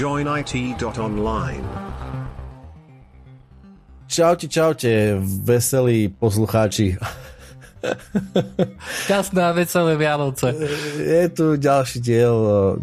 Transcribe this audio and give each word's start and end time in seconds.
joinit.online. 0.00 1.64
Čaute, 4.08 4.48
čaute, 4.48 5.20
veselí 5.44 6.08
poslucháči. 6.08 6.96
Šťastné 9.04 9.40
a 9.44 9.52
veselé 9.52 10.00
Vianoce. 10.00 10.56
Je 10.96 11.28
tu 11.28 11.60
ďalší 11.60 12.00
diel, 12.00 12.36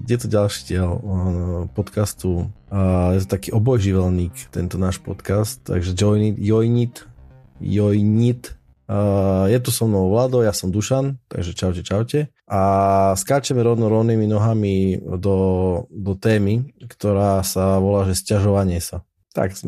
je 0.06 0.18
tu 0.22 0.28
ďalší 0.30 0.62
diel 0.70 0.92
eh, 0.94 1.06
podcastu. 1.74 2.54
Je 3.18 3.20
to 3.26 3.30
taký 3.34 3.50
obojživelník, 3.50 4.54
tento 4.54 4.78
náš 4.78 5.02
podcast, 5.02 5.66
takže 5.66 5.98
join 5.98 6.22
it, 6.22 6.38
join 6.38 6.78
it, 6.78 7.02
join 7.58 8.14
it. 8.30 8.54
Je 9.48 9.60
tu 9.60 9.74
so 9.74 9.90
mnou 9.90 10.14
Vlado, 10.14 10.46
ja 10.46 10.54
som 10.54 10.70
Dušan, 10.70 11.18
takže 11.26 11.58
čaute, 11.58 11.82
čaute. 11.82 12.30
A 12.48 12.62
skáčeme 13.20 13.60
rovno 13.60 13.92
rovnými 13.92 14.24
nohami 14.24 14.96
do, 15.20 15.38
do 15.92 16.14
témy, 16.16 16.72
ktorá 16.88 17.44
sa 17.44 17.76
volá, 17.84 18.08
že 18.08 18.16
sťažovanie 18.16 18.80
sa. 18.80 19.04
Tak, 19.36 19.60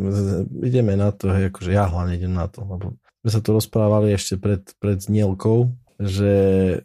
ideme 0.63 0.95
na 0.95 1.11
to, 1.11 1.29
hej, 1.29 1.52
akože 1.52 1.75
ja 1.75 1.91
hlavne 1.91 2.15
idem 2.15 2.31
na 2.31 2.47
to, 2.47 2.63
lebo 2.63 2.95
sme 3.19 3.29
sa 3.29 3.43
tu 3.43 3.52
rozprávali 3.52 4.15
ešte 4.15 4.39
pred, 4.39 4.63
pred 4.79 4.97
znielkou, 5.03 5.67
že, 5.99 6.35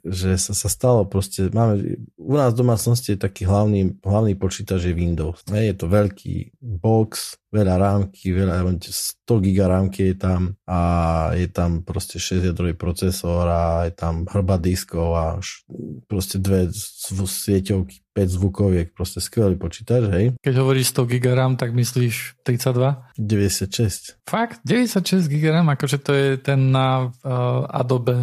že 0.03 0.35
sa, 0.35 0.59
sa 0.59 0.67
stalo 0.67 1.07
proste, 1.07 1.47
máme, 1.55 2.03
u 2.19 2.35
nás 2.35 2.51
v 2.51 2.67
domácnosti 2.67 3.15
je 3.15 3.23
taký 3.23 3.47
hlavný, 3.47 3.95
hlavný 4.03 4.35
počítač 4.35 4.91
je 4.91 4.95
Windows. 4.95 5.39
Je 5.47 5.71
to 5.71 5.87
veľký 5.87 6.59
box, 6.59 7.39
veľa 7.55 7.79
rámky, 7.79 8.35
veľa, 8.35 8.67
100 8.83 9.23
giga 9.39 9.71
rámky 9.71 10.11
je 10.11 10.17
tam 10.19 10.59
a 10.67 10.79
je 11.39 11.47
tam 11.47 11.87
proste 11.87 12.19
6 12.19 12.43
jadrový 12.51 12.75
procesor 12.75 13.47
a 13.47 13.87
je 13.87 13.95
tam 13.95 14.27
hrba 14.27 14.59
diskov 14.59 15.15
a 15.15 15.39
proste 16.11 16.43
dve 16.43 16.75
sieťovky, 16.75 18.03
5 18.19 18.35
zvukoviek, 18.35 18.87
proste 18.99 19.23
skvelý 19.23 19.55
počítač, 19.55 20.03
hej. 20.11 20.27
Keď 20.43 20.55
hovoríš 20.59 20.91
100 20.91 21.11
giga 21.15 21.39
RAM, 21.39 21.55
tak 21.55 21.71
myslíš 21.71 22.43
32? 22.43 23.15
96. 23.15 24.19
Fakt? 24.27 24.59
96 24.67 25.31
giga 25.31 25.55
RAM, 25.55 25.71
akože 25.71 25.99
to 26.03 26.11
je 26.11 26.29
ten 26.43 26.75
na 26.75 27.15
uh, 27.15 27.71
Adobe 27.71 28.19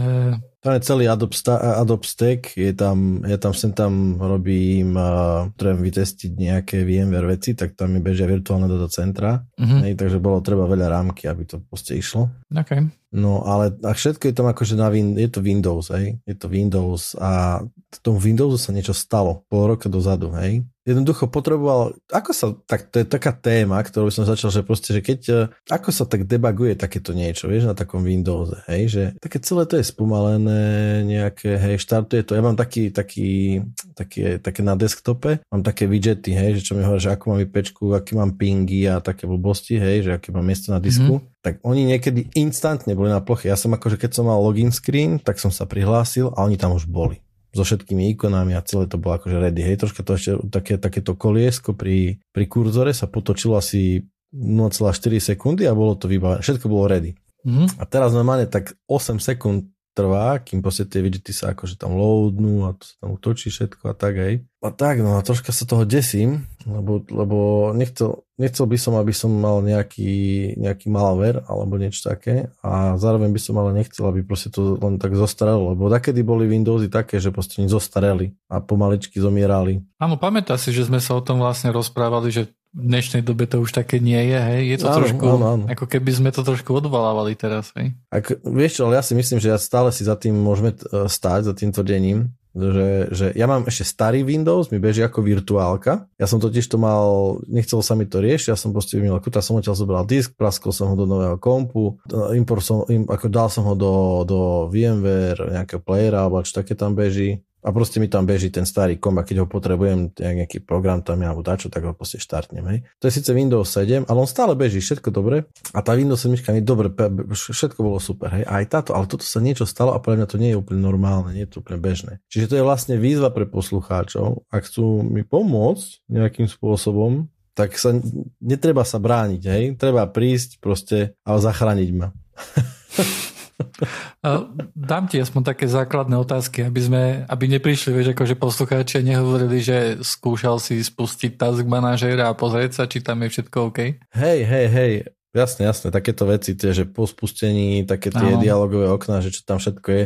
tam 0.62 0.78
je 0.78 0.86
celý 0.86 1.09
Adobe, 1.09 1.34
Adobe 1.58 2.06
Stack, 2.06 2.54
je 2.54 2.70
tam, 2.78 3.26
ja 3.26 3.42
tam 3.42 3.54
sem 3.58 3.73
tam 3.73 4.22
robím, 4.22 4.94
uh, 4.94 5.50
vytestiť 5.58 6.31
nejaké 6.38 6.86
VMware 6.86 7.34
veci, 7.34 7.58
tak 7.58 7.73
tam 7.73 7.98
mi 7.98 8.00
bežia 8.00 8.30
virtuálne 8.30 8.70
data 8.70 8.86
centra, 8.86 9.42
hej, 9.58 9.98
takže 9.98 10.22
bolo 10.22 10.38
treba 10.45 10.70
veľa 10.70 10.94
rámky, 10.94 11.26
aby 11.26 11.50
to 11.50 11.58
proste 11.66 11.98
išlo. 11.98 12.30
Okay. 12.54 12.86
No 13.12 13.44
ale 13.44 13.76
a 13.84 13.92
všetko 13.92 14.31
je 14.31 14.36
tam 14.36 14.48
akože 14.48 14.80
na 14.80 14.88
win, 14.88 15.20
je 15.20 15.28
to 15.28 15.44
Windows, 15.44 15.92
hej, 15.92 16.16
je 16.23 16.36
to 16.36 16.48
Windows 16.48 17.12
a 17.20 17.59
tomu 18.00 18.23
Windowsu 18.23 18.56
sa 18.56 18.72
niečo 18.72 18.95
stalo 18.95 19.44
pol 19.52 19.76
roka 19.76 19.92
dozadu, 19.92 20.31
hej? 20.40 20.64
Jednoducho 20.81 21.30
potreboval, 21.30 21.94
ako 22.09 22.32
sa, 22.34 22.58
tak 22.66 22.89
to 22.89 23.04
je 23.04 23.06
taká 23.06 23.36
téma, 23.38 23.78
ktorú 23.78 24.09
som 24.09 24.26
začal, 24.26 24.50
že 24.50 24.66
proste, 24.66 24.98
že 24.98 25.06
keď, 25.06 25.20
e, 25.30 25.42
ako 25.70 25.94
sa 25.94 26.09
tak 26.09 26.26
debaguje 26.26 26.73
takéto 26.73 27.14
niečo, 27.14 27.45
vieš, 27.52 27.70
na 27.70 27.78
takom 27.78 28.02
Windowse, 28.02 28.66
hej, 28.66 28.84
že 28.89 29.04
také 29.22 29.38
celé 29.44 29.70
to 29.70 29.78
je 29.78 29.86
spomalené, 29.86 30.64
nejaké, 31.06 31.59
hej, 31.59 31.84
štartuje 31.84 32.26
to, 32.26 32.34
ja 32.34 32.42
mám 32.42 32.58
taký, 32.58 32.89
taký, 32.89 33.62
také, 33.94 34.42
také 34.42 34.66
na 34.66 34.73
desktope, 34.73 35.44
mám 35.52 35.62
také 35.62 35.86
widgety, 35.86 36.34
hej, 36.34 36.64
že 36.64 36.72
čo 36.72 36.73
mi 36.73 36.82
hovorí, 36.82 37.04
že 37.04 37.14
ako 37.14 37.23
mám 37.30 37.44
IPčku, 37.45 37.84
aký 37.94 38.17
mám 38.17 38.34
pingy 38.39 38.89
a 38.89 39.04
také 39.04 39.30
blbosti, 39.30 39.78
hej, 39.78 40.09
že 40.09 40.12
aké 40.17 40.34
mám 40.34 40.48
miesto 40.48 40.73
na 40.73 40.82
disku, 40.82 41.22
mm-hmm. 41.22 41.41
Tak 41.42 41.58
oni 41.66 41.89
niekedy 41.89 42.30
instantne 42.38 42.94
boli 42.94 43.09
na 43.09 43.22
ploche. 43.22 43.50
Ja 43.50 43.58
som 43.58 43.73
akože, 43.73 43.97
keď 43.97 44.11
som 44.14 44.30
mal 44.30 44.38
login 44.38 44.70
screen, 44.70 45.17
tak 45.17 45.42
som 45.42 45.50
sa 45.50 45.66
prihlásil 45.66 46.30
a 46.38 46.45
oni 46.45 46.58
tam 46.58 46.78
už 46.78 46.86
boli 46.86 47.22
so 47.52 47.67
všetkými 47.67 48.16
ikonami 48.16 48.56
a 48.56 48.64
celé 48.64 48.88
to 48.88 48.95
bolo 48.95 49.20
akože 49.20 49.36
ready. 49.36 49.59
Hej, 49.59 49.83
troška 49.83 50.08
to 50.08 50.16
ešte 50.16 50.31
také, 50.48 50.80
takéto 50.80 51.20
koliesko 51.20 51.75
pri, 51.75 52.23
pri 52.31 52.45
kurzore 52.48 52.95
sa 52.95 53.11
potočilo 53.11 53.59
asi 53.59 54.08
0,4 54.31 55.20
sekundy 55.20 55.67
a 55.67 55.75
bolo 55.75 56.00
to 56.00 56.08
vybavené. 56.08 56.39
Všetko 56.39 56.71
bolo 56.71 56.88
ready. 56.88 57.11
Mm-hmm. 57.44 57.82
A 57.82 57.83
teraz 57.83 58.15
normálne 58.15 58.48
tak 58.48 58.80
8 58.88 59.20
sekúnd 59.20 59.67
trvá, 59.91 60.39
kým 60.39 60.63
proste 60.63 60.87
tie 60.87 61.03
widgety 61.03 61.35
sa 61.35 61.52
akože 61.52 61.75
tam 61.75 61.95
loadnú 61.95 62.67
a 62.67 62.75
to 62.75 62.83
sa 62.87 62.95
tam 63.03 63.09
utočí 63.15 63.52
všetko 63.52 63.83
a 63.91 63.95
tak 63.95 64.15
aj. 64.15 64.33
A 64.61 64.69
tak, 64.69 65.02
no 65.02 65.17
a 65.17 65.25
troška 65.25 65.49
sa 65.49 65.65
toho 65.65 65.89
desím, 65.89 66.45
lebo, 66.69 67.02
lebo 67.09 67.71
nechcel, 67.73 68.21
nechcel 68.37 68.69
by 68.69 68.77
som, 68.77 68.93
aby 68.93 69.09
som 69.09 69.33
mal 69.33 69.65
nejaký, 69.65 70.53
nejaký 70.61 70.87
malware 70.93 71.41
alebo 71.49 71.81
niečo 71.81 72.13
také 72.13 72.53
a 72.61 72.93
zároveň 72.95 73.33
by 73.33 73.41
som 73.41 73.57
ale 73.57 73.73
nechcel, 73.73 74.05
aby 74.05 74.21
proste 74.21 74.53
to 74.53 74.77
len 74.77 75.02
tak 75.02 75.17
zostarelo, 75.17 75.73
lebo 75.73 75.89
takedy 75.89 76.21
boli 76.21 76.45
Windowsy 76.45 76.93
také, 76.93 77.17
že 77.17 77.33
proste 77.33 77.65
zostareli 77.65 78.37
a 78.53 78.61
pomaličky 78.61 79.17
zomierali. 79.17 79.81
Áno, 79.97 80.21
pamätá 80.21 80.55
si, 80.61 80.69
že 80.69 80.85
sme 80.85 81.02
sa 81.02 81.17
o 81.17 81.25
tom 81.25 81.41
vlastne 81.41 81.73
rozprávali, 81.73 82.29
že 82.29 82.53
v 82.71 82.83
dnešnej 82.87 83.21
dobe 83.27 83.52
to 83.52 83.59
už 83.59 83.76
také 83.76 83.99
nie 83.99 84.20
je, 84.32 84.39
hej? 84.39 84.61
Je 84.76 84.77
to 84.80 84.87
áno, 84.87 84.98
trošku, 85.04 85.26
áno, 85.27 85.45
áno. 85.45 85.64
ako 85.67 85.86
keby 85.92 86.11
sme 86.15 86.30
to 86.32 86.39
trošku 86.39 86.71
odvalávali 86.71 87.36
teraz, 87.36 87.76
hej? 87.76 87.92
Ak, 88.08 88.32
vieš 88.48 88.80
čo, 88.80 88.87
ale 88.87 88.95
ja 88.95 89.04
si 89.04 89.11
myslím, 89.11 89.43
že 89.43 89.52
ja 89.52 89.59
stále 89.59 89.92
si 89.92 90.08
za 90.08 90.15
tým 90.15 90.39
môžeme 90.39 90.71
e, 90.71 91.11
stáť, 91.11 91.52
za 91.52 91.54
tým 91.54 91.76
tvrdením, 91.76 92.32
že, 92.52 92.89
že 93.11 93.26
ja 93.36 93.48
mám 93.48 93.64
ešte 93.64 93.87
starý 93.87 94.27
Windows, 94.27 94.71
mi 94.71 94.80
beží 94.80 94.99
ako 94.99 95.23
virtuálka. 95.23 96.08
Ja 96.20 96.27
som 96.27 96.39
totiž 96.39 96.67
to 96.67 96.76
mal, 96.76 97.39
nechcel 97.48 97.80
sa 97.80 97.95
mi 97.95 98.04
to 98.04 98.20
riešiť, 98.20 98.52
ja 98.52 98.59
som 98.59 98.76
proste 98.76 98.99
vymil 98.99 99.15
kuta, 99.23 99.39
som 99.39 99.55
odtiaľ 99.59 99.76
zobral 99.76 100.03
disk, 100.03 100.36
praskol 100.36 100.76
som 100.76 100.92
ho 100.92 100.95
do 100.99 101.08
nového 101.08 101.39
kompu, 101.39 101.99
import 102.36 102.64
som, 102.64 102.83
im, 102.92 103.08
ako 103.08 103.27
dal 103.32 103.48
som 103.48 103.64
ho 103.67 103.76
do, 103.76 104.23
do 104.27 104.39
VMware, 104.71 105.59
nejakého 105.59 105.80
playera, 105.80 106.27
alebo 106.27 106.43
čo 106.43 106.59
také 106.59 106.76
tam 106.76 106.95
beží 106.95 107.39
a 107.61 107.70
proste 107.70 108.02
mi 108.02 108.10
tam 108.10 108.26
beží 108.26 108.49
ten 108.49 108.66
starý 108.66 108.98
kom 108.98 109.22
a 109.22 109.23
keď 109.23 109.45
ho 109.45 109.48
potrebujem, 109.48 110.14
nejaký 110.17 110.66
program 110.66 111.05
tam 111.05 111.22
alebo 111.22 111.45
dačo, 111.45 111.70
tak 111.70 111.86
ho 111.86 111.94
proste 111.94 112.17
štartnem. 112.17 112.66
Hej. 112.66 112.80
To 112.98 113.05
je 113.05 113.14
síce 113.14 113.30
Windows 113.30 113.70
7, 113.70 114.10
ale 114.10 114.17
on 114.17 114.30
stále 114.30 114.58
beží, 114.58 114.82
všetko 114.82 115.14
dobre. 115.14 115.45
A 115.71 115.80
tá 115.86 115.94
Windows 115.94 116.26
7 116.26 116.33
mi 116.58 116.61
dobre, 116.66 116.89
všetko 117.30 117.80
bolo 117.82 118.02
super. 118.02 118.33
Hej. 118.33 118.50
Aj 118.50 118.66
táto, 118.66 118.98
ale 118.98 119.05
toto 119.05 119.21
sa 119.21 119.38
niečo 119.38 119.70
stalo 119.70 119.94
a 119.94 120.02
podľa 120.02 120.26
mňa 120.26 120.27
to 120.27 120.42
nie 120.42 120.50
je 120.54 120.60
úplne 120.60 120.82
normálne, 120.82 121.38
nie 121.38 121.45
je 121.45 121.54
to 121.54 121.61
úplne 121.61 121.77
bežné. 121.77 122.14
Čiže 122.33 122.50
to 122.50 122.58
je 122.58 122.66
vlastne 122.66 122.95
výzva 122.98 123.30
pre 123.30 123.45
poslucháčov. 123.45 124.50
Ak 124.50 124.66
chcú 124.66 125.05
mi 125.05 125.21
pomôcť 125.21 126.10
nejakým 126.10 126.50
spôsobom, 126.50 127.30
tak 127.54 127.76
sa, 127.77 127.94
netreba 128.42 128.81
sa 128.88 128.98
brániť, 128.98 129.42
hej. 129.45 129.63
Treba 129.77 130.07
prísť 130.10 130.57
proste 130.63 131.13
a 131.21 131.38
zachrániť 131.38 131.89
ma. 131.94 132.10
Dám 134.92 135.06
ti 135.07 135.18
aspoň 135.22 135.42
také 135.56 135.66
základné 135.69 136.16
otázky, 136.18 136.66
aby 136.68 136.81
sme, 136.81 137.04
aby 137.25 137.45
neprišli, 137.48 137.92
vieš, 137.94 138.13
akože 138.13 138.36
poslucháči 138.38 139.01
nehovorili, 139.06 139.62
že 139.62 140.01
skúšal 140.01 140.62
si 140.62 140.81
spustiť 140.81 141.38
task 141.38 141.66
manažera 141.66 142.30
a 142.30 142.38
pozrieť 142.38 142.71
sa, 142.77 142.83
či 142.86 143.01
tam 143.01 143.21
je 143.25 143.30
všetko 143.33 143.57
OK. 143.71 143.80
Hej, 144.13 144.39
hej, 144.45 144.68
hej, 144.69 144.94
jasne, 145.36 145.68
jasne, 145.68 145.89
takéto 145.89 146.27
veci, 146.27 146.54
tie, 146.54 146.71
že 146.71 146.83
po 146.88 147.07
spustení, 147.07 147.88
také 147.88 148.12
tie 148.12 148.38
Aho. 148.38 148.42
dialogové 148.42 148.88
okná, 148.92 149.24
že 149.24 149.33
čo 149.33 149.42
tam 149.44 149.57
všetko 149.57 149.89
je. 149.89 150.06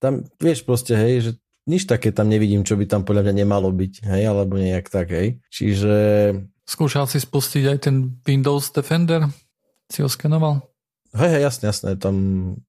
Tam, 0.00 0.24
vieš 0.40 0.64
proste, 0.64 0.96
hej, 0.96 1.14
že 1.20 1.30
nič 1.68 1.84
také 1.84 2.10
tam 2.10 2.32
nevidím, 2.32 2.64
čo 2.64 2.78
by 2.78 2.88
tam 2.88 3.02
podľa 3.04 3.28
mňa 3.30 3.34
nemalo 3.44 3.68
byť, 3.68 4.08
hej, 4.08 4.22
alebo 4.24 4.56
nejak 4.56 4.88
tak, 4.88 5.12
hej. 5.12 5.38
Čiže... 5.52 5.94
Skúšal 6.64 7.10
si 7.10 7.18
spustiť 7.18 7.64
aj 7.66 7.78
ten 7.82 7.96
Windows 8.24 8.70
Defender? 8.70 9.26
Si 9.90 10.06
ho 10.06 10.08
skenoval? 10.08 10.69
Hej, 11.10 11.30
hej, 11.36 11.42
jasne, 11.42 11.64
jasne, 11.74 11.90
tam 11.98 12.14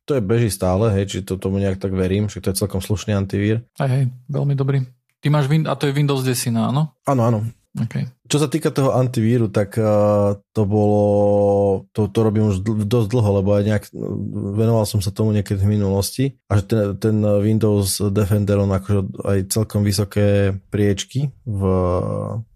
to 0.10 0.18
je 0.18 0.22
beží 0.26 0.50
stále, 0.50 0.90
hej, 0.98 1.06
či 1.06 1.18
to 1.22 1.38
tomu 1.38 1.62
nejak 1.62 1.78
tak 1.78 1.94
verím, 1.94 2.26
že 2.26 2.42
to 2.42 2.50
je 2.50 2.58
celkom 2.58 2.82
slušný 2.82 3.14
antivír. 3.14 3.62
Hej, 3.78 3.90
hej, 3.90 4.04
veľmi 4.34 4.58
dobrý. 4.58 4.82
Ty 5.22 5.30
máš, 5.30 5.46
Win- 5.46 5.70
a 5.70 5.78
to 5.78 5.86
je 5.86 5.94
Windows 5.94 6.26
10, 6.26 6.58
áno? 6.58 6.98
Áno, 7.06 7.22
áno. 7.22 7.40
Okay. 7.72 8.04
Čo 8.28 8.44
sa 8.44 8.52
týka 8.52 8.68
toho 8.68 8.92
antivíru, 8.92 9.48
tak 9.48 9.80
uh, 9.80 10.36
to 10.52 10.68
bolo, 10.68 11.04
to, 11.96 12.12
to 12.12 12.20
robím 12.20 12.52
už 12.52 12.68
dl- 12.68 12.84
dosť 12.84 13.08
dlho, 13.08 13.30
lebo 13.40 13.56
aj 13.56 13.64
nejak 13.64 13.84
venoval 14.60 14.84
som 14.84 15.00
sa 15.00 15.16
tomu 15.16 15.32
niekedy 15.32 15.64
v 15.64 15.80
minulosti 15.80 16.36
a 16.52 16.60
že 16.60 16.68
ten, 16.68 17.00
ten 17.00 17.16
Windows 17.24 18.04
Defender 18.12 18.60
on 18.60 18.76
akože 18.76 19.02
aj 19.24 19.40
celkom 19.56 19.88
vysoké 19.88 20.52
priečky 20.68 21.32
v 21.48 21.62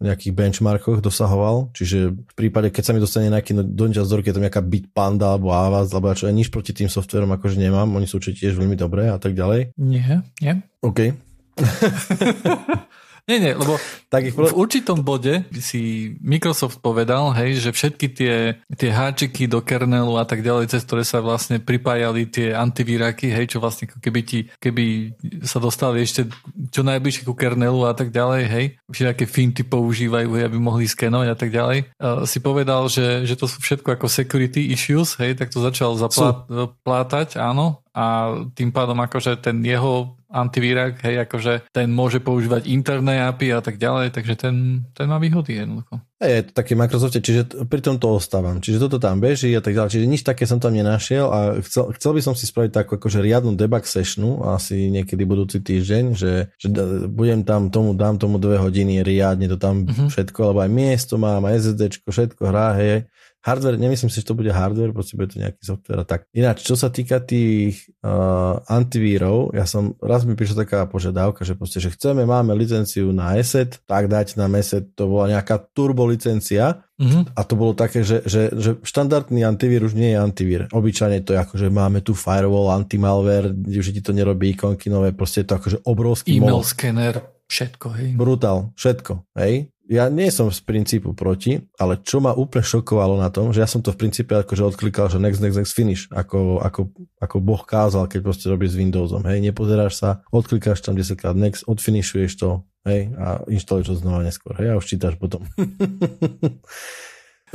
nejakých 0.04 0.36
benchmarkoch 0.36 1.00
dosahoval, 1.00 1.72
čiže 1.72 2.12
v 2.12 2.34
prípade, 2.36 2.75
keď 2.75 2.84
sa 2.84 2.92
mi 2.92 3.00
dostane 3.00 3.31
nejaký 3.31 3.56
dončas 3.72 4.12
do 4.12 4.19
ruky, 4.19 4.36
je 4.36 4.36
to 4.36 4.44
nejaká 4.44 4.60
Bitpanda 4.60 5.31
alebo 5.31 5.56
Avast, 5.56 5.95
alebo 5.95 6.12
čo, 6.12 6.28
nič 6.28 6.51
proti 6.51 6.75
tým 6.75 6.92
softverom 6.92 7.31
akože 7.39 7.56
nemám, 7.56 7.88
oni 7.88 8.04
sú 8.04 8.19
určite 8.19 8.44
tiež 8.44 8.60
veľmi 8.60 8.75
dobré 8.75 9.07
a 9.07 9.16
tak 9.16 9.31
ďalej. 9.31 9.80
Nie, 9.80 10.28
nie. 10.44 10.60
OK. 10.84 11.16
Nie, 13.25 13.42
nie, 13.42 13.57
lebo 13.57 13.81
tak 14.06 14.30
ich... 14.30 14.38
v 14.38 14.54
určitom 14.54 15.01
bode 15.01 15.50
si 15.57 16.13
Microsoft 16.22 16.77
povedal, 16.77 17.33
hej, 17.33 17.57
že 17.57 17.74
všetky 17.74 18.07
tie, 18.13 18.62
tie 18.77 18.89
háčiky 18.94 19.50
do 19.50 19.66
kernelu 19.66 20.13
a 20.22 20.30
tak 20.30 20.45
ďalej, 20.45 20.69
cez 20.69 20.86
ktoré 20.86 21.01
sa 21.01 21.25
vlastne 21.25 21.57
pripájali 21.57 22.30
tie 22.30 22.54
antivíraky, 22.54 23.33
hej, 23.33 23.50
čo 23.50 23.57
vlastne 23.57 23.89
keby, 23.89 24.22
ti, 24.22 24.39
keby 24.62 25.18
sa 25.42 25.57
dostali 25.57 26.06
ešte 26.06 26.30
čo 26.69 26.86
najbližšie 26.86 27.25
ku 27.25 27.33
kernelu 27.33 27.89
a 27.89 27.98
tak 27.98 28.13
ďalej, 28.13 28.42
hej, 28.45 28.66
všetké 28.94 29.25
finty 29.25 29.66
používajú, 29.66 30.30
hej, 30.38 30.45
aby 30.45 30.57
mohli 30.62 30.86
skenovať 30.86 31.27
a 31.33 31.38
tak 31.38 31.50
ďalej, 31.50 31.77
uh, 31.98 32.30
si 32.30 32.38
povedal, 32.45 32.86
že, 32.94 33.25
že 33.25 33.33
to 33.33 33.50
sú 33.50 33.57
všetko 33.57 33.98
ako 33.98 34.06
security 34.06 34.69
issues, 34.69 35.18
hej, 35.18 35.33
tak 35.33 35.50
to 35.50 35.66
začal 35.66 35.98
zaplátať, 35.98 37.42
áno, 37.42 37.81
a 37.95 38.36
tým 38.51 38.75
pádom 38.75 39.00
akože 39.00 39.39
ten 39.39 39.63
jeho 39.63 40.19
antivírak, 40.27 41.00
hej, 41.07 41.24
akože 41.24 41.71
ten 41.71 41.88
môže 41.88 42.19
používať 42.19 42.68
interné 42.68 43.24
API 43.24 43.56
a 43.56 43.63
tak 43.63 43.80
ďalej, 43.80 44.12
takže 44.12 44.36
ten, 44.36 44.83
ten 44.92 45.07
má 45.07 45.15
výhody 45.15 45.63
jednoducho. 45.63 46.03
Hej, 46.19 46.31
je 46.36 46.44
to 46.51 46.51
také 46.59 46.75
Microsofte, 46.75 47.24
čiže 47.24 47.63
pri 47.71 47.80
tom 47.80 47.95
to 47.95 48.12
ostávam. 48.12 48.59
Čiže 48.59 48.83
toto 48.83 49.00
tam 49.00 49.24
beží 49.24 49.47
a 49.56 49.63
tak 49.63 49.71
ďalej. 49.80 49.95
Čiže 49.95 50.12
nič 50.12 50.27
také 50.27 50.44
som 50.44 50.59
tam 50.59 50.75
nenašiel 50.75 51.25
a 51.31 51.39
chcel, 51.63 51.95
chcel 51.95 52.12
by 52.19 52.21
som 52.24 52.33
si 52.36 52.44
spraviť 52.51 52.71
takú 52.75 53.00
akože 53.00 53.24
riadnu 53.24 53.56
debug 53.56 53.88
sessionu 53.88 54.44
asi 54.44 54.91
niekedy 54.91 55.24
budúci 55.24 55.63
týždeň, 55.63 56.03
že, 56.19 56.51
že 56.59 56.68
budem 57.07 57.48
tam 57.48 57.71
tomu, 57.71 57.95
dám 57.95 58.19
tomu 58.19 58.36
dve 58.36 58.59
hodiny 58.59 59.07
riadne 59.07 59.48
to 59.48 59.56
tam 59.56 59.88
uh-huh. 59.88 60.12
všetko, 60.12 60.51
lebo 60.51 60.59
aj 60.68 60.71
miesto 60.71 61.15
mám, 61.15 61.48
aj 61.48 61.71
SSD, 61.71 62.03
všetko 62.03 62.44
hrá, 62.44 62.75
hej 62.75 63.07
Hardware, 63.45 63.77
nemyslím 63.77 64.09
si, 64.09 64.25
že 64.25 64.33
to 64.33 64.33
bude 64.33 64.50
hardware, 64.50 64.89
proste 64.89 65.13
bude 65.13 65.30
to 65.30 65.38
nejaký 65.38 65.62
software 65.62 66.01
a 66.01 66.06
tak. 66.09 66.25
Ináč, 66.33 66.65
čo 66.65 66.74
sa 66.74 66.89
týka 66.89 67.21
tých 67.21 67.94
uh, 68.01 68.57
antivírov, 68.65 69.53
ja 69.53 69.69
som, 69.69 69.94
raz 70.01 70.25
mi 70.25 70.33
prišla 70.33 70.65
taká 70.65 70.89
požiadavka, 70.89 71.45
že 71.45 71.53
proste, 71.53 71.77
že 71.77 71.94
chceme, 71.94 72.25
máme 72.25 72.57
licenciu 72.57 73.13
na 73.13 73.38
ESET, 73.38 73.86
tak 73.86 74.09
dať 74.09 74.42
na 74.42 74.50
ESET, 74.50 74.97
to 74.97 75.06
bola 75.06 75.30
nejaká 75.38 75.62
turbo 75.77 76.09
licencia 76.09 76.81
mm-hmm. 76.97 77.38
a 77.38 77.42
to 77.45 77.53
bolo 77.53 77.77
také, 77.77 78.01
že, 78.01 78.25
že, 78.25 78.50
že 78.50 78.81
štandardný 78.81 79.45
antivír 79.45 79.86
už 79.86 79.94
nie 79.94 80.18
je 80.18 80.18
antivír. 80.18 80.62
Obyčajne 80.74 81.21
to 81.21 81.38
je 81.38 81.39
ako, 81.45 81.62
že 81.62 81.69
máme 81.69 82.01
tu 82.01 82.18
firewall, 82.18 82.74
antimalware, 82.74 83.53
že 83.69 83.94
ti 83.94 84.01
to 84.01 84.09
nerobí 84.09 84.57
ikonky 84.57 84.89
nové, 84.89 85.13
proste 85.13 85.45
je 85.45 85.53
to 85.53 85.62
akože 85.62 85.77
obrovský 85.86 86.41
E-mail 86.41 86.65
scanner, 86.65 87.21
všetko, 87.45 87.88
hej. 87.94 88.09
Brutál, 88.18 88.74
všetko, 88.74 89.21
hej 89.38 89.69
ja 89.86 90.10
nie 90.10 90.34
som 90.34 90.50
z 90.50 90.62
princípu 90.66 91.14
proti, 91.14 91.62
ale 91.78 92.02
čo 92.02 92.18
ma 92.18 92.34
úplne 92.34 92.66
šokovalo 92.66 93.22
na 93.22 93.30
tom, 93.30 93.54
že 93.54 93.62
ja 93.62 93.70
som 93.70 93.86
to 93.86 93.94
v 93.94 94.02
princípe 94.06 94.34
akože 94.34 94.66
odklikal, 94.66 95.10
že 95.14 95.22
next, 95.22 95.42
next, 95.42 95.58
next, 95.62 95.74
finish, 95.78 96.04
ako, 96.10 96.58
ako, 96.62 96.90
ako 97.22 97.36
Boh 97.42 97.62
kázal, 97.62 98.10
keď 98.10 98.20
proste 98.26 98.46
robíš 98.50 98.74
s 98.74 98.80
Windowsom, 98.82 99.22
hej, 99.30 99.40
nepozeráš 99.46 100.02
sa, 100.02 100.10
odklikáš 100.34 100.82
tam 100.82 100.98
10 100.98 101.14
krát 101.18 101.38
next, 101.38 101.70
odfinishuješ 101.70 102.34
to, 102.42 102.66
hej, 102.90 103.14
a 103.14 103.46
inštaluješ 103.46 103.94
to 103.94 103.96
znova 104.02 104.26
neskôr, 104.26 104.58
hej, 104.58 104.74
a 104.74 104.80
už 104.82 104.86
čítaš 104.90 105.16
potom. 105.22 105.46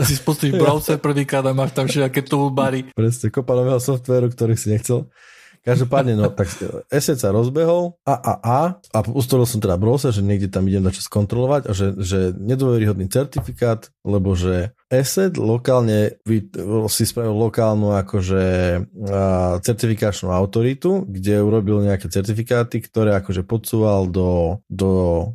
si 0.00 0.16
spustíš 0.16 0.56
browser 0.56 0.96
prvýkrát 1.02 1.44
a 1.44 1.52
máš 1.52 1.74
tam 1.76 1.90
všetké 1.90 2.24
toolbary. 2.24 2.88
Presne, 2.94 3.28
kopa 3.28 3.52
nového 3.58 3.82
softvéru, 3.82 4.30
ktorý 4.32 4.54
si 4.56 4.72
nechcel. 4.72 5.10
Každopádne, 5.60 6.16
no, 6.16 6.32
tak 6.32 6.48
Esset 6.88 7.20
sa 7.20 7.28
rozbehol 7.36 8.00
a, 8.08 8.16
a, 8.16 8.32
a, 8.40 8.58
a 8.80 8.98
ustoril 9.12 9.44
som 9.44 9.60
teda 9.60 9.76
browser, 9.76 10.08
že 10.08 10.24
niekde 10.24 10.48
tam 10.48 10.64
idem 10.64 10.88
čo 10.88 11.04
skontrolovať 11.04 11.62
a 11.68 11.72
že, 11.76 11.86
že 12.00 12.18
nedôveryhodný 12.32 13.12
certifikát, 13.12 13.92
lebo 14.00 14.32
že 14.32 14.72
Asset 14.88 15.36
lokálne 15.36 16.16
si 16.88 17.04
spravil 17.04 17.36
lokálnu 17.36 17.92
akože 17.92 18.42
certifikačnú 19.62 20.32
autoritu, 20.32 21.04
kde 21.06 21.44
urobil 21.44 21.84
nejaké 21.84 22.08
certifikáty, 22.08 22.80
ktoré 22.80 23.14
akože 23.20 23.44
podsúval 23.44 24.08
do, 24.08 24.64
do 24.66 24.90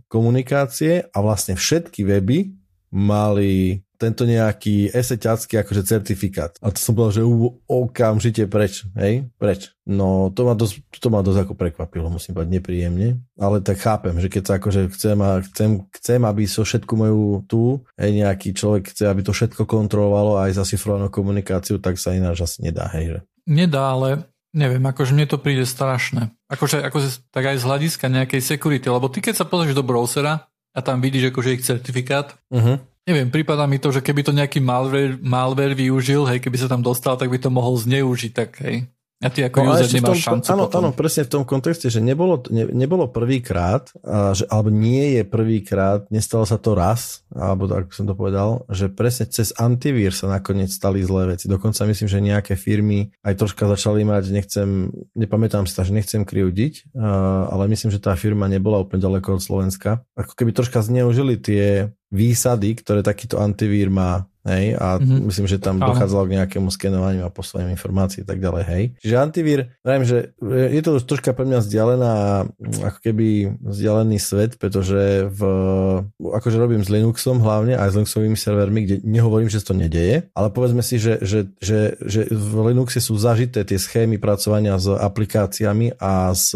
komunikácie 0.09 1.05
a 1.05 1.17
vlastne 1.21 1.53
všetky 1.53 2.01
weby 2.01 2.64
mali 2.95 3.83
tento 3.95 4.27
nejaký 4.27 4.91
eseťacký 4.91 5.59
akože 5.63 5.87
certifikát. 5.87 6.51
A 6.59 6.71
to 6.71 6.79
som 6.79 6.93
povedal, 6.95 7.23
že 7.23 7.27
okamžite 7.67 8.43
preč, 8.51 8.83
hej, 8.99 9.27
preč. 9.39 9.71
No 9.87 10.31
to 10.35 10.43
ma 10.43 10.53
dosť, 10.55 10.83
to 10.99 11.07
ma 11.07 11.23
dosť 11.23 11.47
ako 11.47 11.53
prekvapilo, 11.55 12.11
musím 12.11 12.35
povedať 12.35 12.59
nepríjemne, 12.59 13.23
ale 13.39 13.63
tak 13.63 13.79
chápem, 13.79 14.15
že 14.19 14.27
keď 14.27 14.43
sa 14.43 14.53
akože 14.59 14.81
chcem, 14.95 15.17
a 15.23 15.39
chcem, 15.47 15.69
chcem 15.95 16.21
aby 16.27 16.43
so 16.43 16.67
všetku 16.67 16.93
moju 16.95 17.47
tu, 17.47 17.83
hej, 17.95 18.11
nejaký 18.19 18.51
človek 18.51 18.91
chce, 18.91 19.07
aby 19.07 19.21
to 19.23 19.31
všetko 19.31 19.63
kontrolovalo 19.63 20.39
aj 20.43 20.59
zasifrovanú 20.59 21.07
komunikáciu, 21.07 21.79
tak 21.79 21.95
sa 21.95 22.11
ináč 22.15 22.43
asi 22.43 22.67
nedá, 22.67 22.91
hej, 22.95 23.15
že. 23.15 23.19
Nedá, 23.47 23.95
ale 23.95 24.27
neviem, 24.51 24.83
akože 24.83 25.15
mne 25.15 25.27
to 25.27 25.39
príde 25.39 25.63
strašné. 25.63 26.35
Akože, 26.51 26.83
akože 26.83 27.31
tak 27.31 27.47
aj 27.47 27.57
z 27.59 27.67
hľadiska 27.67 28.05
nejakej 28.11 28.41
security, 28.43 28.87
lebo 28.91 29.07
ty 29.07 29.23
keď 29.23 29.43
sa 29.43 29.45
pozrieš 29.47 29.75
do 29.75 29.83
browsera 29.83 30.47
a 30.75 30.79
tam 30.83 30.99
vidíš 30.99 31.31
akože 31.31 31.55
ich 31.55 31.63
certifikát, 31.63 32.35
uh-huh 32.51 32.83
Neviem, 33.05 33.29
prípada 33.29 33.69
mi 33.69 33.77
to, 33.77 33.93
že 33.93 34.01
keby 34.01 34.25
to 34.25 34.33
nejaký 34.33 34.57
malware, 34.57 35.21
malware 35.21 35.77
využil, 35.77 36.25
hej, 36.25 36.41
keby 36.41 36.57
sa 36.57 36.65
tam 36.65 36.81
dostal, 36.81 37.13
tak 37.13 37.29
by 37.29 37.37
to 37.37 37.53
mohol 37.53 37.77
zneužiť, 37.77 38.31
tak 38.33 38.57
hej. 38.65 38.89
A 39.23 39.31
ty 39.31 39.47
ako 39.47 39.63
no, 39.63 39.71
user 39.71 39.87
nemáš 39.95 40.27
tom, 40.27 40.43
šancu 40.43 40.47
áno, 40.51 40.63
potom. 40.67 40.79
áno, 40.83 40.89
presne 40.91 41.23
v 41.23 41.31
tom 41.31 41.43
kontexte, 41.47 41.87
že 41.87 42.03
nebolo, 42.03 42.43
ne, 42.51 42.67
nebolo 42.67 43.07
prvýkrát, 43.07 43.87
alebo 44.51 44.67
nie 44.67 45.15
je 45.15 45.23
prvýkrát, 45.23 46.03
nestalo 46.11 46.43
sa 46.43 46.59
to 46.59 46.75
raz, 46.75 47.23
alebo 47.31 47.63
tak 47.71 47.95
som 47.95 48.03
to 48.03 48.11
povedal, 48.11 48.67
že 48.67 48.91
presne 48.91 49.23
cez 49.31 49.55
antivír 49.55 50.11
sa 50.11 50.27
nakoniec 50.27 50.67
stali 50.67 50.99
zlé 50.99 51.31
veci. 51.31 51.47
Dokonca 51.47 51.87
myslím, 51.87 52.11
že 52.11 52.19
nejaké 52.19 52.59
firmy 52.59 53.15
aj 53.23 53.39
troška 53.39 53.71
začali 53.71 54.03
mať, 54.03 54.23
nechcem, 54.35 54.91
nepamätám 55.15 55.63
si 55.63 55.71
to, 55.71 55.87
že 55.87 55.95
nechcem 55.95 56.27
kriudiť, 56.27 56.91
ale 57.47 57.71
myslím, 57.71 57.95
že 57.95 58.03
tá 58.03 58.19
firma 58.19 58.51
nebola 58.51 58.83
úplne 58.83 58.99
ďaleko 58.99 59.39
od 59.39 59.41
Slovenska. 59.41 60.03
Ako 60.19 60.35
keby 60.35 60.51
troška 60.51 60.83
zneužili 60.83 61.39
tie 61.39 61.95
výsady, 62.13 62.77
ktoré 62.77 63.01
takýto 63.01 63.41
antivír 63.41 63.89
má 63.89 64.29
hej, 64.45 64.77
a 64.77 65.01
mm-hmm. 65.01 65.25
myslím, 65.25 65.47
že 65.49 65.57
tam 65.57 65.81
dochádzalo 65.81 66.29
k 66.29 66.35
nejakému 66.37 66.69
skenovaniu 66.69 67.25
a 67.25 67.33
posledným 67.33 67.73
informácií 67.73 68.21
a 68.21 68.27
tak 68.29 68.37
ďalej, 68.37 68.63
hej. 68.69 68.83
Čiže 69.01 69.15
antivír, 69.17 69.59
viem, 69.81 70.03
že 70.05 70.37
je 70.45 70.81
to 70.85 71.01
troška 71.01 71.33
pre 71.33 71.49
mňa 71.49 71.59
vzdialená, 71.65 72.13
ako 72.85 72.99
keby 73.01 73.57
vzdialený 73.57 74.17
svet, 74.21 74.61
pretože 74.61 75.25
v, 75.33 75.41
akože 76.21 76.57
robím 76.61 76.85
s 76.85 76.93
Linuxom 76.93 77.41
hlavne, 77.41 77.73
aj 77.73 77.89
s 77.89 77.97
Linuxovými 77.97 78.37
servermi, 78.37 78.79
kde 78.85 78.95
nehovorím, 79.01 79.49
že 79.49 79.65
to 79.65 79.73
nedeje, 79.73 80.29
ale 80.37 80.53
povedzme 80.53 80.85
si, 80.85 81.01
že, 81.01 81.17
že, 81.25 81.49
že, 81.57 81.97
že 82.05 82.29
v 82.29 82.53
Linuxe 82.71 83.01
sú 83.01 83.17
zažité 83.17 83.65
tie 83.65 83.81
schémy 83.81 84.21
pracovania 84.21 84.77
s 84.77 84.93
aplikáciami 84.93 85.97
a 85.97 86.29
s 86.37 86.53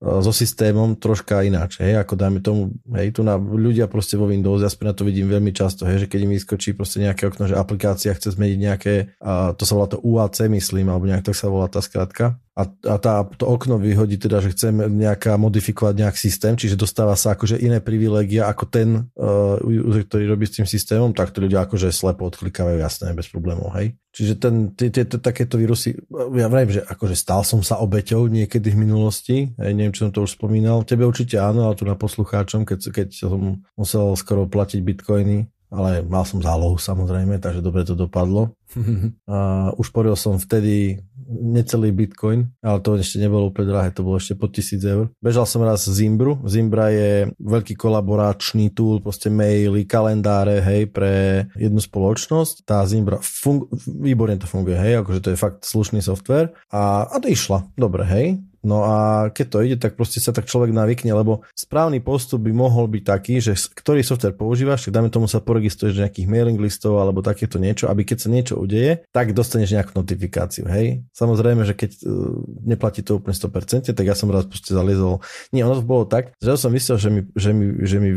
so 0.00 0.32
systémom 0.32 0.96
troška 0.96 1.44
ináč, 1.44 1.76
hej, 1.84 2.00
ako 2.00 2.16
dáme 2.16 2.40
tomu, 2.40 2.72
hej, 2.96 3.12
tu 3.12 3.20
na 3.20 3.36
ľudia 3.36 3.84
proste 3.84 4.16
vo 4.16 4.24
Windows, 4.24 4.64
ja 4.64 4.72
na 4.80 4.96
to 4.96 5.04
vidím 5.04 5.28
veľmi 5.28 5.52
často, 5.52 5.84
hej, 5.84 6.04
že 6.04 6.06
keď 6.08 6.20
im 6.24 6.32
vyskočí 6.32 6.72
proste 6.72 7.04
nejaké 7.04 7.28
okno, 7.28 7.44
že 7.52 7.60
aplikácia 7.60 8.16
chce 8.16 8.32
zmeniť 8.32 8.58
nejaké, 8.58 8.94
a 9.20 9.52
to 9.52 9.68
sa 9.68 9.76
volá 9.76 9.92
to 9.92 10.00
UAC, 10.00 10.48
myslím, 10.48 10.88
alebo 10.88 11.04
nejak 11.04 11.28
tak 11.28 11.36
sa 11.36 11.52
volá 11.52 11.68
tá 11.68 11.84
skratka, 11.84 12.40
a, 12.60 12.68
a 12.68 12.94
tá, 13.00 13.24
to 13.24 13.48
okno 13.48 13.80
vyhodí 13.80 14.20
teda, 14.20 14.44
že 14.44 14.52
chceme 14.52 14.86
nejaká 14.92 15.40
modifikovať 15.40 15.94
nejak 15.96 16.16
systém, 16.20 16.54
čiže 16.54 16.76
dostáva 16.76 17.16
sa 17.16 17.32
akože 17.32 17.56
iné 17.56 17.80
privilégia 17.80 18.44
ako 18.44 18.64
ten 18.68 19.08
uh, 19.16 19.56
ktorý 20.04 20.24
robí 20.28 20.44
s 20.44 20.60
tým 20.60 20.66
systémom, 20.68 21.16
tak 21.16 21.32
to 21.32 21.40
ľudia 21.40 21.64
akože 21.64 21.88
slepo 21.88 22.28
odklikávajú, 22.28 22.78
jasné, 22.82 23.16
bez 23.16 23.32
problémov, 23.32 23.72
hej. 23.80 23.96
Čiže 24.10 24.34
ten, 24.42 24.54
tie, 24.74 24.90
tie, 24.90 25.06
takéto 25.06 25.54
vírusy, 25.56 25.94
ja 26.34 26.50
vravím, 26.50 26.82
že 26.82 26.82
akože 26.82 27.14
stal 27.14 27.46
som 27.46 27.62
sa 27.62 27.78
obeťou 27.78 28.26
niekedy 28.26 28.74
v 28.74 28.80
minulosti, 28.84 29.36
hej, 29.54 29.72
neviem, 29.72 29.94
či 29.94 30.04
som 30.04 30.12
to 30.12 30.26
už 30.26 30.36
spomínal, 30.36 30.82
tebe 30.82 31.06
určite 31.06 31.38
áno, 31.38 31.70
ale 31.70 31.78
tu 31.78 31.86
na 31.86 31.94
poslucháčom, 31.94 32.66
keď, 32.66 32.90
keď 32.90 33.08
som 33.14 33.62
musel 33.78 34.12
skoro 34.18 34.50
platiť 34.50 34.82
bitcoiny, 34.82 35.46
ale 35.70 36.02
mal 36.02 36.26
som 36.26 36.42
zálohu 36.42 36.76
samozrejme, 36.76 37.38
takže 37.38 37.62
dobre 37.62 37.86
to 37.86 37.94
dopadlo. 37.94 38.50
a 39.30 39.70
ušporil 39.78 40.18
som 40.18 40.42
vtedy 40.42 40.98
necelý 41.30 41.94
bitcoin, 41.94 42.50
ale 42.60 42.82
to 42.82 42.98
ešte 42.98 43.22
nebolo 43.22 43.54
úplne 43.54 43.70
drahé, 43.70 43.94
to 43.94 44.02
bolo 44.02 44.18
ešte 44.18 44.34
pod 44.34 44.50
1000 44.50 44.82
eur. 44.82 45.06
Bežal 45.22 45.46
som 45.46 45.62
raz 45.62 45.86
Zimbru. 45.86 46.42
Zimbra 46.50 46.90
je 46.90 47.30
veľký 47.38 47.78
kolaboračný 47.78 48.74
tool, 48.74 48.98
proste 48.98 49.30
maily, 49.30 49.86
kalendáre, 49.86 50.58
hej, 50.60 50.90
pre 50.90 51.46
jednu 51.54 51.78
spoločnosť. 51.78 52.66
Tá 52.66 52.82
Zimbra, 52.84 53.22
fun- 53.22 53.70
výborne 53.86 54.36
to 54.36 54.50
funguje, 54.50 54.76
hej, 54.76 55.06
akože 55.06 55.22
to 55.22 55.30
je 55.32 55.38
fakt 55.38 55.62
slušný 55.62 56.02
software. 56.02 56.52
A, 56.74 57.06
a 57.06 57.16
to 57.22 57.30
išla, 57.30 57.70
dobre, 57.78 58.02
hej. 58.04 58.49
No 58.60 58.84
a 58.84 59.28
keď 59.32 59.46
to 59.48 59.58
ide, 59.64 59.76
tak 59.80 59.96
proste 59.96 60.20
sa 60.20 60.36
tak 60.36 60.44
človek 60.44 60.72
navykne, 60.76 61.16
lebo 61.16 61.48
správny 61.56 62.04
postup 62.04 62.44
by 62.44 62.52
mohol 62.52 62.92
byť 62.92 63.02
taký, 63.08 63.40
že 63.40 63.56
ktorý 63.56 64.04
software 64.04 64.36
používaš, 64.36 64.84
tak 64.88 65.00
dáme 65.00 65.08
tomu 65.08 65.24
sa 65.32 65.40
poregistruješ 65.40 65.96
do 65.96 66.02
nejakých 66.04 66.28
mailing 66.28 66.60
listov 66.60 67.00
alebo 67.00 67.24
takéto 67.24 67.56
niečo, 67.56 67.88
aby 67.88 68.04
keď 68.04 68.18
sa 68.20 68.28
niečo 68.28 68.54
udeje, 68.60 69.08
tak 69.08 69.32
dostaneš 69.32 69.80
nejakú 69.80 69.96
notifikáciu, 69.96 70.68
hej. 70.68 71.00
Samozrejme, 71.16 71.64
že 71.64 71.72
keď 71.72 71.90
uh, 72.04 72.36
neplatí 72.68 73.00
to 73.00 73.16
úplne 73.16 73.32
100%, 73.32 73.96
tak 73.96 74.04
ja 74.04 74.12
som 74.12 74.28
raz 74.28 74.44
proste 74.44 74.76
zaliezol. 74.76 75.24
Nie, 75.56 75.64
ono 75.64 75.80
to 75.80 75.84
bolo 75.84 76.04
tak, 76.04 76.36
že 76.36 76.60
som 76.60 76.68
myslel, 76.76 76.96
že 77.00 77.08
mi, 77.08 77.20
že 77.32 77.50
mi, 77.56 77.66
že 77.88 77.96
mi 77.96 78.10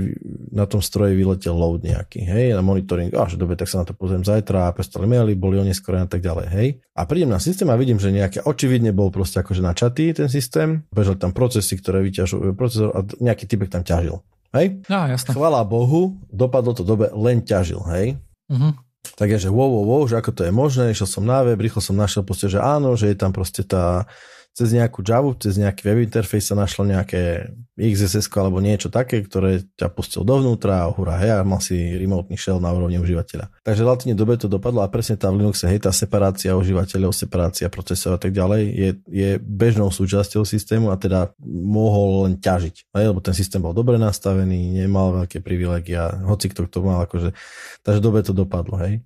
na 0.52 0.68
tom 0.68 0.84
stroji 0.84 1.16
vyletel 1.16 1.56
load 1.56 1.88
nejaký, 1.88 2.20
hej, 2.20 2.52
na 2.52 2.60
monitoring, 2.60 3.16
a 3.16 3.32
že 3.32 3.40
dobre, 3.40 3.56
tak 3.56 3.72
sa 3.72 3.82
na 3.82 3.88
to 3.88 3.96
pozriem 3.96 4.28
zajtra, 4.28 4.68
a 4.68 4.76
prestali 4.76 5.08
maily, 5.08 5.40
boli 5.40 5.56
oneskorené 5.64 6.04
a 6.04 6.12
tak 6.12 6.20
ďalej, 6.20 6.48
hej. 6.52 6.68
A 6.94 7.08
prídem 7.08 7.32
na 7.32 7.40
systém 7.40 7.66
a 7.72 7.80
vidím, 7.80 7.98
že 7.98 8.12
nejaké, 8.12 8.44
očividne 8.44 8.92
bol 8.92 9.10
proste 9.10 9.42
akože 9.42 9.66
načatý 9.66 10.14
ten 10.14 10.30
systém, 10.34 10.82
bežali 10.90 11.22
tam 11.22 11.30
procesy, 11.30 11.78
ktoré 11.78 12.02
vyťažujú 12.02 12.58
procesor 12.58 12.90
a 12.98 13.06
nejaký 13.22 13.46
typek 13.46 13.70
tam 13.70 13.86
ťažil. 13.86 14.18
Hej? 14.54 14.82
No, 14.90 15.06
jasné. 15.06 15.34
Chvala 15.34 15.62
Bohu, 15.66 16.18
dopadlo 16.34 16.74
to 16.74 16.82
dobe, 16.82 17.14
len 17.14 17.46
ťažil, 17.46 17.82
hej? 17.94 18.18
Uh-huh. 18.50 18.74
Tak 19.14 19.30
je, 19.30 19.46
že 19.46 19.50
wow, 19.54 19.70
wow, 19.70 19.86
wow, 19.86 20.04
že 20.10 20.18
ako 20.18 20.32
to 20.34 20.42
je 20.48 20.54
možné, 20.54 20.94
išiel 20.94 21.10
som 21.10 21.26
na 21.26 21.46
web, 21.46 21.58
rýchlo 21.58 21.82
som 21.82 21.94
našiel 21.94 22.26
proste, 22.26 22.50
že 22.50 22.58
áno, 22.58 22.98
že 22.98 23.14
je 23.14 23.18
tam 23.18 23.30
proste 23.30 23.62
tá, 23.66 24.10
cez 24.54 24.70
nejakú 24.70 25.02
Java, 25.02 25.34
cez 25.42 25.58
nejaký 25.58 25.82
web 25.90 26.06
interface 26.06 26.54
sa 26.54 26.56
našlo 26.56 26.86
nejaké 26.86 27.50
XSS 27.74 28.30
alebo 28.38 28.62
niečo 28.62 28.94
také, 28.94 29.26
ktoré 29.26 29.66
ťa 29.74 29.90
pustil 29.90 30.22
dovnútra 30.22 30.86
a 30.86 30.94
hurá, 30.94 31.18
hej, 31.18 31.42
a 31.42 31.42
mal 31.42 31.58
si 31.58 31.74
remotný 31.98 32.38
shell 32.38 32.62
na 32.62 32.70
úrovni 32.70 33.02
užívateľa. 33.02 33.50
Takže 33.66 33.82
relatívne 33.82 34.14
dobe 34.14 34.38
to 34.38 34.46
dopadlo 34.46 34.86
a 34.86 34.94
presne 34.94 35.18
tá 35.18 35.34
v 35.34 35.42
Linuxe, 35.42 35.66
hej, 35.66 35.82
tá 35.82 35.90
separácia 35.90 36.54
užívateľov, 36.54 37.18
separácia 37.18 37.66
procesov 37.74 38.14
a 38.14 38.20
tak 38.22 38.30
ďalej 38.30 38.62
je, 38.70 38.90
je 39.10 39.30
bežnou 39.42 39.90
súčasťou 39.90 40.46
systému 40.46 40.94
a 40.94 41.02
teda 41.02 41.34
mohol 41.50 42.30
len 42.30 42.38
ťažiť, 42.38 42.94
hej, 42.94 43.06
lebo 43.10 43.26
ten 43.26 43.34
systém 43.34 43.58
bol 43.58 43.74
dobre 43.74 43.98
nastavený, 43.98 44.86
nemal 44.86 45.26
veľké 45.26 45.42
privilegia, 45.42 46.14
hoci 46.30 46.54
kto 46.54 46.70
to 46.70 46.86
mal, 46.86 47.02
akože, 47.10 47.34
takže 47.82 48.00
dobe 48.06 48.22
to 48.22 48.38
dopadlo, 48.38 48.78
hej. 48.86 49.02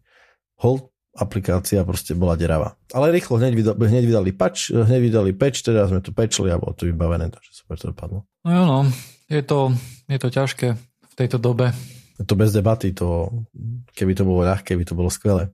Hold 0.60 0.92
aplikácia 1.18 1.82
proste 1.82 2.14
bola 2.14 2.38
deravá. 2.38 2.78
Ale 2.94 3.10
rýchlo 3.10 3.42
hneď, 3.42 3.54
vydali, 3.58 3.90
hneď 3.90 4.06
vydali 4.06 4.32
patch, 4.32 4.70
hneď 4.70 5.02
vydali 5.02 5.32
patch, 5.34 5.66
teda 5.66 5.90
sme 5.90 6.00
to 6.06 6.14
patchli 6.14 6.54
a 6.54 6.62
bolo 6.62 6.78
to 6.78 6.86
vybavené, 6.86 7.34
takže 7.34 7.50
super 7.58 7.76
to 7.82 7.90
dopadlo. 7.90 8.24
No 8.46 8.50
jo, 8.54 8.64
no, 8.70 8.80
je 9.28 9.42
to, 9.42 9.74
je 10.06 10.18
to 10.22 10.30
ťažké 10.30 10.68
v 10.78 11.14
tejto 11.18 11.42
dobe. 11.42 11.74
Je 12.18 12.26
to 12.26 12.38
bez 12.38 12.54
debaty, 12.54 12.94
to, 12.94 13.30
keby 13.98 14.14
to 14.14 14.24
bolo 14.26 14.46
ľahké, 14.46 14.78
by 14.78 14.86
to 14.86 14.94
bolo 14.94 15.10
skvelé. 15.10 15.50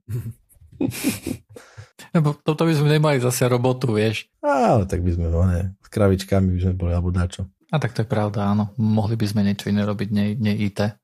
Lebo 2.14 2.36
toto 2.36 2.62
by 2.68 2.72
sme 2.76 2.94
nemali 2.94 3.18
zase 3.18 3.48
robotu, 3.48 3.90
vieš. 3.96 4.28
Ale 4.44 4.86
tak 4.86 5.02
by 5.02 5.10
sme, 5.16 5.26
no 5.32 5.48
ne, 5.48 5.74
s 5.80 5.88
kravičkami 5.90 6.46
by 6.54 6.60
sme 6.60 6.74
boli, 6.76 6.92
alebo 6.94 7.10
dačo. 7.10 7.48
A 7.74 7.82
tak 7.82 7.90
to 7.90 8.06
je 8.06 8.08
pravda, 8.08 8.54
áno. 8.54 8.70
Mohli 8.78 9.18
by 9.18 9.26
sme 9.26 9.42
niečo 9.42 9.66
iné 9.66 9.82
robiť, 9.82 10.08
nie, 10.14 10.38
nie 10.38 10.54
IT. 10.70 10.94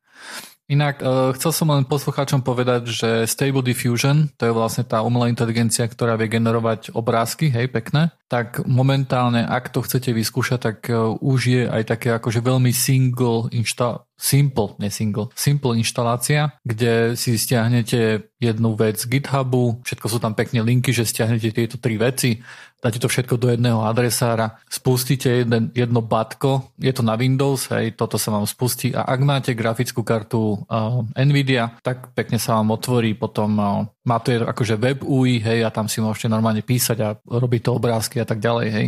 Inak 0.71 1.03
uh, 1.03 1.35
chcel 1.35 1.51
som 1.51 1.75
len 1.75 1.83
poslucháčom 1.83 2.47
povedať, 2.47 2.95
že 2.95 3.09
Stable 3.27 3.67
Diffusion, 3.67 4.31
to 4.39 4.47
je 4.47 4.55
vlastne 4.55 4.87
tá 4.87 5.03
umelá 5.03 5.27
inteligencia, 5.27 5.83
ktorá 5.83 6.15
vie 6.15 6.31
generovať 6.31 6.95
obrázky, 6.95 7.51
hej, 7.51 7.67
pekné, 7.75 8.15
tak 8.31 8.63
momentálne, 8.71 9.43
ak 9.43 9.75
to 9.75 9.83
chcete 9.83 10.15
vyskúšať, 10.15 10.59
tak 10.63 10.79
uh, 10.87 11.11
už 11.19 11.41
je 11.43 11.63
aj 11.67 11.83
také 11.91 12.15
akože 12.15 12.39
veľmi 12.39 12.71
single 12.71 13.51
inšta- 13.51 14.07
simple, 14.21 14.77
ne 14.77 14.93
single, 14.93 15.33
simple 15.33 15.73
inštalácia, 15.81 16.53
kde 16.61 17.17
si 17.17 17.41
stiahnete 17.41 18.29
jednu 18.37 18.77
vec 18.77 19.01
z 19.01 19.09
GitHubu, 19.09 19.81
všetko 19.81 20.07
sú 20.07 20.19
tam 20.21 20.37
pekne 20.37 20.61
linky, 20.61 20.93
že 20.93 21.09
stiahnete 21.09 21.57
tieto 21.57 21.81
tri 21.81 21.97
veci, 21.97 22.45
dáte 22.81 22.97
to 22.97 23.09
všetko 23.09 23.37
do 23.37 23.53
jedného 23.53 23.85
adresára, 23.85 24.61
spustíte 24.69 25.45
jeden, 25.45 25.69
jedno 25.77 26.01
batko, 26.01 26.73
je 26.81 26.93
to 26.93 27.05
na 27.05 27.17
Windows, 27.17 27.69
hej, 27.73 27.93
toto 27.97 28.17
sa 28.17 28.33
vám 28.33 28.49
spustí 28.49 28.97
a 28.97 29.05
ak 29.05 29.21
máte 29.21 29.53
grafickú 29.53 30.01
kartu 30.01 30.57
uh, 30.65 31.05
Nvidia, 31.17 31.77
tak 31.85 32.13
pekne 32.17 32.41
sa 32.41 32.57
vám 32.61 32.73
otvorí 32.73 33.13
potom 33.13 33.51
uh, 33.61 33.85
má 34.09 34.17
to 34.25 34.33
akože 34.33 34.81
web 34.81 35.05
UI, 35.05 35.45
hej, 35.45 35.61
a 35.61 35.69
tam 35.69 35.85
si 35.85 36.01
môžete 36.01 36.33
normálne 36.33 36.65
písať 36.65 36.99
a 37.05 37.09
robiť 37.21 37.61
to 37.69 37.77
obrázky 37.77 38.17
a 38.19 38.27
tak 38.27 38.41
ďalej, 38.41 38.69
hej. 38.73 38.87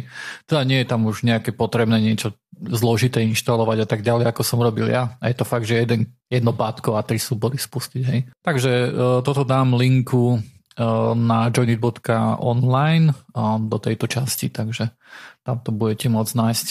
Teda 0.48 0.64
nie 0.64 0.80
je 0.80 0.88
tam 0.88 1.04
už 1.04 1.28
nejaké 1.28 1.52
potrebné 1.52 2.00
niečo 2.00 2.32
zložité 2.62 3.20
inštalovať 3.26 3.84
a 3.84 3.86
tak 3.86 4.00
ďalej, 4.00 4.30
ako 4.32 4.42
som 4.46 4.62
robil 4.62 4.88
ja. 4.88 5.18
A 5.22 5.30
je 5.30 5.36
to 5.38 5.46
fakt, 5.46 5.70
že 5.70 5.86
jeden, 5.86 6.10
jedno 6.26 6.50
bátko 6.50 6.98
a 6.98 7.06
tri 7.06 7.22
súbory 7.22 7.54
spustiť, 7.54 8.02
hej. 8.02 8.26
Takže 8.42 8.72
uh, 8.90 8.90
toto 9.22 9.46
dám 9.46 9.78
linku 9.78 10.42
na 11.14 11.52
joinit.online 11.52 13.12
do 13.68 13.76
tejto 13.76 14.08
časti, 14.08 14.48
takže 14.48 14.88
tam 15.44 15.60
to 15.60 15.68
budete 15.68 16.08
môcť 16.08 16.32
nájsť. 16.32 16.66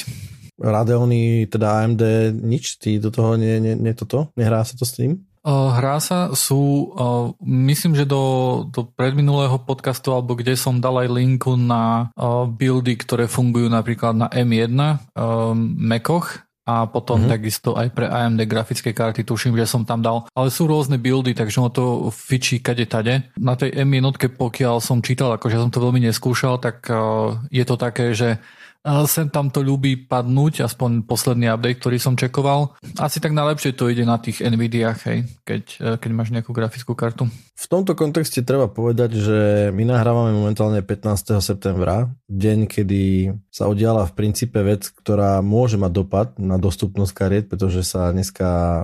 Radeony, 0.58 1.46
teda 1.46 1.86
AMD, 1.86 2.34
nič, 2.34 2.82
ty 2.82 2.98
do 2.98 3.14
toho 3.14 3.38
nie, 3.38 3.62
nie, 3.62 3.78
nie 3.78 3.94
toto? 3.94 4.34
Nehrá 4.38 4.66
sa 4.66 4.78
to 4.78 4.90
s 4.90 4.98
tým? 4.98 5.26
Hrá 5.46 5.98
sa, 5.98 6.38
sú, 6.38 6.94
myslím, 7.42 7.98
že 7.98 8.06
do, 8.06 8.66
do 8.70 8.86
predminulého 8.86 9.58
podcastu, 9.66 10.14
alebo 10.14 10.38
kde 10.38 10.54
som 10.54 10.78
dal 10.78 11.02
aj 11.02 11.10
linku 11.10 11.58
na 11.58 12.14
buildy, 12.58 12.94
ktoré 12.94 13.26
fungujú 13.26 13.66
napríklad 13.66 14.14
na 14.14 14.28
M1 14.30 15.02
Macoch, 15.82 16.46
a 16.62 16.86
potom 16.86 17.26
mm-hmm. 17.26 17.34
takisto 17.34 17.74
aj 17.74 17.90
pre 17.90 18.06
AMD 18.06 18.46
grafické 18.46 18.94
karty, 18.94 19.26
tuším, 19.26 19.58
že 19.58 19.66
som 19.66 19.82
tam 19.82 20.06
dal. 20.06 20.30
Ale 20.38 20.54
sú 20.54 20.70
rôzne 20.70 21.02
buildy, 21.02 21.34
takže 21.34 21.58
ono 21.58 21.74
to 21.74 21.86
fičí 22.14 22.62
kade 22.62 22.86
tade. 22.86 23.34
Na 23.42 23.58
tej 23.58 23.74
M1, 23.82 24.14
pokiaľ 24.38 24.78
som 24.78 25.02
čítal, 25.02 25.34
akože 25.34 25.58
som 25.58 25.74
to 25.74 25.82
veľmi 25.82 26.06
neskúšal, 26.06 26.62
tak 26.62 26.86
uh, 26.86 27.34
je 27.50 27.66
to 27.66 27.76
také, 27.82 28.14
že 28.14 28.38
Sem 28.82 29.30
tam 29.30 29.54
to 29.54 29.62
ľubí 29.62 30.10
padnúť, 30.10 30.66
aspoň 30.66 31.06
posledný 31.06 31.54
update, 31.54 31.78
ktorý 31.78 32.02
som 32.02 32.18
čekoval. 32.18 32.74
Asi 32.98 33.22
tak 33.22 33.38
najlepšie 33.38 33.78
to 33.78 33.86
ide 33.94 34.10
na 34.10 34.18
tých 34.18 34.42
Nvidiach, 34.42 35.06
hej, 35.06 35.30
keď, 35.46 35.64
e, 35.78 35.88
keď 36.02 36.10
máš 36.10 36.34
nejakú 36.34 36.50
grafickú 36.50 36.98
kartu. 36.98 37.30
V 37.62 37.66
tomto 37.70 37.94
kontexte 37.94 38.42
treba 38.42 38.66
povedať, 38.66 39.22
že 39.22 39.40
my 39.70 39.86
nahrávame 39.86 40.34
momentálne 40.34 40.82
15. 40.82 41.46
septembra, 41.46 42.10
deň, 42.26 42.66
kedy 42.66 43.30
sa 43.54 43.70
udiala 43.70 44.10
v 44.10 44.18
princípe 44.18 44.58
vec, 44.66 44.90
ktorá 44.90 45.46
môže 45.46 45.78
mať 45.78 45.92
dopad 45.94 46.28
na 46.42 46.58
dostupnosť 46.58 47.14
kariet, 47.14 47.46
pretože 47.54 47.86
sa 47.86 48.10
dneska 48.10 48.50
e, 48.50 48.84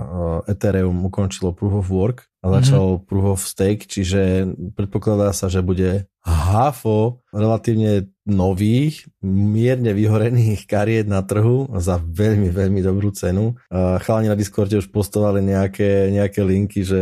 Ethereum 0.54 0.94
ukončilo 1.10 1.50
Proof 1.50 1.82
of 1.82 1.90
Work 1.90 2.30
a 2.38 2.54
začal 2.62 3.02
mm-hmm. 3.02 3.06
Proof 3.10 3.26
of 3.34 3.40
Stake, 3.42 3.90
čiže 3.90 4.46
predpokladá 4.78 5.34
sa, 5.34 5.50
že 5.50 5.58
bude 5.58 6.06
hafo 6.28 7.24
relatívne 7.32 8.12
nových, 8.28 9.08
mierne 9.24 9.96
vyhorených 9.96 10.68
kariet 10.68 11.08
na 11.08 11.24
trhu 11.24 11.64
za 11.80 11.96
veľmi, 11.96 12.52
veľmi 12.52 12.84
dobrú 12.84 13.08
cenu. 13.08 13.56
Chalani 13.72 14.28
na 14.28 14.36
Discorde 14.36 14.76
už 14.76 14.92
postovali 14.92 15.40
nejaké, 15.40 16.12
nejaké 16.12 16.44
linky, 16.44 16.84
že 16.84 17.00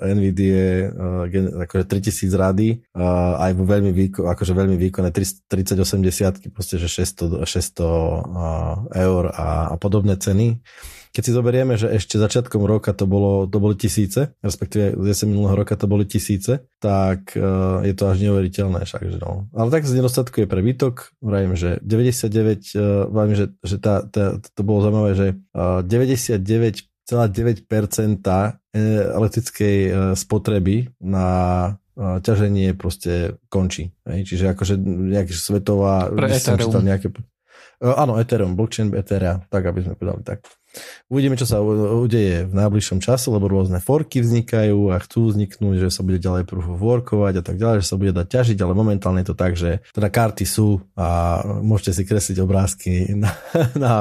NVIDIA 0.00 0.88
akože 1.68 1.84
3000 1.84 2.32
rady 2.32 2.68
aj 3.36 3.52
vo 3.52 3.64
veľmi, 3.68 3.92
výko, 3.92 4.24
akože 4.32 4.56
veľmi 4.56 4.80
výkonné 4.88 5.12
3080, 5.12 6.48
proste 6.48 6.80
že 6.80 6.88
600, 6.88 7.44
600 7.44 8.96
eur 8.96 9.22
a, 9.36 9.72
a 9.72 9.74
podobné 9.76 10.16
ceny. 10.16 10.56
Keď 11.18 11.26
si 11.26 11.34
zoberieme, 11.34 11.74
že 11.74 11.90
ešte 11.90 12.14
začiatkom 12.14 12.62
roka 12.62 12.94
to, 12.94 13.10
bolo, 13.10 13.50
to 13.50 13.58
boli 13.58 13.74
tisíce, 13.74 14.38
respektíve 14.38 14.94
z 14.94 15.26
minulého 15.26 15.58
roka 15.58 15.74
to 15.74 15.90
boli 15.90 16.06
tisíce, 16.06 16.62
tak 16.78 17.34
uh, 17.34 17.82
je 17.82 17.90
to 17.90 18.06
až 18.06 18.22
neuveriteľné 18.22 18.86
však, 18.86 19.02
že 19.02 19.18
no. 19.18 19.50
Ale 19.50 19.74
tak 19.74 19.82
z 19.82 19.98
nedostatku 19.98 20.46
je 20.46 20.46
prebytok, 20.46 21.18
vravím, 21.18 21.58
že 21.58 21.82
99, 21.82 22.30
uh, 22.78 23.10
vravím, 23.10 23.34
že, 23.34 23.50
že 23.66 23.82
tá, 23.82 24.06
tá, 24.06 24.38
to 24.38 24.62
bolo 24.62 24.86
zaujímavé, 24.86 25.10
že 25.18 25.26
uh, 25.58 25.82
99 25.82 26.86
9% 27.10 27.66
elektrickej 29.18 29.76
spotreby 30.12 30.92
na 31.00 31.28
ťaženie 31.98 32.76
proste 32.78 33.40
končí. 33.48 33.90
Čiže 34.04 34.54
akože 34.54 34.76
nejaká 34.86 35.32
svetová... 35.34 36.12
Pre 36.12 36.28
Ethereum. 36.28 36.84
Nejaké, 36.84 37.08
áno, 37.80 38.20
Ethereum, 38.20 38.54
blockchain 38.54 38.92
Ethereum, 38.92 39.40
tak 39.48 39.66
aby 39.66 39.88
sme 39.88 39.96
povedali 39.96 40.22
tak. 40.22 40.44
Uvidíme, 41.08 41.40
čo 41.40 41.48
sa 41.48 41.60
udeje 41.62 42.44
v 42.48 42.54
najbližšom 42.54 43.00
čase, 43.00 43.32
lebo 43.32 43.48
rôzne 43.48 43.80
forky 43.80 44.20
vznikajú 44.20 44.92
a 44.92 45.00
chcú 45.00 45.32
vzniknúť, 45.32 45.88
že 45.88 45.88
sa 45.88 46.04
bude 46.04 46.20
ďalej 46.20 46.44
proof 46.44 46.66
of 46.68 46.80
workovať 46.80 47.40
a 47.40 47.44
tak 47.44 47.56
ďalej, 47.56 47.84
že 47.84 47.88
sa 47.88 47.96
bude 47.96 48.12
dať 48.12 48.26
ťažiť, 48.28 48.58
ale 48.60 48.72
momentálne 48.76 49.20
je 49.22 49.28
to 49.28 49.36
tak, 49.36 49.56
že 49.56 49.80
teda 49.92 50.08
karty 50.12 50.44
sú 50.44 50.84
a 50.98 51.40
môžete 51.64 51.98
si 51.98 52.02
kresliť 52.04 52.38
obrázky 52.42 53.16
na, 53.16 53.30
na, 53.84 53.92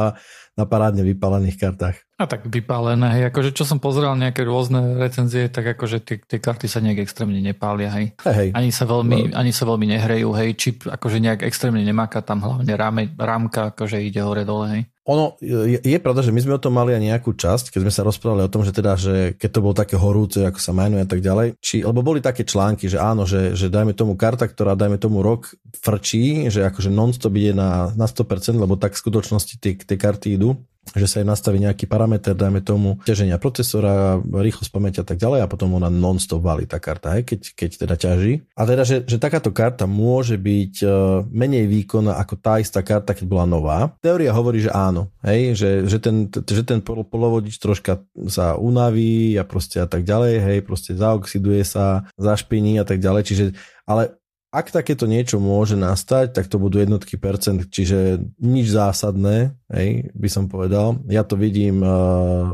na 0.58 0.64
parádne 0.66 1.06
vypálených 1.06 1.62
kartách. 1.62 1.98
A 2.18 2.26
tak 2.26 2.50
vypálené, 2.50 3.14
hej, 3.14 3.24
akože 3.30 3.54
čo 3.54 3.62
som 3.62 3.78
pozeral 3.78 4.18
nejaké 4.18 4.42
rôzne 4.42 4.98
recenzie, 4.98 5.54
tak 5.54 5.78
akože 5.78 6.02
tie, 6.02 6.18
tie 6.18 6.42
karty 6.42 6.66
sa 6.66 6.82
nejak 6.82 7.06
extrémne 7.06 7.38
nepália, 7.38 7.94
hej. 7.94 8.18
Hey, 8.26 8.34
hej. 8.34 8.50
Ani 8.58 8.74
sa 8.74 8.90
veľmi, 8.90 9.30
no. 9.30 9.38
ani 9.38 9.54
sa 9.54 9.70
veľmi 9.70 9.86
nehrejú, 9.86 10.34
hej, 10.34 10.50
čip 10.58 10.90
akože 10.90 11.22
nejak 11.22 11.46
extrémne 11.46 11.86
nemáka, 11.86 12.26
tam 12.26 12.42
hlavne 12.42 12.74
ráme, 12.74 13.14
rámka 13.14 13.70
akože 13.70 14.02
ide 14.02 14.26
hore 14.26 14.50
dole, 14.50 14.66
hej. 14.74 14.84
Ono, 15.08 15.40
je, 15.40 15.80
je 15.80 16.00
pravda, 16.04 16.20
že 16.20 16.36
my 16.36 16.44
sme 16.44 16.58
o 16.60 16.64
tom 16.64 16.76
mali 16.76 16.92
aj 16.92 17.00
nejakú 17.00 17.32
časť, 17.32 17.72
keď 17.72 17.80
sme 17.88 17.94
sa 17.96 18.04
rozprávali 18.04 18.44
o 18.44 18.52
tom, 18.52 18.68
že 18.68 18.76
teda, 18.76 19.00
že 19.00 19.40
keď 19.40 19.50
to 19.56 19.64
bolo 19.64 19.72
také 19.72 19.96
horúce, 19.96 20.44
ako 20.44 20.60
sa 20.60 20.76
majnuje 20.76 21.08
a 21.08 21.10
tak 21.10 21.24
ďalej, 21.24 21.56
či, 21.64 21.80
lebo 21.80 22.04
boli 22.04 22.20
také 22.20 22.44
články, 22.44 22.92
že 22.92 23.00
áno, 23.00 23.24
že, 23.24 23.56
že 23.56 23.72
dajme 23.72 23.96
tomu 23.96 24.20
karta, 24.20 24.44
ktorá 24.52 24.76
dajme 24.76 25.00
tomu 25.00 25.24
rok 25.24 25.56
frčí, 25.80 26.52
že 26.52 26.68
akože 26.68 26.92
non-stop 26.92 27.32
ide 27.40 27.56
na, 27.56 27.96
na 27.96 28.04
100%, 28.04 28.60
lebo 28.60 28.76
tak 28.76 29.00
v 29.00 29.02
skutočnosti 29.08 29.64
tie, 29.64 29.80
tie 29.80 29.96
karty 29.96 30.36
idú, 30.36 30.60
že 30.96 31.08
sa 31.08 31.24
im 31.24 31.29
nastaví 31.29 31.60
nejaký 31.60 31.89
parameter, 31.89 32.38
dajme 32.38 32.63
tomu 32.63 33.01
ťaženia 33.03 33.41
procesora, 33.41 34.22
rýchlosť 34.22 34.72
pamäťa 34.72 35.01
a 35.03 35.08
tak 35.08 35.17
ďalej 35.20 35.39
a 35.44 35.51
potom 35.51 35.75
ona 35.75 35.91
non-stop 35.91 36.39
valí 36.39 36.70
tá 36.70 36.77
karta, 36.77 37.17
hej, 37.17 37.27
keď, 37.27 37.41
keď 37.58 37.70
teda 37.88 37.96
ťaží. 37.98 38.34
A 38.56 38.63
teda, 38.63 38.84
že, 38.88 39.03
že 39.03 39.17
takáto 39.20 39.51
karta 39.51 39.89
môže 39.89 40.38
byť 40.38 40.74
uh, 40.84 40.91
menej 41.27 41.65
výkonná 41.67 42.15
ako 42.22 42.34
tá 42.39 42.62
istá 42.62 42.86
karta, 42.86 43.12
keď 43.17 43.25
bola 43.27 43.46
nová. 43.50 43.91
Teória 44.00 44.32
hovorí, 44.32 44.63
že 44.63 44.72
áno, 44.72 45.10
hej, 45.25 45.58
že, 45.58 45.70
že 45.89 45.98
ten, 45.98 46.29
že 46.29 46.63
ten 46.63 46.79
polovodič 46.84 47.58
troška 47.58 48.03
sa 48.29 48.56
unaví 48.56 49.36
a 49.36 49.44
proste 49.44 49.82
a 49.82 49.88
tak 49.89 50.06
ďalej, 50.06 50.34
hej, 50.44 50.60
proste 50.63 50.94
zaoxiduje 50.94 51.63
sa, 51.65 52.06
zašpiní 52.20 52.77
a 52.77 52.86
tak 52.86 53.01
ďalej, 53.01 53.24
čiže 53.25 53.46
ale 53.88 54.20
ak 54.48 54.72
takéto 54.72 55.06
niečo 55.06 55.44
môže 55.44 55.75
nastať, 55.75 56.32
tak 56.32 56.48
to 56.48 56.56
budú 56.56 56.80
jednotky 56.80 57.20
percent, 57.20 57.68
čiže 57.68 58.24
nič 58.39 58.72
zásadné, 58.72 59.54
hej, 59.70 60.08
by 60.16 60.30
som 60.32 60.48
povedal. 60.48 61.04
Ja 61.12 61.27
to 61.27 61.36
vidím 61.36 61.84
uh, 61.84 62.51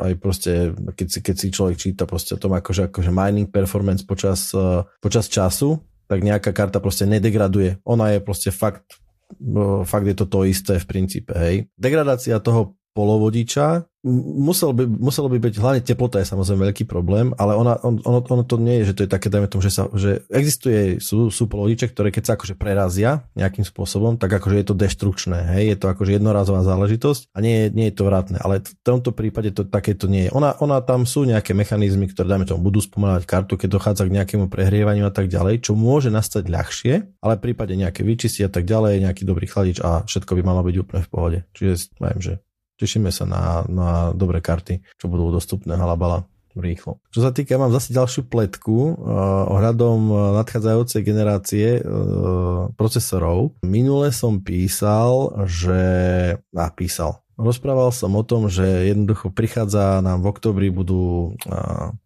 aj 0.00 0.12
proste, 0.18 0.72
keď 0.72 1.06
si, 1.06 1.18
keď 1.20 1.34
si 1.36 1.46
človek 1.52 1.76
číta 1.76 2.04
proste 2.08 2.34
o 2.34 2.40
tom, 2.40 2.56
akože, 2.56 2.88
akože 2.88 3.12
mining 3.12 3.52
performance 3.52 4.02
počas, 4.02 4.50
uh, 4.56 4.88
počas 5.04 5.28
času, 5.28 5.78
tak 6.08 6.24
nejaká 6.24 6.52
karta 6.56 6.80
proste 6.80 7.04
nedegraduje. 7.04 7.80
Ona 7.84 8.16
je 8.16 8.18
proste 8.20 8.50
fakt 8.52 9.00
fakt 9.88 10.04
je 10.04 10.12
to 10.12 10.28
to 10.28 10.44
isté 10.44 10.76
v 10.76 10.84
princípe, 10.84 11.32
hej. 11.32 11.64
Degradácia 11.80 12.36
toho 12.36 12.76
polovodiča 12.92 13.88
musel 14.06 14.74
by, 14.74 14.84
muselo 14.86 15.30
by 15.30 15.38
byť, 15.38 15.54
hlavne 15.62 15.80
teplota 15.82 16.18
je 16.18 16.26
samozrejme 16.26 16.70
veľký 16.70 16.84
problém, 16.90 17.30
ale 17.38 17.54
ona, 17.54 17.78
on, 17.86 18.02
ono, 18.02 18.18
ono 18.26 18.42
to 18.42 18.58
nie 18.58 18.82
je, 18.82 18.90
že 18.90 18.94
to 18.98 19.02
je 19.06 19.10
také, 19.10 19.30
dajme 19.30 19.46
tomu, 19.46 19.62
že, 19.62 19.70
sa, 19.70 19.86
že 19.94 20.26
existuje, 20.26 20.98
sú, 20.98 21.30
sú 21.30 21.46
polovodiče, 21.46 21.94
ktoré 21.94 22.10
keď 22.10 22.22
sa 22.26 22.32
akože 22.34 22.58
prerazia 22.58 23.22
nejakým 23.38 23.62
spôsobom, 23.62 24.18
tak 24.18 24.34
akože 24.34 24.58
je 24.58 24.66
to 24.66 24.74
destrukčné, 24.74 25.54
hej, 25.54 25.74
je 25.74 25.76
to 25.78 25.86
akože 25.86 26.18
jednorazová 26.18 26.66
záležitosť 26.66 27.30
a 27.30 27.38
nie, 27.38 27.70
nie 27.70 27.88
je 27.90 27.94
to 27.94 28.10
vratné, 28.10 28.42
ale 28.42 28.66
v 28.66 28.74
tomto 28.82 29.14
prípade 29.14 29.54
to 29.54 29.62
takéto 29.62 30.10
nie 30.10 30.26
je. 30.26 30.30
Ona, 30.34 30.58
ona 30.58 30.82
tam 30.82 31.06
sú 31.06 31.22
nejaké 31.22 31.54
mechanizmy, 31.54 32.10
ktoré 32.10 32.26
dajme 32.26 32.50
tomu 32.50 32.66
budú 32.66 32.82
spomenovať 32.82 33.22
kartu, 33.22 33.54
keď 33.54 33.68
dochádza 33.70 34.10
k 34.10 34.14
nejakému 34.18 34.50
prehrievaniu 34.50 35.06
a 35.06 35.14
tak 35.14 35.30
ďalej, 35.30 35.62
čo 35.62 35.78
môže 35.78 36.10
nastať 36.10 36.50
ľahšie, 36.50 36.94
ale 37.22 37.38
v 37.38 37.44
prípade 37.50 37.78
nejaké 37.78 38.02
vyčistí 38.02 38.42
a 38.42 38.50
tak 38.50 38.66
ďalej, 38.66 39.06
nejaký 39.06 39.22
dobrý 39.22 39.46
chladič 39.46 39.78
a 39.78 40.02
všetko 40.02 40.34
by 40.34 40.42
malo 40.42 40.66
byť 40.66 40.76
úplne 40.82 41.02
v 41.06 41.10
pohode. 41.10 41.38
Čiže 41.54 41.94
viem, 42.02 42.18
že 42.18 42.42
Tešíme 42.80 43.12
sa 43.14 43.24
na, 43.28 43.62
na 43.68 43.90
dobré 44.16 44.42
karty, 44.42 44.82
čo 44.98 45.06
budú 45.06 45.30
dostupné 45.32 45.74
halabala 45.78 46.26
rýchlo. 46.52 47.00
Čo 47.08 47.24
sa 47.24 47.32
týka, 47.32 47.56
mám 47.56 47.72
zase 47.72 47.96
ďalšiu 47.96 48.28
pletku 48.28 48.92
uh, 48.92 49.48
ohľadom 49.56 50.12
nadchádzajúcej 50.36 51.00
generácie 51.00 51.80
uh, 51.80 52.68
procesorov. 52.76 53.56
Minule 53.64 54.12
som 54.12 54.44
písal, 54.44 55.32
že... 55.48 55.80
napísal. 56.52 57.21
Rozprával 57.40 57.88
som 57.96 58.12
o 58.12 58.20
tom, 58.20 58.52
že 58.52 58.92
jednoducho 58.92 59.32
prichádza 59.32 60.04
nám 60.04 60.20
v 60.20 60.30
oktobri 60.36 60.68
budú 60.68 61.32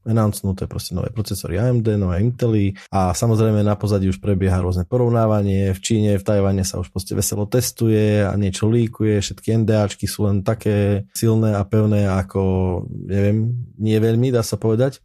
announcenuté 0.06 0.71
proste 0.71 0.95
nové 0.95 1.11
procesory 1.11 1.59
AMD, 1.59 1.99
nové 1.99 2.23
Intely 2.23 2.78
a 2.95 3.11
samozrejme 3.11 3.66
na 3.66 3.75
pozadí 3.75 4.06
už 4.06 4.23
prebieha 4.23 4.62
rôzne 4.62 4.87
porovnávanie. 4.87 5.75
V 5.75 5.80
Číne, 5.83 6.11
v 6.14 6.23
Tajvane 6.23 6.62
sa 6.62 6.78
už 6.78 6.95
proste 6.95 7.18
veselo 7.18 7.42
testuje 7.50 8.23
a 8.23 8.38
niečo 8.38 8.71
líkuje. 8.71 9.18
Všetky 9.18 9.66
NDAčky 9.66 10.06
sú 10.06 10.30
len 10.30 10.47
také 10.47 11.11
silné 11.11 11.59
a 11.59 11.66
pevné 11.66 12.06
ako, 12.06 12.87
neviem, 12.87 13.50
nie 13.83 13.99
veľmi, 13.99 14.30
dá 14.30 14.47
sa 14.47 14.54
povedať. 14.54 15.02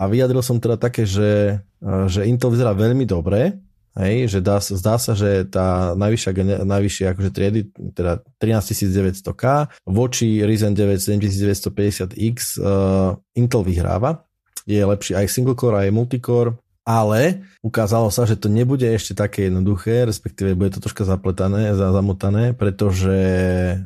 A 0.00 0.08
vyjadril 0.08 0.40
som 0.40 0.56
teda 0.56 0.80
také, 0.80 1.04
že, 1.04 1.60
že 2.08 2.24
Intel 2.24 2.54
vyzerá 2.54 2.72
veľmi 2.72 3.04
dobre, 3.04 3.67
Hej, 3.98 4.30
že 4.30 4.38
dá, 4.38 4.62
zdá 4.62 4.94
sa, 4.94 5.18
že 5.18 5.42
tá 5.50 5.98
najvyššia, 5.98 6.62
najvyššia 6.62 7.06
akože 7.18 7.30
triedy, 7.34 7.60
teda 7.98 8.22
13900K 8.38 9.74
voči 9.90 10.46
Ryzen 10.46 10.78
9 10.78 11.02
7950X 11.02 12.62
uh, 12.62 13.18
Intel 13.34 13.66
vyhráva. 13.66 14.22
Je 14.70 14.78
lepší 14.78 15.18
aj 15.18 15.26
single 15.26 15.58
core, 15.58 15.82
aj 15.82 15.90
multicore 15.90 16.54
ale 16.88 17.44
ukázalo 17.60 18.08
sa, 18.08 18.24
že 18.24 18.40
to 18.40 18.48
nebude 18.48 18.88
ešte 18.88 19.12
také 19.12 19.52
jednoduché, 19.52 20.08
respektíve 20.08 20.56
bude 20.56 20.72
to 20.72 20.80
troška 20.80 21.04
zapletané, 21.04 21.76
zamotané, 21.76 22.56
pretože 22.56 23.12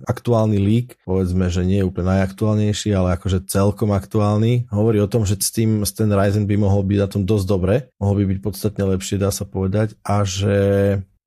aktuálny 0.07 0.63
lík, 0.63 1.03
povedzme, 1.03 1.51
že 1.51 1.67
nie 1.67 1.83
je 1.83 1.89
úplne 1.91 2.15
najaktuálnejší, 2.15 2.95
ale 2.95 3.19
akože 3.19 3.51
celkom 3.51 3.91
aktuálny, 3.91 4.71
hovorí 4.71 5.03
o 5.03 5.11
tom, 5.11 5.27
že 5.27 5.35
s 5.35 5.51
tým 5.51 5.83
ten 5.83 6.15
Ryzen 6.15 6.47
by 6.47 6.55
mohol 6.55 6.87
byť 6.87 6.99
na 7.03 7.09
tom 7.11 7.23
dosť 7.27 7.47
dobre, 7.51 7.91
mohol 7.99 8.23
by 8.23 8.25
byť 8.31 8.39
podstatne 8.39 8.85
lepšie, 8.95 9.19
dá 9.19 9.35
sa 9.35 9.43
povedať, 9.43 9.99
a 10.07 10.23
že 10.23 10.55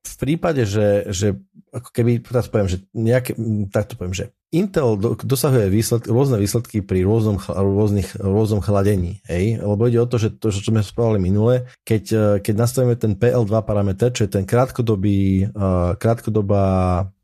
v 0.06 0.14
prípade, 0.16 0.64
že, 0.64 1.12
že 1.12 1.36
ako 1.76 1.92
keby, 1.92 2.24
teraz 2.24 2.48
poviem, 2.48 2.72
že 2.72 2.78
nejaké, 2.96 3.36
takto 3.68 4.00
poviem, 4.00 4.16
že 4.16 4.32
Intel 4.54 4.96
dosahuje 5.20 5.68
výsledky, 5.68 6.08
rôzne 6.08 6.40
výsledky 6.40 6.80
pri 6.80 7.04
rôznom, 7.04 7.36
rôznych, 7.44 8.16
rôznom 8.16 8.64
chladení, 8.64 9.20
hej? 9.28 9.60
lebo 9.60 9.84
ide 9.84 10.00
o 10.00 10.08
to, 10.08 10.16
že 10.16 10.40
to, 10.40 10.48
čo 10.48 10.72
sme 10.72 10.80
spomínali 10.80 11.20
minule, 11.20 11.54
keď, 11.84 12.04
e, 12.08 12.24
keď 12.40 12.54
nastavíme 12.56 12.94
ten 12.96 13.12
PL2 13.18 13.52
parameter, 13.66 14.08
čo 14.14 14.24
je 14.24 14.30
ten 14.32 14.48
krátkodobý, 14.48 15.52
uh, 15.52 15.98
krátkodobá 15.98 16.64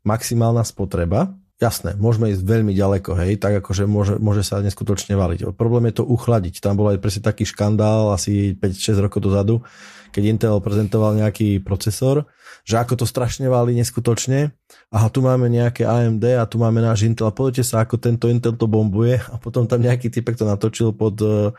maximálna 0.05 0.61
spotreba, 0.67 1.33
jasné, 1.63 1.95
môžeme 1.95 2.29
ísť 2.35 2.43
veľmi 2.43 2.75
ďaleko, 2.75 3.15
hej, 3.15 3.39
tak 3.39 3.63
akože 3.63 3.87
môže, 3.87 4.19
môže 4.19 4.43
sa 4.43 4.59
neskutočne 4.59 5.15
valiť. 5.15 5.55
Problém 5.55 5.89
je 5.89 6.03
to 6.03 6.05
uchladiť. 6.05 6.59
Tam 6.59 6.75
bol 6.75 6.91
aj 6.91 6.99
presne 6.99 7.23
taký 7.23 7.47
škandál 7.47 8.11
asi 8.11 8.51
5-6 8.59 8.99
rokov 8.99 9.23
dozadu, 9.23 9.63
keď 10.11 10.23
Intel 10.27 10.61
prezentoval 10.61 11.17
nejaký 11.17 11.63
procesor, 11.63 12.29
že 12.63 12.79
ako 12.79 13.03
to 13.03 13.05
strašne 13.05 13.51
valí 13.51 13.75
neskutočne. 13.75 14.55
Aha, 14.89 15.07
tu 15.11 15.19
máme 15.19 15.51
nejaké 15.51 15.83
AMD 15.83 16.39
a 16.39 16.47
tu 16.47 16.55
máme 16.59 16.79
náš 16.79 17.03
Intel 17.03 17.27
a 17.27 17.35
pozrite 17.35 17.67
sa, 17.67 17.83
ako 17.83 17.99
tento 17.99 18.31
Intel 18.31 18.55
to 18.55 18.71
bombuje 18.71 19.19
a 19.19 19.35
potom 19.35 19.67
tam 19.67 19.83
nejaký 19.83 20.07
typek 20.07 20.39
to 20.39 20.47
natočil 20.47 20.95
pod, 20.95 21.19
eh, 21.19 21.51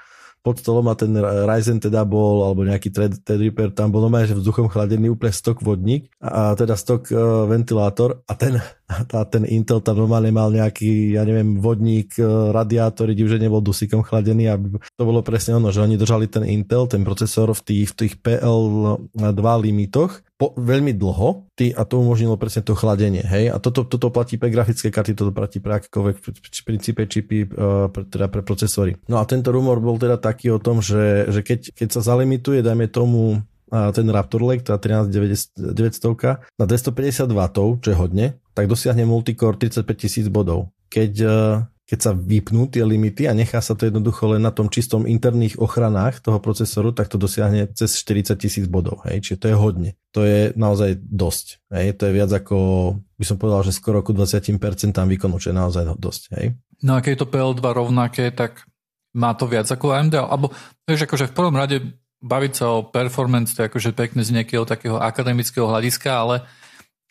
pod 0.44 0.60
stolom 0.60 0.92
a 0.92 0.94
ten 0.96 1.16
Ryzen 1.16 1.80
teda 1.80 2.04
bol, 2.04 2.44
alebo 2.44 2.68
nejaký 2.68 2.92
Threadripper, 2.92 3.72
tam 3.72 3.88
bol 3.88 4.04
normálne, 4.04 4.28
že 4.28 4.36
vzduchom 4.36 4.68
chladený 4.68 5.16
úplne 5.16 5.32
stok 5.32 5.64
vodník 5.64 6.12
a, 6.20 6.52
a 6.52 6.52
teda 6.52 6.76
stok 6.76 7.08
uh, 7.16 7.48
ventilátor 7.48 8.20
a 8.28 8.32
ten, 8.36 8.60
a 8.84 9.24
ten 9.24 9.48
Intel 9.48 9.80
tam 9.80 9.96
normálne 9.96 10.28
mal 10.28 10.52
nejaký, 10.52 11.16
ja 11.16 11.24
neviem, 11.24 11.56
vodník, 11.56 12.20
uh, 12.20 12.52
radiátor, 12.52 13.16
že 13.16 13.40
nebol 13.40 13.64
dusíkom 13.64 14.04
chladený 14.04 14.44
a 14.52 14.60
to 14.60 15.02
bolo 15.08 15.24
presne 15.24 15.56
ono, 15.56 15.72
že 15.72 15.80
oni 15.80 15.96
držali 15.96 16.28
ten 16.28 16.44
Intel, 16.44 16.84
ten 16.84 17.00
procesor 17.00 17.48
v 17.56 17.62
tých, 17.64 17.86
v 17.92 17.94
tých 18.04 18.14
PL2 18.20 19.40
limitoch 19.64 20.20
po, 20.36 20.52
veľmi 20.52 20.92
dlho 21.00 21.48
ty, 21.56 21.72
a 21.72 21.88
to 21.88 21.96
umožnilo 21.96 22.36
presne 22.36 22.60
to 22.60 22.76
chladenie. 22.76 23.24
Hej? 23.24 23.56
A 23.56 23.56
toto, 23.56 23.88
toto 23.88 24.12
platí 24.12 24.36
pre 24.36 24.52
grafické 24.52 24.92
karty, 24.92 25.16
toto 25.16 25.32
platí 25.32 25.64
pre 25.64 25.80
akékoľvek 25.80 26.16
princípe 26.68 27.08
čipy, 27.08 27.48
uh, 27.56 27.88
pre, 27.88 28.04
teda 28.04 28.28
pre 28.28 28.44
procesory. 28.44 29.00
No 29.08 29.16
a 29.16 29.24
tento 29.24 29.48
rumor 29.48 29.80
bol 29.80 29.96
teda 29.96 30.20
taký 30.20 30.52
o 30.52 30.60
tom, 30.60 30.84
že, 30.84 31.32
že 31.32 31.40
keď, 31.40 31.72
keď 31.72 31.88
sa 31.88 32.04
zalimituje, 32.04 32.60
dajme 32.60 32.84
tomu 32.92 33.40
ten 33.74 34.06
Raptor 34.06 34.38
Lake, 34.44 34.62
tá 34.62 34.78
13900 34.78 35.58
na 36.54 36.64
250 36.68 37.26
W, 37.26 37.40
čo 37.82 37.88
je 37.90 37.96
hodne, 37.96 38.26
tak 38.54 38.70
dosiahne 38.70 39.02
multicore 39.04 39.58
35 39.58 39.84
tisíc 39.98 40.26
bodov. 40.30 40.70
Keď 40.88 41.12
keď 41.84 41.98
sa 42.00 42.12
vypnú 42.16 42.64
tie 42.72 42.80
limity 42.80 43.28
a 43.28 43.36
nechá 43.36 43.60
sa 43.60 43.76
to 43.76 43.84
jednoducho 43.84 44.24
len 44.32 44.40
na 44.40 44.48
tom 44.48 44.72
čistom 44.72 45.04
interných 45.04 45.60
ochranách 45.60 46.24
toho 46.24 46.40
procesoru, 46.40 46.96
tak 46.96 47.12
to 47.12 47.20
dosiahne 47.20 47.68
cez 47.76 48.00
40 48.00 48.40
tisíc 48.40 48.64
bodov. 48.64 49.04
Hej? 49.04 49.20
Čiže 49.20 49.36
to 49.36 49.46
je 49.52 49.56
hodne. 49.56 49.90
To 50.16 50.24
je 50.24 50.56
naozaj 50.56 50.96
dosť. 51.04 51.60
Hej? 51.76 52.00
To 52.00 52.08
je 52.08 52.12
viac 52.16 52.32
ako, 52.32 52.56
by 53.20 53.24
som 53.28 53.36
povedal, 53.36 53.68
že 53.68 53.76
skoro 53.76 54.00
ku 54.00 54.16
20% 54.16 54.56
výkonu, 54.96 55.36
čo 55.36 55.52
je 55.52 55.56
naozaj 55.60 55.84
dosť. 56.00 56.22
Hej? 56.40 56.46
No 56.80 56.96
a 56.96 57.04
keď 57.04 57.10
je 57.12 57.20
to 57.20 57.28
PL2 57.28 57.60
rovnaké, 57.60 58.32
tak 58.32 58.64
má 59.12 59.36
to 59.36 59.44
viac 59.44 59.68
ako 59.68 59.92
AMD? 59.92 60.24
Alebo 60.24 60.56
vieš, 60.88 61.04
akože 61.04 61.28
v 61.28 61.36
prvom 61.36 61.52
rade 61.52 61.84
baviť 62.24 62.52
sa 62.56 62.80
o 62.80 62.88
performance, 62.88 63.52
to 63.52 63.60
je 63.60 63.68
akože 63.68 63.92
pekné 63.92 64.24
z 64.24 64.32
nejakého 64.40 64.64
takého 64.64 64.96
akademického 64.96 65.68
hľadiska, 65.68 66.08
ale 66.08 66.48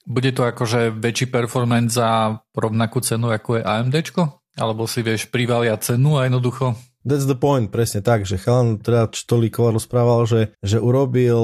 bude 0.04 0.32
to 0.36 0.44
akože 0.44 0.92
väčší 0.94 1.32
performance 1.32 1.96
za 1.96 2.40
rovnakú 2.54 3.00
cenu 3.00 3.32
ako 3.32 3.60
je 3.60 3.64
AMDčko? 3.64 4.22
Alebo 4.54 4.86
si 4.86 5.02
vieš 5.02 5.34
privalia 5.34 5.74
cenu 5.82 6.22
a 6.22 6.30
jednoducho 6.30 6.78
That's 7.04 7.28
the 7.28 7.36
point, 7.36 7.68
presne 7.68 8.00
tak, 8.00 8.24
že 8.24 8.40
chalan 8.40 8.80
teda 8.80 9.12
Štolíková 9.12 9.76
rozprával, 9.76 10.24
že, 10.24 10.42
že 10.64 10.80
urobil 10.80 11.36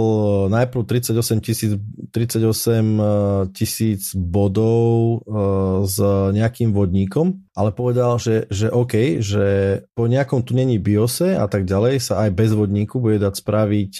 najprv 0.47 0.87
38 0.87 1.43
tisíc 1.43 1.75
38 2.15 2.47
eh, 2.47 3.03
tisíc 3.51 4.15
bodov 4.15 5.19
uh, 5.27 5.83
s 5.83 5.99
nejakým 6.31 6.71
vodníkom, 6.71 7.43
ale 7.59 7.75
povedal, 7.75 8.15
že, 8.23 8.47
že 8.47 8.71
OK, 8.71 9.19
že 9.19 9.45
po 9.91 10.07
nejakom 10.07 10.47
tunení 10.47 10.79
BIOSe 10.79 11.35
a 11.35 11.45
tak 11.51 11.67
ďalej 11.67 11.99
sa 11.99 12.23
aj 12.23 12.29
bez 12.31 12.55
vodníku 12.55 13.03
bude 13.03 13.19
dať 13.19 13.35
spraviť 13.43 13.93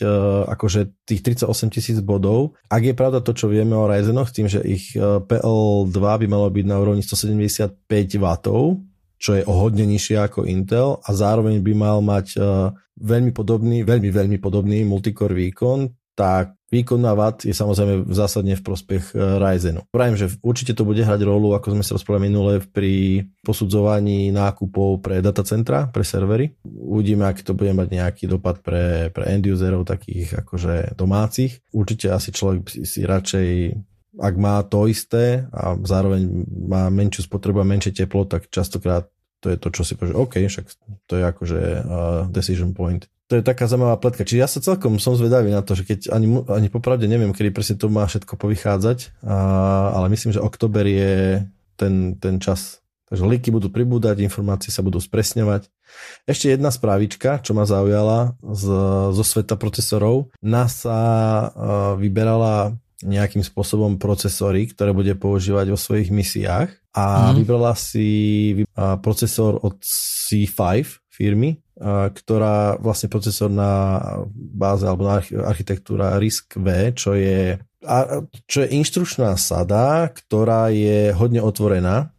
akože 0.48 1.04
tých 1.04 1.22
38 1.43 1.76
tisíc 1.76 2.00
bodov. 2.00 2.56
Ak 2.72 2.88
je 2.88 2.95
pravda 2.95 3.19
to, 3.19 3.36
čo 3.36 3.52
vieme 3.52 3.76
o 3.76 3.84
Ryzenoch, 3.84 4.32
tým, 4.32 4.48
že 4.48 4.63
ich 4.63 4.95
PL2 4.95 6.00
by 6.00 6.28
malo 6.32 6.48
byť 6.48 6.65
na 6.65 6.80
úrovni 6.80 7.04
175 7.04 7.76
W, 8.15 8.26
čo 9.19 9.36
je 9.36 9.43
o 9.43 9.53
hodne 9.53 9.84
nižšie 9.84 10.15
ako 10.15 10.47
Intel 10.47 11.03
a 11.03 11.10
zároveň 11.12 11.60
by 11.60 11.73
mal 11.75 11.99
mať 11.99 12.27
uh, 12.39 12.71
veľmi 12.95 13.36
podobný, 13.36 13.84
veľmi, 13.84 14.10
veľmi 14.10 14.38
podobný 14.39 14.88
multicore 14.88 15.36
výkon, 15.36 15.91
tak 16.15 16.55
výkon 16.67 16.99
na 16.99 17.15
watt 17.15 17.47
je 17.47 17.55
samozrejme 17.55 18.12
zásadne 18.12 18.55
v 18.55 18.63
prospech 18.63 19.15
uh, 19.15 19.39
Ryzenu. 19.39 19.84
Pravím, 19.91 20.15
že 20.15 20.32
určite 20.39 20.71
to 20.71 20.88
bude 20.88 21.03
hrať 21.03 21.19
rolu, 21.23 21.51
ako 21.55 21.75
sme 21.75 21.84
sa 21.84 21.95
rozprávali 21.99 22.32
minule, 22.32 22.63
pri 22.63 23.23
posudzovaní 23.43 24.32
nákupov 24.32 25.03
pre 25.03 25.19
datacentra, 25.19 25.91
pre 25.91 26.03
servery. 26.08 26.55
Uvidíme, 26.63 27.27
aký 27.27 27.43
to 27.43 27.55
bude 27.55 27.75
mať 27.75 27.88
nejaký 27.91 28.23
dopad 28.27 28.63
pre, 28.63 29.12
pre 29.12 29.32
end 29.32 29.47
userov 29.47 29.84
takých 29.88 30.43
akože 30.43 30.95
domácich. 30.95 31.60
Určite 31.75 32.12
asi 32.12 32.32
človek 32.32 32.67
si 32.67 33.03
radšej 33.03 33.49
ak 34.19 34.36
má 34.36 34.60
to 34.67 34.86
isté 34.91 35.47
a 35.55 35.79
zároveň 35.79 36.45
má 36.67 36.91
menšiu 36.91 37.23
spotrebu 37.23 37.63
a 37.63 37.67
menšie 37.67 37.95
teplo, 37.95 38.27
tak 38.27 38.51
častokrát 38.51 39.08
to 39.39 39.55
je 39.55 39.58
to, 39.58 39.67
čo 39.71 39.88
si 39.88 39.95
povie, 39.95 40.12
OK, 40.12 40.36
však 40.36 40.65
to 41.08 41.13
je 41.15 41.23
akože 41.23 41.60
uh, 41.79 42.27
decision 42.27 42.75
point. 42.75 43.08
To 43.32 43.39
je 43.39 43.45
taká 43.45 43.69
zaujímavá 43.69 43.95
pletka. 44.01 44.27
Čiže 44.27 44.41
ja 44.41 44.49
sa 44.51 44.60
celkom 44.60 44.99
som 44.99 45.15
zvedavý 45.15 45.53
na 45.53 45.63
to, 45.63 45.77
že 45.79 45.88
keď 45.88 46.12
ani, 46.12 46.43
ani 46.49 46.67
popravde 46.67 47.08
neviem, 47.08 47.32
kedy 47.32 47.55
presne 47.55 47.79
to 47.79 47.88
má 47.88 48.03
všetko 48.03 48.36
povychádzať, 48.36 49.23
uh, 49.23 49.95
ale 49.95 50.12
myslím, 50.12 50.36
že 50.36 50.43
oktober 50.43 50.84
je 50.84 51.45
ten, 51.79 52.19
ten 52.19 52.43
čas. 52.43 52.84
Takže 53.10 53.25
líky 53.25 53.49
budú 53.49 53.73
pribúdať, 53.73 54.21
informácie 54.21 54.69
sa 54.69 54.86
budú 54.86 55.01
spresňovať. 55.01 55.65
Ešte 56.29 56.53
jedna 56.53 56.69
správička, 56.69 57.41
čo 57.41 57.58
ma 57.58 57.65
zaujala 57.65 58.38
z, 58.43 58.65
zo 59.15 59.23
sveta 59.25 59.58
procesorov. 59.58 60.29
NASA 60.43 60.99
uh, 60.99 61.49
vyberala 61.95 62.75
nejakým 63.04 63.44
spôsobom 63.46 63.96
procesory, 63.96 64.68
ktoré 64.68 64.92
bude 64.92 65.16
používať 65.16 65.72
vo 65.72 65.80
svojich 65.80 66.12
misiách 66.12 66.70
a 66.92 67.32
mm. 67.32 67.34
vybrala 67.40 67.74
si 67.78 68.10
procesor 69.00 69.56
od 69.64 69.80
C5 69.80 70.84
firmy, 71.08 71.64
ktorá 71.80 72.76
vlastne 72.76 73.08
procesor 73.08 73.48
na 73.48 74.00
báze 74.36 74.84
alebo 74.84 75.08
na 75.08 75.24
architektúra 75.48 76.20
RISC-V, 76.20 76.68
čo 76.96 77.16
je, 77.16 77.56
čo 78.44 78.58
je 78.68 78.74
inštručná 78.76 79.40
sada, 79.40 80.12
ktorá 80.12 80.68
je 80.76 81.16
hodne 81.16 81.40
otvorená, 81.40 82.12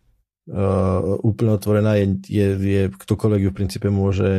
úplne 1.20 1.52
otvorená, 1.60 2.00
je, 2.00 2.06
je, 2.24 2.46
je 2.56 2.82
ktokoľvek 2.88 3.40
ju 3.44 3.50
v 3.52 3.58
princípe 3.58 3.88
môže 3.92 4.32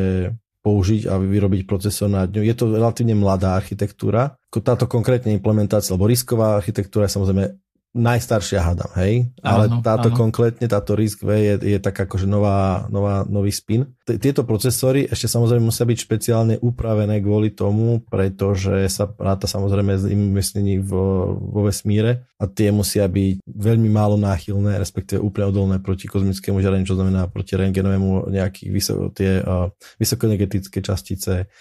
použiť 0.61 1.09
a 1.09 1.17
vyrobiť 1.17 1.65
procesor 1.65 2.07
na 2.07 2.29
ňu. 2.29 2.45
Je 2.45 2.53
to 2.53 2.69
relatívne 2.69 3.17
mladá 3.17 3.57
architektúra. 3.57 4.37
Táto 4.49 4.85
konkrétne 4.85 5.33
implementácia, 5.33 5.93
alebo 5.93 6.05
risková 6.05 6.57
architektúra 6.57 7.09
je 7.09 7.17
samozrejme 7.17 7.45
najstaršia 7.91 8.63
hadam, 8.63 8.87
hej? 8.95 9.27
Ale 9.43 9.67
áno, 9.67 9.83
táto 9.83 10.07
áno. 10.07 10.15
konkrétne, 10.15 10.63
táto 10.63 10.95
RISC-V 10.95 11.27
je, 11.27 11.53
je 11.75 11.79
tak 11.83 12.07
akože 12.07 12.23
nová, 12.23 12.87
nová, 12.87 13.27
nový 13.27 13.51
spin. 13.51 13.83
Tieto 14.07 14.47
procesory 14.47 15.11
ešte 15.11 15.27
samozrejme 15.27 15.67
musia 15.67 15.83
byť 15.83 15.99
špeciálne 15.99 16.55
upravené 16.63 17.19
kvôli 17.19 17.51
tomu, 17.51 17.99
pretože 18.07 18.87
sa 18.87 19.11
ráta 19.11 19.43
samozrejme 19.43 19.99
z 19.99 20.15
im 20.15 20.31
umiestnení 20.31 20.79
vo, 20.79 21.35
vo 21.35 21.67
vesmíre 21.67 22.31
a 22.39 22.47
tie 22.47 22.71
musia 22.71 23.11
byť 23.11 23.43
veľmi 23.43 23.91
málo 23.91 24.15
náchylné, 24.15 24.79
respektíve 24.79 25.19
úplne 25.19 25.51
odolné 25.51 25.77
proti 25.83 26.07
kozmickému 26.07 26.63
žiareniu, 26.63 26.87
čo 26.87 26.95
znamená 26.95 27.27
proti 27.27 27.59
rengenovému 27.59 28.31
nejakých 28.31 28.69
vysoko, 28.71 29.11
tie, 29.11 29.43
uh, 29.43 29.67
vysokoenergetické 29.99 30.79
častice, 30.79 31.51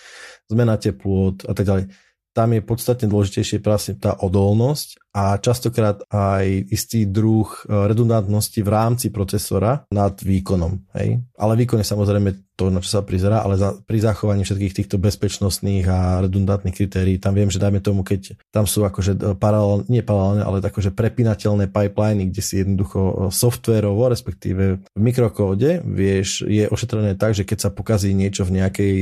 zmena 0.47 0.79
teplôt 0.79 1.43
a 1.43 1.53
tak 1.59 1.67
ďalej 1.67 1.91
tam 2.31 2.55
je 2.55 2.63
podstatne 2.63 3.11
dôležitejšie 3.11 3.59
práve 3.59 3.99
tá 3.99 4.15
odolnosť 4.15 5.10
a 5.11 5.35
častokrát 5.43 6.07
aj 6.07 6.71
istý 6.71 7.03
druh 7.03 7.51
e, 7.67 7.91
redundantnosti 7.91 8.63
v 8.63 8.71
rámci 8.71 9.07
procesora 9.11 9.83
nad 9.91 10.15
výkonom. 10.23 10.87
Hej? 10.95 11.27
Ale 11.35 11.59
výkon 11.59 11.83
je 11.83 11.91
samozrejme 11.91 12.31
to, 12.55 12.69
na 12.69 12.85
čo 12.85 13.01
sa 13.01 13.01
prizerá, 13.01 13.41
ale 13.41 13.57
za, 13.57 13.73
pri 13.89 14.05
zachovaní 14.05 14.45
všetkých 14.45 14.77
týchto 14.77 14.97
bezpečnostných 15.01 15.87
a 15.89 16.21
redundantných 16.21 16.77
kritérií, 16.77 17.17
tam 17.17 17.33
viem, 17.33 17.49
že 17.49 17.57
dajme 17.57 17.81
tomu, 17.81 18.05
keď 18.05 18.37
tam 18.55 18.71
sú 18.71 18.87
akože 18.87 19.13
e, 19.19 19.21
paralel, 19.35 19.83
nie 19.91 20.05
paralelné, 20.05 20.47
ale 20.47 20.63
akože 20.63 20.95
prepinateľné 20.95 21.73
pipeliny, 21.73 22.31
kde 22.31 22.43
si 22.45 22.63
jednoducho 22.63 23.01
e, 23.01 23.13
softwareovo, 23.35 24.07
respektíve 24.13 24.79
v 24.79 25.01
mikrokóde, 25.01 25.83
vieš, 25.83 26.47
je 26.47 26.71
ošetrené 26.71 27.19
tak, 27.19 27.35
že 27.35 27.43
keď 27.43 27.59
sa 27.67 27.71
pokazí 27.75 28.15
niečo 28.15 28.47
v 28.47 28.63
nejakej 28.63 28.95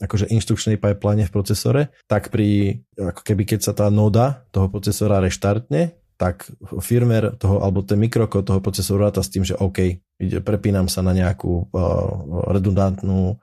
akože 0.00 0.30
inštrukčnej 0.30 0.76
pipeline 0.76 1.24
v 1.26 1.32
procesore, 1.32 1.82
tak 2.10 2.28
pri, 2.28 2.82
ako 3.00 3.24
keby 3.24 3.48
keď 3.48 3.60
sa 3.64 3.72
tá 3.72 3.88
noda 3.88 4.44
toho 4.52 4.68
procesora 4.68 5.24
reštartne, 5.24 5.96
tak 6.20 6.52
firmware 6.84 7.32
toho, 7.40 7.64
alebo 7.64 7.80
ten 7.80 7.96
mikrokód 7.96 8.44
toho 8.44 8.60
procesoru 8.60 9.08
ráta 9.08 9.24
s 9.24 9.32
tým, 9.32 9.40
že 9.40 9.56
OK, 9.56 10.04
ide, 10.20 10.44
prepínam 10.44 10.84
sa 10.84 11.00
na 11.00 11.16
nejakú 11.16 11.72
uh, 11.72 12.52
redundantnú 12.52 13.40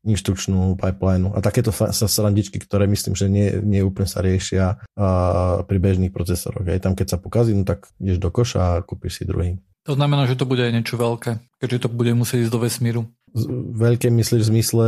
inštrukčnú 0.00 0.80
pipeline 0.80 1.28
a 1.34 1.44
takéto 1.44 1.74
sa 1.74 1.92
srandičky, 1.92 2.56
ktoré 2.56 2.88
myslím, 2.88 3.12
že 3.18 3.26
nie, 3.28 3.52
nie 3.60 3.84
úplne 3.84 4.08
sa 4.08 4.24
riešia 4.24 4.80
uh, 4.80 5.60
pri 5.66 5.76
bežných 5.76 6.14
procesoroch. 6.14 6.64
Aj 6.64 6.80
tam, 6.80 6.96
keď 6.96 7.06
sa 7.12 7.18
pokazí, 7.20 7.52
no 7.52 7.66
tak 7.66 7.90
ideš 8.00 8.22
do 8.22 8.30
koša 8.32 8.80
a 8.80 8.80
kúpiš 8.80 9.20
si 9.20 9.24
druhý. 9.28 9.60
To 9.88 9.98
znamená, 9.98 10.24
že 10.30 10.38
to 10.38 10.48
bude 10.48 10.62
aj 10.62 10.72
niečo 10.72 10.96
veľké, 10.96 11.40
keďže 11.58 11.84
to 11.84 11.88
bude 11.90 12.12
musieť 12.14 12.46
ísť 12.46 12.52
do 12.52 12.62
vesmíru. 12.62 13.02
Veľké 13.74 14.08
myslíš 14.12 14.42
v 14.46 14.50
zmysle 14.54 14.86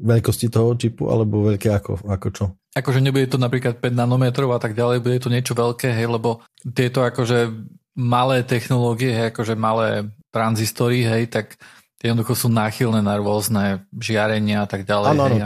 veľkosti 0.00 0.50
toho 0.50 0.74
čipu, 0.74 1.06
alebo 1.08 1.44
veľké 1.44 1.70
ako, 1.70 2.08
ako 2.08 2.28
čo? 2.34 2.44
Akože 2.74 2.98
nebude 2.98 3.30
to 3.30 3.38
napríklad 3.38 3.78
5 3.78 3.94
nanometrov 3.94 4.50
a 4.50 4.58
tak 4.58 4.74
ďalej, 4.74 4.98
bude 4.98 5.22
to 5.22 5.30
niečo 5.30 5.54
veľké, 5.54 5.94
hej, 5.94 6.10
lebo 6.10 6.42
tieto 6.74 7.06
akože 7.06 7.54
malé 7.94 8.42
technológie, 8.42 9.14
hej, 9.14 9.30
akože 9.30 9.54
malé 9.54 10.10
tranzistory, 10.34 11.06
hej, 11.06 11.30
tak 11.30 11.54
jednoducho 12.02 12.34
sú 12.34 12.48
náchylné 12.50 12.98
na 12.98 13.14
rôzne 13.16 13.86
žiarenia 13.94 14.66
a 14.66 14.68
tak 14.68 14.82
ďalej. 14.82 15.08
Áno, 15.14 15.22
áno, 15.30 15.36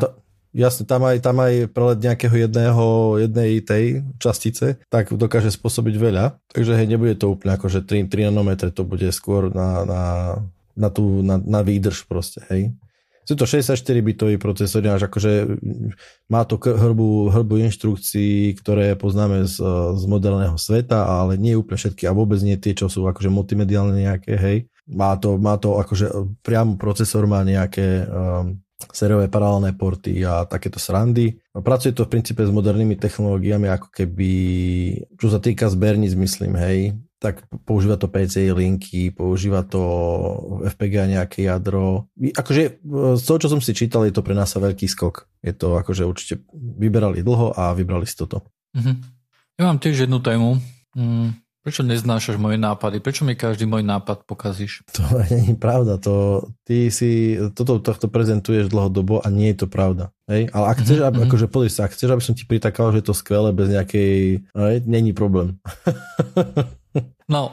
jasne, 0.57 0.88
tam 0.88 1.05
aj, 1.05 1.21
tam 1.21 1.37
aj 1.45 1.69
prelet 1.69 2.01
nejakého 2.01 2.49
jedného, 2.49 2.85
jednej 3.21 3.61
tej 3.61 3.85
častice, 4.17 4.81
tak 4.88 5.12
dokáže 5.12 5.53
spôsobiť 5.53 5.95
veľa. 6.01 6.25
Takže 6.57 6.81
hej, 6.81 6.88
nebude 6.88 7.12
to 7.14 7.37
úplne 7.37 7.61
akože 7.61 7.85
3, 7.85 8.09
3 8.09 8.33
nanometre, 8.33 8.73
to 8.73 8.88
bude 8.88 9.07
skôr 9.12 9.53
na, 9.53 9.85
na, 9.85 10.03
na, 10.73 10.88
tú, 10.88 11.21
na, 11.21 11.37
na 11.37 11.61
výdrž 11.61 12.09
proste, 12.09 12.41
hej. 12.49 12.73
Sú 13.29 13.37
to 13.37 13.45
64-bitový 13.45 14.41
procesor, 14.41 14.81
až 14.88 15.05
akože 15.05 15.61
má 16.33 16.49
to 16.49 16.57
hrbu, 16.57 17.29
hrbu 17.29 17.61
inštrukcií, 17.69 18.57
ktoré 18.57 18.97
poznáme 18.97 19.45
z, 19.45 19.61
z 20.01 20.05
moderného 20.09 20.57
sveta, 20.57 21.05
ale 21.05 21.37
nie 21.37 21.53
úplne 21.53 21.77
všetky 21.77 22.09
a 22.09 22.17
vôbec 22.17 22.41
nie 22.41 22.57
tie, 22.57 22.73
čo 22.73 22.88
sú 22.88 23.05
akože 23.05 23.29
multimediálne 23.29 24.01
nejaké, 24.01 24.33
hej. 24.33 24.59
Má 24.88 25.12
to, 25.21 25.37
má 25.37 25.61
to 25.61 25.77
akože 25.77 26.41
priamo 26.41 26.81
procesor 26.81 27.29
má 27.29 27.45
nejaké 27.45 28.09
um, 28.09 28.57
sériové 28.97 29.29
paralelné 29.29 29.77
porty 29.77 30.25
a 30.25 30.49
takéto 30.49 30.81
srandy. 30.81 31.37
Pracuje 31.53 31.93
to 31.93 32.09
v 32.09 32.17
princípe 32.17 32.41
s 32.41 32.49
modernými 32.49 32.97
technológiami, 32.97 33.69
ako 33.69 33.93
keby, 33.93 34.33
čo 35.21 35.29
sa 35.29 35.37
týka 35.37 35.69
zberníc, 35.69 36.17
myslím, 36.17 36.57
hej, 36.57 36.97
tak 37.19 37.43
používa 37.67 37.99
to 37.99 38.07
PCI 38.07 38.55
linky, 38.55 39.11
používa 39.11 39.67
to 39.67 39.83
FPGA 40.71 41.11
nejaké 41.11 41.51
jadro. 41.51 42.07
Akože 42.15 42.79
z 43.19 43.23
toho, 43.27 43.39
čo 43.43 43.51
som 43.51 43.59
si 43.59 43.75
čítal, 43.75 44.07
je 44.07 44.15
to 44.15 44.23
pre 44.23 44.39
nás 44.39 44.55
veľký 44.55 44.87
skok. 44.87 45.27
Je 45.43 45.51
to 45.51 45.75
akože 45.75 46.07
určite 46.07 46.47
vyberali 46.55 47.27
dlho 47.27 47.59
a 47.59 47.75
vybrali 47.75 48.07
si 48.07 48.15
toto. 48.15 48.47
Mm-hmm. 48.79 48.97
Ja 49.59 49.63
mám 49.67 49.83
tiež 49.83 50.07
jednu 50.07 50.23
tému. 50.23 50.63
Mm, 50.95 51.35
prečo 51.62 51.83
neznášaš 51.85 52.37
moje 52.40 52.57
nápady? 52.57 53.03
Prečo 53.03 53.23
mi 53.29 53.35
každý 53.35 53.68
môj 53.68 53.85
nápad 53.85 54.25
pokazíš? 54.25 54.87
To 54.97 55.03
nie 55.31 55.53
je 55.53 55.57
pravda. 55.57 56.01
To, 56.03 56.47
ty 56.64 56.88
si 56.88 57.37
toto 57.55 57.83
tohto 57.83 58.09
prezentuješ 58.09 58.71
dlhodobo 58.73 59.21
a 59.23 59.29
nie 59.29 59.53
je 59.53 59.64
to 59.64 59.66
pravda. 59.68 60.11
Hej? 60.31 60.49
Ale 60.53 60.64
ak 60.71 60.81
chceš, 60.85 60.99
mm-hmm. 61.05 61.25
akože 61.29 61.47
pozri 61.51 61.71
sa, 61.73 61.87
ak 61.88 61.94
chceš, 61.97 62.11
aby 62.14 62.23
som 62.25 62.35
ti 62.37 62.44
pritakal, 62.44 62.92
že 62.94 63.01
je 63.03 63.07
to 63.09 63.14
skvelé 63.16 63.51
bez 63.53 63.68
nejakej... 63.73 64.44
Hej, 64.53 64.77
není 64.87 65.12
problém. 65.12 65.59
No, 67.29 67.53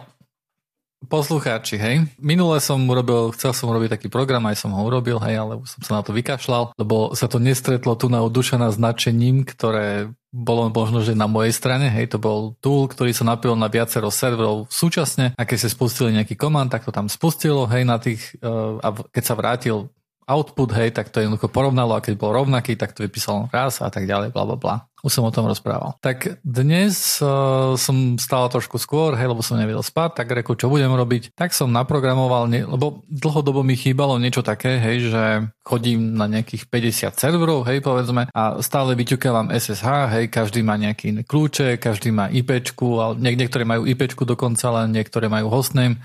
poslucháči, 1.05 1.79
hej. 1.79 2.09
Minule 2.19 2.59
som 2.59 2.81
urobil, 2.83 3.31
chcel 3.37 3.53
som 3.53 3.71
urobiť 3.71 3.95
taký 3.95 4.07
program, 4.11 4.43
aj 4.49 4.65
som 4.65 4.73
ho 4.73 4.81
urobil, 4.83 5.21
hej, 5.23 5.39
ale 5.39 5.53
som 5.63 5.81
sa 5.85 5.97
na 5.97 6.03
to 6.03 6.11
vykašľal, 6.11 6.75
lebo 6.75 7.13
sa 7.13 7.29
to 7.29 7.37
nestretlo 7.39 7.95
tu 7.95 8.09
na 8.11 8.25
odušená 8.25 8.73
značením, 8.73 9.45
ktoré 9.47 10.11
bolo 10.35 10.67
možno, 10.67 10.99
že 10.99 11.15
na 11.15 11.31
mojej 11.31 11.55
strane, 11.55 11.87
hej, 11.87 12.11
to 12.11 12.19
bol 12.19 12.59
tool, 12.59 12.91
ktorý 12.91 13.15
sa 13.15 13.23
napil 13.23 13.55
na 13.55 13.71
viacero 13.71 14.11
serverov 14.11 14.67
súčasne 14.67 15.31
a 15.39 15.41
keď 15.47 15.57
ste 15.63 15.69
spustili 15.71 16.11
nejaký 16.11 16.35
komand, 16.35 16.67
tak 16.67 16.83
to 16.83 16.91
tam 16.91 17.07
spustilo, 17.07 17.63
hej, 17.71 17.87
na 17.87 17.95
tých, 17.95 18.35
uh, 18.43 18.75
a 18.83 18.91
keď 19.15 19.23
sa 19.23 19.39
vrátil 19.39 19.87
output, 20.25 20.73
hej, 20.73 20.91
tak 20.91 21.13
to 21.13 21.21
jednoducho 21.21 21.47
porovnalo 21.47 21.95
a 21.95 22.03
keď 22.03 22.17
bol 22.17 22.33
rovnaký, 22.33 22.75
tak 22.75 22.97
to 22.97 23.05
vypísal 23.05 23.47
raz 23.53 23.79
a 23.79 23.87
tak 23.93 24.09
ďalej, 24.09 24.33
bla 24.33 24.43
bla 24.43 24.57
bla. 24.57 24.75
Už 25.05 25.21
som 25.21 25.21
o 25.21 25.29
tom 25.29 25.45
rozprával. 25.45 26.01
Tak 26.01 26.41
dnes 26.41 27.21
uh, 27.21 27.77
som 27.77 28.17
stál 28.17 28.49
trošku 28.49 28.81
skôr, 28.81 29.13
hej, 29.13 29.29
lebo 29.29 29.45
som 29.45 29.53
nevedel 29.53 29.85
spať, 29.85 30.25
tak 30.25 30.33
reku, 30.33 30.57
čo 30.57 30.65
budem 30.65 30.89
robiť. 30.89 31.37
Tak 31.37 31.53
som 31.53 31.69
naprogramoval, 31.69 32.49
ne, 32.49 32.65
lebo 32.65 33.05
dlhodobo 33.05 33.61
mi 33.61 33.77
chýbalo 33.77 34.17
niečo 34.17 34.41
také, 34.41 34.81
hej, 34.81 35.13
že 35.13 35.23
chodím 35.61 36.17
na 36.17 36.25
nejakých 36.25 36.65
50 36.73 37.21
serverov, 37.21 37.69
hej, 37.69 37.85
povedzme, 37.85 38.33
a 38.33 38.57
stále 38.65 38.97
vyťukávam 38.97 39.53
SSH, 39.53 39.85
hej, 40.17 40.25
každý 40.33 40.65
má 40.65 40.73
nejaký 40.73 41.21
kľúče, 41.21 41.77
každý 41.77 42.09
má 42.09 42.25
IPčku, 42.33 42.97
ale 42.97 43.21
niektoré 43.21 43.61
majú 43.61 43.85
IPčku 43.85 44.25
dokonca, 44.25 44.73
len 44.81 44.89
niektoré 44.89 45.29
majú 45.29 45.53
hostname 45.53 46.01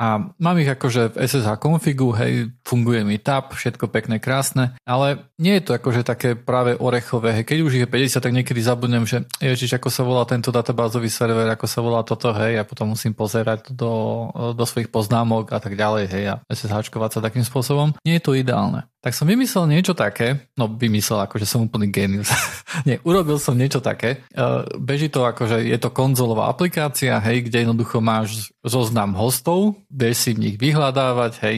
a 0.00 0.32
mám 0.40 0.56
ich 0.58 0.68
akože 0.68 1.14
v 1.14 1.18
SSH 1.24 1.58
konfigu, 1.62 2.10
hej, 2.16 2.50
funguje 2.66 3.04
mi 3.06 3.20
tab, 3.20 3.54
všetko 3.54 3.86
pekné, 3.92 4.18
krásne, 4.18 4.74
ale 4.82 5.30
nie 5.38 5.58
je 5.58 5.68
to 5.68 5.72
akože 5.78 6.02
také 6.02 6.34
práve 6.34 6.74
orechové, 6.74 7.40
hej, 7.40 7.44
keď 7.46 7.58
už 7.62 7.72
ich 7.78 7.84
je 7.84 7.90
50, 7.90 8.24
tak 8.24 8.32
niekedy 8.34 8.60
zabudnem, 8.62 9.04
že 9.06 9.22
ježiš, 9.38 9.78
ako 9.78 9.88
sa 9.92 10.02
volá 10.02 10.22
tento 10.26 10.50
databázový 10.50 11.06
server, 11.12 11.46
ako 11.50 11.66
sa 11.68 11.80
volá 11.84 12.00
toto, 12.02 12.34
hej, 12.34 12.58
a 12.58 12.66
potom 12.66 12.92
musím 12.92 13.14
pozerať 13.14 13.70
do, 13.70 14.26
do 14.56 14.64
svojich 14.66 14.90
poznámok 14.90 15.54
a 15.54 15.58
tak 15.62 15.78
ďalej, 15.78 16.04
hej, 16.10 16.24
a 16.32 16.34
SSHčkovať 16.50 17.18
sa 17.18 17.24
takým 17.24 17.46
spôsobom. 17.46 17.94
Nie 18.02 18.18
je 18.18 18.24
to 18.24 18.34
ideálne. 18.34 18.86
Tak 19.02 19.18
som 19.18 19.26
vymyslel 19.26 19.66
niečo 19.66 19.98
také, 19.98 20.46
no 20.54 20.70
vymyslel, 20.70 21.26
akože 21.26 21.42
som 21.42 21.66
úplný 21.66 21.90
genius. 21.90 22.30
Nie, 22.86 23.02
urobil 23.02 23.34
som 23.42 23.58
niečo 23.58 23.82
také. 23.82 24.22
Uh, 24.30 24.62
beží 24.78 25.10
to 25.10 25.26
akože 25.26 25.58
je 25.58 25.74
to 25.74 25.90
konzolová 25.90 26.46
aplikácia, 26.46 27.18
hej, 27.18 27.50
kde 27.50 27.66
jednoducho 27.66 27.98
máš 27.98 28.51
zoznam 28.62 29.18
hostov, 29.18 29.74
vieš 29.90 30.16
si 30.22 30.30
v 30.32 30.42
nich 30.48 30.56
vyhľadávať, 30.56 31.32
hej, 31.42 31.56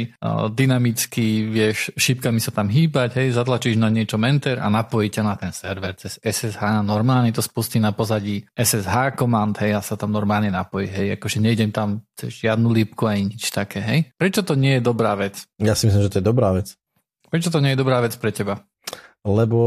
dynamicky 0.56 1.52
vieš 1.52 1.92
šípkami 2.00 2.40
sa 2.40 2.48
tam 2.48 2.72
hýbať, 2.72 3.20
hej, 3.20 3.36
zatlačíš 3.36 3.76
na 3.76 3.92
niečo 3.92 4.16
enter 4.16 4.56
a 4.56 4.72
napojí 4.72 5.12
ťa 5.12 5.22
na 5.22 5.36
ten 5.36 5.52
server 5.52 5.92
cez 6.00 6.16
SSH. 6.24 6.80
Normálne 6.80 7.28
to 7.30 7.44
spustí 7.44 7.76
na 7.76 7.92
pozadí 7.92 8.48
SSH 8.56 9.20
command, 9.20 9.52
hej, 9.60 9.76
a 9.76 9.84
sa 9.84 10.00
tam 10.00 10.16
normálne 10.16 10.48
napojí, 10.48 10.88
hej, 10.88 11.20
akože 11.20 11.44
nejdem 11.44 11.70
tam 11.70 12.02
cez 12.16 12.40
žiadnu 12.40 12.72
lípku 12.72 13.04
ani 13.04 13.36
nič 13.36 13.52
také, 13.52 13.84
hej. 13.84 14.00
Prečo 14.16 14.40
to 14.40 14.56
nie 14.56 14.80
je 14.80 14.82
dobrá 14.82 15.12
vec? 15.12 15.44
Ja 15.60 15.76
si 15.76 15.86
myslím, 15.88 16.08
že 16.08 16.12
to 16.12 16.18
je 16.20 16.26
dobrá 16.26 16.56
vec. 16.56 16.72
Prečo 17.28 17.52
to 17.52 17.60
nie 17.60 17.76
je 17.76 17.80
dobrá 17.84 18.00
vec 18.00 18.16
pre 18.16 18.32
teba? 18.32 18.64
Lebo, 19.24 19.62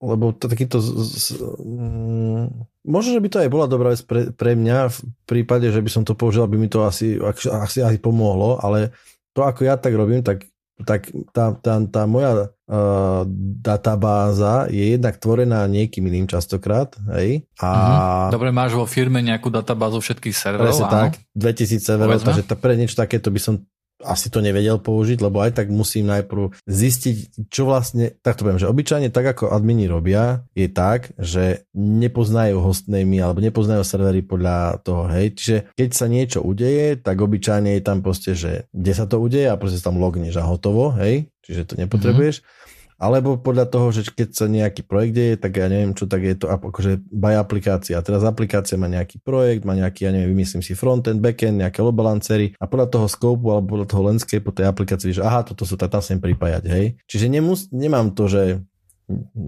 lebo 0.00 0.32
to 0.32 0.48
takýto 0.48 0.80
z, 0.80 0.88
z, 1.04 1.26
mm, 1.60 2.44
možno, 2.88 3.10
že 3.12 3.20
by 3.20 3.28
to 3.28 3.38
aj 3.44 3.50
bola 3.52 3.68
dobrá 3.68 3.92
vec 3.92 4.00
pre, 4.08 4.32
pre 4.32 4.56
mňa 4.56 4.88
v 4.88 4.98
prípade, 5.28 5.68
že 5.68 5.84
by 5.84 5.90
som 5.92 6.02
to 6.02 6.16
použil, 6.16 6.48
aby 6.48 6.56
mi 6.56 6.72
to 6.72 6.80
asi, 6.80 7.20
asi, 7.20 7.84
asi 7.84 7.98
pomohlo, 8.00 8.56
ale 8.64 8.96
to 9.36 9.44
ako 9.44 9.68
ja 9.68 9.76
tak 9.76 9.92
robím, 9.92 10.24
tak 10.24 10.48
tak 10.82 11.06
tá, 11.30 11.54
tá, 11.54 11.78
tá 11.86 12.02
moja 12.10 12.50
uh, 12.50 13.22
databáza 13.62 14.66
je 14.66 14.98
jednak 14.98 15.22
tvorená 15.22 15.70
niekým 15.70 16.10
iným 16.10 16.26
častokrát, 16.26 16.90
hej? 17.14 17.46
A... 17.62 17.70
Mm-hmm. 17.70 18.32
Dobre, 18.34 18.50
máš 18.50 18.74
vo 18.74 18.82
firme 18.82 19.22
nejakú 19.22 19.54
databázu 19.54 20.02
všetkých 20.02 20.34
serverov, 20.34 20.74
Presne 20.74 20.90
tak, 20.90 21.22
2000 21.38 21.78
serverov, 21.78 22.18
takže 22.26 22.42
to, 22.42 22.58
pre 22.58 22.74
niečo 22.74 22.98
takéto 22.98 23.30
by 23.30 23.38
som 23.38 23.62
asi 24.04 24.28
to 24.28 24.44
nevedel 24.44 24.78
použiť, 24.78 25.18
lebo 25.24 25.40
aj 25.40 25.56
tak 25.56 25.72
musím 25.72 26.12
najprv 26.12 26.52
zistiť, 26.68 27.48
čo 27.48 27.64
vlastne, 27.64 28.14
tak 28.20 28.36
to 28.36 28.44
poviem, 28.44 28.60
že 28.60 28.70
obyčajne 28.70 29.08
tak, 29.10 29.34
ako 29.34 29.50
admini 29.50 29.88
robia, 29.88 30.44
je 30.52 30.68
tak, 30.68 31.16
že 31.16 31.66
nepoznajú 31.74 32.60
hostnamy 32.60 33.18
alebo 33.18 33.40
nepoznajú 33.40 33.82
servery 33.82 34.20
podľa 34.20 34.84
toho, 34.84 35.08
hej, 35.08 35.34
čiže 35.34 35.56
keď 35.74 35.88
sa 35.90 36.06
niečo 36.06 36.40
udeje, 36.44 37.00
tak 37.00 37.16
obyčajne 37.18 37.74
je 37.74 37.82
tam 37.82 38.04
proste, 38.04 38.36
že 38.36 38.70
kde 38.70 38.92
sa 38.92 39.08
to 39.08 39.18
udeje 39.18 39.48
a 39.48 39.58
proste 39.58 39.80
tam 39.80 39.96
logneš 39.96 40.36
a 40.38 40.44
hotovo, 40.44 40.92
hej, 40.94 41.32
čiže 41.42 41.72
to 41.72 41.74
nepotrebuješ. 41.80 42.44
Mm-hmm 42.44 42.73
alebo 42.98 43.36
podľa 43.36 43.66
toho, 43.66 43.90
že 43.90 44.06
keď 44.06 44.28
sa 44.32 44.46
nejaký 44.46 44.86
projekt 44.86 45.14
deje, 45.18 45.34
tak 45.36 45.58
ja 45.58 45.66
neviem 45.66 45.92
čo, 45.92 46.06
tak 46.06 46.22
je 46.22 46.34
to 46.38 46.46
akože 46.46 47.02
by 47.10 47.34
aplikácia. 47.36 47.98
A 47.98 48.04
teraz 48.06 48.22
aplikácia 48.22 48.78
má 48.78 48.86
nejaký 48.86 49.18
projekt, 49.20 49.66
má 49.66 49.74
nejaký, 49.74 50.06
ja 50.06 50.10
neviem, 50.14 50.32
vymyslím 50.32 50.62
si 50.62 50.78
frontend, 50.78 51.18
backend, 51.18 51.58
nejaké 51.58 51.82
load 51.82 51.98
balancery 51.98 52.54
a 52.56 52.64
podľa 52.70 52.88
toho 52.94 53.06
scope 53.10 53.42
alebo 53.50 53.76
podľa 53.76 53.88
toho 53.90 54.02
landscape 54.06 54.46
tej 54.54 54.66
aplikácie, 54.70 55.10
že 55.10 55.26
aha, 55.26 55.42
toto 55.42 55.66
sú, 55.66 55.74
tak 55.74 55.90
tam 55.90 56.00
sem 56.00 56.22
pripájať, 56.22 56.64
hej. 56.70 56.86
Čiže 57.10 57.26
nemus, 57.26 57.68
nemám 57.74 58.14
to, 58.14 58.30
že 58.30 58.62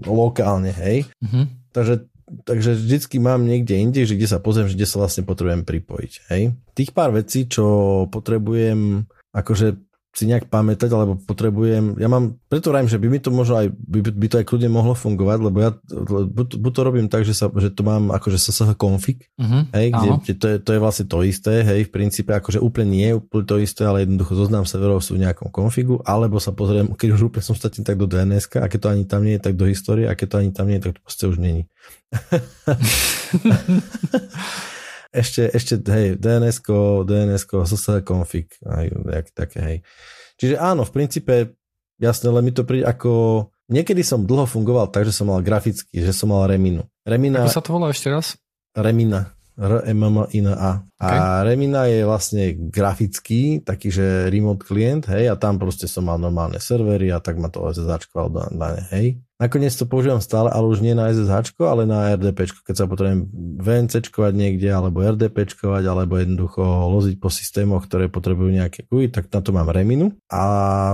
lokálne, 0.05 0.75
hej. 0.75 1.07
Mm-hmm. 1.23 1.71
Takže 1.71 1.95
takže 2.43 2.75
vždycky 2.75 3.23
mám 3.23 3.47
niekde 3.47 3.79
inde, 3.79 4.03
že 4.03 4.19
kde 4.19 4.27
sa 4.27 4.43
pozriem, 4.43 4.67
že 4.67 4.75
kde 4.75 4.89
sa 4.89 4.99
vlastne 4.99 5.23
potrebujem 5.23 5.63
pripojiť. 5.63 6.13
Hej. 6.27 6.59
Tých 6.75 6.91
pár 6.91 7.15
vecí, 7.15 7.47
čo 7.47 7.63
potrebujem 8.11 9.07
akože 9.31 9.86
si 10.17 10.25
nejak 10.25 10.49
pamätať, 10.49 10.89
alebo 10.89 11.21
potrebujem, 11.21 11.93
ja 12.01 12.09
mám, 12.09 12.41
preto 12.49 12.73
vrajím, 12.73 12.89
že 12.89 12.97
by 12.97 13.05
mi 13.05 13.21
to 13.21 13.29
možno 13.29 13.61
aj, 13.61 13.69
by, 13.69 14.01
by 14.01 14.25
to 14.25 14.41
aj 14.41 14.49
kľudne 14.49 14.73
mohlo 14.73 14.97
fungovať, 14.97 15.37
lebo 15.45 15.57
ja 15.61 15.77
buď, 16.33 16.57
buď 16.57 16.71
to 16.73 16.81
robím 16.81 17.05
tak, 17.05 17.21
že, 17.21 17.37
sa, 17.37 17.53
že 17.53 17.69
to 17.69 17.85
mám 17.85 18.09
akože 18.09 18.41
SSH 18.41 18.73
config, 18.81 19.29
uh-huh, 19.37 19.69
hej, 19.77 19.93
kde, 19.93 20.09
kde 20.25 20.33
to, 20.33 20.45
je, 20.49 20.57
to 20.57 20.73
je 20.73 20.79
vlastne 20.81 21.05
to 21.05 21.21
isté, 21.21 21.61
hej, 21.61 21.85
v 21.85 21.93
princípe 21.93 22.33
akože 22.33 22.57
úplne 22.57 22.97
nie 22.97 23.13
je 23.13 23.21
úplne 23.21 23.45
to 23.45 23.61
isté, 23.61 23.85
ale 23.85 24.09
jednoducho 24.09 24.33
zoznam 24.33 24.65
serverov 24.65 25.05
sú 25.05 25.21
v 25.21 25.29
nejakom 25.29 25.53
konfigu, 25.53 26.01
alebo 26.01 26.41
sa 26.41 26.49
pozriem, 26.49 26.97
keď 26.97 27.13
už 27.13 27.29
úplne 27.29 27.45
som 27.45 27.53
statím 27.53 27.85
tak 27.85 28.01
do 28.01 28.09
DNS, 28.09 28.49
a 28.57 28.65
keď 28.65 28.79
to 28.81 28.89
ani 28.89 29.05
tam 29.05 29.21
nie 29.21 29.37
je, 29.37 29.45
tak 29.45 29.53
do 29.53 29.69
histórie, 29.69 30.09
a 30.09 30.17
keď 30.17 30.27
to 30.33 30.37
ani 30.41 30.49
tam 30.49 30.65
nie 30.65 30.81
je, 30.81 30.89
tak 30.89 30.97
to 30.97 31.01
proste 31.05 31.29
už 31.29 31.37
není. 31.37 31.69
ešte, 35.17 35.49
ešte, 35.49 35.73
hej, 35.89 36.21
DNS-ko, 36.21 37.01
DNS-ko, 37.01 37.65
config, 38.05 38.53
aj, 38.61 38.85
také, 39.33 39.59
hej. 39.59 39.77
Čiže 40.37 40.61
áno, 40.61 40.85
v 40.85 40.93
princípe, 40.93 41.33
jasne, 41.97 42.29
ale 42.29 42.45
mi 42.45 42.53
to 42.53 42.61
príde 42.61 42.85
ako... 42.85 43.49
Niekedy 43.67 43.99
som 43.99 44.23
dlho 44.23 44.47
fungoval 44.47 44.87
tak, 44.93 45.03
že 45.03 45.11
som 45.11 45.27
mal 45.27 45.43
graficky, 45.43 45.99
že 45.99 46.15
som 46.15 46.31
mal 46.31 46.47
Reminu. 46.47 46.87
Remina... 47.03 47.43
Ako 47.43 47.51
sa 47.51 47.65
to 47.65 47.75
volá 47.75 47.91
ešte 47.91 48.07
raz? 48.07 48.39
Remina. 48.71 49.35
r 49.57 49.83
m 49.83 50.01
m 50.05 50.17
i 50.31 50.39
n 50.39 50.53
a 50.53 50.87
Okay. 50.97 51.13
A 51.13 51.45
Remina 51.45 51.85
je 51.85 52.01
vlastne 52.09 52.57
grafický, 52.73 53.61
taký, 53.61 53.93
že 53.93 54.33
remote 54.33 54.65
klient, 54.65 55.05
hej, 55.13 55.29
a 55.29 55.37
tam 55.37 55.61
proste 55.61 55.85
som 55.85 56.09
mal 56.09 56.17
normálne 56.17 56.57
servery 56.57 57.13
a 57.13 57.21
tak 57.21 57.37
ma 57.37 57.53
to 57.53 57.69
SSHčkoval 57.69 58.33
do, 58.33 58.41
hej. 58.97 59.21
Nakoniec 59.37 59.69
to 59.77 59.85
používam 59.85 60.17
stále, 60.17 60.49
ale 60.49 60.65
už 60.65 60.81
nie 60.81 60.97
na 60.97 61.13
SSH, 61.13 61.61
ale 61.61 61.85
na 61.85 62.17
RDP, 62.17 62.49
keď 62.65 62.73
sa 62.73 62.85
potrebujem 62.89 63.29
VNCčkovať 63.61 64.33
niekde, 64.33 64.73
alebo 64.73 65.05
RDPčkovať, 65.05 65.83
alebo 65.85 66.17
jednoducho 66.17 66.65
loziť 66.65 67.21
po 67.21 67.29
systémoch, 67.29 67.85
ktoré 67.85 68.09
potrebujú 68.09 68.49
nejaké 68.49 68.89
GUI, 68.89 69.13
tak 69.13 69.29
na 69.29 69.45
to 69.45 69.53
mám 69.53 69.69
Reminu. 69.69 70.17
A 70.33 70.41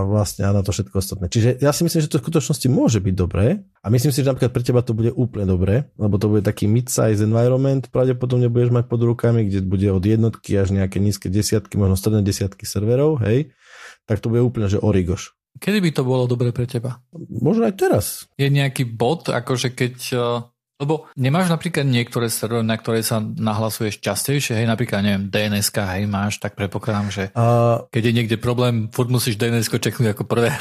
vlastne 0.03 0.43
na 0.43 0.59
to 0.59 0.75
všetko 0.75 0.99
ostatné. 0.99 1.31
Čiže 1.31 1.63
ja 1.63 1.71
si 1.71 1.87
myslím, 1.87 2.03
že 2.03 2.11
to 2.11 2.19
v 2.19 2.27
skutočnosti 2.27 2.67
môže 2.67 2.99
byť 2.99 3.15
dobré. 3.15 3.63
A 3.79 3.87
myslím 3.87 4.11
si, 4.11 4.19
že 4.19 4.27
napríklad 4.27 4.51
pre 4.51 4.63
teba 4.67 4.83
to 4.83 4.91
bude 4.91 5.15
úplne 5.15 5.47
dobré, 5.47 5.87
lebo 5.95 6.19
to 6.19 6.27
bude 6.27 6.43
taký 6.43 6.67
mid-size 6.67 7.23
environment, 7.23 7.87
pravdepodobne 7.95 8.51
budeš 8.51 8.75
mať 8.75 8.91
pod 8.91 9.07
rukami, 9.07 9.47
kde 9.47 9.63
bude 9.63 9.87
od 9.87 10.03
jednotky 10.03 10.59
až 10.59 10.75
nejaké 10.75 10.99
nízke 10.99 11.31
desiatky, 11.31 11.79
možno 11.79 11.95
stredné 11.95 12.23
desiatky 12.27 12.67
serverov, 12.67 13.23
hej, 13.23 13.55
tak 14.03 14.19
to 14.19 14.27
bude 14.27 14.43
úplne, 14.43 14.67
že 14.67 14.83
origoš. 14.83 15.35
Kedy 15.63 15.79
by 15.79 15.91
to 15.95 16.03
bolo 16.03 16.27
dobre 16.27 16.51
pre 16.51 16.67
teba? 16.67 16.99
Možno 17.15 17.63
aj 17.63 17.75
teraz. 17.79 18.05
Je 18.35 18.51
nejaký 18.51 18.83
bod, 18.83 19.31
akože 19.31 19.71
keď... 19.71 19.95
Eh, 20.11 20.43
lebo 20.83 21.07
nemáš 21.15 21.47
napríklad 21.47 21.87
niektoré 21.87 22.27
servery, 22.27 22.67
na 22.67 22.75
ktoré 22.75 22.99
sa 22.99 23.23
nahlasuješ 23.23 24.03
častejšie, 24.03 24.59
hej, 24.59 24.67
napríklad, 24.67 24.99
neviem, 24.99 25.31
dns 25.31 25.71
hej, 25.71 26.03
máš, 26.11 26.43
tak 26.43 26.59
predpokladám, 26.59 27.07
že 27.07 27.23
uh, 27.31 27.87
keď 27.87 28.11
je 28.11 28.13
niekde 28.19 28.37
problém, 28.41 28.91
furt 28.91 29.07
musíš 29.07 29.39
dns 29.39 29.71
čeknúť 29.71 30.11
ako 30.11 30.27
prvé. 30.27 30.51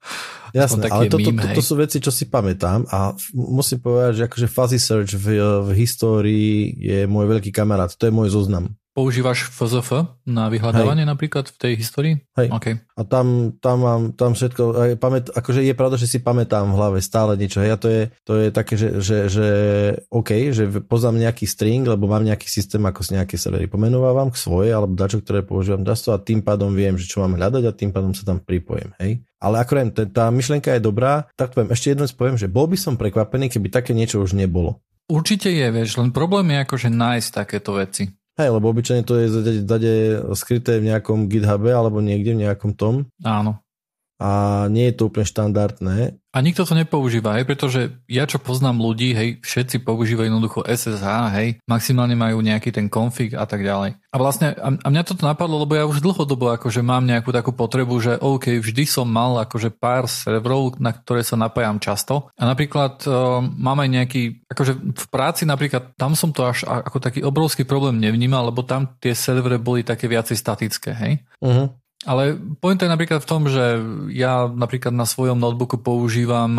Jasné, 0.52 0.92
ale 0.92 1.08
toto, 1.08 1.32
meme, 1.32 1.56
to, 1.56 1.56
to 1.56 1.64
sú 1.64 1.80
veci, 1.80 1.96
čo 1.96 2.12
si 2.12 2.28
pamätám 2.28 2.84
a 2.92 3.16
musím 3.32 3.80
povedať, 3.80 4.12
že 4.20 4.22
akože 4.28 4.48
fuzzy 4.52 4.76
search 4.76 5.16
v, 5.16 5.40
v 5.40 5.68
histórii 5.72 6.76
je 6.76 7.08
môj 7.08 7.32
veľký 7.32 7.48
kamarát, 7.48 7.88
to 7.88 8.04
je 8.04 8.12
môj 8.12 8.28
zoznam. 8.28 8.76
Používaš 8.92 9.48
FZF 9.48 10.20
na 10.28 10.52
vyhľadávanie 10.52 11.08
Hej. 11.08 11.12
napríklad 11.16 11.48
v 11.48 11.56
tej 11.56 11.72
histórii? 11.80 12.14
Hej. 12.36 12.52
Okay. 12.52 12.74
A 12.92 13.08
tam, 13.08 13.56
tam 13.56 13.76
mám 13.80 14.02
tam 14.12 14.36
všetko, 14.36 14.96
pamät, 15.00 15.32
akože 15.32 15.64
je 15.64 15.72
pravda, 15.72 15.96
že 15.96 16.04
si 16.04 16.20
pamätám 16.20 16.68
v 16.68 16.76
hlave 16.76 16.98
stále 17.00 17.40
niečo. 17.40 17.64
Hej. 17.64 17.72
A 17.72 17.78
to 17.80 17.88
je, 17.88 18.02
to 18.28 18.32
je 18.36 18.48
také, 18.52 18.74
že, 18.76 18.88
že, 19.00 19.18
že 19.32 19.48
OK, 20.12 20.52
že 20.52 20.68
poznám 20.84 21.24
nejaký 21.24 21.48
string, 21.48 21.88
lebo 21.88 22.04
mám 22.04 22.20
nejaký 22.20 22.44
systém, 22.52 22.84
ako 22.84 23.00
si 23.00 23.16
nejaké 23.16 23.40
servery 23.40 23.64
pomenúvam 23.64 24.28
k 24.28 24.36
svoje, 24.36 24.76
alebo 24.76 24.92
dačo, 24.92 25.24
ktoré 25.24 25.40
používam 25.40 25.88
často 25.88 26.12
a 26.12 26.20
tým 26.20 26.44
pádom 26.44 26.76
viem, 26.76 27.00
že 27.00 27.08
čo 27.08 27.24
mám 27.24 27.40
hľadať 27.40 27.64
a 27.64 27.72
tým 27.72 27.96
pádom 27.96 28.12
sa 28.12 28.28
tam 28.28 28.44
pripojím. 28.44 28.92
Hej. 29.00 29.24
Ale 29.40 29.64
ako 29.64 29.88
tá 30.12 30.28
myšlienka 30.28 30.68
je 30.76 30.84
dobrá, 30.84 31.26
tak 31.34 31.56
poviem, 31.56 31.72
ešte 31.72 31.96
jedno 31.96 32.04
poviem, 32.12 32.36
že 32.36 32.46
bol 32.46 32.68
by 32.68 32.76
som 32.76 33.00
prekvapený, 33.00 33.48
keby 33.48 33.72
také 33.72 33.96
niečo 33.96 34.20
už 34.20 34.36
nebolo. 34.36 34.84
Určite 35.10 35.50
je, 35.50 35.66
vieš, 35.72 35.98
len 35.98 36.14
problém 36.14 36.54
je 36.54 36.58
akože 36.62 36.88
nájsť 36.92 37.28
takéto 37.34 37.74
veci. 37.74 38.12
Hej, 38.32 38.48
lebo 38.48 38.72
obyčajne 38.72 39.04
to 39.06 39.14
je 39.20 39.26
zade, 39.64 39.92
skryté 40.36 40.80
v 40.80 40.92
nejakom 40.92 41.30
GitHube 41.30 41.70
alebo 41.72 42.00
niekde 42.00 42.36
v 42.36 42.42
nejakom 42.48 42.76
tom. 42.76 43.06
Áno. 43.22 43.61
A 44.22 44.30
nie 44.70 44.86
je 44.86 44.94
to 44.94 45.10
úplne 45.10 45.26
štandardné. 45.26 46.22
A 46.32 46.40
nikto 46.40 46.64
to 46.64 46.72
nepoužíva, 46.72 47.36
hej, 47.36 47.44
pretože 47.44 47.92
ja 48.08 48.24
čo 48.24 48.40
poznám 48.40 48.80
ľudí, 48.80 49.12
hej, 49.12 49.44
všetci 49.44 49.84
používajú 49.84 50.32
jednoducho 50.32 50.64
SSH, 50.64 51.04
hej, 51.36 51.60
maximálne 51.68 52.16
majú 52.16 52.40
nejaký 52.40 52.72
ten 52.72 52.88
config 52.88 53.36
a 53.36 53.44
tak 53.44 53.60
ďalej. 53.60 54.00
A 54.00 54.16
vlastne, 54.16 54.56
a, 54.56 54.72
mňa 54.72 55.04
toto 55.04 55.28
napadlo, 55.28 55.60
lebo 55.60 55.76
ja 55.76 55.84
už 55.84 56.00
dlhodobo 56.00 56.56
akože 56.56 56.80
mám 56.80 57.04
nejakú 57.04 57.36
takú 57.36 57.52
potrebu, 57.52 58.00
že 58.00 58.16
OK, 58.16 58.64
vždy 58.64 58.88
som 58.88 59.04
mal 59.04 59.44
akože 59.44 59.76
pár 59.76 60.08
serverov, 60.08 60.80
na 60.80 60.96
ktoré 60.96 61.20
sa 61.20 61.36
napájam 61.36 61.76
často. 61.76 62.32
A 62.32 62.48
napríklad 62.48 63.04
uh, 63.04 63.44
mám 63.44 63.84
aj 63.84 63.90
nejaký, 63.92 64.22
akože 64.48 64.72
v 64.88 65.06
práci 65.12 65.44
napríklad, 65.44 65.92
tam 66.00 66.16
som 66.16 66.32
to 66.32 66.48
až 66.48 66.64
ako 66.64 66.96
taký 66.96 67.20
obrovský 67.20 67.68
problém 67.68 68.00
nevnímal, 68.00 68.48
lebo 68.48 68.64
tam 68.64 68.88
tie 69.04 69.12
servery 69.12 69.60
boli 69.60 69.84
také 69.84 70.08
viacej 70.08 70.40
statické, 70.40 70.96
hej. 70.96 71.12
Uh-huh. 71.44 71.68
Ale 72.02 72.34
point 72.58 72.78
je 72.78 72.90
napríklad 72.90 73.22
v 73.22 73.30
tom, 73.30 73.46
že 73.46 73.78
ja 74.10 74.50
napríklad 74.50 74.90
na 74.90 75.06
svojom 75.06 75.38
notebooku 75.38 75.78
používam 75.78 76.50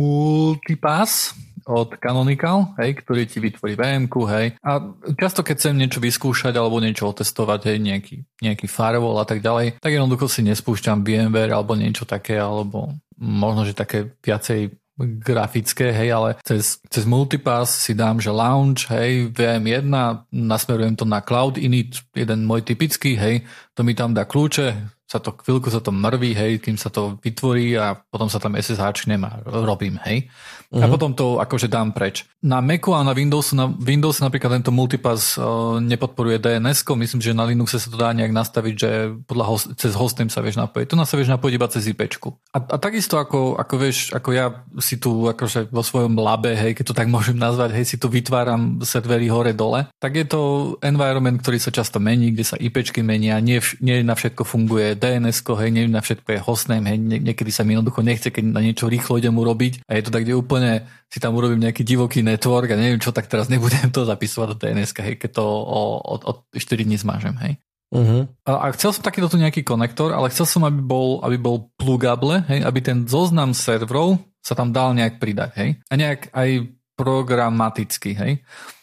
Multipass 0.00 1.36
od 1.66 1.94
Canonical, 2.02 2.74
hej, 2.82 2.98
ktorý 2.98 3.22
ti 3.28 3.38
vytvorí 3.38 3.78
vm 3.78 4.10
hej. 4.10 4.58
A 4.66 4.82
často, 5.14 5.46
keď 5.46 5.54
chcem 5.58 5.78
niečo 5.78 6.02
vyskúšať 6.02 6.58
alebo 6.58 6.82
niečo 6.82 7.06
otestovať, 7.06 7.70
hej, 7.70 7.78
nejaký, 7.78 8.16
nejaký 8.42 8.66
firewall 8.66 9.22
a 9.22 9.26
tak 9.26 9.44
ďalej, 9.44 9.78
tak 9.78 9.94
jednoducho 9.94 10.26
si 10.26 10.42
nespúšťam 10.42 11.06
VMware 11.06 11.54
alebo 11.54 11.78
niečo 11.78 12.02
také, 12.02 12.34
alebo 12.40 12.98
možno, 13.14 13.62
že 13.62 13.78
také 13.78 14.10
viacej 14.18 14.81
grafické, 15.02 15.90
hej, 15.92 16.08
ale 16.12 16.30
cez, 16.46 16.78
cez 16.88 17.04
multipass 17.04 17.84
si 17.84 17.92
dám, 17.94 18.22
že 18.22 18.30
launch, 18.30 18.88
hej, 18.88 19.34
VM1, 19.34 19.90
nasmerujem 20.32 20.94
to 20.96 21.04
na 21.04 21.20
cloud 21.20 21.58
init, 21.58 22.00
jeden 22.14 22.46
môj 22.46 22.62
typický, 22.62 23.18
hej, 23.18 23.42
to 23.74 23.82
mi 23.82 23.92
tam 23.92 24.14
dá 24.14 24.24
kľúče, 24.24 25.01
sa 25.12 25.20
to, 25.20 25.36
chvíľku 25.36 25.68
sa 25.68 25.84
to 25.84 25.92
mrví, 25.92 26.32
hej, 26.32 26.56
kým 26.64 26.80
sa 26.80 26.88
to 26.88 27.20
vytvorí 27.20 27.76
a 27.76 27.92
potom 27.92 28.32
sa 28.32 28.40
tam 28.40 28.56
SSH 28.56 29.04
nemá, 29.04 29.44
robím, 29.44 30.00
hej. 30.08 30.32
Uh-huh. 30.72 30.80
A 30.80 30.88
mhm. 30.88 30.92
potom 30.96 31.10
to 31.12 31.36
akože 31.36 31.68
dám 31.68 31.92
preč. 31.92 32.24
Na 32.40 32.64
Macu 32.64 32.96
a 32.96 33.04
na 33.04 33.12
Windowsu, 33.12 33.52
na 33.52 33.68
Windows 33.68 34.24
napríklad 34.24 34.56
tento 34.56 34.72
multipass 34.72 35.36
uh, 35.36 35.76
nepodporuje 35.84 36.40
dns 36.40 36.80
myslím, 36.80 37.20
že 37.20 37.36
na 37.36 37.44
Linuxe 37.44 37.76
sa 37.76 37.92
to 37.92 38.00
dá 38.00 38.08
nejak 38.16 38.32
nastaviť, 38.32 38.74
že 38.74 38.90
podľa 39.28 39.44
host, 39.52 39.66
cez 39.76 39.92
hostem 39.92 40.32
sa 40.32 40.40
vieš 40.40 40.56
napojiť. 40.56 40.88
Tu 40.88 40.94
sa 40.96 41.16
vieš 41.20 41.28
napojiť 41.28 41.54
iba 41.60 41.68
cez 41.68 41.84
IP. 41.92 42.08
A, 42.56 42.58
a 42.58 42.76
takisto 42.80 43.20
ako, 43.20 43.60
ako 43.60 43.74
vieš, 43.76 44.16
ako 44.16 44.28
ja 44.32 44.64
si 44.80 44.96
tu 44.96 45.28
akože 45.28 45.68
vo 45.68 45.84
svojom 45.84 46.16
labe, 46.16 46.56
hej, 46.56 46.72
keď 46.72 46.84
to 46.88 46.96
tak 46.96 47.12
môžem 47.14 47.36
nazvať, 47.36 47.76
hej, 47.76 47.84
si 47.84 47.96
tu 48.00 48.08
vytváram 48.08 48.80
servery 48.80 49.28
hore-dole, 49.28 49.92
tak 50.00 50.16
je 50.16 50.24
to 50.24 50.40
environment, 50.80 51.36
ktorý 51.44 51.60
sa 51.60 51.68
často 51.68 52.00
mení, 52.00 52.32
kde 52.32 52.48
sa 52.48 52.56
IP 52.56 52.80
menia, 53.04 53.36
nie, 53.44 53.60
nie 53.84 54.00
na 54.00 54.16
všetko 54.16 54.48
funguje 54.48 54.96
DNS, 55.02 55.42
hej, 55.42 55.70
neviem, 55.74 55.90
na 55.90 55.98
všetko 55.98 56.28
je 56.30 56.38
hostname, 56.38 56.86
hej, 56.94 56.98
niekedy 57.02 57.50
sa 57.50 57.66
mi 57.66 57.74
jednoducho 57.74 58.06
nechce, 58.06 58.30
keď 58.30 58.54
na 58.54 58.62
niečo 58.62 58.86
rýchlo 58.86 59.18
idem 59.18 59.34
urobiť 59.34 59.82
a 59.90 59.98
je 59.98 60.02
to 60.06 60.14
tak, 60.14 60.22
kde 60.22 60.38
úplne 60.38 60.86
si 61.10 61.18
tam 61.18 61.34
urobím 61.34 61.66
nejaký 61.66 61.82
divoký 61.82 62.22
network 62.22 62.70
a 62.70 62.78
neviem 62.78 63.02
čo, 63.02 63.10
tak 63.10 63.26
teraz 63.26 63.50
nebudem 63.50 63.90
to 63.90 64.06
zapisovať 64.06 64.46
do 64.54 64.56
DNS, 64.62 64.94
hej, 64.94 65.18
keď 65.18 65.42
to 65.42 65.44
o, 65.44 65.82
o, 65.98 66.14
o 66.22 66.32
4 66.54 66.86
dní 66.86 66.94
zmážem, 66.94 67.34
hej. 67.42 67.58
Uh-huh. 67.92 68.24
A, 68.48 68.50
a 68.56 68.66
chcel 68.72 68.96
som 68.96 69.04
takýto 69.04 69.28
tu 69.28 69.36
nejaký 69.36 69.60
konektor, 69.66 70.16
ale 70.16 70.32
chcel 70.32 70.48
som, 70.48 70.64
aby 70.64 70.80
bol, 70.80 71.20
aby 71.20 71.36
bol 71.36 71.68
plugable, 71.76 72.40
hej, 72.48 72.64
aby 72.64 72.80
ten 72.80 73.04
zoznam 73.04 73.52
serverov 73.52 74.16
sa 74.40 74.56
tam 74.56 74.72
dal 74.72 74.96
nejak 74.96 75.20
pridať, 75.20 75.50
hej. 75.60 75.70
A 75.90 75.94
nejak 75.98 76.32
aj 76.32 76.72
programaticky, 76.96 78.16
hej. 78.16 78.32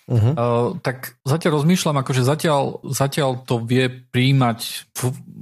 Uh-huh. 0.10 0.34
Uh, 0.34 0.70
tak 0.82 1.22
zatiaľ 1.22 1.62
rozmýšľam, 1.62 2.02
akože 2.02 2.26
zatiaľ, 2.26 2.82
zatiaľ 2.82 3.46
to 3.46 3.62
vie 3.62 3.86
príjmať 4.10 4.90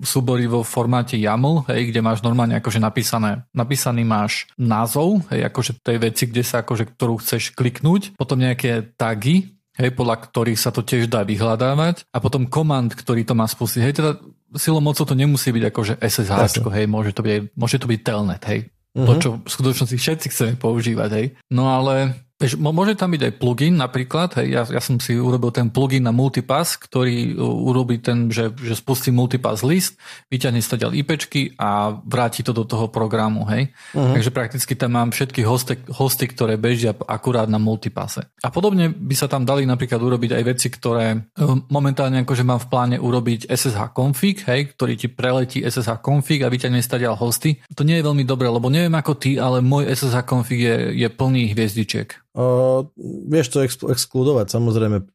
súbory 0.03 0.43
vo 0.51 0.67
formáte 0.67 1.15
YAML, 1.15 1.63
hej, 1.71 1.87
kde 1.87 2.03
máš 2.03 2.19
normálne 2.19 2.59
akože 2.59 2.83
napísané, 2.83 3.47
napísaný 3.55 4.03
máš 4.03 4.51
názov, 4.59 5.23
hej, 5.31 5.47
akože 5.47 5.79
tej 5.79 5.97
veci, 6.03 6.27
kde 6.27 6.43
sa 6.43 6.67
akože, 6.67 6.83
ktorú 6.99 7.23
chceš 7.23 7.55
kliknúť, 7.55 8.19
potom 8.19 8.43
nejaké 8.43 8.91
tagy, 8.99 9.55
hej, 9.79 9.89
podľa 9.95 10.27
ktorých 10.27 10.59
sa 10.59 10.75
to 10.75 10.83
tiež 10.83 11.07
dá 11.07 11.23
vyhľadávať 11.23 12.03
a 12.11 12.17
potom 12.19 12.51
komand, 12.51 12.91
ktorý 12.91 13.23
to 13.23 13.39
má 13.39 13.47
spustiť. 13.47 13.81
Hej, 13.81 13.95
teda 14.03 14.11
silou 14.59 14.83
mocou 14.83 15.07
to 15.07 15.15
nemusí 15.15 15.47
byť 15.47 15.63
akože 15.71 15.93
SSH, 16.03 16.59
hej, 16.75 16.85
môže 16.91 17.15
to 17.15 17.23
byť, 17.23 17.55
môže 17.55 17.79
to 17.79 17.87
byť 17.87 17.99
telnet, 18.03 18.43
hej. 18.51 18.67
Uh-huh. 18.97 19.07
To, 19.07 19.13
mhm. 19.15 19.21
čo 19.23 19.29
v 19.39 19.47
skutočnosti 19.47 19.95
všetci 19.95 20.27
chceme 20.27 20.53
používať, 20.59 21.09
hej. 21.15 21.25
No 21.53 21.71
ale 21.71 22.26
Vieš, 22.37 22.61
môže 22.61 22.93
tam 22.93 23.17
byť 23.17 23.21
aj 23.25 23.33
plugin 23.41 23.81
napríklad, 23.81 24.37
hej, 24.37 24.53
ja, 24.53 24.61
ja 24.69 24.77
som 24.77 25.01
si 25.01 25.17
urobil 25.17 25.49
ten 25.49 25.73
plugin 25.73 26.05
na 26.05 26.13
Multipass, 26.13 26.77
ktorý 26.77 27.33
urobí 27.41 27.97
ten, 27.97 28.29
že, 28.29 28.53
že 28.53 28.77
spustí 28.77 29.09
Multipass 29.09 29.65
list, 29.65 29.97
vyťahne 30.29 30.61
stadiaľ 30.61 30.93
IPčky 31.01 31.57
a 31.57 31.97
vráti 31.97 32.45
to 32.45 32.53
do 32.53 32.61
toho 32.61 32.93
programu, 32.93 33.41
hej. 33.49 33.73
Uh-huh. 33.97 34.13
Takže 34.13 34.29
prakticky 34.29 34.77
tam 34.77 34.93
mám 34.93 35.09
všetky 35.09 35.41
hosty, 35.41 35.81
hosty, 35.89 36.29
ktoré 36.29 36.61
bežia 36.61 36.93
akurát 37.09 37.49
na 37.49 37.57
Multipasse. 37.57 38.29
A 38.45 38.53
podobne 38.53 38.93
by 38.93 39.17
sa 39.17 39.25
tam 39.25 39.41
dali 39.41 39.65
napríklad 39.65 39.97
urobiť 39.97 40.37
aj 40.37 40.43
veci, 40.45 40.69
ktoré 40.69 41.17
um, 41.41 41.65
momentálne 41.73 42.21
akože 42.21 42.45
mám 42.45 42.61
v 42.61 42.69
pláne 42.69 42.97
urobiť 43.01 43.49
SSH 43.49 43.97
config, 43.97 44.45
hej, 44.45 44.77
ktorý 44.77 44.93
ti 44.93 45.09
preletí 45.09 45.65
SSH 45.65 46.05
config 46.05 46.45
a 46.45 46.53
vyťahne 46.53 46.85
stadiaľ 46.85 47.17
hosty. 47.17 47.65
To 47.73 47.81
nie 47.81 47.97
je 47.97 48.05
veľmi 48.05 48.21
dobré, 48.29 48.45
lebo 48.45 48.69
neviem 48.69 48.93
ako 48.93 49.17
ty, 49.17 49.41
ale 49.41 49.65
môj 49.65 49.89
SSH 49.89 50.21
config 50.21 50.61
je, 50.61 50.75
je 51.01 51.09
plný 51.09 51.57
hviezdičiek. 51.57 52.26
Uh, 52.37 52.85
vieš 53.25 53.49
to 53.49 53.65
ex- 53.65 53.81
exkludovať, 53.81 54.53
samozrejme. 54.53 55.09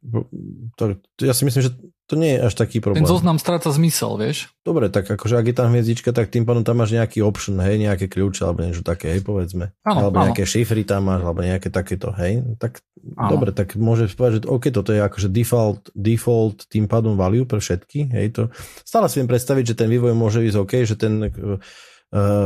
To, 0.74 0.98
ja 1.22 1.30
si 1.30 1.46
myslím, 1.46 1.62
že 1.62 1.70
to 2.10 2.18
nie 2.18 2.34
je 2.34 2.50
až 2.50 2.58
taký 2.58 2.82
problém. 2.82 2.98
Ten 2.98 3.06
zoznam 3.06 3.38
stráca 3.38 3.70
zmysel, 3.70 4.18
vieš? 4.18 4.50
Dobre, 4.66 4.90
tak 4.90 5.06
akože 5.06 5.38
ak 5.38 5.46
je 5.46 5.54
tam 5.54 5.70
hviezdička, 5.70 6.10
tak 6.10 6.34
tým 6.34 6.42
pádom 6.42 6.66
tam 6.66 6.82
máš 6.82 6.98
nejaký 6.98 7.22
option, 7.22 7.62
hej, 7.62 7.78
nejaké 7.78 8.10
kľúče 8.10 8.42
alebo 8.42 8.66
niečo 8.66 8.82
také, 8.82 9.14
hej, 9.14 9.22
povedzme. 9.22 9.70
Áno, 9.86 10.10
alebo 10.10 10.18
áno. 10.18 10.24
nejaké 10.28 10.42
šifry 10.42 10.82
tam 10.82 11.08
máš, 11.08 11.22
alebo 11.22 11.46
nejaké 11.46 11.70
takéto, 11.70 12.10
hej. 12.18 12.42
Tak 12.58 12.82
áno. 13.14 13.30
dobre, 13.38 13.54
tak 13.54 13.78
môžeš 13.78 14.18
povedať, 14.18 14.42
že 14.42 14.50
OK, 14.50 14.64
toto 14.74 14.90
je 14.90 14.98
akože 14.98 15.30
default, 15.30 15.94
default 15.94 16.66
tým 16.66 16.90
pádom 16.90 17.14
value 17.14 17.46
pre 17.46 17.62
všetky, 17.62 18.10
hej, 18.18 18.26
to 18.34 18.42
stále 18.82 19.06
si 19.06 19.22
viem 19.22 19.30
predstaviť, 19.30 19.72
že 19.72 19.78
ten 19.78 19.88
vývoj 19.88 20.12
môže 20.12 20.42
ísť 20.42 20.58
OK, 20.58 20.72
že 20.82 20.98
ten 20.98 21.14
Uh, 21.32 21.62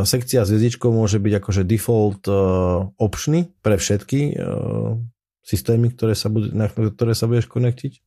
sekcia 0.06 0.46
s 0.46 0.50
hviezdičkou 0.54 0.94
môže 0.94 1.18
byť 1.18 1.32
akože 1.42 1.62
default 1.66 2.22
uh, 2.30 2.86
opčný 3.02 3.50
pre 3.66 3.74
všetky 3.74 4.38
uh, 4.38 4.94
systémy, 5.42 5.90
ktoré 5.90 6.14
sa, 6.14 6.30
bude, 6.30 6.54
na 6.54 6.70
ktoré 6.70 7.18
sa 7.18 7.26
budeš 7.26 7.50
konektiť. 7.50 8.05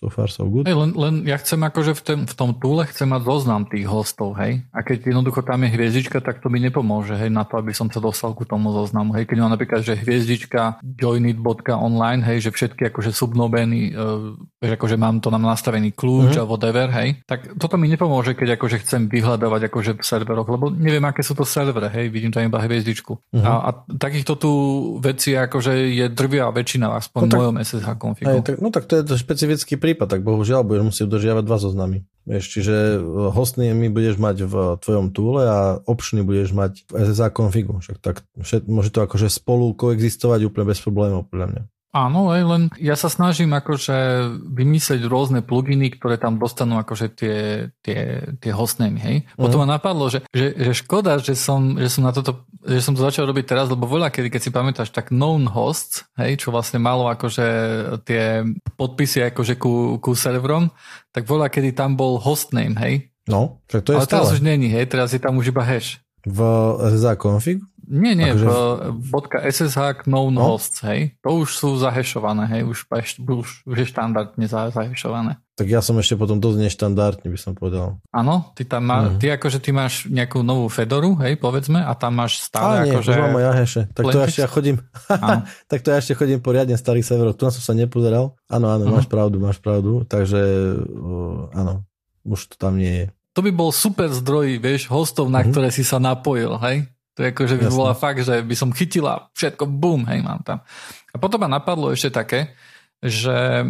So 0.00 0.08
far 0.08 0.32
so 0.32 0.48
good. 0.48 0.64
Hey, 0.64 0.72
len, 0.72 0.96
len 0.96 1.28
ja 1.28 1.36
chcem 1.36 1.60
akože 1.60 1.92
v, 1.92 2.00
tom, 2.00 2.20
v 2.24 2.32
tom 2.32 2.50
túle 2.56 2.88
chcem 2.88 3.04
mať 3.04 3.20
zoznam 3.20 3.68
tých 3.68 3.84
hostov, 3.84 4.32
hej. 4.40 4.64
A 4.72 4.80
keď 4.80 5.12
jednoducho 5.12 5.44
tam 5.44 5.60
je 5.60 5.76
hviezdička, 5.76 6.24
tak 6.24 6.40
to 6.40 6.48
mi 6.48 6.56
nepomôže, 6.56 7.20
hej, 7.20 7.28
na 7.28 7.44
to, 7.44 7.60
aby 7.60 7.76
som 7.76 7.92
sa 7.92 8.00
dostal 8.00 8.32
ku 8.32 8.48
tomu 8.48 8.72
zoznamu. 8.72 9.12
Hej, 9.12 9.28
keď 9.28 9.36
mám 9.44 9.52
napríklad, 9.52 9.84
že 9.84 10.00
hviezdička 10.00 10.80
joinit.online, 10.80 12.24
hej, 12.24 12.48
že 12.48 12.50
všetky 12.56 12.88
akože 12.88 13.12
subnobeny, 13.12 13.92
uh, 13.92 14.40
že 14.64 14.80
akože 14.80 14.96
mám 14.96 15.20
to 15.20 15.28
na 15.28 15.36
nastavený 15.36 15.92
kľúč 15.92 16.32
uh-huh. 16.32 16.44
a 16.44 16.48
whatever, 16.48 16.88
hej, 16.96 17.20
tak 17.28 17.60
toto 17.60 17.76
mi 17.76 17.92
nepomôže, 17.92 18.32
keď 18.32 18.56
akože 18.56 18.80
chcem 18.80 19.04
vyhľadávať 19.04 19.68
akože 19.68 20.00
v 20.00 20.04
serveroch, 20.06 20.48
lebo 20.48 20.72
neviem, 20.72 21.04
aké 21.04 21.20
sú 21.20 21.36
to 21.36 21.44
servere, 21.44 21.92
hej, 21.92 22.08
vidím 22.08 22.32
tam 22.32 22.48
iba 22.48 22.56
hviezdičku. 22.56 23.20
Uh-huh. 23.20 23.44
A, 23.44 23.68
a 23.68 23.70
takýchto 23.84 24.32
tu 24.40 24.52
veci 24.96 25.36
akože 25.36 25.92
je 25.92 26.08
drvia 26.08 26.48
väčšina, 26.48 26.88
aspoň 26.88 27.20
no 27.20 27.28
tak, 27.28 27.36
v 27.36 27.40
mojom 27.44 27.56
SSH 27.60 27.88
konfigu. 28.00 28.32
Hej, 28.32 28.40
tak, 28.48 28.56
no 28.64 28.72
tak 28.72 28.88
to 28.88 28.96
je 28.96 29.04
to 29.04 29.14
špecifický 29.20 29.76
prípad, 29.90 30.06
tak 30.06 30.22
bohužiaľ 30.22 30.62
budeš 30.62 30.84
musieť 30.86 31.04
udržiavať 31.10 31.44
dva 31.44 31.58
zoznamy. 31.58 31.98
Vieš, 32.30 32.44
čiže 32.46 33.02
hostný 33.34 33.74
mi 33.74 33.90
budeš 33.90 34.22
mať 34.22 34.46
v 34.46 34.54
tvojom 34.78 35.10
túle 35.10 35.50
a 35.50 35.82
opčný 35.82 36.22
budeš 36.22 36.54
mať 36.54 36.86
v 36.86 37.10
SSA 37.10 37.34
konfigu. 37.34 37.82
Však 37.82 37.98
tak 37.98 38.22
všet, 38.38 38.70
môže 38.70 38.94
to 38.94 39.02
akože 39.02 39.26
spolu 39.26 39.74
koexistovať 39.74 40.46
úplne 40.46 40.70
bez 40.70 40.78
problémov, 40.78 41.26
podľa 41.26 41.46
mňa. 41.50 41.62
Áno, 41.90 42.30
aj 42.30 42.42
len 42.46 42.62
ja 42.78 42.94
sa 42.94 43.10
snažím 43.10 43.50
akože 43.50 44.30
vymyslieť 44.46 45.10
rôzne 45.10 45.42
pluginy, 45.42 45.90
ktoré 45.90 46.22
tam 46.22 46.38
dostanú 46.38 46.78
akože 46.78 47.06
tie, 47.18 47.38
tie, 47.82 48.30
tie 48.38 48.52
hostnamy, 48.54 48.98
hej. 49.02 49.16
Potom 49.34 49.58
mm. 49.58 49.66
ma 49.66 49.74
napadlo, 49.74 50.06
že, 50.06 50.22
že, 50.30 50.54
že 50.54 50.72
škoda, 50.86 51.18
že 51.18 51.34
som, 51.34 51.74
že 51.74 51.90
som 51.90 52.06
na 52.06 52.14
toto, 52.14 52.46
že 52.62 52.78
som 52.78 52.94
to 52.94 53.02
začal 53.02 53.26
robiť 53.26 53.42
teraz, 53.42 53.66
lebo 53.66 53.90
veľa 53.90 54.14
kedy, 54.14 54.30
keď 54.30 54.40
si 54.40 54.54
pamätáš, 54.54 54.94
tak 54.94 55.10
known 55.10 55.50
hosts, 55.50 56.06
hej, 56.14 56.38
čo 56.38 56.54
vlastne 56.54 56.78
malo 56.78 57.10
akože 57.10 57.46
tie 58.06 58.46
podpisy 58.78 59.26
akože 59.34 59.58
ku, 59.58 59.98
ku 59.98 60.14
serverom, 60.14 60.70
tak 61.10 61.26
veľa 61.26 61.50
kedy 61.50 61.74
tam 61.74 61.98
bol 61.98 62.22
hostname, 62.22 62.78
hej. 62.78 63.10
No, 63.26 63.66
tak 63.66 63.82
to 63.82 63.98
je 63.98 63.98
Ale 63.98 64.06
stále. 64.06 64.14
teraz 64.22 64.38
už 64.38 64.46
není, 64.46 64.70
hej, 64.70 64.86
teraz 64.86 65.10
je 65.10 65.18
tam 65.18 65.34
už 65.42 65.50
iba 65.50 65.66
hash. 65.66 65.98
V 66.22 66.38
SSH 66.86 67.18
config? 67.18 67.58
Nie, 67.88 68.12
nie, 68.18 68.34
akože... 68.34 68.46
v 69.00 69.12
.ssh 69.48 70.04
known 70.04 70.36
no? 70.36 70.54
hosts, 70.54 70.84
hej. 70.84 71.16
To 71.24 71.42
už 71.42 71.48
sú 71.56 71.68
zahešované, 71.80 72.46
hej, 72.50 72.62
už, 72.68 72.86
už, 73.22 73.48
už 73.64 73.76
je 73.76 73.86
štandardne 73.88 74.46
zahešované. 74.48 75.40
Tak 75.60 75.68
ja 75.68 75.84
som 75.84 76.00
ešte 76.00 76.16
potom 76.16 76.40
dosť 76.40 76.56
neštandardne, 76.56 77.28
by 77.28 77.36
som 77.36 77.52
povedal. 77.52 78.00
Áno, 78.16 78.48
ty 78.56 78.64
tam 78.64 78.88
má, 78.88 79.12
mm. 79.12 79.20
ty 79.20 79.28
akože 79.28 79.60
ty 79.60 79.76
máš 79.76 80.08
nejakú 80.08 80.40
novú 80.40 80.72
Fedoru, 80.72 81.12
hej, 81.20 81.36
povedzme, 81.36 81.84
a 81.84 81.92
tam 81.92 82.16
máš 82.16 82.40
stále 82.40 82.88
nie, 82.88 82.96
akože... 82.96 83.12
mám 83.12 83.36
ja 83.36 83.52
heše. 83.52 83.82
Tak 83.92 84.02
to 84.08 84.16
ja 84.16 84.24
ešte 84.24 84.40
ja 84.40 84.48
chodím, 84.48 84.76
tak 85.70 85.78
to 85.84 85.92
ja 85.92 86.00
ešte 86.00 86.16
chodím 86.16 86.40
poriadne 86.40 86.80
starých 86.80 87.04
serverov. 87.04 87.36
Tu 87.36 87.44
som 87.52 87.60
sa 87.60 87.76
nepozeral. 87.76 88.40
Áno, 88.48 88.72
áno, 88.72 88.88
uh-huh. 88.88 88.96
máš 88.96 89.06
pravdu, 89.10 89.36
máš 89.36 89.60
pravdu. 89.60 90.08
Takže 90.08 90.40
uh, 90.80 91.52
áno, 91.52 91.84
už 92.24 92.54
to 92.54 92.54
tam 92.56 92.80
nie 92.80 93.04
je. 93.04 93.06
To 93.36 93.44
by 93.44 93.52
bol 93.52 93.70
super 93.70 94.08
zdroj, 94.08 94.58
vieš, 94.64 94.88
hostov, 94.88 95.28
na 95.28 95.44
uh-huh. 95.44 95.52
ktoré 95.52 95.68
si 95.68 95.84
sa 95.84 96.00
napojil, 96.00 96.56
hej? 96.64 96.88
To 97.20 97.28
je 97.28 97.36
ako, 97.36 97.44
že 97.44 97.60
by 97.60 97.64
Jasne. 97.68 97.76
bola 97.76 97.92
fakt, 97.92 98.24
že 98.24 98.40
by 98.40 98.54
som 98.56 98.72
chytila 98.72 99.28
všetko, 99.36 99.68
bum, 99.68 100.08
hej, 100.08 100.24
mám 100.24 100.40
tam. 100.40 100.64
A 101.12 101.20
potom 101.20 101.36
ma 101.44 101.52
napadlo 101.52 101.92
ešte 101.92 102.08
také, 102.08 102.56
že, 103.04 103.68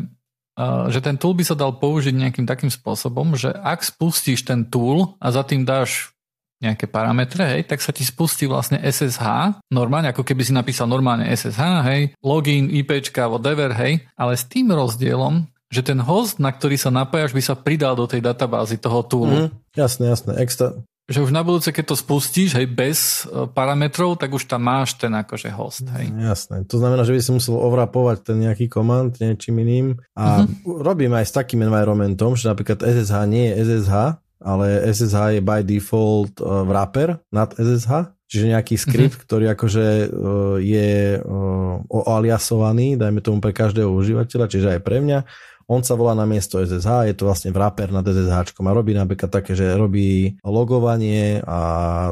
uh, 0.54 0.86
že 0.86 1.02
ten 1.02 1.18
tool 1.18 1.34
by 1.34 1.42
sa 1.42 1.58
dal 1.58 1.74
použiť 1.74 2.14
nejakým 2.14 2.46
takým 2.46 2.70
spôsobom, 2.70 3.34
že 3.34 3.50
ak 3.50 3.82
spustíš 3.82 4.46
ten 4.46 4.70
tool 4.70 5.18
a 5.18 5.34
za 5.34 5.42
tým 5.42 5.66
dáš 5.66 6.14
nejaké 6.62 6.86
parametre, 6.86 7.42
hej, 7.58 7.66
tak 7.66 7.82
sa 7.82 7.90
ti 7.90 8.06
spustí 8.06 8.46
vlastne 8.46 8.78
SSH, 8.78 9.58
normálne, 9.74 10.14
ako 10.14 10.22
keby 10.22 10.46
si 10.46 10.54
napísal 10.54 10.86
normálne 10.86 11.26
SSH, 11.26 11.90
hej, 11.90 12.14
login, 12.22 12.70
IPčka, 12.70 13.26
whatever, 13.26 13.74
hej, 13.74 14.06
ale 14.14 14.38
s 14.38 14.46
tým 14.46 14.70
rozdielom, 14.70 15.42
že 15.74 15.82
ten 15.82 15.98
host, 15.98 16.38
na 16.38 16.54
ktorý 16.54 16.78
sa 16.78 16.94
napájaš, 16.94 17.34
by 17.34 17.42
sa 17.42 17.58
pridal 17.58 17.98
do 17.98 18.06
tej 18.06 18.22
databázy 18.22 18.78
toho 18.78 19.02
toolu. 19.02 19.36
Mm, 19.46 19.50
jasné, 19.74 20.06
jasné. 20.06 20.38
Extra, 20.38 20.78
že 21.11 21.27
už 21.27 21.35
na 21.35 21.42
budúce, 21.42 21.75
keď 21.75 21.90
to 21.90 21.96
spustíš, 21.99 22.55
hej, 22.55 22.70
bez 22.70 23.27
e, 23.27 23.51
parametrov, 23.51 24.14
tak 24.14 24.31
už 24.31 24.46
tam 24.46 24.62
máš 24.62 24.94
ten 24.94 25.11
akože 25.11 25.51
host, 25.51 25.83
hej. 25.99 26.07
Jasné. 26.07 26.62
To 26.70 26.79
znamená, 26.79 27.03
že 27.03 27.11
by 27.11 27.20
si 27.20 27.31
musel 27.35 27.59
ovrapovať 27.59 28.31
ten 28.31 28.38
nejaký 28.38 28.70
komand 28.70 29.18
niečím 29.18 29.59
iným. 29.66 29.99
A 30.14 30.46
uh-huh. 30.46 30.87
robím 30.87 31.11
aj 31.18 31.27
s 31.27 31.35
takým 31.35 31.66
environmentom, 31.66 32.38
že 32.38 32.46
napríklad 32.46 32.87
SSH 32.87 33.27
nie 33.27 33.51
je 33.51 33.55
SSH, 33.59 34.23
ale 34.40 34.66
SSH 34.87 35.37
je 35.37 35.42
by 35.42 35.66
default 35.66 36.38
uh, 36.38 36.62
wrapper 36.62 37.18
nad 37.35 37.51
SSH, 37.59 38.14
čiže 38.31 38.55
nejaký 38.55 38.79
mhm. 38.79 38.83
skript, 38.87 39.18
uh-huh. 39.18 39.27
ktorý 39.27 39.44
akože 39.51 39.87
uh, 40.07 40.57
je 40.62 41.18
uh, 41.18 42.07
aliasovaný, 42.07 42.94
dajme 42.94 43.18
tomu 43.18 43.42
pre 43.42 43.51
každého 43.51 43.90
užívateľa, 43.90 44.46
čiže 44.46 44.79
aj 44.79 44.81
pre 44.87 45.03
mňa 45.03 45.27
on 45.70 45.87
sa 45.87 45.94
volá 45.94 46.18
na 46.18 46.26
miesto 46.26 46.59
SSH, 46.59 47.06
je 47.06 47.14
to 47.14 47.30
vlastne 47.30 47.54
wrapper 47.54 47.94
nad 47.94 48.02
SSH 48.02 48.59
a 48.59 48.74
robí 48.74 48.90
napríklad 48.90 49.30
také, 49.30 49.54
že 49.54 49.78
robí 49.78 50.35
logovanie 50.42 51.38
a 51.46 51.59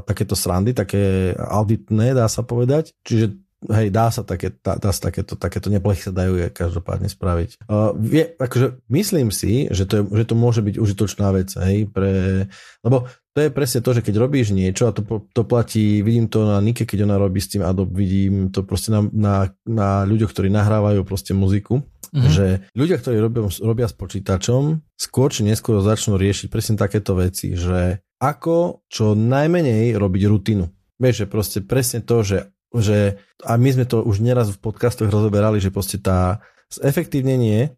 takéto 0.06 0.38
srandy, 0.38 0.70
také 0.70 1.34
auditné, 1.34 2.14
dá 2.14 2.30
sa 2.30 2.46
povedať. 2.46 2.94
Čiže 3.02 3.34
hej, 3.66 3.90
dá 3.90 4.06
sa 4.14 4.22
také, 4.22 4.54
dá, 4.62 4.78
dá 4.78 4.94
sa 4.94 5.10
takéto, 5.10 5.34
takéto 5.34 5.66
neplechy 5.66 6.06
sa 6.06 6.14
dajú 6.14 6.54
každopádne 6.54 7.10
spraviť. 7.10 7.66
Uh, 7.66 7.90
vie, 7.98 8.30
akože 8.38 8.78
myslím 8.86 9.34
si, 9.34 9.66
že 9.74 9.82
to, 9.90 9.94
je, 9.98 10.02
že 10.22 10.24
to 10.30 10.34
môže 10.38 10.62
byť 10.62 10.78
užitočná 10.78 11.34
vec, 11.34 11.50
hej, 11.58 11.90
pre, 11.90 12.46
lebo 12.86 13.10
to 13.34 13.46
je 13.46 13.54
presne 13.54 13.82
to, 13.82 13.90
že 13.94 14.02
keď 14.02 14.14
robíš 14.18 14.54
niečo 14.54 14.90
a 14.90 14.94
to, 14.94 15.02
to 15.34 15.42
platí, 15.42 16.02
vidím 16.02 16.30
to 16.30 16.46
na 16.46 16.58
Nike, 16.62 16.86
keď 16.86 17.06
ona 17.06 17.18
robí 17.18 17.42
s 17.42 17.50
tým 17.50 17.66
Adobe, 17.66 17.94
vidím 17.94 18.50
to 18.54 18.62
proste 18.62 18.94
na, 18.94 19.02
na, 19.10 19.34
na 19.66 19.88
ľuďoch, 20.06 20.30
ktorí 20.30 20.50
nahrávajú 20.50 21.02
proste 21.02 21.34
muziku, 21.34 21.82
Mm-hmm. 22.10 22.32
Že 22.32 22.46
ľudia, 22.72 22.96
ktorí 23.00 23.16
robia, 23.20 23.42
robia 23.60 23.86
s 23.88 23.94
počítačom, 23.94 24.80
skôr 24.96 25.28
či 25.32 25.44
neskôr 25.44 25.80
začnú 25.80 26.16
riešiť 26.16 26.48
presne 26.48 26.74
takéto 26.80 27.16
veci, 27.16 27.54
že 27.54 28.00
ako 28.18 28.86
čo 28.90 29.14
najmenej 29.14 29.94
robiť 29.94 30.22
rutinu. 30.26 30.66
Vieš, 30.98 31.24
že 31.24 31.26
proste 31.30 31.58
presne 31.62 32.02
to, 32.02 32.26
že, 32.26 32.50
že 32.74 33.22
a 33.46 33.54
my 33.54 33.70
sme 33.70 33.86
to 33.86 34.02
už 34.02 34.18
neraz 34.18 34.50
v 34.50 34.58
podcastoch 34.58 35.06
rozoberali, 35.06 35.62
že 35.62 35.70
proste 35.70 36.02
tá 36.02 36.42
zefektívnenie 36.68 37.58
e, 37.64 37.70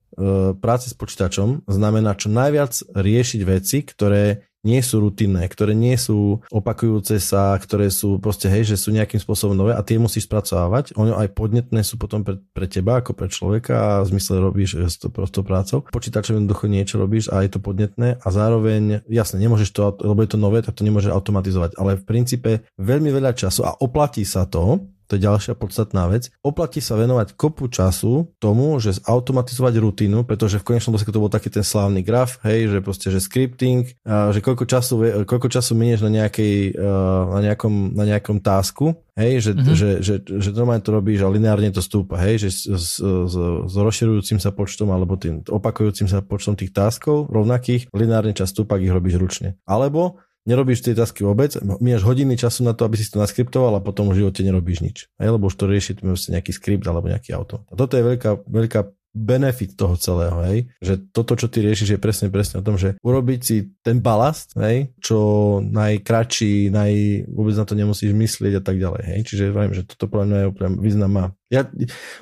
práce 0.59 0.91
s 0.91 0.97
počítačom 0.99 1.69
znamená 1.71 2.19
čo 2.19 2.33
najviac 2.33 2.75
riešiť 2.97 3.41
veci, 3.47 3.87
ktoré 3.87 4.50
nie 4.61 4.81
sú 4.85 5.01
rutinné, 5.01 5.49
ktoré 5.49 5.73
nie 5.73 5.97
sú 5.97 6.45
opakujúce 6.53 7.17
sa, 7.17 7.57
ktoré 7.57 7.89
sú 7.89 8.21
proste, 8.21 8.53
hej, 8.53 8.69
že 8.69 8.77
sú 8.77 8.93
nejakým 8.93 9.21
spôsobom 9.21 9.57
nové 9.57 9.73
a 9.73 9.81
tie 9.81 9.97
musíš 9.97 10.29
spracovávať. 10.29 10.93
Ono 11.01 11.17
aj 11.17 11.33
podnetné 11.33 11.81
sú 11.81 11.97
potom 11.97 12.21
pre, 12.21 12.37
pre 12.53 12.69
teba 12.69 13.01
ako 13.01 13.17
pre 13.17 13.33
človeka 13.33 14.01
a 14.01 14.05
v 14.05 14.17
zmysle 14.17 14.41
robíš 14.41 14.71
to, 15.01 15.09
s 15.09 15.33
to 15.33 15.41
prácou. 15.41 15.89
Počítačom 15.89 16.41
jednoducho 16.41 16.69
niečo 16.69 17.01
robíš 17.01 17.33
a 17.33 17.41
je 17.41 17.51
to 17.57 17.61
podnetné 17.61 18.21
a 18.21 18.29
zároveň, 18.29 19.01
jasne, 19.09 19.41
nemôžeš 19.41 19.71
to, 19.73 19.97
lebo 20.05 20.21
je 20.21 20.31
to 20.31 20.39
nové, 20.39 20.61
tak 20.61 20.77
to 20.77 20.85
nemôžeš 20.85 21.13
automatizovať, 21.13 21.81
ale 21.81 21.97
v 21.97 22.05
princípe 22.05 22.51
veľmi 22.77 23.09
veľa 23.09 23.33
času 23.33 23.65
a 23.65 23.77
oplatí 23.81 24.29
sa 24.29 24.45
to, 24.45 24.85
to 25.11 25.19
je 25.19 25.27
ďalšia 25.27 25.59
podstatná 25.59 26.07
vec. 26.07 26.31
Oplatí 26.47 26.79
sa 26.79 26.95
venovať 26.95 27.35
kopu 27.35 27.67
času 27.67 28.31
tomu, 28.39 28.79
že 28.79 29.03
zautomatizovať 29.03 29.75
rutinu, 29.83 30.23
pretože 30.23 30.63
v 30.63 30.71
konečnom 30.71 30.95
dôsledku 30.95 31.11
to 31.11 31.25
bol 31.27 31.33
taký 31.33 31.51
ten 31.51 31.67
slávny 31.67 32.07
graf, 32.07 32.39
hej, 32.47 32.71
že 32.71 32.79
proste, 32.79 33.11
že 33.11 33.19
scripting, 33.19 33.91
že 34.07 34.39
koľko 34.39 34.71
času, 34.71 35.27
koľko 35.27 35.51
času 35.51 35.75
minieš 35.75 36.07
na, 36.07 36.23
nejakej, 36.23 36.79
na, 37.27 37.41
nejakom, 37.43 37.75
na 37.99 38.05
nejakom 38.07 38.39
tásku, 38.39 38.95
hej, 39.19 39.51
že, 39.51 39.51
mm-hmm. 39.53 39.75
že, 39.75 39.89
že, 39.99 40.15
že, 40.23 40.35
že 40.39 40.49
normálne 40.55 40.85
to 40.87 40.95
robíš 40.95 41.27
a 41.27 41.33
lineárne 41.33 41.75
to 41.75 41.83
stúpa, 41.83 42.23
hej, 42.23 42.47
že 42.47 42.49
s, 42.55 42.61
s, 42.71 42.87
s, 43.03 43.75
rozširujúcim 43.75 44.39
sa 44.39 44.55
počtom 44.55 44.95
alebo 44.95 45.19
tým 45.19 45.43
opakujúcim 45.43 46.07
sa 46.07 46.23
počtom 46.23 46.55
tých 46.55 46.71
táskov 46.71 47.27
rovnakých, 47.29 47.91
lineárne 47.91 48.31
čas 48.31 48.55
stúpa, 48.55 48.79
ich 48.79 48.95
robíš 48.95 49.19
ručne. 49.19 49.59
Alebo 49.67 50.23
nerobíš 50.49 50.85
tie 50.85 50.97
tasky 50.97 51.27
vôbec, 51.27 51.53
máš 51.61 52.03
hodiny 52.05 52.37
času 52.37 52.65
na 52.65 52.73
to, 52.73 52.87
aby 52.89 52.97
si 52.97 53.09
to 53.09 53.21
naskriptoval 53.21 53.77
a 53.77 53.85
potom 53.85 54.09
v 54.09 54.25
živote 54.25 54.41
nerobíš 54.41 54.79
nič. 54.81 54.97
Aj, 55.21 55.29
lebo 55.29 55.49
už 55.49 55.57
to 55.57 55.69
rieši 55.69 56.01
nejaký 56.05 56.53
skript 56.55 56.85
alebo 56.89 57.11
nejaký 57.13 57.37
auto. 57.37 57.65
A 57.69 57.77
toto 57.77 57.97
je 57.97 58.05
veľká, 58.05 58.49
veľká 58.49 58.81
benefit 59.11 59.75
toho 59.75 59.99
celého, 59.99 60.39
hej? 60.47 60.71
že 60.79 60.95
toto, 61.11 61.35
čo 61.35 61.51
ty 61.51 61.67
riešiš, 61.67 61.99
je 61.99 62.03
presne 62.03 62.31
presne 62.31 62.63
o 62.63 62.67
tom, 62.67 62.79
že 62.79 62.95
urobiť 63.03 63.41
si 63.43 63.75
ten 63.83 63.99
balast, 63.99 64.55
hej? 64.55 64.95
čo 65.03 65.59
najkračší, 65.67 66.71
naj... 66.71 66.93
vôbec 67.27 67.55
na 67.59 67.67
to 67.67 67.75
nemusíš 67.75 68.15
myslieť 68.15 68.63
a 68.63 68.63
tak 68.63 68.79
ďalej. 68.79 69.03
Hej? 69.03 69.21
Čiže 69.27 69.45
viem, 69.51 69.75
že 69.75 69.83
toto 69.83 70.07
podľa 70.07 70.27
mňa 70.31 70.39
je 70.39 70.51
úplne 70.51 70.71
význam. 70.79 71.13
Ja 71.51 71.67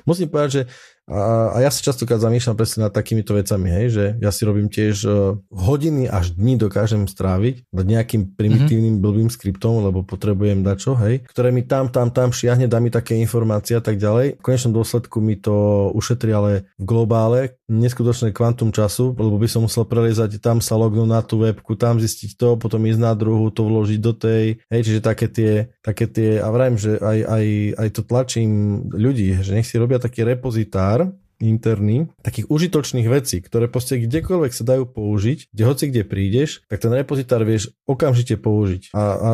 musím 0.09 0.27
povedať, 0.27 0.49
že 0.51 0.61
a, 1.09 1.49
a 1.53 1.65
ja 1.65 1.73
sa 1.73 1.81
častokrát 1.81 2.21
zamýšľam 2.21 2.53
presne 2.53 2.85
nad 2.85 2.93
takýmito 2.93 3.33
vecami, 3.33 3.67
hej, 3.73 3.87
že 3.89 4.05
ja 4.21 4.29
si 4.29 4.45
robím 4.45 4.69
tiež 4.69 4.95
uh, 5.09 5.41
hodiny 5.49 6.05
až 6.05 6.37
dní 6.37 6.61
dokážem 6.61 7.09
stráviť 7.09 7.65
nad 7.73 7.85
nejakým 7.89 8.37
primitívnym 8.37 9.01
mm-hmm. 9.01 9.09
blbým 9.09 9.29
skriptom, 9.33 9.89
lebo 9.89 10.05
potrebujem 10.05 10.61
dačo, 10.61 10.93
hej, 11.01 11.25
ktoré 11.25 11.49
mi 11.49 11.65
tam, 11.65 11.89
tam, 11.89 12.13
tam 12.13 12.29
šiahne, 12.29 12.69
dá 12.69 12.77
mi 12.77 12.93
také 12.93 13.17
informácie 13.17 13.73
a 13.73 13.81
tak 13.81 13.97
ďalej. 13.97 14.37
V 14.37 14.45
konečnom 14.45 14.77
dôsledku 14.77 15.17
mi 15.17 15.33
to 15.33 15.89
ušetrí 15.97 16.29
ale 16.29 16.69
v 16.77 16.85
globále 16.85 17.57
neskutočné 17.65 18.29
kvantum 18.29 18.69
času, 18.69 19.17
lebo 19.17 19.41
by 19.41 19.49
som 19.49 19.65
musel 19.65 19.89
preliezať 19.89 20.37
tam 20.37 20.61
sa 20.61 20.77
lognúť 20.77 21.09
na 21.09 21.21
tú 21.25 21.41
webku, 21.41 21.73
tam 21.73 21.97
zistiť 21.97 22.37
to, 22.37 22.49
potom 22.61 22.85
ísť 22.85 23.01
na 23.01 23.17
druhú, 23.17 23.49
to 23.49 23.65
vložiť 23.65 23.99
do 24.01 24.13
tej, 24.13 24.61
hej, 24.69 24.81
čiže 24.85 25.01
také 25.01 25.25
tie, 25.25 25.73
také 25.81 26.05
tie, 26.05 26.37
a 26.37 26.49
vrajím, 26.53 26.77
že 26.77 27.01
aj, 27.01 27.17
aj, 27.25 27.45
aj 27.81 27.87
to 27.97 28.01
tlačím 28.05 28.51
ľudí, 28.93 29.18
že 29.43 29.51
nech 29.53 29.67
si 29.67 29.75
robia 29.75 29.99
taký 29.99 30.23
repozitár, 30.23 31.11
interný, 31.39 32.11
takých 32.21 32.51
užitočných 32.51 33.07
vecí, 33.07 33.39
ktoré 33.39 33.71
proste 33.71 33.99
kdekoľvek 33.99 34.51
sa 34.51 34.63
dajú 34.67 34.83
použiť, 34.91 35.51
kde 35.51 35.63
hoci 35.63 35.83
kde 35.89 36.03
prídeš, 36.03 36.63
tak 36.67 36.83
ten 36.83 36.91
repozitár 36.91 37.47
vieš 37.47 37.71
okamžite 37.87 38.35
použiť. 38.37 38.91
A, 38.93 39.01
a 39.01 39.29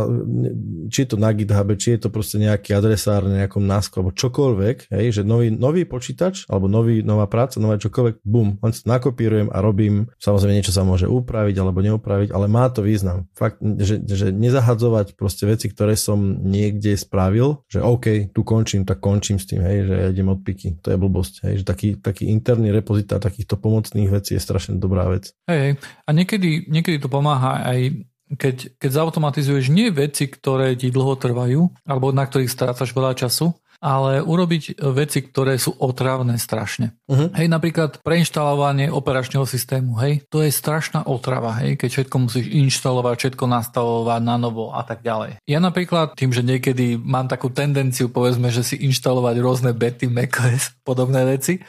či 0.94 1.04
je 1.04 1.10
to 1.10 1.18
na 1.18 1.34
GitHub, 1.34 1.70
či 1.76 1.98
je 1.98 2.08
to 2.08 2.10
proste 2.14 2.38
nejaký 2.38 2.78
adresár 2.78 3.26
na 3.26 3.46
nejakom 3.46 3.66
NASCO, 3.66 4.00
alebo 4.00 4.14
čokoľvek, 4.14 4.94
hej, 4.94 5.06
že 5.12 5.22
nový, 5.26 5.50
nový 5.50 5.84
počítač, 5.84 6.46
alebo 6.46 6.70
nový, 6.70 7.02
nová 7.02 7.26
práca, 7.26 7.58
nové 7.58 7.82
čokoľvek, 7.82 8.22
bum, 8.22 8.62
len 8.62 8.72
to 8.72 8.86
nakopírujem 8.86 9.50
a 9.50 9.58
robím. 9.60 10.08
Samozrejme 10.22 10.62
niečo 10.62 10.76
sa 10.76 10.86
môže 10.86 11.10
upraviť 11.10 11.56
alebo 11.58 11.82
neupraviť, 11.82 12.30
ale 12.30 12.46
má 12.46 12.70
to 12.70 12.86
význam. 12.86 13.26
Fakt, 13.34 13.60
že, 13.62 14.00
že 14.06 14.30
nezahadzovať 14.30 15.18
proste 15.18 15.50
veci, 15.50 15.74
ktoré 15.74 15.98
som 15.98 16.46
niekde 16.46 16.94
spravil, 16.94 17.66
že 17.66 17.82
OK, 17.82 18.30
tu 18.32 18.46
končím, 18.46 18.86
tak 18.86 19.02
končím 19.02 19.42
s 19.42 19.50
tým, 19.50 19.66
hej, 19.66 19.90
že 19.90 19.94
ja 19.96 20.08
idem 20.14 20.30
od 20.30 20.46
piky. 20.46 20.78
To 20.86 20.94
je 20.94 20.98
blbosť, 21.02 21.34
hej, 21.50 21.54
že 21.62 21.66
taký 21.66 21.95
taký, 22.00 22.30
interný 22.32 22.72
repozitár 22.72 23.20
takýchto 23.20 23.60
pomocných 23.60 24.12
vecí 24.12 24.36
je 24.36 24.42
strašne 24.44 24.80
dobrá 24.80 25.08
vec. 25.08 25.32
Hej. 25.48 25.80
A 26.06 26.10
niekedy, 26.12 26.68
niekedy 26.68 27.00
to 27.00 27.10
pomáha 27.12 27.64
aj 27.64 28.08
keď, 28.26 28.82
keď 28.82 28.90
zautomatizuješ 28.90 29.70
nie 29.70 29.94
veci, 29.94 30.26
ktoré 30.26 30.74
ti 30.74 30.90
dlho 30.90 31.14
trvajú, 31.14 31.62
alebo 31.86 32.10
na 32.10 32.26
ktorých 32.26 32.50
strácaš 32.50 32.90
veľa 32.90 33.14
času, 33.14 33.54
ale 33.86 34.26
urobiť 34.26 34.82
veci, 34.98 35.22
ktoré 35.22 35.62
sú 35.62 35.78
otravné 35.78 36.42
strašne. 36.42 36.98
Uh-huh. 37.06 37.30
Hej, 37.38 37.46
napríklad 37.46 38.02
preinštalovanie 38.02 38.90
operačného 38.90 39.46
systému, 39.46 40.02
hej, 40.02 40.26
to 40.34 40.42
je 40.42 40.50
strašná 40.50 41.06
otrava, 41.06 41.54
hej, 41.62 41.78
keď 41.78 41.90
všetko 42.02 42.16
musíš 42.18 42.50
inštalovať, 42.50 43.14
všetko 43.14 43.46
nastavovať 43.46 44.22
na 44.26 44.42
novo 44.42 44.74
a 44.74 44.82
tak 44.82 45.06
ďalej. 45.06 45.38
Ja 45.46 45.62
napríklad 45.62 46.18
tým, 46.18 46.34
že 46.34 46.42
niekedy 46.42 46.98
mám 46.98 47.30
takú 47.30 47.54
tendenciu, 47.54 48.10
povedzme, 48.10 48.50
že 48.50 48.66
si 48.66 48.82
inštalovať 48.82 49.36
rôzne 49.38 49.72
bety, 49.78 50.10
macOS, 50.18 50.74
podobné 50.82 51.22
veci, 51.22 51.62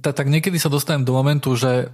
tak, 0.00 0.22
tak 0.22 0.26
niekedy 0.26 0.56
sa 0.58 0.72
dostanem 0.72 1.06
do 1.06 1.14
momentu, 1.14 1.54
že 1.54 1.92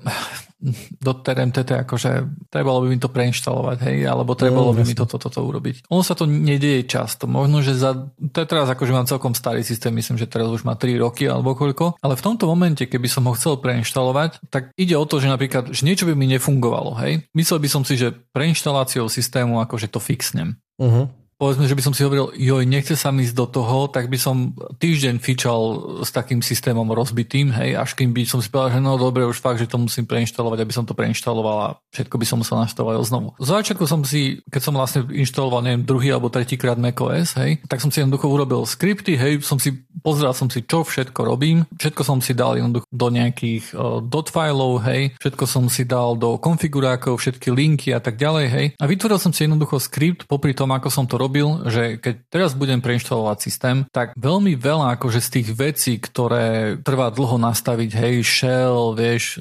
do 1.03 1.12
TRMTT 1.18 1.82
akože 1.82 2.11
trebalo 2.46 2.86
by 2.86 2.94
mi 2.94 2.98
to 3.03 3.11
preinštalovať, 3.11 3.78
hej, 3.82 3.98
alebo 4.07 4.38
trebalo 4.38 4.70
mm, 4.70 4.76
by 4.78 4.82
mi 4.86 4.94
toto, 4.94 5.18
toto 5.18 5.42
urobiť. 5.42 5.90
Ono 5.90 6.07
sa 6.07 6.14
to 6.14 6.22
nedieje 6.22 6.86
často. 6.86 7.26
Možno, 7.26 7.66
že 7.66 7.74
za, 7.74 7.98
to 8.30 8.38
je 8.38 8.46
teraz 8.46 8.70
akože 8.70 8.94
mám 8.94 9.11
celkom 9.11 9.34
starý 9.34 9.66
systém, 9.66 9.90
myslím, 9.90 10.22
že 10.22 10.30
teraz 10.30 10.46
už 10.46 10.62
má 10.62 10.78
3 10.78 11.03
roky 11.03 11.26
alebo 11.26 11.59
koľko, 11.59 11.98
ale 11.98 12.14
v 12.14 12.24
tomto 12.24 12.46
momente, 12.46 12.86
keby 12.86 13.11
som 13.11 13.26
ho 13.26 13.34
chcel 13.34 13.59
preinštalovať, 13.59 14.38
tak 14.55 14.70
ide 14.78 14.94
o 14.94 15.03
to, 15.03 15.18
že 15.18 15.26
napríklad, 15.26 15.74
že 15.74 15.82
niečo 15.82 16.07
by 16.07 16.14
mi 16.14 16.30
nefungovalo, 16.30 16.94
hej. 17.03 17.26
Myslel 17.34 17.59
by 17.59 17.68
som 17.68 17.82
si, 17.82 17.98
že 17.98 18.14
preinštaláciou 18.30 19.11
systému 19.11 19.59
akože 19.66 19.90
to 19.90 19.98
fixnem. 19.98 20.62
Uh-huh 20.78 21.11
povedzme, 21.43 21.66
že 21.66 21.74
by 21.74 21.82
som 21.82 21.90
si 21.90 22.07
hovoril, 22.07 22.30
joj, 22.38 22.62
nechce 22.70 22.95
sa 22.95 23.11
mi 23.11 23.26
ísť 23.26 23.34
do 23.34 23.51
toho, 23.51 23.90
tak 23.90 24.07
by 24.07 24.14
som 24.14 24.55
týždeň 24.55 25.18
fičal 25.18 25.61
s 26.07 26.14
takým 26.14 26.38
systémom 26.38 26.86
rozbitým, 26.95 27.51
hej, 27.51 27.74
až 27.74 27.99
kým 27.99 28.14
by 28.14 28.22
som 28.22 28.38
si 28.38 28.47
povedal, 28.47 28.78
že 28.78 28.86
no 28.86 28.95
dobre, 28.95 29.26
už 29.26 29.43
fakt, 29.43 29.59
že 29.59 29.66
to 29.66 29.74
musím 29.74 30.07
preinštalovať, 30.07 30.62
aby 30.62 30.70
som 30.70 30.86
to 30.86 30.95
preinštaloval 30.95 31.57
a 31.59 31.68
všetko 31.90 32.14
by 32.14 32.26
som 32.30 32.38
musel 32.47 32.62
nastavovať 32.62 32.95
znovu. 33.03 33.34
Z 33.43 33.59
začiatku 33.59 33.90
som 33.90 34.07
si, 34.07 34.38
keď 34.47 34.62
som 34.62 34.78
vlastne 34.78 35.03
inštaloval, 35.11 35.66
neviem, 35.66 35.82
druhý 35.82 36.14
alebo 36.14 36.30
tretí 36.30 36.55
krát 36.55 36.78
macOS, 36.78 37.34
hej, 37.43 37.59
tak 37.66 37.82
som 37.82 37.90
si 37.90 37.99
jednoducho 37.99 38.30
urobil 38.30 38.62
skripty, 38.62 39.18
hej, 39.18 39.43
som 39.43 39.59
si, 39.59 39.74
pozrel 39.99 40.30
som 40.38 40.47
si, 40.47 40.62
čo 40.62 40.86
všetko 40.86 41.26
robím, 41.26 41.66
všetko 41.74 42.07
som 42.07 42.22
si 42.22 42.38
dal 42.38 42.55
jednoducho 42.55 42.86
do 42.86 43.11
nejakých 43.11 43.74
uh, 43.74 43.99
dot 43.99 44.30
fileov, 44.30 44.86
hej, 44.86 45.18
všetko 45.18 45.45
som 45.51 45.66
si 45.66 45.90
dal 45.90 46.14
do 46.14 46.38
konfigurákov, 46.38 47.18
všetky 47.18 47.51
linky 47.51 47.90
a 47.90 47.99
tak 47.99 48.14
ďalej, 48.14 48.47
hej, 48.47 48.66
a 48.78 48.84
vytvoril 48.86 49.18
som 49.18 49.34
si 49.34 49.43
jednoducho 49.43 49.82
skript 49.82 50.30
popri 50.30 50.55
tom, 50.55 50.70
ako 50.70 50.86
som 50.86 51.03
to 51.11 51.18
robil 51.18 51.32
robil, 51.33 51.64
že 51.72 51.97
keď 51.97 52.14
teraz 52.28 52.53
budem 52.53 52.85
preinštalovať 52.85 53.39
systém, 53.41 53.76
tak 53.89 54.12
veľmi 54.20 54.53
veľa 54.53 55.01
akože 55.01 55.24
z 55.24 55.28
tých 55.41 55.49
vecí, 55.57 55.97
ktoré 55.97 56.76
trvá 56.85 57.09
dlho 57.09 57.41
nastaviť, 57.41 57.91
hej, 57.97 58.16
shell, 58.20 58.93
vieš, 58.93 59.41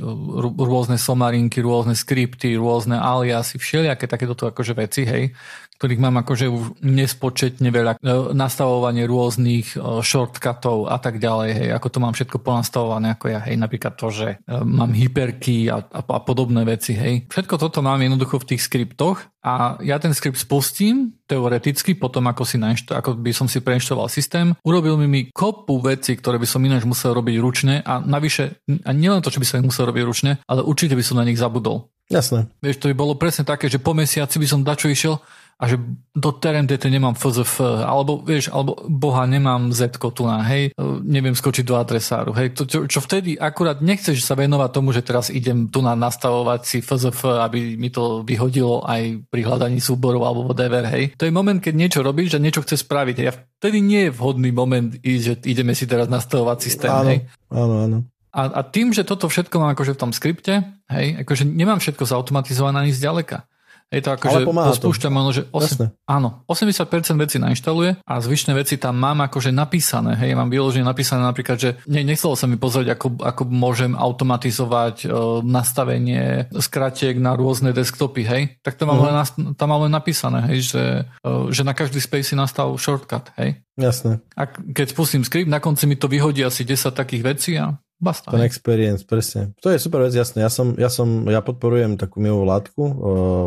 rôzne 0.56 0.96
somarinky, 0.96 1.60
rôzne 1.60 1.92
skripty, 1.92 2.56
rôzne 2.56 2.96
aliasy, 2.96 3.60
všelijaké 3.60 4.08
takéto 4.08 4.40
akože 4.40 4.72
veci, 4.72 5.04
hej, 5.04 5.36
ktorých 5.82 5.98
mám 5.98 6.22
akože 6.22 6.46
už 6.46 6.86
nespočetne 6.86 7.74
veľa, 7.74 7.98
e, 7.98 8.38
nastavovanie 8.38 9.10
rôznych 9.10 9.74
e, 9.74 10.06
shortcutov 10.06 10.86
a 10.86 11.02
tak 11.02 11.18
ďalej, 11.18 11.50
hej, 11.58 11.70
ako 11.74 11.88
to 11.90 11.98
mám 11.98 12.14
všetko 12.14 12.38
ponastavované 12.38 13.18
ako 13.18 13.34
ja, 13.34 13.42
hej, 13.50 13.58
napríklad 13.58 13.98
to, 13.98 14.14
že 14.14 14.28
e, 14.46 14.62
mám 14.62 14.94
hyperky 14.94 15.74
a, 15.74 15.82
a, 15.82 16.06
a 16.06 16.20
podobné 16.22 16.62
veci, 16.70 16.94
hej. 16.94 17.26
Všetko 17.34 17.58
toto 17.58 17.82
mám 17.82 17.98
jednoducho 17.98 18.38
v 18.38 18.54
tých 18.54 18.62
skriptoch 18.62 19.26
a 19.42 19.82
ja 19.82 19.98
ten 19.98 20.14
skript 20.14 20.38
spustím 20.38 21.18
teoreticky 21.26 21.98
potom, 21.98 22.30
ako, 22.30 22.46
si 22.46 22.62
nainšto- 22.62 22.94
ako 22.94 23.18
by 23.18 23.34
som 23.34 23.50
si 23.50 23.58
preinštoval 23.58 24.06
systém. 24.06 24.54
Urobil 24.62 25.02
mi 25.02 25.10
mi 25.10 25.22
kopu 25.34 25.82
veci, 25.82 26.14
ktoré 26.14 26.38
by 26.38 26.46
som 26.46 26.62
ináč 26.62 26.86
musel 26.86 27.18
robiť 27.18 27.36
ručne 27.42 27.82
a 27.82 27.98
navyše, 27.98 28.62
a 28.86 28.94
nielen 28.94 29.26
to, 29.26 29.34
čo 29.34 29.42
by 29.42 29.48
som 29.50 29.58
ich 29.66 29.70
musel 29.74 29.90
robiť 29.90 30.04
ručne, 30.06 30.32
ale 30.46 30.62
určite 30.62 30.94
by 30.94 31.02
som 31.02 31.18
na 31.18 31.26
nich 31.26 31.42
zabudol. 31.42 31.90
Jasné. 32.12 32.52
Vieš, 32.60 32.84
to 32.84 32.92
by 32.92 32.96
bolo 32.96 33.16
presne 33.16 33.48
také, 33.48 33.72
že 33.72 33.80
po 33.80 33.96
mesiaci 33.96 34.36
by 34.36 34.48
som 34.48 34.68
dačo 34.68 34.92
išiel 34.92 35.24
a 35.62 35.70
že 35.70 35.78
do 36.18 36.34
TRMDT 36.34 36.90
nemám 36.90 37.14
FZF, 37.14 37.86
alebo 37.86 38.26
vieš, 38.26 38.50
alebo 38.50 38.82
boha 38.90 39.30
nemám 39.30 39.70
Z 39.70 40.02
tu 40.02 40.26
na, 40.26 40.42
hej, 40.50 40.74
neviem 41.06 41.38
skočiť 41.38 41.62
do 41.62 41.78
adresáru, 41.78 42.34
hej, 42.34 42.58
to, 42.58 42.66
čo, 42.66 42.90
čo 42.90 43.00
vtedy 43.00 43.38
akurát 43.38 43.78
nechceš 43.78 44.26
sa 44.26 44.34
venovať 44.34 44.70
tomu, 44.74 44.90
že 44.90 45.06
teraz 45.06 45.30
idem 45.30 45.70
tu 45.70 45.86
na 45.86 45.94
nastavovať 45.94 46.62
si 46.66 46.78
FZF, 46.82 47.46
aby 47.46 47.78
mi 47.78 47.94
to 47.94 48.26
vyhodilo 48.26 48.82
aj 48.90 49.22
pri 49.30 49.42
hľadaní 49.46 49.78
súborov 49.78 50.26
alebo 50.26 50.50
whatever, 50.50 50.82
hej. 50.90 51.14
To 51.22 51.30
je 51.30 51.32
moment, 51.32 51.62
keď 51.62 51.78
niečo 51.78 52.02
robíš 52.02 52.36
a 52.36 52.44
niečo 52.44 52.66
chce 52.66 52.82
spraviť, 52.82 53.16
hej, 53.22 53.28
a 53.30 53.38
vtedy 53.62 53.86
nie 53.86 54.10
je 54.10 54.16
vhodný 54.18 54.50
moment 54.50 54.90
ísť, 54.98 55.24
že 55.24 55.34
ideme 55.46 55.78
si 55.78 55.86
teraz 55.86 56.10
nastavovať 56.10 56.58
systém, 56.58 56.90
áno, 56.90 57.06
hej. 57.14 57.20
Áno, 57.54 57.76
áno. 57.86 57.98
A, 58.34 58.48
a 58.50 58.62
tým, 58.64 58.96
že 58.96 59.04
toto 59.04 59.28
všetko 59.28 59.60
mám 59.60 59.78
akože 59.78 59.94
v 59.94 60.02
tom 60.02 60.12
skripte, 60.16 60.64
hej, 60.90 61.22
akože 61.22 61.46
nemám 61.46 61.84
všetko 61.84 62.08
zautomatizované 62.08 62.88
ani 62.88 62.96
zďaleka. 62.96 63.46
Je 63.92 64.00
to 64.00 64.16
ako, 64.16 64.26
Ale 64.32 64.40
že 64.40 64.48
to 64.48 64.74
spúšťam, 64.88 65.12
ono, 65.12 65.36
že 65.36 65.44
8, 65.52 66.08
áno, 66.08 66.48
80% 66.48 67.12
vecí 67.20 67.38
nainštaluje 67.44 68.00
a 68.08 68.14
zvyšné 68.24 68.56
veci 68.56 68.80
tam 68.80 68.96
mám 68.96 69.28
akože 69.28 69.52
napísané. 69.52 70.16
Hej, 70.16 70.40
mám 70.40 70.48
vyložené 70.48 70.88
napísané 70.88 71.28
napríklad, 71.28 71.60
že 71.60 71.70
ne, 71.92 72.00
nechcelo 72.08 72.40
sa 72.40 72.48
mi 72.48 72.56
pozrieť, 72.56 72.96
ako, 72.96 73.20
ako 73.20 73.42
môžem 73.52 73.92
automatizovať 74.00 75.12
uh, 75.12 75.44
nastavenie 75.44 76.48
skratiek 76.56 77.20
na 77.20 77.36
rôzne 77.36 77.76
desktopy, 77.76 78.24
hej. 78.24 78.44
Tak 78.64 78.80
to 78.80 78.88
mám, 78.88 79.04
uh-huh. 79.04 79.12
len, 79.12 79.60
tam 79.60 79.68
mám 79.68 79.84
len 79.84 79.92
napísané, 79.92 80.40
hej, 80.56 80.72
že, 80.72 80.84
uh, 81.28 81.52
že 81.52 81.68
na 81.68 81.76
každý 81.76 82.00
space 82.00 82.32
si 82.32 82.36
nastal 82.40 82.72
shortcut, 82.80 83.28
hej. 83.44 83.60
Jasné. 83.76 84.24
A 84.40 84.48
keď 84.48 84.96
spustím 84.96 85.28
skript, 85.28 85.52
na 85.52 85.60
konci 85.60 85.84
mi 85.84 86.00
to 86.00 86.08
vyhodí 86.08 86.48
asi 86.48 86.64
10 86.64 86.96
takých 86.96 87.24
vecí 87.28 87.52
a 87.60 87.76
Basta. 88.02 88.34
Ten 88.34 88.42
experience, 88.42 89.06
presne. 89.06 89.54
To 89.62 89.70
je 89.70 89.78
super 89.78 90.02
vec, 90.02 90.10
jasné. 90.18 90.42
Ja 90.42 90.50
som, 90.50 90.74
ja 90.74 90.90
som, 90.90 91.30
ja 91.30 91.38
podporujem 91.46 92.02
takú 92.02 92.18
milú 92.18 92.42
látku, 92.42 92.82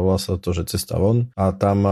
volá 0.06 0.14
sa 0.14 0.38
to, 0.38 0.54
že 0.54 0.70
cesta 0.70 0.94
von 0.94 1.26
a 1.34 1.50
tam, 1.50 1.82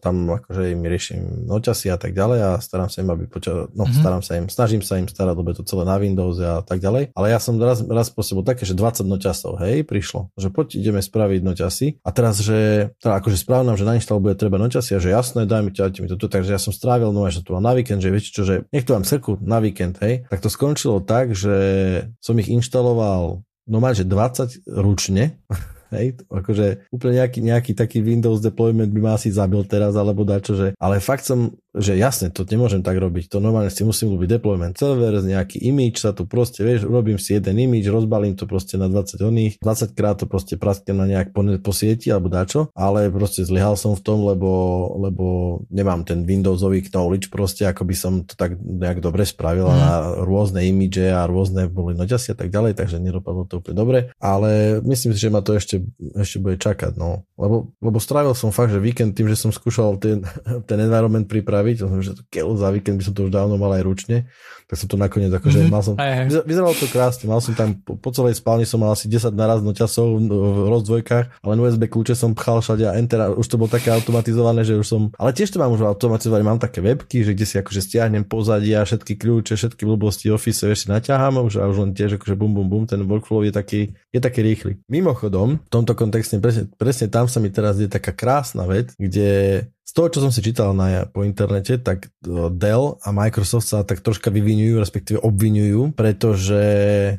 tam 0.00 0.32
akože 0.32 0.72
im 0.72 0.80
riešim 0.80 1.44
noťasy 1.44 1.92
a 1.92 2.00
tak 2.00 2.16
ďalej 2.16 2.40
a 2.40 2.50
starám 2.56 2.88
sa 2.88 3.04
im, 3.04 3.12
aby 3.12 3.28
poča- 3.28 3.68
no 3.76 3.84
mm-hmm. 3.84 4.00
starám 4.00 4.22
sa 4.24 4.32
im, 4.40 4.48
snažím 4.48 4.80
sa 4.80 4.96
im 4.96 5.12
starať, 5.12 5.36
lebo 5.36 5.52
je 5.52 5.60
to 5.60 5.68
celé 5.68 5.84
na 5.84 6.00
Windows 6.00 6.40
a 6.40 6.64
tak 6.64 6.80
ďalej. 6.80 7.12
Ale 7.12 7.26
ja 7.28 7.36
som 7.36 7.60
raz, 7.60 7.84
raz 7.84 8.08
spôsobil 8.08 8.48
také, 8.48 8.64
že 8.64 8.72
20 8.72 9.04
noťasov, 9.04 9.60
hej, 9.60 9.84
prišlo, 9.84 10.32
že 10.40 10.48
poď 10.48 10.80
ideme 10.80 11.04
spraviť 11.04 11.40
noťasy 11.44 11.86
a 12.00 12.10
teraz, 12.16 12.40
že 12.40 12.90
teda 12.96 13.20
akože 13.20 13.36
správna, 13.36 13.76
že 13.76 13.84
nainštal 13.84 14.24
bude 14.24 14.40
treba 14.40 14.56
noťasy 14.56 14.96
a 14.96 15.00
že 15.04 15.12
jasné, 15.12 15.44
dajme 15.44 15.68
ťa, 15.68 16.00
mi 16.00 16.08
to 16.08 16.16
tu, 16.16 16.32
takže 16.32 16.56
ja 16.56 16.60
som 16.60 16.72
strávil, 16.72 17.12
no 17.12 17.28
že 17.28 17.44
to 17.44 17.60
na 17.60 17.76
víkend, 17.76 18.00
že 18.00 18.08
viete 18.08 18.32
čo, 18.32 18.48
že 18.48 18.64
nech 18.72 18.88
to 18.88 18.96
vám 18.96 19.04
srku 19.04 19.36
na 19.44 19.60
víkend, 19.60 20.00
hej, 20.00 20.24
tak 20.32 20.40
to 20.40 20.48
skončilo 20.48 21.04
tak, 21.04 21.36
že 21.36 22.05
som 22.20 22.36
ich 22.38 22.50
inštaloval 22.50 23.42
normálne, 23.66 23.98
že 23.98 24.06
20 24.06 24.66
ručne 24.78 25.38
Hej, 25.94 26.18
akože 26.26 26.90
úplne 26.90 27.22
nejaký, 27.22 27.40
nejaký 27.46 27.72
taký 27.78 28.02
Windows 28.02 28.42
deployment 28.42 28.90
by 28.90 29.00
ma 29.00 29.12
asi 29.14 29.30
zabil 29.30 29.62
teraz, 29.70 29.94
alebo 29.94 30.26
dačo, 30.26 30.58
že, 30.58 30.68
ale 30.82 30.98
fakt 30.98 31.22
som, 31.22 31.54
že 31.76 31.92
jasne, 31.94 32.32
to 32.32 32.48
nemôžem 32.48 32.80
tak 32.80 32.96
robiť, 32.96 33.28
to 33.28 33.38
normálne 33.38 33.68
si 33.68 33.84
musím 33.84 34.16
robiť 34.16 34.40
deployment 34.40 34.74
server, 34.76 35.20
nejaký 35.20 35.60
image 35.68 36.00
sa 36.00 36.16
tu 36.16 36.24
proste, 36.24 36.64
vieš, 36.64 36.88
robím 36.88 37.20
si 37.20 37.36
jeden 37.36 37.60
image, 37.60 37.92
rozbalím 37.92 38.32
to 38.34 38.48
proste 38.48 38.80
na 38.80 38.88
20 38.88 39.20
oných, 39.20 39.54
20 39.60 39.92
krát 39.92 40.16
to 40.16 40.24
proste 40.24 40.56
prasknem 40.56 40.96
na 40.96 41.06
nejak 41.06 41.36
po, 41.36 41.44
po 41.60 41.72
sieti, 41.76 42.08
alebo 42.08 42.32
dačo, 42.32 42.72
ale 42.72 43.12
proste 43.12 43.44
zlyhal 43.44 43.76
som 43.76 43.92
v 43.92 44.02
tom, 44.02 44.24
lebo, 44.24 44.50
lebo 44.96 45.24
nemám 45.68 46.02
ten 46.08 46.24
Windowsový 46.24 46.80
knowledge 46.88 47.28
proste, 47.28 47.68
ako 47.68 47.84
by 47.84 47.94
som 47.96 48.12
to 48.24 48.34
tak 48.34 48.56
nejak 48.56 49.04
dobre 49.04 49.28
spravil 49.28 49.68
mm. 49.68 49.76
na 49.76 49.92
rôzne 50.24 50.64
image 50.64 51.04
a 51.12 51.28
rôzne 51.28 51.68
boli 51.68 51.92
noťasy 51.92 52.32
a 52.32 52.36
tak 52.36 52.48
ďalej, 52.48 52.78
takže 52.78 53.02
nedopadlo 53.02 53.44
to 53.44 53.60
úplne 53.60 53.76
dobre, 53.76 53.98
ale 54.16 54.80
myslím 54.80 55.12
si, 55.12 55.20
že 55.20 55.32
ma 55.32 55.44
to 55.44 55.52
ešte, 55.52 55.84
ešte 56.16 56.40
bude 56.40 56.56
čakať, 56.56 56.96
no. 56.96 57.28
Lebo, 57.36 57.76
lebo 57.84 57.98
strávil 58.00 58.32
som 58.32 58.48
fakt, 58.48 58.72
že 58.72 58.80
víkend 58.80 59.12
tým, 59.12 59.28
že 59.28 59.36
som 59.36 59.52
skúšal 59.52 60.00
ten, 60.00 60.24
ten 60.68 60.78
environment 60.80 61.28
pripraviť, 61.28 61.65
som, 61.74 61.90
že 61.98 62.14
keľu 62.30 62.54
za 62.54 62.70
víkend 62.70 63.02
by 63.02 63.04
som 63.10 63.14
to 63.18 63.26
už 63.26 63.34
dávno 63.34 63.58
mal 63.58 63.74
aj 63.74 63.82
ručne, 63.82 64.30
tak 64.66 64.76
som 64.82 64.90
to 64.90 64.98
nakoniec 64.98 65.30
akože 65.30 65.62
mm-hmm. 65.62 65.72
mal 65.72 65.82
som, 65.82 65.94
aj, 65.94 66.10
aj. 66.10 66.42
vyzeralo 66.42 66.74
to 66.74 66.90
krásne, 66.90 67.30
mal 67.30 67.38
som 67.38 67.54
tam 67.54 67.78
po, 67.78 67.94
po 67.94 68.10
celej 68.10 68.42
spálni 68.42 68.66
som 68.66 68.82
mal 68.82 68.92
asi 68.92 69.06
10 69.06 69.30
naraz 69.32 69.62
časov 69.62 70.18
v 70.26 70.66
rozdvojkách, 70.66 71.46
ale 71.46 71.52
USB 71.62 71.86
kľúče 71.86 72.18
som 72.18 72.34
pchal 72.34 72.58
všade 72.58 72.84
a 72.86 72.98
enter 72.98 73.30
už 73.38 73.46
to 73.46 73.56
bolo 73.56 73.70
také 73.70 73.94
automatizované, 73.94 74.66
že 74.66 74.74
už 74.74 74.86
som, 74.86 75.02
ale 75.14 75.30
tiež 75.30 75.54
to 75.54 75.62
mám 75.62 75.70
už 75.70 75.86
automatizované, 75.86 76.42
mám 76.42 76.58
také 76.58 76.82
webky, 76.82 77.22
že 77.22 77.32
kde 77.38 77.46
si 77.46 77.56
akože 77.62 77.80
stiahnem 77.80 78.26
pozadia, 78.26 78.82
všetky 78.82 79.14
kľúče, 79.14 79.54
všetky 79.54 79.86
blbosti 79.86 80.34
Office, 80.34 80.66
ešte 80.66 80.90
naťahám 80.90 81.46
už 81.46 81.62
a 81.62 81.70
už 81.70 81.86
len 81.86 81.90
tiež 81.94 82.18
akože 82.18 82.34
bum 82.34 82.50
bum 82.50 82.66
bum, 82.66 82.84
ten 82.90 83.06
workflow 83.06 83.46
je 83.46 83.54
taký, 83.54 83.94
je 84.10 84.20
taký 84.20 84.42
rýchly. 84.42 84.82
Mimochodom, 84.90 85.62
v 85.62 85.70
tomto 85.70 85.94
kontexte 85.94 86.42
presne, 86.42 86.66
presne 86.74 87.06
tam 87.06 87.30
sa 87.30 87.38
mi 87.38 87.54
teraz 87.54 87.78
je 87.78 87.86
taká 87.86 88.10
krásna 88.10 88.66
vec, 88.66 88.90
kde 88.98 89.62
z 89.86 89.92
toho, 89.94 90.10
čo 90.10 90.18
som 90.18 90.34
si 90.34 90.42
čítal 90.42 90.74
na, 90.74 91.06
po 91.06 91.22
internete, 91.22 91.78
tak 91.78 92.10
e, 92.10 92.50
Dell 92.50 92.98
a 93.06 93.14
Microsoft 93.14 93.70
sa 93.70 93.86
tak 93.86 94.02
troška 94.02 94.34
vyvinujú, 94.56 94.80
respektíve 94.80 95.18
obvinujú, 95.20 95.92
pretože 95.92 96.62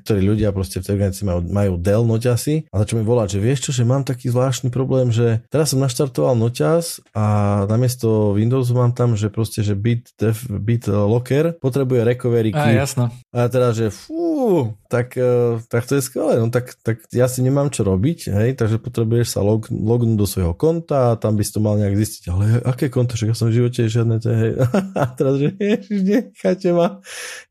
ktorí 0.01 0.21
ľudia 0.25 0.49
proste 0.49 0.81
v 0.81 0.85
tej 0.89 0.93
organizácii 0.97 1.25
majú, 1.29 1.41
majú 1.45 1.73
Dell 1.77 2.03
noťasy 2.09 2.73
a 2.73 2.75
začnú 2.81 3.01
mi 3.01 3.05
volať, 3.05 3.37
že 3.37 3.39
vieš 3.39 3.59
čo, 3.69 3.71
že 3.77 3.85
mám 3.85 4.01
taký 4.01 4.33
zvláštny 4.33 4.73
problém, 4.73 5.13
že 5.13 5.45
teraz 5.53 5.71
som 5.71 5.79
naštartoval 5.79 6.33
noťas 6.33 7.05
a 7.13 7.25
namiesto 7.69 8.33
Windowsu 8.33 8.73
mám 8.73 8.97
tam, 8.97 9.13
že 9.13 9.29
proste, 9.29 9.61
že 9.61 9.77
bit, 9.77 10.09
def, 10.17 10.49
bit 10.49 10.89
locker 10.89 11.53
potrebuje 11.61 12.01
recovery 12.01 12.49
key. 12.49 12.73
A, 12.73 12.81
jasno. 12.81 13.13
A 13.29 13.45
teda, 13.45 13.69
že 13.77 13.93
fú, 13.93 14.73
tak, 14.87 15.19
e, 15.19 15.59
tak 15.67 15.83
to 15.83 15.99
je 15.99 16.01
skvelé, 16.01 16.39
no 16.39 16.47
tak, 16.47 16.73
tak 16.79 17.03
ja 17.11 17.27
si 17.27 17.43
nemám 17.43 17.67
čo 17.67 17.83
robiť, 17.83 18.31
hej, 18.31 18.49
takže 18.55 18.79
potrebuješ 18.79 19.35
sa 19.35 19.43
log, 19.43 19.67
lognúť 19.67 20.15
do 20.15 20.27
svojho 20.27 20.55
konta 20.55 21.13
a 21.13 21.17
tam 21.19 21.35
by 21.35 21.43
si 21.43 21.51
to 21.51 21.59
mal 21.59 21.75
nejak 21.75 21.95
zistiť, 21.99 22.23
ale 22.31 22.43
aké 22.63 22.87
konto, 22.87 23.19
že 23.19 23.27
ja 23.27 23.35
som 23.35 23.51
v 23.51 23.59
živote 23.59 23.91
žiadne 23.91 24.17
tie, 24.23 24.33
hej. 24.33 24.51
A 24.97 25.03
teraz, 25.13 25.37
že 25.37 25.53
ježiš, 25.59 25.99
necháte 26.01 26.73
ma, 26.73 27.03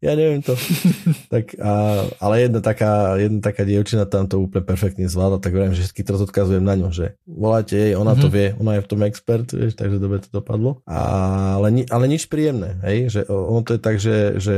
ja 0.03 0.13
neviem 0.19 0.43
to. 0.43 0.57
tak, 1.33 1.55
a, 1.61 2.05
ale 2.19 2.35
jedna 2.49 2.61
taká, 2.65 3.21
jedna 3.21 3.41
taká 3.45 3.63
dievčina 3.63 4.09
tam 4.09 4.27
to 4.27 4.41
úplne 4.41 4.65
perfektne 4.65 5.07
zvláda, 5.07 5.39
tak 5.39 5.53
verím, 5.53 5.77
že 5.77 5.87
všetky 5.87 6.03
teraz 6.03 6.25
odkazujem 6.25 6.65
na 6.65 6.75
ňu, 6.75 6.89
že 6.91 7.21
voláte 7.29 7.77
jej, 7.77 7.95
ona 7.95 8.17
mm-hmm. 8.17 8.25
to 8.25 8.29
mhm. 8.29 8.35
vie, 8.35 8.47
ona 8.57 8.73
je 8.77 8.83
v 8.83 8.91
tom 8.91 9.01
expert, 9.05 9.47
vieš, 9.53 9.77
takže 9.77 10.01
dobre 10.01 10.19
to 10.25 10.31
dopadlo. 10.33 10.81
A, 10.89 11.61
ale, 11.61 11.85
ale 11.93 12.05
nič 12.09 12.27
príjemné, 12.27 12.81
hej, 12.83 12.99
že 13.13 13.21
ono 13.29 13.61
to 13.61 13.77
je 13.77 13.81
tak, 13.81 13.97
že, 14.01 14.41
že 14.41 14.57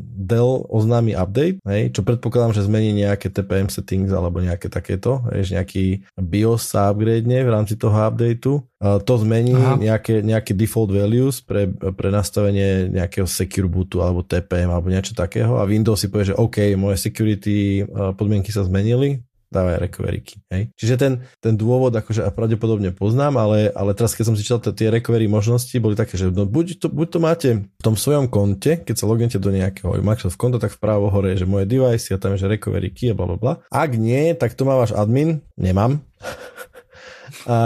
Dell 0.00 0.64
oznámi 0.70 1.12
update, 1.12 1.60
hej, 1.66 1.92
čo 1.92 2.02
predpokladám, 2.14 2.54
že 2.54 2.64
zmení 2.64 3.02
nejaké 3.02 3.28
TPM 3.28 3.66
settings 3.66 4.14
alebo 4.14 4.38
nejaké 4.38 4.70
takéto, 4.70 5.26
hej, 5.34 5.58
nejaký 5.58 6.06
BIOS 6.14 6.70
sa 6.70 6.94
upgrade 6.94 7.26
v 7.26 7.50
rámci 7.50 7.74
toho 7.74 7.94
updateu. 7.94 8.62
To 8.78 9.12
zmení 9.20 9.56
nejaké, 9.82 10.22
nejaké 10.22 10.54
default 10.54 10.94
values 10.94 11.42
pre, 11.42 11.66
pre 11.68 12.08
nastavenie 12.14 12.92
nejakého 12.92 13.24
secure 13.24 13.66
bootu 13.66 14.04
alebo 14.04 14.20
TPM 14.22 14.70
alebo 14.70 14.92
niečo 14.92 15.16
takého. 15.16 15.56
A 15.58 15.66
Windows 15.66 15.98
si 15.98 16.12
povie, 16.12 16.30
že 16.30 16.38
OK, 16.38 16.76
moje 16.78 17.00
security 17.00 17.82
podmienky 18.14 18.52
sa 18.52 18.62
zmenili, 18.62 19.24
dávaj 19.54 19.78
recovery 19.78 20.20
key. 20.20 20.42
Hej? 20.50 20.62
Čiže 20.74 20.94
ten, 20.98 21.12
ten 21.38 21.54
dôvod 21.54 21.94
akože 21.94 22.26
pravdepodobne 22.34 22.90
poznám, 22.90 23.38
ale, 23.38 23.70
ale 23.70 23.94
teraz 23.94 24.18
keď 24.18 24.24
som 24.26 24.34
si 24.34 24.42
čítal 24.42 24.74
tie 24.74 24.90
recovery 24.90 25.30
možnosti, 25.30 25.72
boli 25.78 25.94
také, 25.94 26.18
že 26.18 26.34
no, 26.34 26.42
buď, 26.44 26.82
to, 26.82 26.86
buď 26.90 27.06
to 27.08 27.18
máte 27.22 27.48
v 27.62 27.82
tom 27.82 27.94
svojom 27.94 28.26
konte, 28.26 28.82
keď 28.82 28.94
sa 28.98 29.06
lognete 29.06 29.38
do 29.38 29.54
nejakého 29.54 29.94
Microsoft 30.02 30.34
konta, 30.34 30.58
tak 30.58 30.74
vpravo 30.74 31.06
hore 31.14 31.38
je, 31.38 31.46
že 31.46 31.50
moje 31.50 31.70
device 31.70 32.10
a 32.10 32.18
tam 32.18 32.34
je, 32.34 32.42
že 32.42 32.50
recovery 32.50 32.90
key 32.90 33.14
a 33.14 33.16
bla 33.16 33.30
bla 33.30 33.38
bla. 33.38 33.52
Ak 33.70 33.94
nie, 33.94 34.34
tak 34.34 34.58
to 34.58 34.66
má 34.66 34.74
váš 34.74 34.90
admin, 34.90 35.38
nemám. 35.54 36.02
a, 37.46 37.56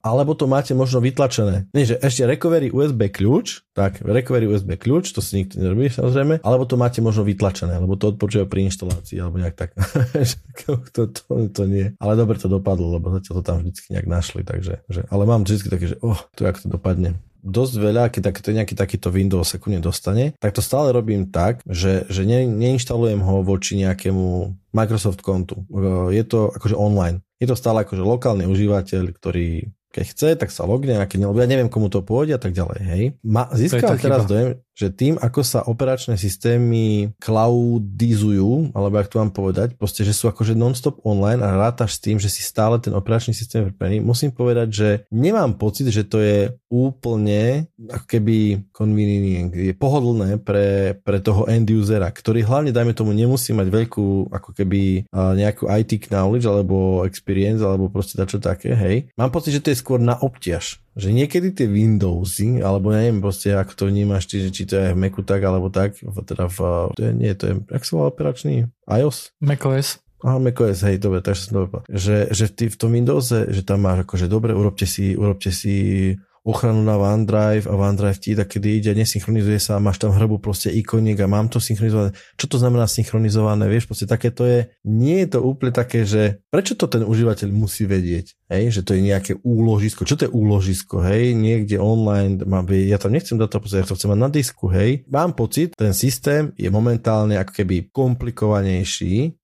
alebo 0.00 0.32
to 0.32 0.48
máte 0.48 0.72
možno 0.72 1.04
vytlačené. 1.04 1.68
Nie, 1.76 1.84
že 1.84 1.96
ešte 2.00 2.24
recovery 2.24 2.72
USB 2.72 3.12
kľúč, 3.12 3.68
tak 3.76 4.00
recovery 4.00 4.48
USB 4.48 4.80
kľúč, 4.80 5.12
to 5.12 5.20
si 5.20 5.44
nikto 5.44 5.60
nerobí 5.60 5.92
samozrejme, 5.92 6.40
alebo 6.40 6.64
to 6.64 6.80
máte 6.80 7.04
možno 7.04 7.24
vytlačené, 7.28 7.76
lebo 7.76 8.00
to 8.00 8.16
odporúčajú 8.16 8.48
pri 8.48 8.72
inštalácii, 8.72 9.20
alebo 9.20 9.36
nejak 9.40 9.56
tak. 9.56 9.76
to, 10.96 11.08
to, 11.12 11.32
to, 11.52 11.62
nie. 11.68 11.92
Ale 12.00 12.16
dobre 12.16 12.40
to 12.40 12.48
dopadlo, 12.48 12.96
lebo 12.96 13.12
zatiaľ 13.12 13.34
to 13.40 13.42
tam 13.44 13.56
vždycky 13.60 13.92
nejak 13.92 14.08
našli, 14.08 14.42
takže, 14.42 14.84
že, 14.88 15.00
ale 15.12 15.22
mám 15.28 15.44
vždycky 15.44 15.68
také, 15.68 15.86
že 15.92 15.96
oh, 16.00 16.18
to 16.32 16.48
jak 16.48 16.56
to 16.56 16.68
dopadne 16.72 17.20
dosť 17.40 17.74
veľa, 17.80 18.12
keď 18.12 18.22
takto 18.32 18.52
nejaký 18.52 18.74
takýto 18.76 19.08
Windows 19.08 19.48
sekundne 19.48 19.80
dostane, 19.80 20.36
tak 20.36 20.52
to 20.52 20.60
stále 20.60 20.92
robím 20.92 21.32
tak, 21.32 21.64
že, 21.64 22.04
že 22.12 22.28
ne, 22.28 22.44
neinštalujem 22.44 23.20
ho 23.24 23.40
voči 23.40 23.80
nejakému 23.80 24.52
Microsoft 24.76 25.24
kontu. 25.24 25.64
Je 26.12 26.24
to 26.28 26.52
akože 26.52 26.76
online. 26.76 27.24
Je 27.40 27.48
to 27.48 27.56
stále 27.56 27.80
akože 27.82 28.04
lokálny 28.04 28.44
užívateľ, 28.44 29.16
ktorý 29.16 29.72
keď 29.90 30.04
chce, 30.06 30.28
tak 30.38 30.54
sa 30.54 30.62
logne, 30.70 30.94
a 30.94 31.04
keď 31.04 31.26
ne, 31.26 31.26
ja 31.34 31.46
neviem, 31.50 31.66
komu 31.66 31.90
to 31.90 32.06
pôjde 32.06 32.38
a 32.38 32.40
tak 32.40 32.54
ďalej, 32.54 32.80
hej. 32.86 33.02
Ma, 33.26 33.50
získam 33.50 33.98
teraz 33.98 34.24
dojem, 34.30 34.62
že 34.74 34.88
tým, 34.88 35.20
ako 35.20 35.40
sa 35.44 35.60
operačné 35.66 36.16
systémy 36.16 37.12
cloudizujú, 37.20 38.72
alebo 38.72 38.96
ak 38.96 39.10
to 39.12 39.20
mám 39.20 39.32
povedať, 39.34 39.76
proste, 39.76 40.06
že 40.06 40.16
sú 40.16 40.30
akože 40.30 40.56
non-stop 40.56 41.04
online 41.04 41.42
a 41.44 41.58
rátaš 41.58 41.98
s 41.98 42.02
tým, 42.02 42.16
že 42.16 42.32
si 42.32 42.40
stále 42.40 42.80
ten 42.80 42.94
operačný 42.96 43.36
systém 43.36 43.66
vrpený, 43.66 44.00
musím 44.00 44.32
povedať, 44.32 44.68
že 44.72 44.88
nemám 45.12 45.58
pocit, 45.60 45.90
že 45.92 46.06
to 46.06 46.22
je 46.22 46.54
úplne 46.70 47.66
ako 47.90 48.06
keby 48.06 48.36
convenient, 48.70 49.50
je 49.52 49.74
pohodlné 49.74 50.38
pre, 50.40 50.94
pre 51.02 51.18
toho 51.18 51.44
end 51.50 51.68
usera, 51.70 52.08
ktorý 52.08 52.46
hlavne, 52.46 52.70
dajme 52.70 52.94
tomu, 52.94 53.10
nemusí 53.12 53.50
mať 53.52 53.68
veľkú 53.68 54.30
ako 54.32 54.50
keby 54.54 55.10
nejakú 55.12 55.66
IT 55.66 56.08
knowledge 56.08 56.46
alebo 56.46 57.02
experience 57.04 57.60
alebo 57.60 57.90
proste 57.90 58.16
dačo 58.16 58.38
také, 58.40 58.72
hej. 58.72 59.10
Mám 59.18 59.34
pocit, 59.34 59.54
že 59.54 59.62
to 59.62 59.70
je 59.74 59.80
skôr 59.82 59.98
na 59.98 60.16
obťaž 60.16 60.80
že 61.00 61.10
niekedy 61.10 61.56
tie 61.56 61.64
Windowsy, 61.64 62.60
alebo 62.60 62.92
ja 62.92 63.00
neviem 63.00 63.24
proste, 63.24 63.56
ako 63.56 63.72
to 63.72 63.84
vnímaš, 63.88 64.28
či, 64.28 64.52
či 64.52 64.68
to 64.68 64.76
je 64.76 64.92
v 64.92 65.00
Macu 65.00 65.24
tak, 65.24 65.40
alebo 65.40 65.72
tak, 65.72 65.96
teda 65.98 66.46
v, 66.46 66.58
to 66.92 67.00
je, 67.00 67.10
nie, 67.16 67.32
to 67.32 67.44
je, 67.48 67.54
jak 67.64 67.82
sa 67.82 67.92
volá 67.96 68.06
operačný? 68.12 68.68
iOS? 68.84 69.32
macOS. 69.40 70.04
Aha, 70.20 70.36
macOS, 70.36 70.84
hej, 70.84 71.00
dobre, 71.00 71.24
takže 71.24 71.48
som 71.48 71.64
dobre. 71.64 71.80
Že, 71.88 72.28
že 72.36 72.46
ty 72.52 72.68
v 72.68 72.76
tom 72.76 72.92
Windowse, 72.92 73.48
že 73.48 73.64
tam 73.64 73.88
máš 73.88 74.04
akože 74.04 74.28
dobre, 74.28 74.52
urobte 74.52 74.84
si, 74.84 75.16
urobte 75.16 75.48
si 75.48 76.12
ochranu 76.40 76.80
na 76.80 76.96
OneDrive 76.96 77.68
a 77.68 77.74
OneDrive 77.76 78.18
ti 78.20 78.32
kedy 78.32 78.80
ide, 78.80 78.92
nesynchronizuje 78.96 79.60
sa 79.60 79.76
a 79.76 79.82
máš 79.82 80.00
tam 80.00 80.16
hrbu 80.16 80.40
proste 80.40 80.72
ikoniek 80.72 81.20
a 81.20 81.28
mám 81.28 81.52
to 81.52 81.60
synchronizované. 81.60 82.16
Čo 82.40 82.46
to 82.48 82.56
znamená 82.56 82.88
synchronizované? 82.88 83.68
Vieš, 83.68 83.84
proste 83.86 84.08
také 84.08 84.32
to 84.32 84.48
je, 84.48 84.72
nie 84.88 85.20
je 85.24 85.36
to 85.36 85.44
úplne 85.44 85.72
také, 85.72 86.08
že 86.08 86.40
prečo 86.48 86.72
to 86.76 86.88
ten 86.88 87.04
užívateľ 87.04 87.48
musí 87.52 87.84
vedieť? 87.84 88.40
Hej, 88.48 88.80
že 88.80 88.82
to 88.82 88.96
je 88.96 89.04
nejaké 89.04 89.32
úložisko. 89.44 90.08
Čo 90.08 90.16
to 90.16 90.24
je 90.26 90.32
úložisko? 90.32 91.04
Hej, 91.04 91.36
niekde 91.36 91.76
online, 91.76 92.42
mám, 92.48 92.66
ja 92.72 92.96
tam 92.96 93.12
nechcem 93.14 93.36
dať 93.36 93.48
to, 93.52 93.58
ja 93.76 93.86
to 93.86 93.94
chcem 93.94 94.10
mať 94.10 94.20
na 94.20 94.30
disku, 94.32 94.66
hej. 94.72 95.04
Mám 95.06 95.36
pocit, 95.36 95.76
ten 95.76 95.92
systém 95.94 96.50
je 96.56 96.72
momentálne 96.72 97.36
ako 97.36 97.52
keby 97.62 97.92
komplikovanejší 97.92 99.39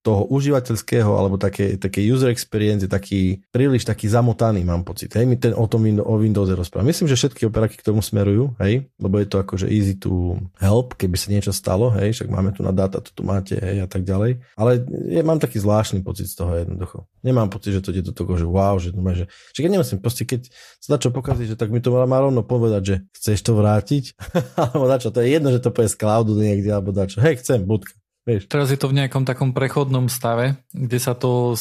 toho 0.00 0.24
užívateľského 0.32 1.12
alebo 1.12 1.36
také, 1.36 1.76
také 1.76 2.00
user 2.00 2.32
experience 2.32 2.88
je 2.88 2.90
taký 2.90 3.44
príliš 3.52 3.84
taký 3.84 4.08
zamotaný, 4.08 4.64
mám 4.64 4.80
pocit. 4.80 5.12
Hej, 5.12 5.28
my 5.28 5.36
ten 5.36 5.52
o 5.52 5.68
tom 5.68 5.84
o 5.84 6.14
Windows 6.16 6.48
rozprávam. 6.48 6.88
Myslím, 6.88 7.12
že 7.12 7.20
všetky 7.20 7.44
operáky 7.44 7.76
k 7.76 7.84
tomu 7.84 8.00
smerujú, 8.00 8.56
hej, 8.64 8.88
lebo 8.96 9.20
je 9.20 9.28
to 9.28 9.36
akože 9.44 9.68
easy 9.68 10.00
to 10.00 10.40
help, 10.56 10.96
keby 10.96 11.20
sa 11.20 11.28
niečo 11.28 11.52
stalo, 11.52 11.92
hej, 11.92 12.16
však 12.16 12.32
máme 12.32 12.56
tu 12.56 12.64
na 12.64 12.72
data, 12.72 13.04
to 13.04 13.12
tu 13.12 13.22
máte, 13.28 13.60
hej, 13.60 13.84
a 13.84 13.88
tak 13.88 14.08
ďalej. 14.08 14.40
Ale 14.56 14.80
ja 15.12 15.20
mám 15.20 15.36
taký 15.36 15.60
zvláštny 15.60 16.00
pocit 16.00 16.32
z 16.32 16.34
toho 16.40 16.56
jednoducho. 16.56 17.04
Nemám 17.20 17.52
pocit, 17.52 17.76
že 17.76 17.84
to 17.84 17.92
ide 17.92 18.00
do 18.00 18.16
toho, 18.16 18.40
že 18.40 18.48
wow, 18.48 18.80
že, 18.80 18.96
že, 18.96 19.24
že 19.28 19.58
keď 19.60 19.70
nemusím, 19.76 20.00
proste 20.00 20.24
keď 20.24 20.48
sa 20.80 20.96
čo 20.96 21.12
pokazí, 21.12 21.44
že 21.44 21.60
tak 21.60 21.68
mi 21.68 21.84
to 21.84 21.92
má 21.92 22.18
rovno 22.18 22.40
povedať, 22.40 22.82
že 22.82 22.96
chceš 23.12 23.38
to 23.44 23.52
vrátiť, 23.52 24.16
alebo 24.64 24.88
dačo, 24.88 25.12
to 25.12 25.20
je 25.20 25.36
jedno, 25.36 25.52
že 25.52 25.60
to 25.60 25.68
povie 25.68 25.92
z 25.92 26.00
cloudu 26.00 26.32
niekde, 26.40 26.72
alebo 26.72 26.88
dačo, 26.96 27.20
hej, 27.20 27.36
chcem, 27.44 27.60
budka. 27.68 27.92
Vieš. 28.30 28.46
Teraz 28.46 28.70
je 28.70 28.78
to 28.78 28.86
v 28.86 29.02
nejakom 29.02 29.26
takom 29.26 29.50
prechodnom 29.50 30.06
stave, 30.06 30.54
kde 30.70 30.98
sa 31.02 31.18
to 31.18 31.58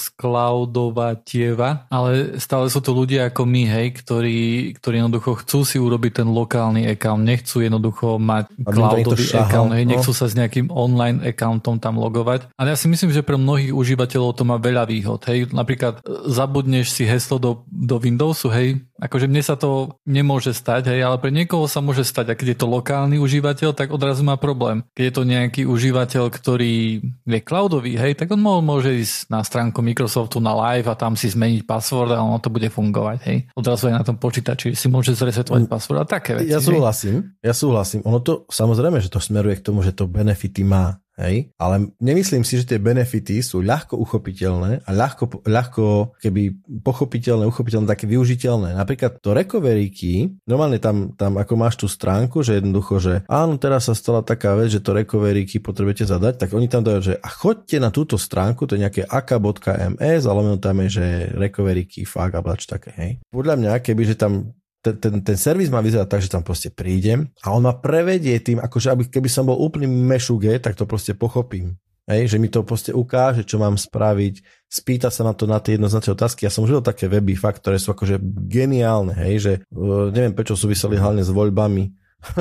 tieva, 1.25 1.89
ale 1.89 2.37
stále 2.37 2.69
sú 2.69 2.77
to 2.85 2.93
ľudia 2.93 3.33
ako 3.33 3.49
my, 3.49 3.63
hej, 3.65 3.87
ktorí, 3.97 4.39
ktorí 4.77 5.01
jednoducho 5.01 5.41
chcú 5.41 5.65
si 5.65 5.81
urobiť 5.81 6.21
ten 6.21 6.29
lokálny 6.29 6.85
account, 6.93 7.25
nechcú 7.25 7.65
jednoducho 7.65 8.21
mať 8.21 8.53
cloudový 8.61 9.25
account, 9.33 9.73
hej, 9.73 9.83
no. 9.89 9.91
nechcú 9.97 10.11
sa 10.13 10.29
s 10.29 10.37
nejakým 10.37 10.69
online 10.69 11.25
accountom 11.25 11.81
tam 11.81 11.97
logovať. 11.97 12.53
Ale 12.53 12.73
ja 12.73 12.77
si 12.77 12.85
myslím, 12.85 13.09
že 13.09 13.25
pre 13.25 13.39
mnohých 13.39 13.73
užívateľov 13.73 14.37
to 14.37 14.43
má 14.45 14.61
veľa 14.61 14.85
výhod, 14.85 15.25
hej. 15.25 15.49
Napríklad 15.49 16.05
e, 16.05 16.29
zabudneš 16.29 16.93
si 16.93 17.09
heslo 17.09 17.41
do, 17.41 17.51
do 17.79 17.95
Windowsu, 17.95 18.51
hej, 18.51 18.83
akože 18.99 19.31
mne 19.31 19.39
sa 19.39 19.55
to 19.55 19.95
nemôže 20.03 20.51
stať, 20.51 20.91
hej, 20.91 21.07
ale 21.07 21.15
pre 21.15 21.31
niekoho 21.31 21.63
sa 21.63 21.79
môže 21.79 22.03
stať, 22.03 22.35
a 22.35 22.37
keď 22.37 22.47
je 22.51 22.57
to 22.59 22.67
lokálny 22.67 23.15
užívateľ, 23.15 23.71
tak 23.71 23.95
odrazu 23.95 24.27
má 24.27 24.35
problém. 24.35 24.83
Keď 24.99 25.03
je 25.07 25.13
to 25.15 25.23
nejaký 25.23 25.61
užívateľ, 25.63 26.27
ktorý 26.27 26.99
je 27.23 27.39
cloudový, 27.39 27.95
hej, 27.95 28.19
tak 28.19 28.35
on 28.35 28.43
môže 28.43 28.91
ísť 28.91 29.31
na 29.31 29.39
stránku 29.39 29.79
Microsoftu 29.79 30.43
na 30.43 30.51
live 30.51 30.91
a 30.91 30.99
tam 30.99 31.15
si 31.15 31.31
zmeniť 31.31 31.63
password 31.63 32.11
a 32.11 32.19
ono 32.19 32.43
to 32.43 32.51
bude 32.51 32.67
fungovať, 32.67 33.17
hej. 33.31 33.37
Odrazu 33.55 33.87
aj 33.87 33.95
na 33.95 34.03
tom 34.03 34.19
počítači 34.19 34.75
si 34.75 34.91
môže 34.91 35.15
zresetovať 35.15 35.63
mm. 35.63 35.71
password 35.71 36.03
a 36.03 36.05
také 36.05 36.35
veci. 36.35 36.51
Ja 36.51 36.59
súhlasím, 36.59 37.39
hej. 37.39 37.47
ja 37.47 37.53
súhlasím. 37.55 38.03
Ono 38.03 38.19
to, 38.19 38.43
samozrejme, 38.51 38.99
že 38.99 39.07
to 39.07 39.23
smeruje 39.23 39.55
k 39.55 39.65
tomu, 39.71 39.79
že 39.87 39.95
to 39.95 40.03
benefity 40.11 40.67
má, 40.67 40.99
Hej? 41.19 41.51
Ale 41.59 41.91
nemyslím 41.99 42.47
si, 42.47 42.55
že 42.55 42.65
tie 42.65 42.79
benefity 42.79 43.43
sú 43.43 43.59
ľahko 43.59 43.99
uchopiteľné 43.99 44.87
a 44.87 44.89
ľahko, 44.95 45.43
ľahko 45.43 46.15
keby 46.23 46.55
pochopiteľné, 46.79 47.43
uchopiteľné, 47.43 47.91
také 47.91 48.07
využiteľné. 48.07 48.79
Napríklad 48.79 49.19
to 49.19 49.35
recovery 49.35 49.91
key, 49.91 50.31
normálne 50.47 50.79
tam, 50.79 51.11
tam 51.19 51.35
ako 51.35 51.53
máš 51.59 51.75
tú 51.75 51.91
stránku, 51.91 52.39
že 52.39 52.63
jednoducho, 52.63 53.03
že 53.03 53.13
áno, 53.27 53.59
teraz 53.59 53.91
sa 53.91 53.93
stala 53.93 54.23
taká 54.23 54.55
vec, 54.55 54.71
že 54.71 54.79
to 54.79 54.95
recovery 54.95 55.43
key 55.43 55.59
potrebujete 55.59 56.07
zadať, 56.07 56.39
tak 56.39 56.55
oni 56.55 56.71
tam 56.71 56.87
dajú, 56.87 56.99
že 57.03 57.15
a 57.19 57.27
chodte 57.27 57.75
na 57.83 57.91
túto 57.91 58.15
stránku, 58.15 58.63
to 58.63 58.79
je 58.79 58.87
nejaké 58.87 59.03
ak.ms, 59.03 60.23
ale 60.23 60.39
tam 60.63 60.75
je, 60.87 60.89
že 61.03 61.05
recovery 61.35 61.83
key 61.83 62.07
fakt 62.07 62.39
a 62.39 62.41
také, 62.55 62.91
hej. 62.95 63.11
Podľa 63.27 63.55
mňa, 63.59 63.71
keby, 63.83 64.03
že 64.07 64.15
tam 64.15 64.55
ten, 64.79 64.95
ten, 64.95 65.13
ten 65.19 65.37
servis 65.37 65.67
má 65.67 65.83
vyzerať 65.83 66.07
tak, 66.07 66.21
že 66.23 66.31
tam 66.31 66.43
proste 66.43 66.71
prídem 66.71 67.27
a 67.43 67.51
on 67.51 67.67
ma 67.67 67.75
prevedie 67.75 68.39
tým, 68.39 68.63
akože 68.63 68.87
aby, 68.95 69.03
keby 69.11 69.29
som 69.29 69.47
bol 69.47 69.59
úplný 69.59 69.87
mešuge, 69.87 70.55
tak 70.63 70.79
to 70.79 70.87
proste 70.87 71.15
pochopím. 71.19 71.75
Hej, 72.09 72.33
že 72.33 72.37
mi 72.41 72.49
to 72.49 72.65
proste 72.65 72.89
ukáže, 72.89 73.45
čo 73.45 73.61
mám 73.61 73.77
spraviť, 73.77 74.41
spýta 74.65 75.13
sa 75.13 75.21
na 75.21 75.37
to 75.37 75.45
na 75.45 75.61
tie 75.61 75.77
jednoznačné 75.77 76.17
otázky. 76.17 76.41
Ja 76.41 76.49
som 76.49 76.65
žil 76.65 76.81
také 76.81 77.05
weby, 77.05 77.37
fakt, 77.37 77.61
ktoré 77.61 77.77
sú 77.77 77.93
akože 77.93 78.17
geniálne, 78.49 79.13
hej, 79.13 79.35
že 79.37 79.53
uh, 79.69 80.09
neviem, 80.09 80.33
prečo 80.33 80.57
súviseli 80.57 80.97
hlavne 80.97 81.21
s 81.21 81.29
voľbami. 81.29 81.85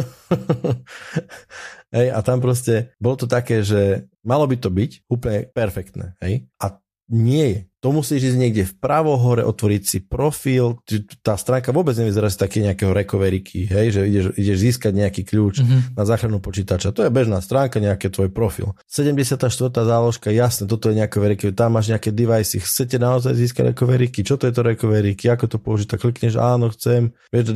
hej, 2.00 2.08
a 2.08 2.18
tam 2.24 2.40
proste 2.40 2.96
bolo 2.96 3.20
to 3.20 3.28
také, 3.28 3.60
že 3.60 4.08
malo 4.24 4.48
by 4.48 4.56
to 4.56 4.72
byť 4.72 5.04
úplne 5.04 5.52
perfektné, 5.52 6.16
hej, 6.24 6.48
a 6.64 6.80
nie 7.08 7.46
je. 7.48 7.60
To 7.78 7.94
musíš 7.94 8.34
ísť 8.34 8.38
niekde 8.42 8.64
vpravo 8.66 9.14
hore, 9.14 9.46
otvoriť 9.46 9.82
si 9.86 9.98
profil. 10.02 10.82
Tá 11.22 11.38
stránka 11.38 11.70
vôbec 11.70 11.94
nevyzerá 11.94 12.26
si 12.26 12.34
také 12.34 12.58
nejakého 12.58 12.90
recovery 12.90 13.38
key, 13.38 13.70
hej, 13.70 13.94
že 13.94 14.00
ideš, 14.02 14.26
ideš 14.34 14.58
získať 14.66 14.92
nejaký 14.98 15.22
kľúč 15.22 15.62
mm-hmm. 15.62 15.80
na 15.94 16.02
záchranu 16.02 16.42
počítača. 16.42 16.90
To 16.90 17.06
je 17.06 17.14
bežná 17.14 17.38
stránka, 17.38 17.78
nejaký 17.78 18.10
tvoj 18.10 18.34
profil. 18.34 18.74
74. 18.90 19.46
záložka, 19.70 20.34
jasne, 20.34 20.66
toto 20.66 20.90
je 20.90 20.98
nejaké 20.98 21.22
recovery 21.22 21.54
tam 21.54 21.78
máš 21.78 21.94
nejaké 21.94 22.10
device, 22.10 22.58
chcete 22.58 22.98
naozaj 22.98 23.38
získať 23.38 23.70
recovery 23.70 24.10
key, 24.10 24.26
čo 24.26 24.34
to 24.34 24.50
je 24.50 24.54
to 24.58 24.66
recovery 24.66 25.14
key, 25.14 25.30
ako 25.30 25.46
to 25.46 25.58
použiť, 25.62 25.86
tak 25.94 26.02
klikneš, 26.02 26.34
áno, 26.34 26.74
chcem, 26.74 27.14
vieš, 27.30 27.54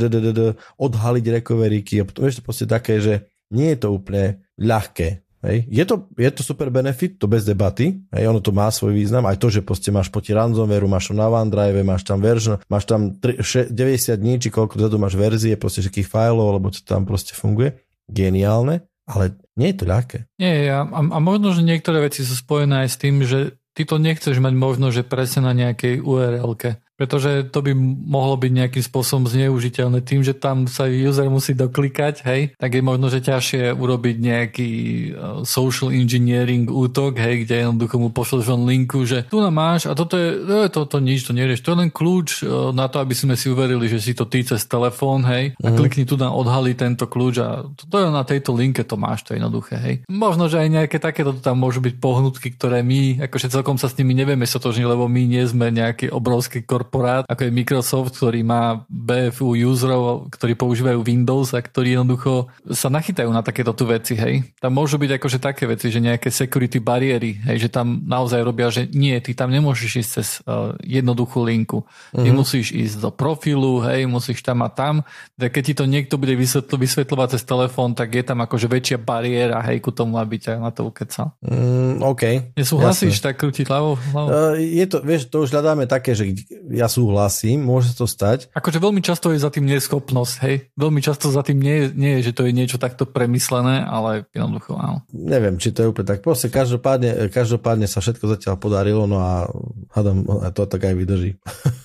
odhaliť 0.79 1.25
recovery 1.43 1.83
key 1.83 1.99
a 1.99 2.07
potom 2.07 2.31
vieš 2.31 2.39
to 2.39 2.47
proste 2.47 2.67
také, 2.71 3.03
že 3.03 3.27
nie 3.51 3.75
je 3.75 3.79
to 3.83 3.89
úplne 3.91 4.39
ľahké. 4.55 5.22
Hej. 5.43 5.67
Je, 5.67 5.83
to, 5.83 6.07
je 6.15 6.31
to 6.31 6.47
super 6.47 6.71
benefit, 6.71 7.19
to 7.19 7.27
bez 7.27 7.43
debaty, 7.43 7.99
hej, 8.15 8.25
ono 8.31 8.39
to 8.39 8.55
má 8.55 8.71
svoj 8.71 8.95
význam, 8.95 9.27
aj 9.27 9.43
to, 9.43 9.51
že 9.51 9.67
proste 9.67 9.91
máš 9.91 10.07
proti 10.07 10.31
ransomwareu, 10.31 10.87
máš 10.87 11.11
to 11.11 11.19
na 11.19 11.27
OneDrive, 11.27 11.83
máš 11.83 12.07
tam 12.07 12.23
version, 12.23 12.63
máš 12.71 12.87
tam 12.87 13.19
3, 13.19 13.43
6, 13.43 13.75
90 13.75 14.23
dní, 14.23 14.39
či 14.39 14.55
koľko 14.55 14.79
dozadu 14.79 15.03
máš 15.03 15.19
verzie, 15.19 15.59
proste 15.59 15.83
všetkých 15.83 16.07
fajlov, 16.07 16.47
alebo 16.47 16.71
to 16.71 16.79
tam 16.87 17.03
proste 17.03 17.35
funguje. 17.35 17.75
Geniálne, 18.07 18.87
ale 19.03 19.35
nie 19.59 19.75
je 19.75 19.77
to 19.83 19.85
ľahké. 19.91 20.19
Nie, 20.39 20.71
a, 20.71 20.87
a 20.87 21.19
možno, 21.19 21.51
že 21.51 21.67
niektoré 21.67 22.07
veci 22.07 22.23
sú 22.23 22.39
spojené 22.39 22.87
aj 22.87 22.89
s 22.95 22.97
tým, 23.03 23.27
že 23.27 23.59
ty 23.75 23.83
to 23.83 23.99
nechceš 23.99 24.39
mať 24.39 24.55
možno, 24.55 24.95
že 24.95 25.03
presne 25.03 25.51
na 25.51 25.53
nejakej 25.59 26.07
URL-ke 26.07 26.82
pretože 26.97 27.49
to 27.49 27.65
by 27.65 27.73
mohlo 28.07 28.37
byť 28.37 28.53
nejakým 28.53 28.85
spôsobom 28.85 29.25
zneužiteľné 29.27 30.05
tým, 30.05 30.21
že 30.23 30.37
tam 30.37 30.69
sa 30.69 30.87
user 30.87 31.27
musí 31.33 31.57
doklikať, 31.57 32.23
hej, 32.29 32.41
tak 32.55 32.77
je 32.77 32.83
možno, 32.85 33.09
že 33.09 33.25
ťažšie 33.25 33.73
urobiť 33.75 34.17
nejaký 34.21 34.71
e, 34.71 35.09
social 35.49 35.91
engineering 35.91 36.69
útok, 36.69 37.17
hej, 37.17 37.43
kde 37.43 37.67
jednoducho 37.67 37.97
mu 37.97 38.15
pošleš 38.15 38.53
len 38.53 38.63
linku, 38.69 39.09
že 39.09 39.27
tu 39.27 39.41
nám 39.41 39.57
máš 39.57 39.89
a 39.89 39.97
toto 39.97 40.15
je, 40.15 40.31
to, 40.47 40.69
to, 40.71 40.81
to 40.87 40.99
nič, 41.01 41.27
to 41.27 41.33
nerieš, 41.33 41.65
to 41.65 41.75
je 41.75 41.81
len 41.81 41.91
kľúč 41.91 42.45
e, 42.45 42.71
na 42.77 42.87
to, 42.87 43.01
aby 43.01 43.17
sme 43.17 43.35
si 43.35 43.49
uverili, 43.49 43.89
že 43.89 43.99
si 43.99 44.13
to 44.13 44.29
ty 44.29 44.45
cez 44.47 44.63
telefón, 44.69 45.25
hej, 45.27 45.57
a 45.59 45.69
mm. 45.73 45.77
klikni 45.81 46.05
tu 46.05 46.21
na 46.21 46.31
odhali 46.31 46.77
tento 46.77 47.09
kľúč 47.09 47.35
a 47.41 47.67
to, 47.73 47.83
to 47.89 47.97
je 47.99 48.07
na 48.13 48.23
tejto 48.23 48.53
linke, 48.55 48.85
to 48.87 48.95
máš, 49.01 49.27
to 49.27 49.35
je 49.35 49.43
jednoduché, 49.43 49.75
hej. 49.81 49.95
Možno, 50.07 50.47
že 50.47 50.61
aj 50.61 50.69
nejaké 50.69 50.97
takéto 51.01 51.35
tam 51.35 51.59
môžu 51.59 51.81
byť 51.83 51.99
pohnutky, 51.99 52.55
ktoré 52.55 52.85
my, 52.85 53.27
akože 53.27 53.51
celkom 53.51 53.81
sa 53.81 53.91
s 53.91 53.97
nimi 53.97 54.15
nevieme 54.15 54.45
sotožniť, 54.45 54.87
lebo 54.87 55.11
my 55.11 55.23
nie 55.25 55.43
sme 55.49 55.73
nejaký 55.73 56.13
obrovský 56.13 56.63
korporát 56.63 56.82
korporát, 56.83 57.23
ako 57.31 57.47
je 57.47 57.55
Microsoft, 57.55 58.19
ktorý 58.19 58.43
má 58.43 58.83
BFU 58.91 59.55
userov, 59.55 60.27
ktorí 60.35 60.59
používajú 60.59 60.99
Windows 61.07 61.55
a 61.55 61.63
ktorí 61.63 61.95
jednoducho 61.95 62.51
sa 62.75 62.91
nachytajú 62.91 63.31
na 63.31 63.47
takéto 63.47 63.71
tu 63.71 63.87
veci, 63.87 64.19
hej. 64.19 64.43
Tam 64.59 64.75
môžu 64.75 64.99
byť 64.99 65.23
akože 65.23 65.39
také 65.39 65.71
veci, 65.71 65.95
že 65.95 66.03
nejaké 66.03 66.35
security 66.35 66.83
bariéry, 66.83 67.39
hej, 67.47 67.67
že 67.67 67.69
tam 67.71 68.03
naozaj 68.03 68.43
robia, 68.43 68.67
že 68.75 68.91
nie, 68.91 69.15
ty 69.23 69.31
tam 69.39 69.55
nemôžeš 69.55 69.91
ísť 70.03 70.11
cez 70.11 70.29
uh, 70.43 70.75
jednoduchú 70.83 71.47
linku. 71.47 71.87
Ty 72.11 72.27
mm-hmm. 72.27 72.35
musíš 72.35 72.75
ísť 72.75 72.97
do 72.99 73.11
profilu, 73.15 73.79
hej, 73.87 74.11
musíš 74.11 74.43
tam 74.43 74.67
a 74.67 74.69
tam. 74.69 75.07
Tak 75.39 75.55
keď 75.55 75.63
ti 75.63 75.75
to 75.79 75.85
niekto 75.87 76.19
bude 76.19 76.35
vysvetľ, 76.35 76.75
vysvetľovať 76.75 77.29
cez 77.39 77.43
telefón, 77.47 77.95
tak 77.95 78.11
je 78.11 78.25
tam 78.27 78.43
akože 78.43 78.67
väčšia 78.67 78.99
bariéra, 78.99 79.63
hej, 79.71 79.79
ku 79.79 79.95
tomu, 79.95 80.19
aby 80.19 80.43
ťa 80.43 80.59
na 80.59 80.75
to 80.75 80.91
ukecal. 80.91 81.31
Mm, 81.47 82.03
OK. 82.03 82.53
Nesúhlasíš 82.59 83.23
tak 83.23 83.39
krútiť 83.39 83.71
hlavou? 83.71 83.95
Uh, 84.11 84.59
je 84.59 84.85
to, 84.91 84.99
vieš, 85.07 85.31
to 85.31 85.47
už 85.47 85.55
hľadáme 85.55 85.87
také, 85.87 86.19
že 86.19 86.33
ja 86.73 86.89
súhlasím, 86.89 87.63
môže 87.63 87.93
to 87.93 88.09
stať. 88.09 88.49
Akože 88.57 88.81
veľmi 88.81 89.05
často 89.05 89.31
je 89.31 89.39
za 89.39 89.53
tým 89.53 89.69
neschopnosť, 89.69 90.35
hej? 90.49 90.73
Veľmi 90.75 91.05
často 91.05 91.29
za 91.29 91.45
tým 91.45 91.61
nie, 91.61 91.93
nie 91.93 92.19
je, 92.19 92.33
že 92.33 92.37
to 92.37 92.49
je 92.49 92.57
niečo 92.57 92.81
takto 92.81 93.05
premyslené, 93.05 93.85
ale 93.85 94.25
jednoducho 94.33 94.81
áno. 94.81 95.05
Neviem, 95.13 95.61
či 95.61 95.71
to 95.71 95.85
je 95.85 95.91
úplne 95.93 96.09
tak. 96.09 96.25
Proste 96.25 96.49
každopádne, 96.49 97.29
každopádne 97.29 97.85
sa 97.85 98.01
všetko 98.01 98.25
zatiaľ 98.25 98.57
podarilo, 98.57 99.05
no 99.05 99.21
a 99.21 99.47
hádam, 99.93 100.25
to 100.57 100.65
tak 100.65 100.89
aj 100.89 100.95
vydrží. 100.97 101.37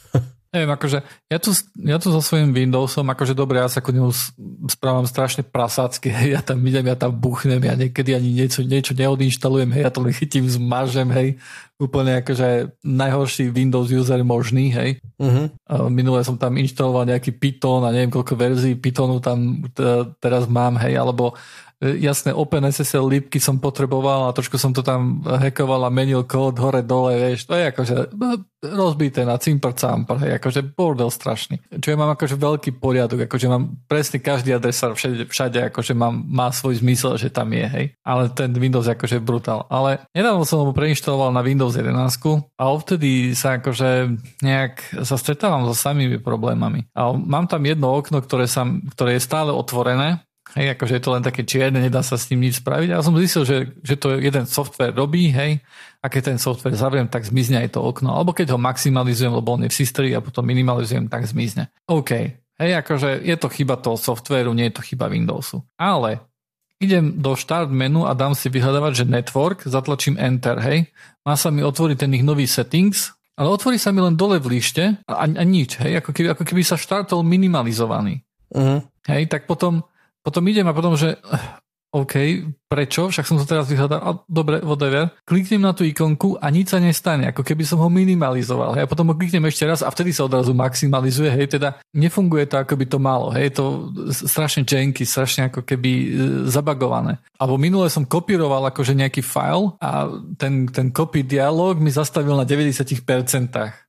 Neviem, 0.47 0.71
akože 0.71 1.03
ja 1.27 1.37
tu, 1.43 1.51
ja 1.83 1.97
tu 1.99 2.07
so 2.07 2.23
svojím 2.23 2.55
Windowsom, 2.55 3.03
akože 3.03 3.35
dobre, 3.35 3.59
ja 3.59 3.67
sa 3.67 3.83
ku 3.83 3.91
nemu 3.91 4.15
správam 4.71 5.03
strašne 5.03 5.43
prasácky, 5.43 6.07
hej, 6.17 6.39
ja 6.39 6.41
tam 6.41 6.63
idem, 6.63 6.87
ja 6.87 6.95
tam 6.95 7.11
buchnem, 7.11 7.59
ja 7.59 7.75
niekedy 7.75 8.15
ani 8.15 8.31
niečo, 8.31 8.63
niečo 8.63 8.95
neodinštalujem, 8.95 9.75
hej, 9.75 9.83
ja 9.83 9.91
to 9.91 9.99
len 9.99 10.15
chytím, 10.15 10.47
zmažem, 10.47 11.11
hej, 11.11 11.35
úplne 11.77 12.23
akože 12.23 12.79
najhorší 12.81 13.53
Windows 13.53 13.93
user 13.93 14.23
možný, 14.25 14.73
hej. 14.73 14.97
Uh-huh. 15.21 15.51
Minule 15.93 16.25
som 16.25 16.33
tam 16.33 16.57
inštaloval 16.57 17.05
nejaký 17.05 17.37
Python 17.37 17.85
a 17.85 17.93
neviem 17.93 18.09
koľko 18.09 18.33
verzií 18.33 18.73
Pythonu 18.73 19.21
tam 19.21 19.61
teraz 20.17 20.49
mám, 20.49 20.81
hej, 20.81 20.97
alebo 20.97 21.37
E, 21.37 21.66
jasné 21.77 22.33
OpenSSL 22.33 23.05
lípky 23.05 23.37
som 23.37 23.61
potreboval 23.61 24.25
a 24.25 24.33
trošku 24.33 24.57
som 24.57 24.73
to 24.73 24.81
tam 24.81 25.21
hackoval 25.21 25.85
a 25.85 25.93
menil 25.93 26.25
kód 26.25 26.57
hore 26.57 26.81
dole, 26.81 27.13
vieš, 27.13 27.45
to 27.45 27.53
je 27.53 27.69
akože 27.69 27.95
no, 28.17 28.41
rozbité 28.65 29.21
na 29.21 29.37
cimpr 29.37 29.77
campr, 29.77 30.17
hej, 30.25 30.41
akože 30.41 30.73
bordel 30.73 31.13
strašný. 31.13 31.61
Čo 31.77 31.93
ja 31.93 31.97
mám 31.97 32.17
akože 32.17 32.33
veľký 32.33 32.81
poriadok, 32.81 33.29
akože 33.29 33.47
mám 33.47 33.77
presne 33.85 34.17
každý 34.17 34.57
adresár 34.57 34.97
všade, 34.97 35.29
všade 35.29 35.69
akože 35.69 35.93
mám, 35.93 36.25
má 36.25 36.49
svoj 36.49 36.81
zmysel, 36.81 37.13
že 37.21 37.29
tam 37.29 37.53
je, 37.53 37.65
hej. 37.69 37.85
Ale 38.01 38.33
ten 38.33 38.49
Windows 38.57 38.89
akože 38.89 39.21
brutál. 39.21 39.69
Ale 39.69 40.01
nedávno 40.17 40.49
som 40.49 40.65
ho 40.65 40.73
preinštaloval 40.73 41.29
na 41.29 41.45
Windows 41.45 41.77
11 41.77 41.93
a 42.57 42.63
odtedy 42.73 43.37
sa 43.37 43.61
akože 43.61 44.17
nejak 44.41 45.05
sa 45.05 45.15
stretávam 45.21 45.69
so 45.69 45.77
samými 45.77 46.17
problémami. 46.17 46.89
A 46.97 47.13
mám 47.13 47.45
tam 47.45 47.61
jedno 47.61 47.93
okno, 47.93 48.25
ktoré, 48.25 48.49
sa, 48.49 48.65
ktoré 48.65 49.21
je 49.21 49.27
stále 49.27 49.53
otvorené 49.53 50.25
Hej, 50.55 50.79
akože 50.79 50.93
je 50.95 51.03
to 51.03 51.11
len 51.11 51.23
také 51.25 51.41
čierne, 51.43 51.83
nedá 51.83 51.99
sa 51.99 52.15
s 52.15 52.31
ním 52.31 52.47
nič 52.47 52.63
spraviť. 52.63 52.87
Ja 52.95 53.03
som 53.03 53.17
zistil, 53.19 53.43
že, 53.43 53.57
že 53.83 53.99
to 53.99 54.15
jeden 54.15 54.47
software 54.47 54.95
robí, 54.95 55.27
hej, 55.33 55.59
a 55.99 56.05
keď 56.07 56.33
ten 56.33 56.39
software 56.39 56.77
zavriem, 56.77 57.11
tak 57.11 57.27
zmizne 57.27 57.59
aj 57.67 57.75
to 57.75 57.83
okno. 57.83 58.15
Alebo 58.15 58.31
keď 58.31 58.55
ho 58.55 58.59
maximalizujem, 58.61 59.33
lebo 59.33 59.59
on 59.59 59.67
je 59.67 59.73
v 59.73 59.79
systrii 59.83 60.11
a 60.15 60.23
potom 60.23 60.47
minimalizujem, 60.47 61.11
tak 61.11 61.27
zmizne. 61.27 61.67
OK, 61.91 62.11
hej, 62.63 62.71
akože 62.79 63.27
je 63.27 63.35
to 63.35 63.47
chyba 63.51 63.75
toho 63.75 63.99
softwareu, 63.99 64.55
nie 64.55 64.71
je 64.71 64.79
to 64.79 64.85
chyba 64.87 65.11
Windowsu. 65.11 65.67
Ale 65.75 66.23
idem 66.79 67.17
do 67.17 67.35
start 67.35 67.73
menu 67.73 68.05
a 68.05 68.13
dám 68.13 68.37
si 68.37 68.47
vyhľadávať, 68.47 69.03
že 69.03 69.05
network, 69.09 69.65
zatlačím 69.65 70.15
enter, 70.15 70.61
hej, 70.63 70.87
má 71.25 71.35
sa 71.35 71.51
mi 71.51 71.65
otvoriť 71.65 71.97
ten 72.07 72.13
ich 72.15 72.23
nový 72.23 72.47
settings, 72.47 73.17
ale 73.37 73.53
otvorí 73.53 73.77
sa 73.77 73.93
mi 73.93 74.01
len 74.01 74.17
dole 74.17 74.41
v 74.41 74.57
lište 74.57 74.97
a, 75.05 75.25
a 75.25 75.43
nič, 75.45 75.77
hej, 75.81 76.01
ako 76.01 76.09
keby, 76.13 76.27
ako 76.33 76.43
keby 76.45 76.61
sa 76.65 76.77
štartol 76.77 77.21
minimalizovaný. 77.21 78.25
Uh-huh. 78.49 78.79
Hej, 79.05 79.29
tak 79.29 79.45
potom 79.45 79.85
potom 80.27 80.43
idem 80.51 80.67
a 80.67 80.75
potom, 80.75 80.99
že 80.99 81.15
OK, 81.87 82.43
prečo? 82.67 83.07
Však 83.07 83.23
som 83.23 83.39
to 83.39 83.47
teraz 83.47 83.71
vyhľadal. 83.71 83.99
A, 84.03 84.09
dobre, 84.27 84.59
whatever. 84.59 85.15
Kliknem 85.23 85.63
na 85.63 85.71
tú 85.71 85.87
ikonku 85.87 86.35
a 86.35 86.51
nič 86.51 86.75
sa 86.75 86.83
nestane, 86.83 87.31
ako 87.31 87.47
keby 87.47 87.63
som 87.63 87.79
ho 87.79 87.87
minimalizoval. 87.87 88.75
Hej. 88.75 88.83
A 88.85 88.91
potom 88.91 89.07
ho 89.07 89.15
kliknem 89.15 89.47
ešte 89.47 89.63
raz 89.63 89.79
a 89.79 89.87
vtedy 89.87 90.11
sa 90.11 90.27
odrazu 90.27 90.51
maximalizuje. 90.51 91.31
Hej, 91.31 91.55
teda 91.55 91.79
nefunguje 91.95 92.43
to, 92.43 92.59
ako 92.59 92.75
by 92.75 92.85
to 92.91 92.99
malo. 92.99 93.31
Hej, 93.31 93.55
to 93.55 93.95
strašne 94.11 94.67
janky, 94.67 95.07
strašne 95.07 95.47
ako 95.47 95.63
keby 95.63 95.91
e, 95.95 96.07
zabagované. 96.51 97.23
Alebo 97.39 97.55
minule 97.55 97.87
som 97.87 98.03
kopíroval 98.03 98.67
akože 98.67 98.91
nejaký 98.91 99.23
file 99.23 99.79
a 99.79 100.11
ten, 100.35 100.67
ten 100.67 100.91
copy 100.91 101.23
dialog 101.23 101.79
mi 101.79 101.87
zastavil 101.87 102.35
na 102.35 102.43
90%. 102.43 102.83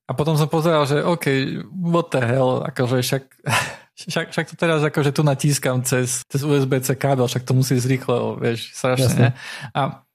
A 0.09 0.17
potom 0.17 0.39
som 0.39 0.47
pozeral, 0.47 0.87
že 0.87 1.03
OK, 1.03 1.27
what 1.75 2.15
the 2.15 2.23
hell, 2.23 2.63
akože 2.63 3.03
však 3.03 3.23
však, 4.07 4.31
však 4.31 4.47
to 4.51 4.55
teraz 4.55 4.81
akože 4.87 5.11
tu 5.11 5.27
natískam 5.27 5.83
cez, 5.83 6.23
cez 6.31 6.47
USB-C 6.47 6.95
kábel, 6.95 7.27
však 7.27 7.43
to 7.43 7.53
musí 7.59 7.75
zrýchle, 7.75 8.39
vieš, 8.39 8.71
strašne. 8.71 9.11
Ne? 9.19 9.31
A, 9.75 10.07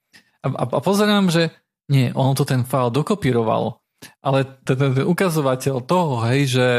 a, 0.48 0.48
a 0.64 0.80
pozerám, 0.80 1.28
že 1.28 1.52
nie, 1.92 2.16
ono 2.16 2.32
to 2.32 2.48
ten 2.48 2.64
file 2.64 2.88
dokopírovalo, 2.88 3.84
ale 4.24 4.48
ten, 4.64 4.76
ten, 4.76 4.92
ten 4.96 5.06
ukazovateľ 5.08 5.84
toho, 5.84 6.24
hej, 6.28 6.48
že, 6.48 6.70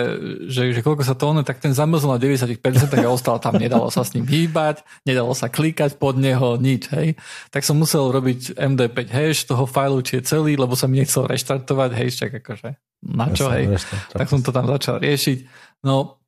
že, 0.49 0.63
že 0.73 0.81
koľko 0.81 1.05
sa 1.05 1.13
to 1.17 1.29
ono, 1.29 1.45
tak 1.45 1.61
ten 1.61 1.77
zamrzol 1.77 2.17
na 2.17 2.21
90% 2.21 2.57
a 2.57 3.09
ostal 3.09 3.37
tam, 3.37 3.57
nedalo 3.61 3.89
sa 3.93 4.05
s 4.05 4.17
ním 4.17 4.25
hýbať, 4.25 4.85
nedalo 5.05 5.33
sa 5.37 5.53
klikať 5.53 6.01
pod 6.01 6.17
neho, 6.17 6.57
nič, 6.57 6.89
hej. 6.93 7.17
Tak 7.53 7.65
som 7.65 7.77
musel 7.77 8.13
robiť 8.13 8.57
MD5 8.57 8.99
hash 9.13 9.45
toho 9.45 9.69
fajlu, 9.69 10.01
či 10.05 10.21
je 10.21 10.23
celý, 10.25 10.57
lebo 10.57 10.73
sa 10.73 10.89
mi 10.89 11.01
nechcel 11.05 11.29
reštartovať, 11.29 11.91
hej, 11.97 12.09
však 12.17 12.33
akože 12.45 12.69
na 13.05 13.29
čo, 13.33 13.53
hej. 13.53 13.77
Tak 14.13 14.29
som 14.29 14.41
to 14.41 14.49
tam 14.49 14.65
začal 14.65 15.01
riešiť. 15.01 15.39
No, 15.85 16.24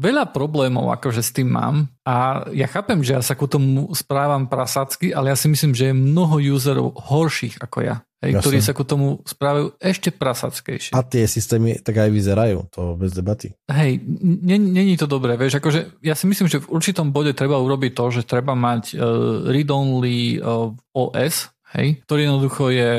veľa 0.00 0.32
problémov 0.32 0.88
akože 0.96 1.20
s 1.20 1.30
tým 1.36 1.52
mám 1.52 1.92
a 2.08 2.48
ja 2.56 2.64
chápem, 2.64 3.04
že 3.04 3.20
ja 3.20 3.22
sa 3.22 3.36
ku 3.36 3.44
tomu 3.44 3.92
správam 3.92 4.48
prasacky, 4.48 5.12
ale 5.12 5.28
ja 5.28 5.36
si 5.36 5.52
myslím, 5.52 5.76
že 5.76 5.92
je 5.92 5.94
mnoho 5.94 6.40
userov 6.40 6.96
horších 6.96 7.60
ako 7.60 7.78
ja, 7.84 8.00
hej, 8.24 8.40
ktorí 8.40 8.64
sa 8.64 8.72
ku 8.72 8.88
tomu 8.88 9.20
správajú 9.28 9.76
ešte 9.76 10.08
prasackejšie. 10.08 10.96
A 10.96 11.04
tie 11.04 11.28
systémy 11.28 11.84
tak 11.84 12.00
aj 12.00 12.08
vyzerajú, 12.08 12.72
to 12.72 12.96
bez 12.96 13.12
debaty. 13.12 13.52
Hej, 13.68 14.00
není 14.48 14.96
to 14.96 15.04
dobré, 15.04 15.36
vieš, 15.36 15.60
akože 15.60 16.00
ja 16.00 16.16
si 16.16 16.24
myslím, 16.24 16.48
že 16.48 16.64
v 16.64 16.70
určitom 16.72 17.12
bode 17.12 17.36
treba 17.36 17.60
urobiť 17.60 17.92
to, 17.92 18.04
že 18.08 18.22
treba 18.24 18.56
mať 18.56 18.96
uh, 18.96 19.44
read-only 19.52 20.40
uh, 20.40 20.72
OS, 20.96 21.52
hej, 21.76 22.00
ktorý 22.08 22.20
jednoducho 22.26 22.72
je 22.72 22.90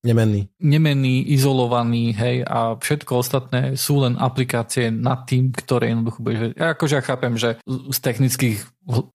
Nemenný. 0.00 0.48
Nemenný, 0.64 1.28
izolovaný, 1.28 2.16
hej, 2.16 2.40
a 2.48 2.80
všetko 2.80 3.12
ostatné 3.20 3.76
sú 3.76 4.00
len 4.00 4.16
aplikácie 4.16 4.88
nad 4.88 5.28
tým, 5.28 5.52
ktoré 5.52 5.92
jednoducho 5.92 6.24
budeš... 6.24 6.56
Ja 6.56 6.72
akože 6.72 6.94
ja 6.96 7.04
chápem, 7.04 7.36
že 7.36 7.60
z 7.68 7.98
technických 8.00 8.64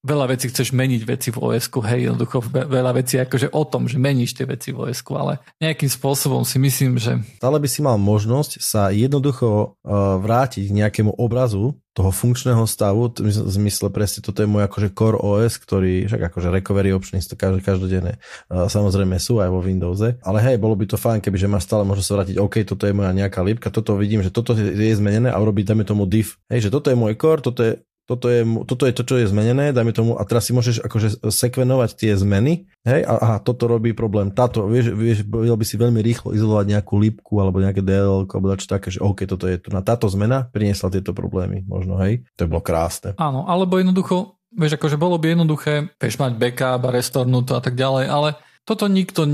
veľa 0.02 0.34
vecí 0.34 0.48
chceš 0.50 0.72
meniť 0.72 1.02
veci 1.04 1.28
v 1.30 1.38
os 1.38 1.68
hej, 1.68 2.00
jednoducho 2.10 2.42
veľa 2.50 2.92
vecí 2.96 3.20
akože 3.20 3.52
o 3.52 3.62
tom, 3.68 3.86
že 3.86 4.00
meníš 4.00 4.34
tie 4.34 4.48
veci 4.48 4.72
v 4.72 4.90
os 4.90 5.00
ale 5.12 5.38
nejakým 5.60 5.88
spôsobom 5.88 6.42
si 6.42 6.56
myslím, 6.58 6.98
že... 6.98 7.20
Stále 7.38 7.58
by 7.60 7.68
si 7.68 7.80
mal 7.84 7.96
možnosť 8.00 8.58
sa 8.60 8.90
jednoducho 8.90 9.78
uh, 9.82 10.18
vrátiť 10.20 10.68
k 10.68 10.76
nejakému 10.82 11.14
obrazu 11.16 11.76
toho 11.96 12.12
funkčného 12.12 12.68
stavu, 12.68 13.08
v 13.08 13.32
zmysle 13.32 13.88
presne 13.88 14.20
toto 14.20 14.44
je 14.44 14.48
môj 14.52 14.68
akože 14.68 14.92
core 14.92 15.16
OS, 15.16 15.56
ktorý, 15.56 16.04
však 16.04 16.28
akože 16.28 16.52
recovery 16.52 16.92
options 16.92 17.24
to 17.24 17.40
každé, 17.40 17.64
každodenné 17.64 18.20
uh, 18.52 18.68
samozrejme 18.68 19.16
sú 19.16 19.40
aj 19.40 19.48
vo 19.48 19.64
Windowse, 19.64 20.20
ale 20.20 20.38
hej, 20.44 20.60
bolo 20.60 20.76
by 20.76 20.84
to 20.84 21.00
fajn, 21.00 21.24
keby 21.24 21.40
že 21.40 21.48
máš 21.48 21.64
stále 21.64 21.88
možnosť 21.88 22.08
sa 22.08 22.16
vrátiť, 22.20 22.36
OK, 22.36 22.68
toto 22.68 22.84
je 22.84 22.92
moja 22.92 23.16
nejaká 23.16 23.40
lípka, 23.40 23.72
toto 23.72 23.96
vidím, 23.96 24.20
že 24.20 24.28
toto 24.28 24.52
je 24.52 24.92
zmenené 24.92 25.32
a 25.32 25.40
urobiť, 25.40 25.72
dajme 25.72 25.84
tomu 25.88 26.04
div, 26.04 26.36
hej, 26.52 26.68
že 26.68 26.70
toto 26.72 26.92
je 26.92 27.00
môj 27.00 27.16
core, 27.16 27.40
toto 27.40 27.64
je 27.64 27.80
toto 28.06 28.30
je, 28.30 28.46
toto 28.64 28.86
je 28.86 28.94
to, 28.94 29.02
čo 29.02 29.14
je 29.18 29.26
zmenené, 29.26 29.74
dajme 29.74 29.90
tomu, 29.90 30.14
a 30.14 30.22
teraz 30.22 30.46
si 30.46 30.54
môžeš 30.54 30.86
akože 30.86 31.26
sekvenovať 31.26 31.90
tie 31.98 32.12
zmeny, 32.14 32.70
hej, 32.86 33.02
a 33.02 33.12
aha, 33.18 33.36
toto 33.42 33.66
robí 33.66 33.90
problém, 33.92 34.30
táto, 34.30 34.70
vieš, 34.70 34.94
vieš, 34.94 35.26
by 35.26 35.64
si 35.66 35.74
veľmi 35.74 35.98
rýchlo 36.00 36.30
izolovať 36.30 36.66
nejakú 36.70 36.94
lípku 37.02 37.34
alebo 37.42 37.58
nejaké 37.58 37.82
DLL 37.82 38.30
alebo 38.30 38.54
čo 38.54 38.70
také, 38.70 38.94
že 38.94 39.02
OK, 39.02 39.26
toto 39.26 39.50
je 39.50 39.58
tu 39.58 39.74
na 39.74 39.82
táto 39.82 40.06
zmena 40.06 40.46
priniesla 40.46 40.94
tieto 40.94 41.10
problémy, 41.10 41.66
možno, 41.66 41.98
hej, 41.98 42.22
to 42.38 42.46
bolo 42.46 42.62
krásne. 42.62 43.18
Áno, 43.18 43.42
alebo 43.50 43.76
jednoducho, 43.76 44.38
vieš, 44.54 44.78
akože 44.78 44.96
bolo 44.96 45.18
by 45.18 45.34
jednoduché, 45.34 45.90
vieš, 45.98 46.22
mať 46.22 46.38
backup 46.38 46.86
a 46.86 46.94
restornúť 46.94 47.58
a 47.58 47.60
tak 47.60 47.74
ďalej, 47.74 48.06
ale 48.06 48.28
toto 48.62 48.86
nikto 48.86 49.26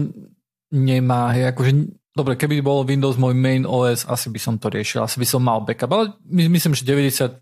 nemá, 0.73 1.37
hej, 1.37 1.53
akože 1.53 1.73
Dobre, 2.13 2.37
keby 2.37 2.61
bol 2.61 2.85
Windows 2.85 3.17
môj 3.17 3.33
main 3.33 3.65
OS, 3.65 4.05
asi 4.05 4.29
by 4.29 4.37
som 4.37 4.55
to 4.61 4.69
riešil, 4.69 5.01
asi 5.01 5.17
by 5.17 5.25
som 5.25 5.41
mal 5.41 5.65
backup, 5.65 5.89
ale 5.97 6.13
myslím, 6.29 6.77
že 6.77 6.85
99% 6.85 7.41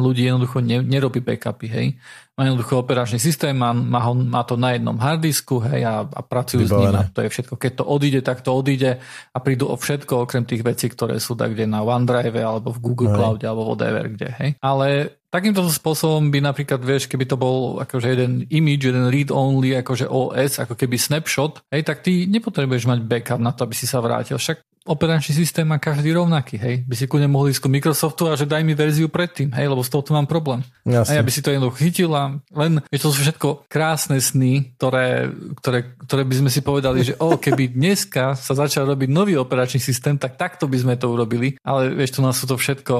ľudí 0.00 0.24
jednoducho 0.24 0.64
ne, 0.64 0.80
nerobí 0.80 1.20
backupy, 1.20 1.68
hej. 1.68 1.86
Má 2.32 2.48
jednoducho 2.48 2.80
operačný 2.80 3.20
systém, 3.20 3.52
má, 3.52 3.76
má, 3.76 4.00
ho, 4.08 4.16
má 4.16 4.40
to 4.42 4.56
na 4.56 4.72
jednom 4.72 4.96
hardisku, 4.96 5.60
hej, 5.68 5.84
a, 5.84 6.00
a 6.08 6.20
pracujú 6.24 6.64
Vybavené. 6.64 6.80
s 6.80 6.80
ním 6.80 6.94
a 6.96 7.02
to 7.12 7.20
je 7.20 7.28
všetko. 7.28 7.54
Keď 7.60 7.72
to 7.76 7.84
odíde, 7.84 8.20
tak 8.24 8.40
to 8.40 8.50
odíde 8.56 8.90
a 9.32 9.38
prídu 9.38 9.68
o 9.68 9.76
všetko, 9.76 10.24
okrem 10.24 10.48
tých 10.48 10.64
vecí, 10.64 10.88
ktoré 10.88 11.20
sú 11.20 11.36
tak 11.36 11.52
kde 11.52 11.68
na 11.68 11.84
OneDrive 11.84 12.40
alebo 12.40 12.72
v 12.72 12.80
Google 12.80 13.12
Cloud 13.12 13.44
alebo 13.44 13.68
whatever, 13.68 14.08
kde, 14.08 14.28
hej. 14.40 14.50
Ale 14.64 15.20
Takýmto 15.32 15.64
spôsobom 15.64 16.28
by 16.28 16.44
napríklad, 16.44 16.84
vieš, 16.84 17.08
keby 17.08 17.24
to 17.24 17.40
bol 17.40 17.80
akože 17.80 18.04
jeden 18.04 18.44
image, 18.52 18.84
jeden 18.84 19.08
read-only, 19.08 19.72
akože 19.80 20.04
OS, 20.04 20.60
ako 20.60 20.76
keby 20.76 21.00
snapshot, 21.00 21.64
hej, 21.72 21.88
tak 21.88 22.04
ty 22.04 22.28
nepotrebuješ 22.28 22.84
mať 22.84 23.00
backup 23.00 23.40
na 23.40 23.56
to, 23.56 23.64
aby 23.64 23.72
si 23.72 23.88
sa 23.88 24.04
vrátil. 24.04 24.36
Však 24.36 24.81
operačný 24.82 25.32
systém 25.34 25.62
má 25.62 25.78
každý 25.78 26.10
rovnaký, 26.10 26.58
hej. 26.58 26.82
By 26.82 26.94
si 26.98 27.06
kľudne 27.06 27.30
mohli 27.30 27.54
ísť 27.54 27.70
Microsoftu 27.70 28.28
a 28.28 28.34
že 28.34 28.50
daj 28.50 28.66
mi 28.66 28.74
verziu 28.74 29.06
predtým, 29.06 29.54
hej, 29.54 29.70
lebo 29.70 29.82
s 29.82 29.90
touto 29.90 30.10
mám 30.12 30.26
problém. 30.26 30.66
Jasne. 30.82 31.14
A 31.14 31.18
ja 31.18 31.22
by 31.22 31.30
si 31.30 31.40
to 31.40 31.54
jednoducho 31.54 31.78
chytil 31.78 32.10
a 32.18 32.42
len, 32.50 32.82
vieš, 32.90 33.06
to 33.06 33.10
sú 33.14 33.18
všetko 33.22 33.48
krásne 33.70 34.18
sny, 34.18 34.74
ktoré, 34.76 35.30
ktoré, 35.62 35.78
ktoré 36.02 36.22
by 36.26 36.34
sme 36.42 36.50
si 36.50 36.60
povedali, 36.60 37.06
že 37.06 37.14
o, 37.22 37.38
keby 37.38 37.78
dneska 37.78 38.34
sa 38.34 38.52
začal 38.58 38.90
robiť 38.90 39.08
nový 39.08 39.38
operačný 39.38 39.78
systém, 39.78 40.18
tak 40.18 40.34
takto 40.34 40.66
by 40.66 40.78
sme 40.78 40.94
to 40.98 41.14
urobili, 41.14 41.54
ale 41.62 41.94
vieš, 41.94 42.18
tu 42.18 42.20
nás 42.20 42.34
sú 42.34 42.50
to 42.50 42.58
všetko 42.58 42.94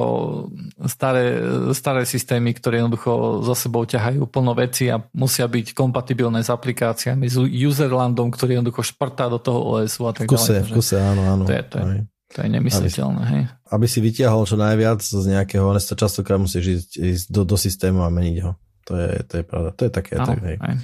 staré, 0.87 1.43
staré 1.75 2.07
systémy, 2.07 2.55
ktoré 2.55 2.79
jednoducho 2.79 3.43
za 3.43 3.59
sebou 3.59 3.83
ťahajú 3.83 4.31
plno 4.31 4.55
veci 4.55 4.87
a 4.87 5.03
musia 5.13 5.51
byť 5.51 5.75
kompatibilné 5.75 6.47
s 6.47 6.51
aplikáciami, 6.55 7.27
s 7.27 7.37
userlandom, 7.43 8.31
ktorý 8.31 8.63
jednoducho 8.63 8.87
šprtá 8.87 9.27
do 9.27 9.43
toho 9.43 9.83
OSu 9.83 10.07
a 10.07 10.13
tak 10.15 10.31
ďalej. 10.31 10.71
V 10.71 10.79
kuse, 10.79 10.97
áno, 11.03 11.23
áno. 11.27 11.45
To 11.45 11.53
je, 11.53 11.63
to 11.73 11.79
je, 11.81 11.99
to 12.33 12.39
je 12.45 12.49
nemysliteľné, 12.53 13.23
hej. 13.33 13.43
Aby 13.73 13.89
si 13.89 14.05
vytiahol 14.05 14.45
čo 14.45 14.61
najviac 14.61 15.01
z 15.01 15.25
nejakého 15.25 15.65
honesta, 15.65 15.97
častokrát 15.97 16.37
musíš 16.37 16.65
ísť, 16.69 16.91
ísť 17.01 17.25
do, 17.33 17.43
do 17.49 17.57
systému 17.57 18.05
a 18.05 18.13
meniť 18.13 18.37
ho. 18.45 18.53
To 18.91 18.93
je, 18.99 19.11
to 19.25 19.33
je 19.41 19.45
pravda. 19.47 19.71
To 19.73 19.83
je 19.89 19.93
také, 19.93 20.15
no, 20.21 20.27
tak, 20.29 20.39
hej. 20.45 20.57
Aj. 20.61 20.77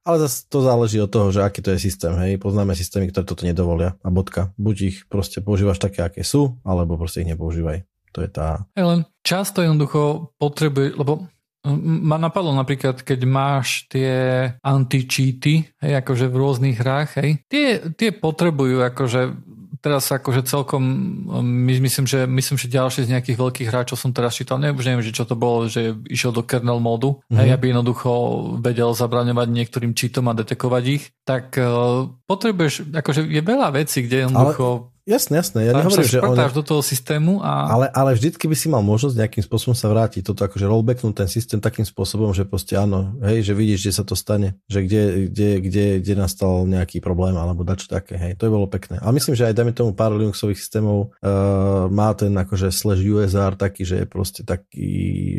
Ale 0.00 0.16
zase 0.24 0.48
to 0.48 0.64
záleží 0.64 0.96
od 0.96 1.12
toho, 1.12 1.28
že 1.28 1.44
aký 1.44 1.60
to 1.60 1.76
je 1.76 1.82
systém. 1.82 2.16
Hej, 2.16 2.40
poznáme 2.40 2.72
systémy, 2.72 3.12
ktoré 3.12 3.28
toto 3.28 3.44
nedovolia 3.44 4.00
a 4.00 4.08
bodka. 4.08 4.48
Buď 4.56 4.76
ich 4.80 4.96
proste 5.12 5.44
používaš 5.44 5.76
také, 5.76 6.00
aké 6.00 6.24
sú, 6.24 6.56
alebo 6.64 6.96
proste 6.96 7.20
ich 7.20 7.28
nepoužívaj. 7.28 7.84
To 8.16 8.24
je 8.24 8.30
tá... 8.32 8.64
Hey, 8.72 8.82
len 8.88 9.04
často 9.20 9.60
jednoducho 9.60 10.32
potrebuje, 10.40 10.96
lebo 10.96 11.28
ma 11.68 12.16
napadlo 12.16 12.56
napríklad, 12.56 13.04
keď 13.04 13.20
máš 13.28 13.84
tie 13.92 14.48
anti-cheaty, 14.64 15.68
hej, 15.84 15.92
akože 16.00 16.32
v 16.32 16.38
rôznych 16.40 16.76
hrách, 16.80 17.20
hej, 17.20 17.44
tie, 17.52 17.92
tie 17.92 18.16
potrebujú 18.16 18.80
akože 18.80 19.20
teraz 19.80 20.12
akože 20.12 20.44
celkom, 20.44 20.84
my, 21.40 21.72
myslím, 21.80 22.04
že, 22.04 22.28
myslím, 22.28 22.56
že 22.60 22.68
ďalší 22.68 23.08
z 23.08 23.12
nejakých 23.16 23.40
veľkých 23.40 23.68
hráčov 23.72 23.96
som 23.96 24.12
teraz 24.12 24.36
čítal, 24.36 24.60
neviem, 24.60 24.76
neviem 24.76 25.04
že 25.04 25.16
čo 25.16 25.24
to 25.24 25.34
bolo, 25.34 25.66
že 25.66 25.96
išiel 26.06 26.36
do 26.36 26.44
kernel 26.44 26.78
módu, 26.78 27.16
mm-hmm. 27.16 27.38
hej, 27.40 27.48
aby 27.56 27.64
jednoducho 27.72 28.10
vedel 28.60 28.92
zabraňovať 28.92 29.48
niektorým 29.48 29.96
cheatom 29.96 30.28
a 30.28 30.36
detekovať 30.36 30.84
ich, 30.86 31.04
tak 31.24 31.56
uh, 31.56 32.06
potrebuješ, 32.28 32.92
akože 32.92 33.24
je 33.24 33.42
veľa 33.42 33.68
vecí, 33.74 34.04
kde 34.04 34.28
jednoducho... 34.28 34.89
Ale 34.89 34.89
Jasné, 35.06 35.40
jasné. 35.40 35.70
Ja 35.70 35.72
nehovorím, 35.78 36.08
že 36.10 36.20
on... 36.20 36.34
do 36.34 36.64
toho 36.66 36.82
systému 36.82 37.40
a... 37.40 37.70
Ale, 37.70 37.86
ale 37.94 38.10
vždycky 38.18 38.50
by 38.50 38.56
si 38.58 38.66
mal 38.66 38.82
možnosť 38.82 39.14
nejakým 39.16 39.44
spôsobom 39.46 39.76
sa 39.78 39.86
vrátiť. 39.86 40.26
Toto 40.26 40.42
akože 40.42 40.66
rollbacknúť 40.66 41.14
ten 41.14 41.28
systém 41.30 41.62
takým 41.62 41.86
spôsobom, 41.86 42.34
že 42.34 42.42
proste 42.42 42.74
áno, 42.74 43.14
hej, 43.22 43.46
že 43.46 43.54
vidíš, 43.54 43.86
kde 43.86 43.92
sa 43.94 44.04
to 44.04 44.18
stane. 44.18 44.58
Že 44.66 44.78
kde, 44.84 45.02
kde, 45.30 45.48
kde, 45.62 45.86
kde 46.02 46.14
nastal 46.18 46.66
nejaký 46.66 46.98
problém 46.98 47.38
alebo 47.38 47.62
dačo 47.62 47.86
také, 47.86 48.18
hej. 48.18 48.32
To 48.36 48.50
je 48.50 48.52
bolo 48.52 48.66
pekné. 48.66 48.98
A 48.98 49.08
myslím, 49.14 49.38
že 49.38 49.46
aj 49.46 49.54
dajme 49.54 49.72
tomu 49.72 49.94
pár 49.94 50.12
Linuxových 50.12 50.58
systémov 50.58 51.14
uh, 51.22 51.86
má 51.86 52.10
ten 52.18 52.34
akože 52.34 52.74
slash 52.74 53.00
USR 53.00 53.54
taký, 53.54 53.86
že 53.86 54.04
je 54.04 54.06
proste 54.10 54.42
taký, 54.42 54.90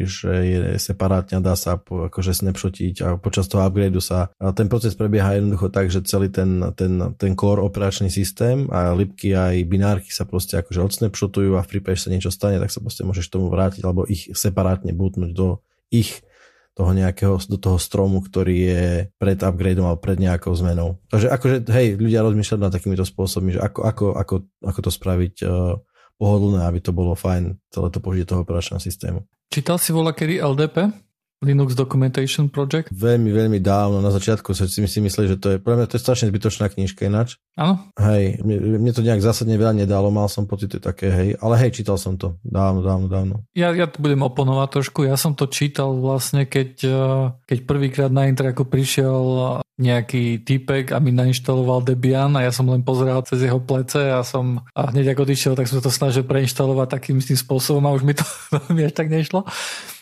že 0.07 0.32
je 0.32 0.59
separátne 0.80 1.41
dá 1.41 1.57
sa 1.57 1.76
akože 1.82 2.38
snapshotiť 2.38 2.95
a 3.03 3.07
počas 3.18 3.49
toho 3.49 3.66
upgradeu 3.66 3.99
sa 3.99 4.30
a 4.38 4.53
ten 4.53 4.70
proces 4.70 4.93
prebieha 4.93 5.41
jednoducho 5.41 5.74
tak, 5.74 5.89
že 5.89 6.05
celý 6.05 6.30
ten, 6.30 6.62
ten, 6.78 7.16
ten 7.18 7.34
core 7.34 7.66
operačný 7.66 8.14
systém 8.14 8.70
a 8.70 8.93
lipky 8.93 9.34
aj 9.52 9.68
binárky 9.68 10.10
sa 10.10 10.24
proste 10.24 10.56
akože 10.56 10.80
odsnapshotujú 10.80 11.60
a 11.60 11.66
v 11.66 11.72
prípade, 11.78 11.99
že 11.99 12.08
sa 12.08 12.14
niečo 12.16 12.32
stane, 12.32 12.58
tak 12.58 12.72
sa 12.72 12.80
proste 12.80 13.04
môžeš 13.04 13.28
tomu 13.28 13.52
vrátiť 13.52 13.84
alebo 13.84 14.08
ich 14.08 14.32
separátne 14.32 14.95
bootnúť 14.95 15.32
do 15.36 15.60
ich 15.91 16.24
toho 16.72 16.95
nejakého, 16.95 17.36
do 17.52 17.60
toho 17.60 17.76
stromu, 17.76 18.24
ktorý 18.24 18.56
je 18.56 18.86
pred 19.20 19.36
upgradeom 19.36 19.91
alebo 19.91 19.99
pred 19.99 20.16
nejakou 20.16 20.56
zmenou. 20.56 21.04
Takže 21.12 21.28
akože, 21.28 21.56
hej, 21.68 21.99
ľudia 21.99 22.24
rozmýšľajú 22.24 22.60
nad 22.64 22.72
takýmito 22.72 23.04
spôsobmi, 23.04 23.60
že 23.60 23.60
ako, 23.60 23.84
ako, 23.84 24.06
ako, 24.16 24.36
ako 24.64 24.80
to 24.80 24.91
spraviť 24.91 25.36
uh, 25.43 25.76
pohodlné, 26.16 26.64
aby 26.64 26.80
to 26.80 26.95
bolo 26.95 27.12
fajn, 27.12 27.60
celé 27.68 27.88
to 27.91 27.99
použitie 27.99 28.24
toho 28.24 28.47
operačného 28.47 28.80
systému. 28.80 29.28
Čítal 29.52 29.76
si 29.84 29.91
voľa 29.91 30.16
kedy 30.16 30.39
LDP? 30.39 30.95
Linux 31.42 31.74
Documentation 31.74 32.54
Project? 32.54 32.94
Veľmi, 32.94 33.34
veľmi 33.34 33.58
dávno, 33.58 33.98
na 33.98 34.14
začiatku 34.14 34.54
sa 34.54 34.70
si 34.70 35.02
mysleli, 35.02 35.26
že 35.34 35.38
to 35.42 35.48
je, 35.54 35.58
pre 35.58 35.74
mňa 35.74 35.89
to 35.89 35.98
je 35.98 36.06
strašne 36.06 36.30
zbytočná 36.30 36.70
knižka 36.70 37.10
ináč. 37.10 37.42
Áno. 37.58 37.82
Hej, 37.98 38.46
mne, 38.46 38.78
mne 38.78 38.92
to 38.94 39.02
nejak 39.02 39.26
zásadne 39.26 39.58
veľa 39.58 39.82
nedalo, 39.82 40.14
mal 40.14 40.30
som 40.30 40.46
pocit 40.46 40.78
také, 40.78 41.10
hej, 41.10 41.30
ale 41.42 41.58
hej, 41.66 41.82
čítal 41.82 41.98
som 41.98 42.14
to 42.14 42.38
dávno, 42.46 42.86
dávno, 42.86 43.10
dávno. 43.10 43.36
Ja, 43.58 43.74
ja 43.74 43.89
tu 43.89 44.06
budem 44.06 44.22
oponovať 44.22 44.70
trošku, 44.70 45.02
ja 45.10 45.18
som 45.18 45.34
to 45.34 45.50
čítal 45.50 45.98
vlastne, 45.98 46.46
keď, 46.46 46.72
eh, 46.86 47.26
keď 47.50 47.58
prvýkrát 47.66 48.12
na 48.14 48.30
Intraku 48.30 48.70
prišiel 48.70 49.60
nejaký 49.82 50.46
typek 50.46 50.94
a 50.94 51.02
mi 51.02 51.10
nainštaloval 51.10 51.82
Debian 51.82 52.38
a 52.38 52.46
ja 52.46 52.54
som 52.54 52.70
len 52.70 52.86
pozeral 52.86 53.26
cez 53.26 53.42
jeho 53.42 53.58
plece 53.58 53.98
a 53.98 54.22
som 54.22 54.62
a 54.78 54.94
hneď 54.94 55.18
ako 55.18 55.26
odišiel, 55.26 55.54
tak 55.58 55.66
som 55.66 55.82
to 55.82 55.89
snažil 55.89 56.22
preinštalovať 56.22 56.88
takým 57.02 57.18
istým 57.18 57.39
spôsobom 57.39 57.82
a 57.89 57.96
už 57.98 58.06
mi 58.06 58.14
to 58.14 58.22
mi 58.76 58.86
až 58.86 58.94
tak 58.94 59.10
nešlo. 59.10 59.42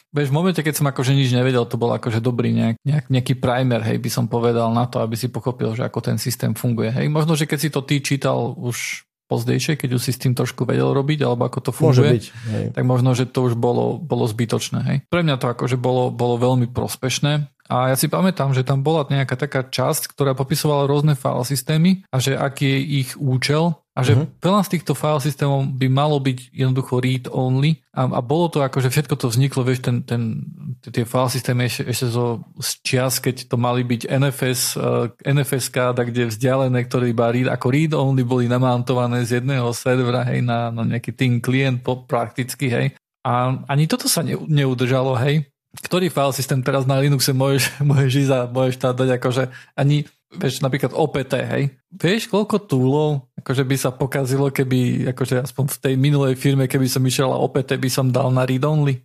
Vieš, 0.10 0.34
v 0.34 0.38
momente, 0.42 0.62
keď 0.66 0.74
som 0.74 0.90
akože 0.90 1.14
nič 1.14 1.30
nevedel, 1.30 1.70
to 1.70 1.78
bol 1.78 1.94
akože 1.94 2.18
dobrý 2.18 2.50
nejak, 2.50 2.82
nejak, 2.82 3.06
nejaký 3.14 3.34
primer, 3.38 3.86
hej, 3.86 4.02
by 4.02 4.10
som 4.10 4.26
povedal 4.26 4.74
na 4.74 4.90
to, 4.90 5.06
aby 5.06 5.14
si 5.14 5.30
pochopil, 5.30 5.78
že 5.78 5.86
ako 5.86 6.02
ten 6.02 6.18
systém 6.18 6.58
funguje. 6.58 6.90
Hej, 6.90 7.14
možno, 7.14 7.38
že 7.38 7.46
keď 7.46 7.60
si 7.62 7.70
to 7.70 7.86
ty 7.86 8.02
čítal 8.02 8.58
už 8.58 9.06
pozdejšie, 9.30 9.78
keď 9.78 9.90
už 9.94 10.02
si 10.02 10.10
s 10.10 10.18
tým 10.18 10.34
trošku 10.34 10.66
vedel 10.66 10.90
robiť, 10.90 11.22
alebo 11.22 11.46
ako 11.46 11.70
to 11.70 11.72
funguje, 11.72 12.18
byť, 12.18 12.26
hej. 12.50 12.66
tak 12.74 12.84
možno, 12.90 13.14
že 13.14 13.30
to 13.30 13.46
už 13.46 13.54
bolo, 13.54 14.02
bolo 14.02 14.26
zbytočné. 14.26 14.80
Hej. 14.82 14.98
Pre 15.06 15.22
mňa 15.22 15.38
to 15.38 15.54
akože 15.54 15.78
bolo, 15.78 16.10
bolo 16.10 16.42
veľmi 16.42 16.74
prospešné 16.74 17.46
a 17.70 17.94
ja 17.94 17.96
si 17.96 18.10
pamätám, 18.10 18.50
že 18.58 18.66
tam 18.66 18.82
bola 18.82 19.06
nejaká 19.06 19.38
taká 19.38 19.62
časť, 19.62 20.10
ktorá 20.10 20.34
popisovala 20.34 20.90
rôzne 20.90 21.14
file 21.14 21.46
systémy 21.46 22.02
a 22.10 22.18
že 22.18 22.34
aký 22.34 22.66
je 22.66 23.06
ich 23.06 23.10
účel 23.14 23.78
a 24.00 24.08
že 24.08 24.16
uh-huh. 24.16 24.32
veľa 24.40 24.62
z 24.64 24.72
týchto 24.80 24.96
file 24.96 25.20
systémov 25.20 25.68
by 25.76 25.88
malo 25.92 26.16
byť 26.24 26.56
jednoducho 26.56 27.04
read 27.04 27.28
only 27.28 27.84
a, 27.92 28.08
a 28.08 28.24
bolo 28.24 28.48
to 28.48 28.64
ako, 28.64 28.80
že 28.80 28.96
všetko 28.96 29.16
to 29.20 29.28
vzniklo, 29.28 29.68
vieš, 29.68 29.84
ten, 29.84 30.08
ten, 30.08 30.40
tie 30.80 31.04
file 31.04 31.28
systémy 31.28 31.68
ešte, 31.68 31.84
ešte 31.84 32.08
zo, 32.08 32.48
z 32.64 32.70
čias, 32.80 33.20
keď 33.20 33.52
to 33.52 33.60
mali 33.60 33.84
byť 33.84 34.08
NFS, 34.08 34.62
uh, 34.80 35.12
eh, 35.12 35.36
NFS 35.36 35.68
tak 35.76 36.16
kde 36.16 36.32
vzdialené, 36.32 36.80
ktoré 36.88 37.12
iba 37.12 37.28
read, 37.28 37.52
ako 37.52 37.68
read 37.68 37.92
only 37.92 38.24
boli 38.24 38.48
namountované 38.48 39.28
z 39.28 39.44
jedného 39.44 39.68
servera, 39.76 40.24
hej, 40.24 40.40
na, 40.40 40.72
na 40.72 40.88
nejaký 40.96 41.12
tým 41.12 41.44
klient 41.44 41.84
po, 41.84 42.08
prakticky, 42.08 42.72
hej. 42.72 42.96
A 43.28 43.52
ani 43.68 43.84
toto 43.84 44.08
sa 44.08 44.24
ne, 44.24 44.40
neudržalo, 44.48 45.20
hej 45.20 45.44
ktorý 45.70 46.10
file 46.10 46.34
systém 46.34 46.66
teraz 46.66 46.90
na 46.90 46.98
Linuxe 46.98 47.30
môžeš, 47.30 47.78
môžeš 47.90 48.14
ísť 48.26 48.34
a 48.34 48.40
môžeš 48.50 48.76
tam 48.82 48.98
dať 48.98 49.10
akože 49.22 49.44
ani, 49.78 50.10
vieš, 50.38 50.62
napríklad 50.62 50.94
OPT, 50.94 51.34
hej. 51.42 51.64
Vieš, 51.90 52.30
koľko 52.30 52.62
túlov 52.70 53.30
akože 53.40 53.64
by 53.66 53.76
sa 53.80 53.90
pokazilo, 53.90 54.54
keby, 54.54 55.10
akože 55.16 55.42
aspoň 55.42 55.66
v 55.74 55.78
tej 55.82 55.94
minulej 55.98 56.36
firme, 56.38 56.70
keby 56.70 56.86
som 56.86 57.02
išiel 57.02 57.34
a 57.34 57.42
OPT 57.42 57.80
by 57.80 57.90
som 57.90 58.14
dal 58.14 58.30
na 58.30 58.46
read 58.46 58.62
only? 58.62 59.02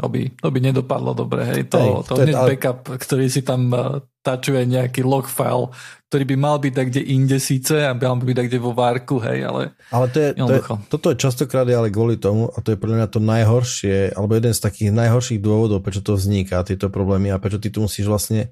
To 0.00 0.08
by, 0.08 0.24
to 0.40 0.48
by 0.48 0.58
nedopadlo 0.60 1.12
dobre, 1.12 1.44
hej. 1.44 1.68
To, 1.68 1.76
hej, 1.76 1.92
to, 2.08 2.12
to 2.16 2.20
je 2.24 2.32
ale... 2.32 2.48
backup, 2.56 2.80
ktorý 2.96 3.28
si 3.28 3.44
tam 3.44 3.68
uh, 3.76 4.00
tačuje 4.24 4.64
nejaký 4.64 5.04
log 5.04 5.28
file, 5.28 5.68
ktorý 6.08 6.32
by 6.32 6.36
mal 6.40 6.56
byť 6.56 6.72
tak 6.72 6.86
kde 6.88 7.02
inde 7.12 7.36
síce 7.36 7.76
a 7.76 7.92
mal 7.92 8.16
by 8.16 8.24
byť 8.24 8.36
tak 8.40 8.48
kde 8.48 8.60
vo 8.60 8.72
várku, 8.72 9.20
hej, 9.20 9.44
ale... 9.44 9.76
Ale 9.92 10.06
to 10.08 10.16
je, 10.16 10.28
to 10.32 10.52
je, 10.56 10.62
toto 10.88 11.06
je 11.12 11.16
častokrát 11.20 11.68
ale 11.68 11.92
kvôli 11.92 12.16
tomu, 12.16 12.48
a 12.48 12.64
to 12.64 12.72
je 12.72 12.80
podľa 12.80 13.04
mňa 13.04 13.08
to 13.12 13.20
najhoršie, 13.20 13.96
alebo 14.16 14.32
jeden 14.32 14.56
z 14.56 14.64
takých 14.64 14.90
najhorších 14.96 15.40
dôvodov, 15.44 15.84
prečo 15.84 16.00
to 16.00 16.16
vzniká, 16.16 16.64
tieto 16.64 16.88
problémy 16.88 17.28
a 17.28 17.36
prečo 17.36 17.60
ty 17.60 17.68
tu 17.68 17.84
musíš 17.84 18.08
vlastne 18.08 18.48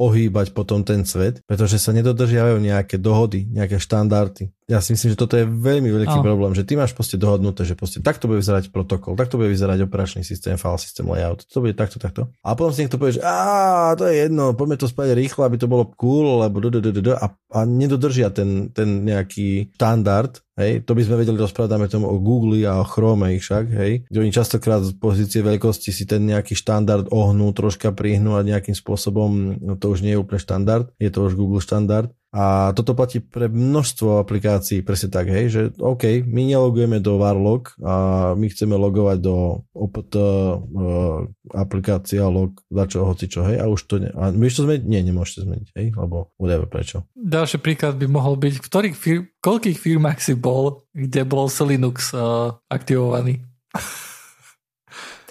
ohýbať 0.00 0.56
potom 0.56 0.82
ten 0.82 1.04
svet, 1.04 1.44
pretože 1.44 1.76
sa 1.76 1.92
nedodržiavajú 1.92 2.58
nejaké 2.58 2.96
dohody, 2.96 3.44
nejaké 3.48 3.76
štandardy. 3.76 4.50
Ja 4.72 4.80
si 4.80 4.96
myslím, 4.96 5.12
že 5.12 5.20
toto 5.20 5.36
je 5.36 5.44
veľmi 5.44 5.92
veľký 5.92 6.18
oh. 6.18 6.24
problém, 6.24 6.56
že 6.56 6.64
ty 6.64 6.80
máš 6.80 6.96
proste 6.96 7.20
dohodnuté, 7.20 7.68
že 7.68 7.76
proste 7.76 8.00
takto 8.00 8.24
bude 8.24 8.40
vyzerať 8.40 8.72
protokol, 8.72 9.12
takto 9.20 9.36
bude 9.36 9.52
vyzerať 9.52 9.84
operačný 9.84 10.24
systém, 10.24 10.56
file 10.56 10.80
systém, 10.80 11.04
layout, 11.04 11.44
to 11.44 11.60
bude 11.60 11.76
takto, 11.76 12.00
takto. 12.00 12.32
A 12.40 12.56
potom 12.56 12.72
si 12.72 12.80
niekto 12.80 12.96
povie, 12.96 13.20
že 13.20 13.22
á, 13.22 13.92
to 14.00 14.08
je 14.08 14.24
jedno, 14.24 14.56
poďme 14.56 14.80
to 14.80 14.88
spraviť 14.88 15.12
rýchlo, 15.12 15.44
aby 15.44 15.60
to 15.60 15.68
bolo 15.68 15.92
cool, 16.00 16.40
lebo 16.40 16.64
a, 16.64 17.26
a 17.36 17.60
nedodržia 17.68 18.32
ten, 18.32 18.72
ten 18.72 19.04
nejaký 19.04 19.76
štandard, 19.76 20.40
Hej, 20.52 20.84
to 20.84 20.92
by 20.92 21.00
sme 21.00 21.24
vedeli 21.24 21.40
rozprávať, 21.40 21.70
dáme 21.72 21.88
tomu 21.88 22.12
o 22.12 22.20
Google 22.20 22.60
a 22.68 22.76
o 22.76 22.84
Chrome 22.84 23.32
ich 23.32 23.40
však, 23.40 23.72
hej, 23.72 24.04
kde 24.04 24.20
oni 24.20 24.36
častokrát 24.36 24.84
z 24.84 24.92
pozície 25.00 25.40
veľkosti 25.40 25.88
si 25.88 26.04
ten 26.04 26.28
nejaký 26.28 26.52
štandard 26.52 27.08
ohnú, 27.08 27.56
troška 27.56 27.88
prihnú 27.88 28.36
a 28.36 28.44
nejakým 28.44 28.76
spôsobom, 28.76 29.56
no 29.56 29.80
to 29.80 29.88
už 29.88 30.04
nie 30.04 30.12
je 30.12 30.20
úplne 30.20 30.44
štandard, 30.44 30.92
je 31.00 31.08
to 31.08 31.24
už 31.24 31.40
Google 31.40 31.64
štandard, 31.64 32.12
a 32.32 32.72
toto 32.72 32.96
platí 32.96 33.20
pre 33.20 33.44
množstvo 33.44 34.24
aplikácií, 34.24 34.80
presne 34.80 35.12
tak, 35.12 35.28
hej, 35.28 35.46
že 35.52 35.60
OK, 35.76 36.24
my 36.24 36.48
nelogujeme 36.48 36.96
do 36.96 37.20
Warlog 37.20 37.76
a 37.84 38.32
my 38.32 38.48
chceme 38.48 38.72
logovať 38.72 39.20
do 39.20 39.60
OPT 39.76 40.16
uh, 40.16 41.28
aplikácia 41.52 42.24
log, 42.24 42.56
za 42.72 42.88
čo, 42.88 43.04
hoci 43.04 43.28
čo, 43.28 43.44
hej, 43.44 43.60
a 43.60 43.68
už 43.68 43.84
to, 43.84 44.00
ne, 44.00 44.08
a 44.16 44.32
vieš 44.32 44.64
to 44.64 44.64
zmeniť? 44.64 44.82
Nie, 44.88 45.04
nemôžete 45.04 45.44
zmeniť, 45.44 45.68
hej, 45.76 45.86
lebo 45.92 46.32
whatever, 46.40 46.64
prečo. 46.64 47.04
Ďalší 47.12 47.60
príklad 47.60 48.00
by 48.00 48.08
mohol 48.08 48.40
byť, 48.40 48.54
v 48.58 48.64
ktorých 48.64 48.96
fir- 48.96 49.28
koľkých 49.44 49.76
firmách 49.76 50.24
si 50.24 50.32
bol, 50.32 50.88
kde 50.96 51.28
bol 51.28 51.52
Linux 51.52 52.16
uh, 52.16 52.56
aktivovaný? 52.72 53.44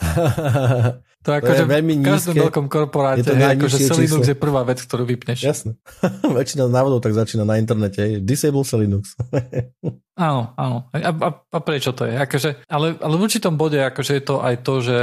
To, 1.21 1.37
ako, 1.37 1.53
to 1.53 1.53
je 1.53 1.69
veľmi 1.69 1.93
nízke. 2.01 2.09
V 2.09 2.13
každom 2.17 2.35
veľkom 2.49 2.65
korporáte 2.65 3.21
je, 3.21 3.29
to 3.29 3.33
je 3.37 3.45
akože 3.45 3.77
Linux 3.93 4.25
je 4.25 4.37
prvá 4.37 4.65
vec, 4.65 4.81
ktorú 4.81 5.05
vypneš. 5.05 5.45
Jasne. 5.45 5.77
Väčšina 6.37 6.65
návodov 6.65 7.05
tak 7.05 7.13
začína 7.13 7.45
na 7.45 7.61
internete. 7.61 8.17
Disable 8.25 8.65
Linux. 8.65 9.13
áno, 10.21 10.53
áno. 10.53 10.77
A, 10.93 11.09
a, 11.09 11.29
a 11.33 11.59
prečo 11.65 11.97
to 11.97 12.05
je? 12.05 12.13
Akože, 12.13 12.69
ale, 12.69 12.93
ale 13.01 13.13
v 13.17 13.23
určitom 13.25 13.57
bode 13.57 13.81
akože 13.81 14.21
je 14.21 14.23
to 14.23 14.35
aj 14.37 14.55
to, 14.61 14.73
že, 14.85 14.97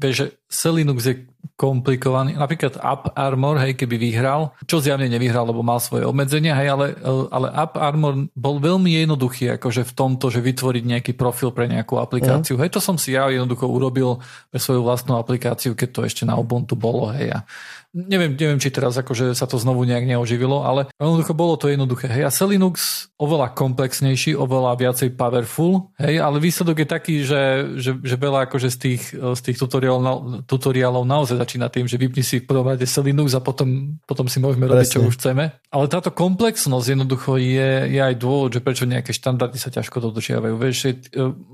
vieš, 0.00 0.14
že 0.16 0.26
Linux 0.72 1.04
je 1.04 1.14
komplikovaný. 1.56 2.36
Napríklad 2.36 2.76
Up 2.80 3.12
Armor, 3.16 3.56
hej, 3.62 3.78
keby 3.78 3.96
vyhral, 3.96 4.52
čo 4.68 4.82
zjavne 4.82 5.08
nevyhral, 5.08 5.48
lebo 5.48 5.64
mal 5.64 5.80
svoje 5.80 6.04
obmedzenia, 6.04 6.52
hej, 6.58 6.68
ale, 6.68 6.86
ale 7.32 7.48
Up 7.54 7.80
Armor 7.80 8.28
bol 8.36 8.60
veľmi 8.60 8.92
jednoduchý, 8.92 9.56
akože 9.56 9.88
v 9.88 9.92
tomto, 9.96 10.28
že 10.28 10.44
vytvoriť 10.44 10.84
nejaký 10.84 11.12
profil 11.16 11.54
pre 11.56 11.70
nejakú 11.70 11.96
aplikáciu. 11.96 12.58
Mm. 12.58 12.66
Hej, 12.66 12.70
to 12.76 12.80
som 12.84 13.00
si 13.00 13.16
ja 13.16 13.30
jednoducho 13.32 13.64
urobil 13.64 14.20
pre 14.52 14.60
svoju 14.60 14.84
vlastnú 14.84 15.16
aplikáciu, 15.16 15.72
keď 15.72 15.88
to 15.92 16.00
ešte 16.04 16.22
na 16.28 16.36
Ubuntu 16.36 16.76
bolo, 16.76 17.08
hej, 17.16 17.32
a 17.32 17.48
neviem, 17.96 18.36
neviem, 18.36 18.60
či 18.60 18.68
teraz 18.68 18.92
akože 19.00 19.32
sa 19.32 19.48
to 19.48 19.56
znovu 19.56 19.88
nejak 19.88 20.04
neoživilo, 20.04 20.68
ale 20.68 20.92
jednoducho 21.00 21.32
bolo 21.32 21.56
to 21.56 21.72
jednoduché. 21.72 22.12
Hej, 22.12 22.28
a 22.28 22.30
Selinux 22.30 23.08
oveľa 23.16 23.56
komplexnejší, 23.56 24.36
oveľa 24.36 24.76
viacej 24.76 25.16
powerful, 25.16 25.88
hej, 25.96 26.20
ale 26.20 26.36
výsledok 26.36 26.84
je 26.84 26.88
taký, 26.88 27.14
že, 27.24 27.42
že, 27.80 27.96
že 27.96 28.16
veľa 28.20 28.52
akože 28.52 28.68
z 28.68 28.76
tých, 28.76 29.02
z 29.16 29.40
tých 29.40 29.56
tutoriálov, 29.56 30.44
tutoriálov 30.44 31.08
naozaj 31.08 31.40
začína 31.40 31.72
tým, 31.72 31.88
že 31.88 31.96
vypni 31.96 32.20
si 32.20 32.44
v 32.44 32.48
prvom 32.48 32.68
rade 32.68 32.84
Selinux 32.84 33.32
a 33.32 33.40
potom, 33.40 33.96
potom 34.04 34.28
si 34.28 34.36
môžeme 34.36 34.68
robiť, 34.68 35.00
čo 35.00 35.00
už 35.00 35.16
chceme. 35.16 35.56
Ale 35.72 35.88
táto 35.88 36.12
komplexnosť 36.12 36.92
jednoducho 36.92 37.40
je, 37.40 37.88
je 37.88 38.00
aj 38.04 38.14
dôvod, 38.20 38.52
že 38.52 38.60
prečo 38.60 38.84
nejaké 38.84 39.16
štandardy 39.16 39.56
sa 39.56 39.72
ťažko 39.72 40.04
dodržiavajú. 40.04 40.54
Vieš, 40.60 40.76
e, 40.84 40.92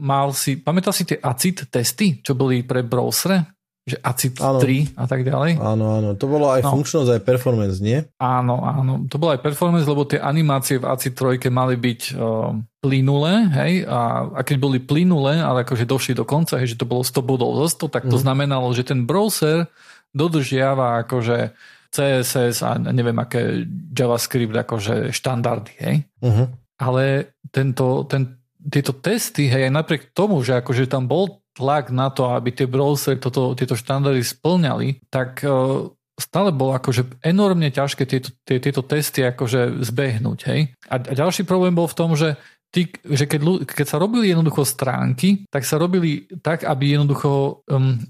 mal 0.02 0.34
si, 0.34 0.58
pamätal 0.58 0.90
si 0.90 1.06
tie 1.06 1.22
ACID 1.22 1.70
testy, 1.70 2.18
čo 2.18 2.34
boli 2.34 2.66
pre 2.66 2.82
browsere? 2.82 3.61
Že 3.82 3.98
ACID 3.98 4.38
áno. 4.38 4.62
3 4.62 4.94
a 4.94 5.04
tak 5.10 5.26
ďalej. 5.26 5.58
Áno, 5.58 5.86
áno, 5.98 6.08
to 6.14 6.30
bolo 6.30 6.54
aj 6.54 6.62
no. 6.62 6.70
funkčnosť, 6.78 7.18
aj 7.18 7.22
performance, 7.26 7.82
nie? 7.82 7.98
Áno, 8.22 8.62
áno, 8.62 9.02
to 9.10 9.18
bolo 9.18 9.34
aj 9.34 9.42
performance, 9.42 9.90
lebo 9.90 10.06
tie 10.06 10.22
animácie 10.22 10.78
v 10.78 10.86
ACID 10.86 11.42
3 11.42 11.50
mali 11.50 11.74
byť 11.74 12.00
uh, 12.14 12.54
plynulé, 12.78 13.34
hej, 13.50 13.72
a, 13.90 14.30
a 14.38 14.40
keď 14.46 14.56
boli 14.62 14.78
plynulé, 14.78 15.42
ale 15.42 15.66
akože 15.66 15.82
došli 15.82 16.14
do 16.14 16.22
konca, 16.22 16.62
hej, 16.62 16.78
že 16.78 16.78
to 16.78 16.86
bolo 16.86 17.02
100 17.02 17.26
bodov 17.26 17.58
zo 17.66 17.90
100, 17.90 17.94
tak 17.94 18.04
to 18.06 18.16
mm. 18.18 18.22
znamenalo, 18.22 18.70
že 18.70 18.86
ten 18.86 19.02
browser 19.02 19.66
dodržiava 20.14 21.02
akože 21.02 21.50
CSS 21.92 22.64
a 22.64 22.78
neviem 22.78 23.18
aké 23.18 23.68
JavaScript 23.92 24.54
akože 24.54 25.10
štandardy, 25.12 25.74
hej. 25.82 25.96
Uh-huh. 26.24 26.48
Ale 26.80 27.36
tento, 27.52 28.06
ten, 28.08 28.40
tieto 28.62 28.94
testy, 28.96 29.50
hej, 29.50 29.68
aj 29.68 29.74
napriek 29.74 30.02
tomu, 30.14 30.40
že 30.40 30.56
akože 30.62 30.88
tam 30.88 31.10
bol 31.10 31.41
tlak 31.52 31.92
na 31.92 32.08
to, 32.08 32.32
aby 32.32 32.52
tie 32.52 32.68
browsery 32.68 33.20
toto, 33.20 33.52
tieto 33.52 33.76
štandardy 33.76 34.24
splňali, 34.24 35.04
tak 35.12 35.44
uh, 35.44 35.92
stále 36.16 36.52
bolo 36.52 36.76
akože 36.76 37.24
enormne 37.24 37.72
ťažké 37.72 38.04
tieto, 38.04 38.30
tie, 38.44 38.60
tieto 38.60 38.84
testy 38.84 39.24
akože 39.24 39.82
zbehnúť. 39.84 40.38
Hej? 40.48 40.60
A, 40.88 41.00
a 41.00 41.12
ďalší 41.16 41.48
problém 41.48 41.72
bol 41.72 41.88
v 41.88 41.98
tom, 41.98 42.14
že 42.14 42.36
ty, 42.72 42.88
že 43.04 43.28
keď, 43.28 43.68
keď 43.68 43.86
sa 43.86 44.00
robili 44.00 44.32
jednoducho 44.32 44.64
stránky, 44.64 45.44
tak 45.52 45.68
sa 45.68 45.76
robili 45.76 46.24
tak, 46.40 46.64
aby 46.64 46.96
jednoducho, 46.96 47.62
um, 47.68 48.00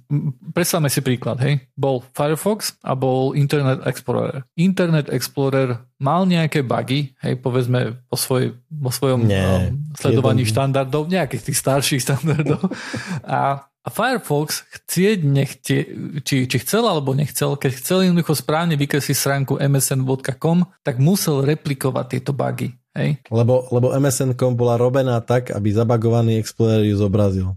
predstavme 0.54 0.86
si 0.86 1.02
príklad, 1.02 1.42
hej, 1.42 1.66
bol 1.74 2.06
Firefox 2.14 2.78
a 2.86 2.94
bol 2.94 3.34
Internet 3.34 3.82
Explorer. 3.82 4.46
Internet 4.54 5.10
Explorer 5.10 5.82
mal 5.98 6.24
nejaké 6.30 6.62
bugy, 6.62 7.10
hej, 7.26 7.34
povedzme 7.42 7.98
po, 8.06 8.14
svoj, 8.14 8.54
po 8.70 8.94
svojom 8.94 9.26
Nie, 9.26 9.74
um, 9.74 9.82
sledovaní 9.98 10.46
jeden... 10.46 10.54
štandardov, 10.54 11.10
nejakých 11.10 11.42
tých 11.50 11.58
starších 11.58 12.00
štandardov. 12.06 12.62
a 13.26 13.66
a 13.82 13.90
Firefox 13.90 14.62
chcieť, 14.70 15.26
nechtie, 15.26 15.90
či, 16.22 16.46
či 16.46 16.56
chcel 16.62 16.86
alebo 16.86 17.18
nechcel, 17.18 17.58
keď 17.58 17.82
chcel 17.82 18.06
jednoducho 18.06 18.38
správne 18.38 18.78
vykresliť 18.78 19.16
stránku 19.18 19.58
msn.com, 19.58 20.70
tak 20.86 21.02
musel 21.02 21.42
replikovať 21.42 22.06
tieto 22.06 22.30
bugy. 22.30 22.78
Hej? 22.92 23.24
Lebo, 23.32 23.66
lebo 23.72 23.92
MSN.com 23.96 24.52
bola 24.52 24.76
robená 24.76 25.16
tak, 25.24 25.50
aby 25.52 25.72
zabagovaný 25.72 26.36
Explorer 26.36 26.84
ju 26.84 26.96
zobrazil. 26.96 27.56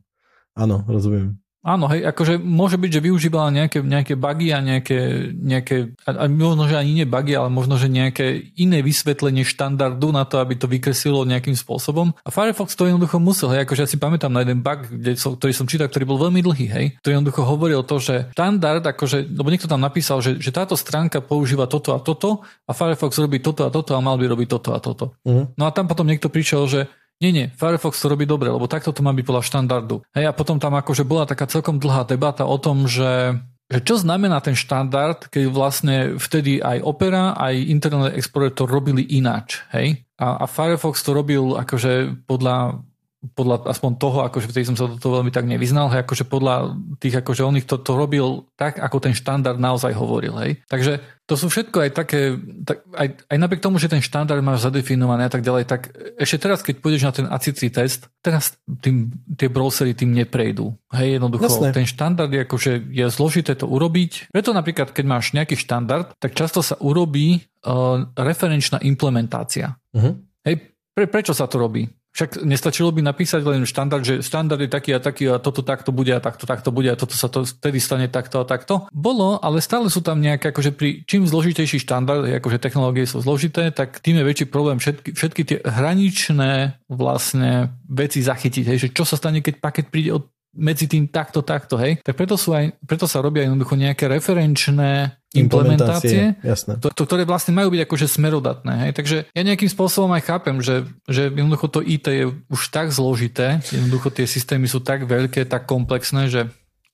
Áno, 0.56 0.88
rozumiem. 0.88 1.36
Áno, 1.66 1.90
hej, 1.90 2.06
akože 2.06 2.38
môže 2.38 2.78
byť, 2.78 2.92
že 2.94 3.02
využívala 3.02 3.50
nejaké, 3.50 3.82
nejaké 3.82 4.14
bugy 4.14 4.54
a 4.54 4.62
nejaké, 4.62 5.34
nejaké 5.34 5.98
a, 6.06 6.14
a 6.14 6.26
možno, 6.30 6.70
že 6.70 6.78
ani 6.78 7.02
nie 7.02 7.08
bugy, 7.10 7.34
ale 7.34 7.50
možno, 7.50 7.82
že 7.82 7.90
nejaké 7.90 8.54
iné 8.54 8.86
vysvetlenie 8.86 9.42
štandardu 9.42 10.14
na 10.14 10.30
to, 10.30 10.38
aby 10.38 10.54
to 10.54 10.70
vykreslilo 10.70 11.26
nejakým 11.26 11.58
spôsobom. 11.58 12.14
A 12.22 12.30
Firefox 12.30 12.78
to 12.78 12.86
jednoducho 12.86 13.18
musel, 13.18 13.50
hej, 13.50 13.66
akože 13.66 13.82
ja 13.82 13.90
si 13.90 13.98
pamätám 13.98 14.30
na 14.30 14.46
jeden 14.46 14.62
bug, 14.62 14.86
kde 14.86 15.18
som, 15.18 15.34
ktorý 15.34 15.58
som 15.58 15.66
čítal, 15.66 15.90
ktorý 15.90 16.06
bol 16.06 16.22
veľmi 16.22 16.46
dlhý, 16.46 16.68
hej, 16.70 16.86
ktorý 17.02 17.18
jednoducho 17.18 17.42
hovoril 17.42 17.82
to, 17.82 17.98
že 17.98 18.30
štandard, 18.38 18.86
akože, 18.86 19.26
lebo 19.34 19.50
niekto 19.50 19.66
tam 19.66 19.82
napísal, 19.82 20.22
že, 20.22 20.38
že 20.38 20.54
táto 20.54 20.78
stránka 20.78 21.18
používa 21.18 21.66
toto 21.66 21.98
a 21.98 22.00
toto 22.00 22.46
a 22.70 22.78
Firefox 22.78 23.18
robí 23.18 23.42
toto 23.42 23.66
a 23.66 23.74
toto 23.74 23.98
a 23.98 24.06
mal 24.06 24.22
by 24.22 24.30
robiť 24.30 24.48
toto 24.54 24.70
a 24.70 24.78
toto. 24.78 25.18
Uh-huh. 25.26 25.50
No 25.58 25.66
a 25.66 25.74
tam 25.74 25.90
potom 25.90 26.06
niekto 26.06 26.30
prišiel, 26.30 26.70
že 26.70 26.82
nie, 27.24 27.32
nie, 27.32 27.48
Firefox 27.56 27.96
to 28.02 28.12
robí 28.12 28.28
dobre, 28.28 28.52
lebo 28.52 28.68
takto 28.68 28.92
to 28.92 29.00
má 29.00 29.16
byť 29.16 29.24
podľa 29.24 29.44
štandardu. 29.48 30.04
Hej, 30.12 30.26
a 30.30 30.36
potom 30.36 30.60
tam 30.60 30.76
akože 30.76 31.08
bola 31.08 31.24
taká 31.24 31.48
celkom 31.48 31.80
dlhá 31.80 32.04
debata 32.04 32.44
o 32.44 32.60
tom, 32.60 32.86
že 32.86 33.40
že 33.66 33.82
čo 33.82 33.98
znamená 33.98 34.46
ten 34.46 34.54
štandard, 34.54 35.26
keď 35.26 35.44
vlastne 35.50 35.96
vtedy 36.22 36.62
aj 36.62 36.86
Opera, 36.86 37.34
aj 37.34 37.66
Internet 37.66 38.14
Explorer 38.14 38.54
to 38.54 38.70
robili 38.70 39.02
ináč, 39.02 39.66
hej? 39.74 40.06
A, 40.22 40.38
a 40.38 40.46
Firefox 40.46 41.02
to 41.02 41.18
robil 41.18 41.58
akože 41.58 42.24
podľa 42.30 42.86
podľa 43.34 43.66
aspoň 43.72 43.92
toho, 43.98 44.18
akože 44.28 44.52
vtedy 44.52 44.70
som 44.70 44.78
sa 44.78 44.86
do 44.86 45.00
toho 45.00 45.22
veľmi 45.22 45.32
tak 45.34 45.50
nevyznal, 45.50 45.90
hej, 45.90 46.06
akože 46.06 46.30
podľa 46.30 46.78
tých, 47.02 47.24
akože 47.24 47.42
on 47.42 47.58
ich 47.58 47.66
to, 47.66 47.82
to 47.82 47.98
robil 47.98 48.46
tak, 48.54 48.78
ako 48.78 49.02
ten 49.02 49.18
štandard 49.18 49.58
naozaj 49.58 49.96
hovoril, 49.98 50.38
hej. 50.44 50.62
Takže 50.70 51.02
to 51.26 51.34
sú 51.34 51.50
všetko 51.50 51.82
aj 51.82 51.92
také, 51.98 52.38
tak, 52.62 52.86
aj, 52.94 53.08
aj 53.34 53.38
napriek 53.42 53.66
tomu, 53.66 53.82
že 53.82 53.90
ten 53.90 54.04
štandard 54.04 54.46
máš 54.46 54.62
zadefinovaný 54.70 55.26
a 55.26 55.32
tak 55.34 55.42
ďalej, 55.42 55.64
tak 55.66 55.90
ešte 56.22 56.38
teraz, 56.38 56.62
keď 56.62 56.76
pôjdeš 56.86 57.04
na 57.08 57.14
ten 57.18 57.26
ACC 57.26 57.62
test, 57.74 58.06
teraz 58.22 58.54
tým, 58.86 59.10
tie 59.34 59.50
browsery 59.50 59.98
tým 59.98 60.14
neprejdú. 60.14 60.78
Hej, 60.94 61.18
jednoducho, 61.18 61.50
Jasne. 61.50 61.74
ten 61.74 61.90
štandard 61.90 62.30
je 62.30 62.46
akože 62.46 62.72
je 62.94 63.06
zložité 63.10 63.58
to 63.58 63.66
urobiť. 63.66 64.30
Preto 64.30 64.54
napríklad, 64.54 64.94
keď 64.94 65.06
máš 65.10 65.34
nejaký 65.34 65.58
štandard, 65.58 66.14
tak 66.22 66.38
často 66.38 66.62
sa 66.62 66.78
urobí 66.78 67.42
uh, 67.66 68.06
referenčná 68.14 68.78
implementácia. 68.86 69.82
Uh-huh. 69.98 70.22
Hej, 70.46 70.78
pre, 70.94 71.10
prečo 71.10 71.34
sa 71.34 71.50
to 71.50 71.58
robí? 71.58 71.90
Však 72.16 72.48
nestačilo 72.48 72.96
by 72.96 73.04
napísať 73.04 73.44
len 73.44 73.68
štandard, 73.68 74.00
že 74.00 74.24
štandard 74.24 74.64
je 74.64 74.72
taký 74.72 74.96
a 74.96 75.04
taký 75.04 75.28
a 75.28 75.36
toto 75.36 75.60
takto 75.68 75.92
bude 75.92 76.16
a 76.16 76.24
takto 76.24 76.48
takto 76.48 76.72
bude 76.72 76.88
a 76.88 76.96
toto 76.96 77.12
sa 77.12 77.28
to 77.28 77.44
vtedy 77.44 77.84
stane 77.84 78.08
takto 78.08 78.40
a 78.40 78.48
takto. 78.48 78.88
Bolo, 78.96 79.36
ale 79.44 79.60
stále 79.60 79.92
sú 79.92 80.00
tam 80.00 80.24
nejaké, 80.24 80.56
akože 80.56 80.72
pri 80.72 81.04
čím 81.04 81.28
zložitejší 81.28 81.84
štandard, 81.84 82.24
akože 82.40 82.64
technológie 82.64 83.04
sú 83.04 83.20
zložité, 83.20 83.68
tak 83.76 84.00
tým 84.00 84.24
je 84.24 84.28
väčší 84.32 84.46
problém 84.48 84.80
všetky, 84.80 85.12
všetky 85.12 85.42
tie 85.44 85.58
hraničné 85.60 86.80
vlastne 86.88 87.76
veci 87.92 88.24
zachytiť. 88.24 88.64
Hej, 88.64 88.78
že 88.80 88.90
čo 88.96 89.04
sa 89.04 89.20
stane, 89.20 89.44
keď 89.44 89.60
paket 89.60 89.92
príde 89.92 90.16
od 90.16 90.32
medzi 90.56 90.88
tým 90.88 91.12
takto, 91.12 91.44
takto, 91.44 91.76
hej. 91.76 92.00
Tak 92.00 92.16
preto, 92.16 92.40
sú 92.40 92.56
aj, 92.56 92.80
preto 92.88 93.12
sa 93.12 93.20
robia 93.20 93.44
jednoducho 93.44 93.76
nejaké 93.76 94.08
referenčné 94.08 95.20
implementácie, 95.36 96.40
jasné. 96.40 96.80
To, 96.80 96.88
to, 96.94 97.04
ktoré 97.04 97.28
vlastne 97.28 97.52
majú 97.52 97.76
byť 97.76 97.82
akože 97.84 98.08
smerodatné. 98.08 98.74
Hej. 98.88 98.92
Takže 98.96 99.18
ja 99.36 99.42
nejakým 99.44 99.68
spôsobom 99.68 100.16
aj 100.16 100.24
chápem, 100.24 100.56
že, 100.64 100.88
že 101.12 101.28
jednoducho 101.28 101.68
to 101.68 101.84
IT 101.84 102.08
je 102.08 102.32
už 102.32 102.62
tak 102.72 102.96
zložité, 102.96 103.60
jednoducho 103.68 104.14
tie 104.14 104.26
systémy 104.26 104.66
sú 104.72 104.80
tak 104.80 105.04
veľké, 105.06 105.46
tak 105.46 105.68
komplexné, 105.68 106.32
že, 106.32 106.48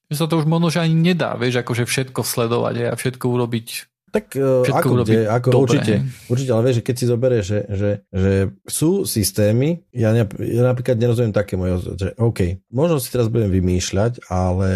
že 0.10 0.16
sa 0.16 0.26
to 0.26 0.42
už 0.42 0.50
možno 0.50 0.74
že 0.74 0.82
ani 0.82 0.98
nedá, 0.98 1.38
vieš, 1.38 1.62
akože 1.62 1.86
všetko 1.86 2.26
sledovať 2.26 2.92
a 2.92 2.98
všetko 2.98 3.26
urobiť 3.30 3.92
tak 4.12 4.36
uh, 4.36 4.68
ako, 4.68 5.08
kde, 5.08 5.24
ako 5.24 5.50
dobre, 5.56 5.64
určite, 5.64 5.94
určite, 6.28 6.52
ale 6.52 6.64
vieš, 6.68 6.78
že 6.84 6.84
keď 6.84 6.96
si 7.00 7.06
zoberieš, 7.08 7.46
že, 7.48 7.60
že, 7.72 7.92
že 8.12 8.34
sú 8.68 9.08
systémy, 9.08 9.88
ja, 9.96 10.12
ne, 10.12 10.28
ja 10.28 10.68
napríklad 10.68 11.00
nerozumiem 11.00 11.32
také 11.32 11.56
moje, 11.56 11.96
že 11.96 12.12
OK, 12.20 12.60
možno 12.76 13.00
si 13.00 13.08
teraz 13.08 13.32
budem 13.32 13.48
vymýšľať, 13.48 14.28
ale 14.28 14.72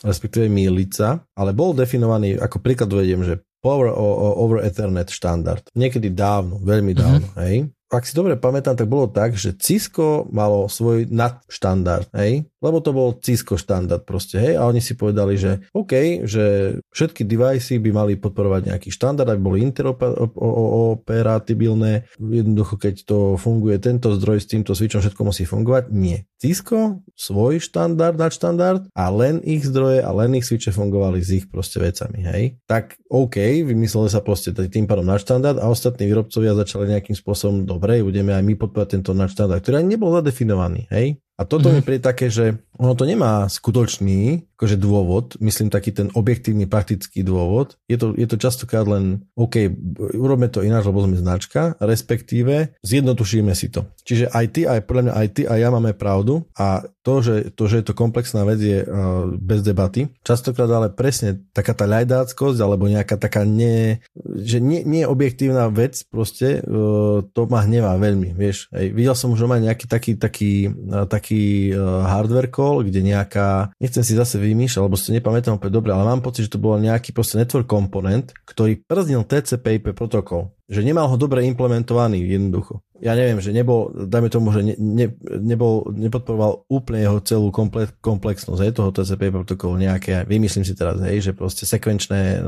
respektíve 0.00 0.48
míliť 0.48 0.90
sa, 0.92 1.20
ale 1.36 1.52
bol 1.52 1.76
definovaný, 1.76 2.40
ako 2.40 2.60
príklad 2.60 2.90
uvediem, 2.92 3.24
že 3.24 3.40
Power 3.60 3.92
over 4.40 4.64
Ethernet 4.64 5.12
štandard. 5.12 5.60
Niekedy 5.76 6.16
dávno, 6.16 6.56
veľmi 6.64 6.96
dávno, 6.96 7.28
mm-hmm. 7.28 7.42
hej 7.44 7.56
ak 7.90 8.06
si 8.06 8.14
dobre 8.14 8.38
pamätám, 8.38 8.78
tak 8.78 8.86
bolo 8.86 9.10
tak, 9.10 9.34
že 9.34 9.50
Cisco 9.58 10.30
malo 10.30 10.70
svoj 10.70 11.10
nadštandard, 11.10 12.06
hej? 12.14 12.46
Lebo 12.62 12.78
to 12.78 12.94
bol 12.94 13.18
Cisco 13.18 13.58
štandard 13.58 14.06
proste, 14.06 14.38
hej? 14.38 14.54
A 14.54 14.70
oni 14.70 14.78
si 14.78 14.94
povedali, 14.94 15.34
že 15.34 15.66
OK, 15.74 16.22
že 16.28 16.76
všetky 16.94 17.26
device 17.26 17.82
by 17.82 17.90
mali 17.90 18.14
podporovať 18.14 18.70
nejaký 18.70 18.94
štandard, 18.94 19.34
aby 19.34 19.42
boli 19.42 19.66
interoperatibilné. 19.66 22.06
Jednoducho, 22.22 22.78
keď 22.78 23.02
to 23.02 23.34
funguje 23.34 23.82
tento 23.82 24.14
zdroj 24.14 24.38
s 24.38 24.46
týmto 24.46 24.78
switchom, 24.78 25.02
všetko 25.02 25.26
musí 25.26 25.42
fungovať. 25.42 25.90
Nie. 25.90 26.30
Cisco 26.38 27.02
svoj 27.18 27.58
štandard, 27.60 28.16
nadštandard 28.16 28.88
a 28.96 29.12
len 29.12 29.44
ich 29.44 29.60
zdroje 29.66 30.00
a 30.00 30.08
len 30.14 30.38
ich 30.40 30.48
switche 30.48 30.72
fungovali 30.72 31.20
s 31.20 31.36
ich 31.36 31.52
proste 31.52 31.76
vecami, 31.82 32.24
hej? 32.24 32.56
Tak 32.64 32.96
OK, 33.12 33.36
vymysleli 33.60 34.08
sa 34.08 34.24
proste 34.24 34.48
tým 34.54 34.86
pádom 34.88 35.04
nadštandard 35.04 35.60
a 35.60 35.68
ostatní 35.68 36.08
výrobcovia 36.08 36.56
začali 36.56 36.96
nejakým 36.96 37.12
spôsobom 37.12 37.68
do 37.68 37.76
dobre, 37.80 38.04
budeme 38.04 38.36
aj 38.36 38.44
my 38.44 38.60
podporovať 38.60 39.00
tento 39.00 39.16
náš 39.16 39.32
štandard, 39.32 39.64
ktorý 39.64 39.80
ani 39.80 39.96
nebol 39.96 40.12
zadefinovaný, 40.12 40.84
hej? 40.92 41.16
A 41.40 41.48
toto 41.48 41.72
mm-hmm. 41.72 41.80
mi 41.80 41.86
príde 41.88 42.04
také, 42.04 42.28
že 42.28 42.60
ono 42.76 42.92
to 42.92 43.08
nemá 43.08 43.48
skutočný 43.48 44.44
akože 44.60 44.76
dôvod, 44.76 45.40
myslím 45.40 45.72
taký 45.72 45.96
ten 45.96 46.12
objektívny 46.12 46.68
praktický 46.68 47.24
dôvod. 47.24 47.80
Je 47.88 47.96
to, 47.96 48.12
je 48.12 48.28
to 48.28 48.36
častokrát 48.36 48.84
len, 48.84 49.24
OK, 49.32 49.72
urobme 50.12 50.52
to 50.52 50.60
ináč, 50.60 50.84
lebo 50.84 51.00
sme 51.00 51.16
značka, 51.16 51.80
respektíve 51.80 52.76
zjednotušíme 52.84 53.56
si 53.56 53.72
to. 53.72 53.88
Čiže 54.04 54.28
aj 54.28 54.46
ty, 54.52 54.68
aj 54.68 54.84
podľa 54.84 55.02
mňa 55.08 55.14
aj 55.16 55.28
ty 55.32 55.42
a 55.48 55.56
ja 55.56 55.72
máme 55.72 55.96
pravdu 55.96 56.44
a 56.60 56.84
to, 57.00 57.24
že 57.24 57.56
to, 57.56 57.64
že 57.64 57.80
je 57.80 57.84
to 57.88 57.94
komplexná 57.96 58.44
vec 58.44 58.60
je 58.60 58.84
uh, 58.84 59.32
bez 59.40 59.64
debaty. 59.64 60.12
Častokrát 60.20 60.68
ale 60.68 60.92
presne 60.92 61.40
taká 61.56 61.72
tá 61.72 61.88
ľajdáckosť 61.88 62.58
alebo 62.60 62.84
nejaká 62.84 63.16
taká 63.16 63.48
nie, 63.48 64.04
že 64.44 64.60
nie, 64.60 64.84
nie 64.84 65.08
objektívna 65.08 65.72
vec 65.72 66.04
proste, 66.12 66.60
uh, 66.60 67.24
to 67.32 67.48
ma 67.48 67.64
hnevá 67.64 67.96
veľmi, 67.96 68.36
vieš. 68.36 68.68
Hej, 68.76 68.92
videl 68.92 69.16
som 69.16 69.32
už 69.32 69.48
aj 69.48 69.64
nejaký 69.64 69.86
taký, 69.88 70.12
taký, 70.20 70.52
uh, 70.68 71.08
taký 71.08 71.72
uh, 71.72 72.04
hardware 72.04 72.52
call, 72.52 72.84
kde 72.84 73.00
nejaká, 73.00 73.72
nechcem 73.80 74.04
si 74.04 74.12
zase 74.12 74.36
vymýšľal, 74.50 74.90
lebo 74.90 74.98
si 74.98 75.14
nepamätám 75.14 75.56
úplne 75.56 75.74
dobre, 75.74 75.90
ale 75.94 76.04
mám 76.04 76.20
pocit, 76.20 76.50
že 76.50 76.54
to 76.54 76.62
bol 76.62 76.74
nejaký 76.76 77.14
proste 77.14 77.38
network 77.38 77.70
komponent, 77.70 78.34
ktorý 78.44 78.82
prznil 78.82 79.22
TCP/IP 79.24 79.94
protokol 79.94 80.52
že 80.70 80.86
nemal 80.86 81.10
ho 81.10 81.18
dobre 81.18 81.42
implementovaný 81.50 82.22
jednoducho. 82.22 82.78
Ja 83.00 83.16
neviem, 83.16 83.40
že 83.40 83.56
nebol, 83.56 83.88
dajme 83.96 84.28
tomu, 84.28 84.52
že 84.52 84.60
ne, 84.60 84.76
ne, 84.76 85.08
nebol, 85.40 85.88
nepodporoval 85.88 86.68
úplne 86.68 87.00
jeho 87.00 87.18
celú 87.24 87.48
komplex, 87.48 87.96
komplexnosť 88.04 88.60
hej, 88.60 88.72
toho 88.76 88.92
TCP 88.92 89.32
protokolu 89.32 89.80
nejaké, 89.80 90.28
vymyslím 90.28 90.68
si 90.68 90.76
teraz, 90.76 91.00
hej, 91.00 91.24
že 91.24 91.32
proste 91.32 91.64
sekvenčné 91.64 92.44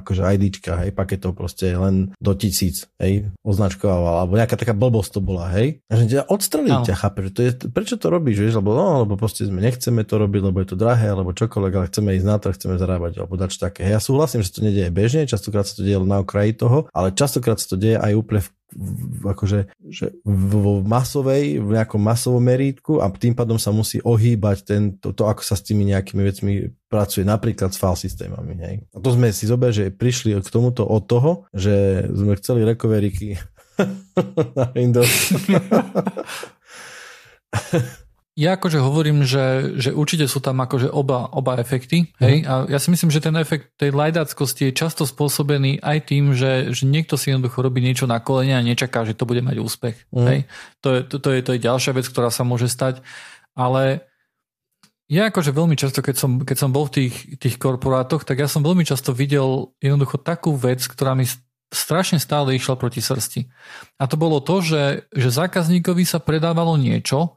akože 0.00 0.24
IDčka, 0.24 0.80
hej, 0.80 0.96
paketov 0.96 1.36
proste 1.36 1.76
len 1.76 2.16
do 2.16 2.32
tisíc, 2.32 2.88
hej, 2.96 3.28
označkoval, 3.44 4.24
alebo 4.24 4.40
nejaká 4.40 4.56
taká 4.56 4.72
blbosť 4.72 5.10
to 5.12 5.20
bola, 5.20 5.52
hej. 5.52 5.84
A 5.92 6.00
že 6.00 6.16
ťa 6.16 6.32
odstreliť, 6.32 6.80
ťa 6.80 6.96
chápe, 6.96 7.28
že 7.28 7.30
to 7.36 7.40
je, 7.44 7.50
prečo 7.68 8.00
to 8.00 8.08
robíš, 8.08 8.40
vieš, 8.40 8.56
lebo 8.56 8.72
no, 8.72 9.04
lebo 9.04 9.20
proste 9.20 9.44
sme 9.44 9.60
nechceme 9.60 10.00
to 10.08 10.16
robiť, 10.16 10.40
lebo 10.48 10.64
je 10.64 10.68
to 10.72 10.80
drahé, 10.80 11.12
alebo 11.12 11.36
čokoľvek, 11.36 11.72
ale 11.76 11.88
chceme 11.92 12.16
ísť 12.16 12.26
na 12.26 12.36
to, 12.40 12.56
chceme 12.56 12.80
zarábať, 12.80 13.20
alebo 13.20 13.36
dač 13.36 13.60
také. 13.60 13.84
Hej, 13.84 13.92
ja 13.92 14.00
súhlasím, 14.00 14.40
že 14.40 14.56
to 14.56 14.64
nedieje 14.64 14.88
bežne, 14.88 15.28
častokrát 15.28 15.68
sa 15.68 15.76
to 15.76 15.84
deje 15.84 16.00
na 16.00 16.24
okraji 16.24 16.56
toho, 16.56 16.88
ale 16.96 17.12
častokrát 17.12 17.59
sa 17.60 17.68
to 17.68 17.76
deje 17.76 18.00
aj 18.00 18.12
úplne 18.16 18.40
v, 18.70 19.24
akože, 19.26 19.66
že 19.90 20.14
v, 20.22 20.52
v 20.80 20.86
masovej, 20.86 21.58
v 21.58 21.70
nejakom 21.74 21.98
masovom 21.98 22.38
merítku 22.38 23.02
a 23.02 23.10
tým 23.10 23.34
pádom 23.34 23.58
sa 23.58 23.74
musí 23.74 23.98
ohýbať 24.00 24.56
ten, 24.62 24.94
to, 24.96 25.10
to, 25.10 25.26
ako 25.26 25.42
sa 25.42 25.58
s 25.58 25.66
tými 25.66 25.82
nejakými 25.90 26.22
vecmi 26.22 26.70
pracuje, 26.86 27.26
napríklad 27.26 27.74
s 27.74 27.78
file 27.82 27.98
systémami. 27.98 28.54
Hej. 28.62 28.76
A 28.94 28.98
to 29.02 29.10
sme 29.10 29.34
si 29.34 29.50
zober, 29.50 29.74
že 29.74 29.90
prišli 29.90 30.38
k 30.38 30.48
tomuto 30.54 30.86
od 30.86 31.02
toho, 31.06 31.50
že 31.50 32.06
sme 32.14 32.38
chceli 32.38 32.62
recoveryky 32.62 33.36
na 34.58 34.70
Windows. 34.70 35.10
ja 38.40 38.56
akože 38.56 38.80
hovorím, 38.80 39.20
že, 39.28 39.76
že 39.76 39.92
určite 39.92 40.24
sú 40.24 40.40
tam 40.40 40.64
akože 40.64 40.88
oba, 40.88 41.28
oba 41.28 41.60
efekty. 41.60 42.08
Hej? 42.16 42.40
Mm-hmm. 42.40 42.48
A 42.48 42.72
ja 42.72 42.78
si 42.80 42.88
myslím, 42.88 43.12
že 43.12 43.20
ten 43.20 43.36
efekt 43.36 43.76
tej 43.76 43.92
lajdáckosti 43.92 44.72
je 44.72 44.78
často 44.80 45.04
spôsobený 45.04 45.84
aj 45.84 46.08
tým, 46.08 46.32
že, 46.32 46.72
že 46.72 46.88
niekto 46.88 47.20
si 47.20 47.28
jednoducho 47.28 47.60
robí 47.60 47.84
niečo 47.84 48.08
na 48.08 48.16
kolene 48.16 48.56
a 48.56 48.64
nečaká, 48.64 49.04
že 49.04 49.12
to 49.12 49.28
bude 49.28 49.44
mať 49.44 49.60
úspech. 49.60 50.08
Mm-hmm. 50.08 50.28
Hej? 50.32 50.38
To, 50.80 50.88
je, 50.88 51.00
to, 51.04 51.16
to, 51.20 51.28
je, 51.36 51.40
to 51.44 51.50
je 51.52 51.64
ďalšia 51.68 51.92
vec, 51.92 52.08
ktorá 52.08 52.32
sa 52.32 52.40
môže 52.48 52.72
stať. 52.72 53.04
Ale 53.52 54.08
ja 55.12 55.28
akože 55.28 55.52
veľmi 55.52 55.76
často, 55.76 56.00
keď 56.00 56.16
som, 56.16 56.40
keď 56.40 56.56
som 56.56 56.72
bol 56.72 56.88
v 56.88 56.96
tých, 56.96 57.36
tých 57.36 57.60
korporátoch, 57.60 58.24
tak 58.24 58.40
ja 58.40 58.48
som 58.48 58.64
veľmi 58.64 58.88
často 58.88 59.12
videl 59.12 59.76
jednoducho 59.84 60.16
takú 60.16 60.56
vec, 60.56 60.80
ktorá 60.88 61.12
mi 61.12 61.28
strašne 61.68 62.16
stále 62.16 62.56
išla 62.56 62.80
proti 62.80 63.04
srsti. 63.04 63.52
A 64.00 64.08
to 64.08 64.16
bolo 64.16 64.40
to, 64.40 64.64
že, 64.64 65.12
že 65.12 65.28
zákazníkovi 65.28 66.08
sa 66.08 66.18
predávalo 66.18 66.74
niečo, 66.80 67.36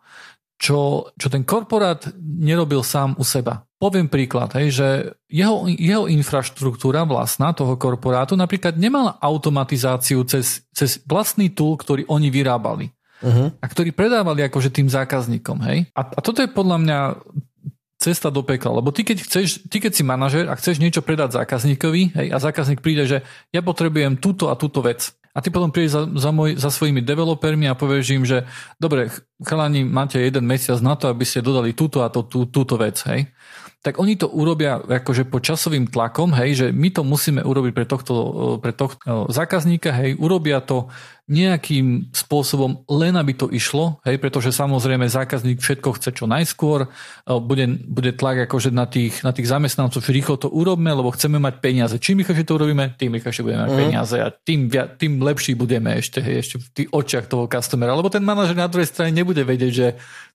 čo, 0.64 1.11
čo 1.20 1.28
ten 1.28 1.43
korporát 1.43 2.07
nerobil 2.24 2.88
sám 2.88 3.20
u 3.20 3.28
seba. 3.28 3.68
Poviem 3.76 4.07
príklad, 4.07 4.55
hej, 4.55 4.72
že 4.72 4.88
jeho, 5.28 5.68
jeho 5.68 6.07
infraštruktúra 6.07 7.03
vlastná 7.03 7.51
toho 7.51 7.76
korporátu 7.76 8.39
napríklad 8.39 8.80
nemala 8.80 9.20
automatizáciu 9.20 10.24
cez, 10.24 10.64
cez 10.72 11.03
vlastný 11.03 11.51
tool, 11.51 11.76
ktorý 11.76 12.07
oni 12.07 12.32
vyrábali. 12.32 12.95
Uh-huh. 13.20 13.51
A 13.59 13.66
ktorý 13.68 13.91
predávali 13.91 14.47
akože 14.47 14.72
tým 14.72 14.88
zákazníkom. 14.88 15.59
Hej? 15.68 15.91
A, 15.91 16.01
a 16.16 16.20
toto 16.24 16.39
je 16.39 16.47
podľa 16.47 16.78
mňa 16.80 16.99
cesta 17.99 18.32
do 18.32 18.43
pekla. 18.43 18.80
Lebo 18.80 18.95
ty 18.95 19.03
keď, 19.03 19.24
chceš, 19.24 19.68
ty 19.68 19.84
keď 19.84 19.91
si 19.95 20.03
manažer 20.03 20.47
a 20.47 20.55
chceš 20.55 20.80
niečo 20.80 21.03
predať 21.03 21.39
zákazníkovi 21.43 22.16
hej, 22.20 22.28
a 22.32 22.38
zákazník 22.39 22.84
príde, 22.84 23.03
že 23.07 23.24
ja 23.51 23.59
potrebujem 23.64 24.20
túto 24.20 24.47
a 24.47 24.59
túto 24.59 24.84
vec 24.84 25.11
a 25.34 25.41
ty 25.41 25.49
potom 25.49 25.73
prídeš 25.73 25.97
za, 25.97 26.29
za, 26.29 26.31
môj, 26.31 26.61
za 26.61 26.69
svojimi 26.69 27.01
developermi 27.01 27.65
a 27.65 27.73
povieš 27.73 28.07
im, 28.13 28.23
že 28.23 28.45
dobre, 28.77 29.09
chalani, 29.41 29.81
máte 29.81 30.21
jeden 30.21 30.45
mesiac 30.45 30.77
na 30.86 30.93
to, 30.93 31.09
aby 31.09 31.25
ste 31.25 31.41
dodali 31.41 31.73
túto 31.73 32.05
a 32.05 32.13
to, 32.13 32.21
tú, 32.21 32.45
túto 32.45 32.77
vec, 32.77 33.01
hej? 33.09 33.34
Tak 33.84 33.99
oni 33.99 34.15
to 34.15 34.31
urobia 34.31 34.79
akože 34.79 35.27
pod 35.27 35.43
časovým 35.43 35.91
tlakom, 35.91 36.31
hej, 36.38 36.55
že 36.55 36.67
my 36.71 36.88
to 36.93 37.01
musíme 37.03 37.43
urobiť 37.43 37.73
pre 37.75 37.84
tohto, 37.89 38.13
pre 38.63 38.71
tohto 38.71 39.27
zákazníka, 39.27 39.91
hej, 39.91 40.15
urobia 40.21 40.63
to 40.63 40.88
nejakým 41.24 42.11
spôsobom, 42.11 42.84
len 42.91 43.15
aby 43.15 43.32
to 43.32 43.47
išlo, 43.47 44.03
hej, 44.03 44.19
pretože 44.19 44.51
samozrejme 44.51 45.07
zákazník 45.07 45.63
všetko 45.63 45.95
chce 45.95 46.09
čo 46.11 46.28
najskôr, 46.28 46.91
bude, 47.24 47.80
bude 47.88 48.11
tlak 48.11 48.43
akože 48.51 48.76
na 48.76 48.84
tých, 48.84 49.24
na 49.24 49.32
tých 49.32 49.47
zamestnancov, 49.47 50.03
že 50.03 50.11
rýchlo 50.11 50.36
to 50.36 50.51
urobme, 50.51 50.91
lebo 50.91 51.15
chceme 51.15 51.39
mať 51.39 51.63
peniaze. 51.63 51.95
Čím 51.95 52.19
rýchlejšie 52.19 52.43
to 52.43 52.59
urobíme, 52.59 52.99
tým 52.99 53.15
rýchlejšie 53.15 53.39
budeme 53.39 53.63
mať 53.63 53.71
mm. 53.71 53.80
peniaze 53.80 54.17
a 54.19 54.28
tým, 54.36 54.67
tým 54.99 55.13
lepší 55.24 55.55
budeme 55.55 55.95
ešte, 55.95 56.19
hej, 56.19 56.36
ešte 56.43 56.55
v 56.59 56.67
tých 56.76 56.89
očiach 56.91 57.26
toho 57.32 57.47
customera, 57.47 57.95
lebo 57.95 58.11
ten 58.11 58.28
manažer 58.28 58.59
na 58.59 58.67
druhej 58.67 58.91
strane 58.91 59.15
nebude 59.15 59.47
vedieť, 59.47 59.71
že 59.71 59.88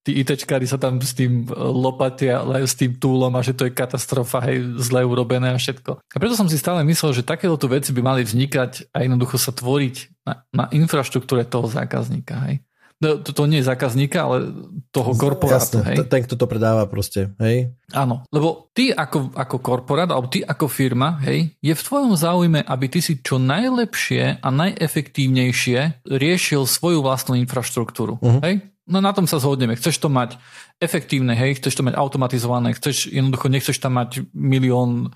tí 0.09 0.25
ITčkári 0.25 0.65
sa 0.65 0.81
tam 0.81 1.05
s 1.05 1.13
tým 1.13 1.45
lopatia, 1.53 2.41
s 2.65 2.73
tým 2.73 2.97
túlom 2.97 3.35
a 3.37 3.45
že 3.45 3.53
to 3.53 3.69
je 3.69 3.77
katastrofa, 3.77 4.41
hej, 4.49 4.81
zle 4.81 5.05
urobené 5.05 5.53
a 5.53 5.61
všetko. 5.61 6.01
A 6.01 6.17
preto 6.17 6.33
som 6.33 6.49
si 6.49 6.57
stále 6.57 6.81
myslel, 6.89 7.13
že 7.13 7.29
takéto 7.29 7.69
veci 7.69 7.93
by 7.93 8.01
mali 8.01 8.25
vznikať 8.25 8.89
a 8.97 9.05
jednoducho 9.05 9.37
sa 9.37 9.53
tvoriť 9.53 10.18
na, 10.29 10.35
na 10.53 10.65
infraštruktúre 10.69 11.49
toho 11.49 11.65
zákazníka. 11.65 12.37
Hej. 12.45 12.61
No, 12.99 13.23
to, 13.23 13.31
to 13.31 13.47
nie 13.47 13.63
je 13.63 13.71
zákazníka, 13.71 14.27
ale 14.27 14.51
toho 14.91 15.15
korporátu. 15.15 15.79
Jasne, 15.79 15.87
hej. 15.87 15.97
ten, 16.11 16.27
kto 16.27 16.35
to 16.35 16.51
predáva 16.51 16.83
proste. 16.91 17.31
Hej? 17.39 17.71
Áno, 17.95 18.27
lebo 18.35 18.75
ty 18.75 18.91
ako, 18.91 19.39
ako 19.39 19.57
korporát, 19.63 20.11
alebo 20.11 20.27
ty 20.27 20.43
ako 20.43 20.67
firma, 20.67 21.15
hej, 21.23 21.55
je 21.63 21.79
v 21.79 21.85
tvojom 21.87 22.19
záujme, 22.19 22.59
aby 22.67 22.87
ty 22.91 22.99
si 22.99 23.23
čo 23.23 23.39
najlepšie 23.39 24.43
a 24.43 24.49
najefektívnejšie 24.51 26.11
riešil 26.11 26.67
svoju 26.67 26.99
vlastnú 26.99 27.39
infraštruktúru. 27.39 28.19
Uh-huh. 28.19 28.43
Hej? 28.43 28.67
No 28.91 28.99
na 28.99 29.15
tom 29.15 29.31
sa 29.31 29.39
zhodneme. 29.39 29.79
Chceš 29.79 30.03
to 30.03 30.11
mať 30.11 30.35
efektívne, 30.83 31.39
hej, 31.39 31.63
chceš 31.63 31.79
to 31.79 31.87
mať 31.87 31.95
automatizované, 31.95 32.75
chceš, 32.75 33.15
jednoducho 33.15 33.47
nechceš 33.47 33.79
tam 33.79 33.95
mať 33.95 34.27
milión 34.35 35.15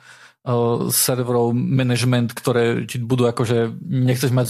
serverov, 0.91 1.55
management, 1.55 2.35
ktoré 2.35 2.83
ti 2.83 2.99
budú 2.99 3.31
akože, 3.31 3.79
nechceš 3.79 4.35
mať 4.35 4.49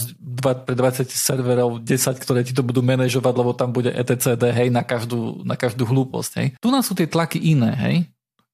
pre 0.65 0.73
20 0.73 1.05
serverov 1.05 1.85
10, 1.85 2.17
ktoré 2.17 2.41
ti 2.41 2.49
to 2.49 2.65
budú 2.65 2.81
manažovať, 2.81 3.33
lebo 3.37 3.53
tam 3.53 3.69
bude 3.69 3.93
etcd, 3.93 4.41
hej, 4.41 4.73
na 4.73 4.81
každú, 4.81 5.45
na 5.45 5.53
každú 5.53 5.85
hlúposť, 5.85 6.31
hej. 6.41 6.47
Tu 6.57 6.69
nás 6.73 6.81
sú 6.81 6.97
tie 6.97 7.05
tlaky 7.05 7.37
iné, 7.37 7.77
hej, 7.77 7.95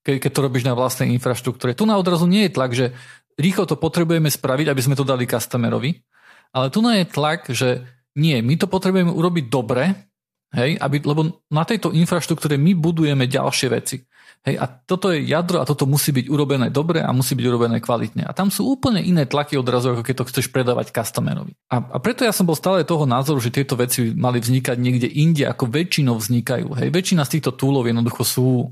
ke, 0.03 0.19
keď 0.19 0.31
to 0.35 0.43
robíš 0.43 0.67
na 0.67 0.75
vlastnej 0.75 1.15
infraštruktúre. 1.15 1.71
Tu 1.79 1.87
na 1.87 1.95
odrazu 1.95 2.27
nie 2.27 2.51
je 2.51 2.55
tlak, 2.59 2.75
že 2.75 2.91
rýchlo 3.39 3.63
to 3.63 3.79
potrebujeme 3.79 4.27
spraviť, 4.27 4.67
aby 4.67 4.81
sme 4.83 4.99
to 4.99 5.07
dali 5.07 5.23
customerovi, 5.23 5.95
ale 6.51 6.67
tu 6.67 6.83
na 6.83 6.99
je 6.99 7.05
tlak, 7.07 7.47
že 7.55 7.87
nie, 8.19 8.35
my 8.43 8.59
to 8.59 8.67
potrebujeme 8.67 9.15
urobiť 9.15 9.47
dobre, 9.47 9.95
Hej, 10.49 10.81
aby, 10.81 10.97
lebo 11.05 11.45
na 11.53 11.61
tejto 11.61 11.93
infraštruktúre 11.93 12.57
my 12.57 12.73
budujeme 12.73 13.29
ďalšie 13.29 13.69
veci. 13.69 14.01
Hej, 14.47 14.55
a 14.55 14.65
toto 14.71 15.11
je 15.11 15.19
jadro 15.27 15.59
a 15.59 15.67
toto 15.67 15.83
musí 15.83 16.15
byť 16.15 16.31
urobené 16.31 16.71
dobre 16.71 17.03
a 17.03 17.11
musí 17.11 17.35
byť 17.35 17.45
urobené 17.45 17.83
kvalitne. 17.83 18.23
A 18.23 18.31
tam 18.31 18.47
sú 18.47 18.63
úplne 18.71 19.03
iné 19.03 19.27
tlaky 19.27 19.59
odrazu, 19.59 19.91
ako 19.91 20.01
keď 20.01 20.15
to 20.23 20.27
chceš 20.31 20.47
predávať 20.47 20.95
customerovi. 20.95 21.59
A, 21.67 21.83
a 21.83 21.97
preto 21.99 22.23
ja 22.23 22.31
som 22.31 22.47
bol 22.47 22.55
stále 22.55 22.87
toho 22.87 23.03
názoru, 23.03 23.43
že 23.43 23.51
tieto 23.51 23.75
veci 23.75 24.15
mali 24.15 24.39
vznikať 24.39 24.77
niekde 24.79 25.11
inde, 25.11 25.43
ako 25.43 25.67
väčšinou 25.67 26.15
vznikajú. 26.15 26.71
Hej, 26.71 26.87
väčšina 26.87 27.27
z 27.27 27.39
týchto 27.39 27.51
túlov 27.59 27.83
jednoducho 27.83 28.23
sú 28.23 28.47
e, 28.63 28.67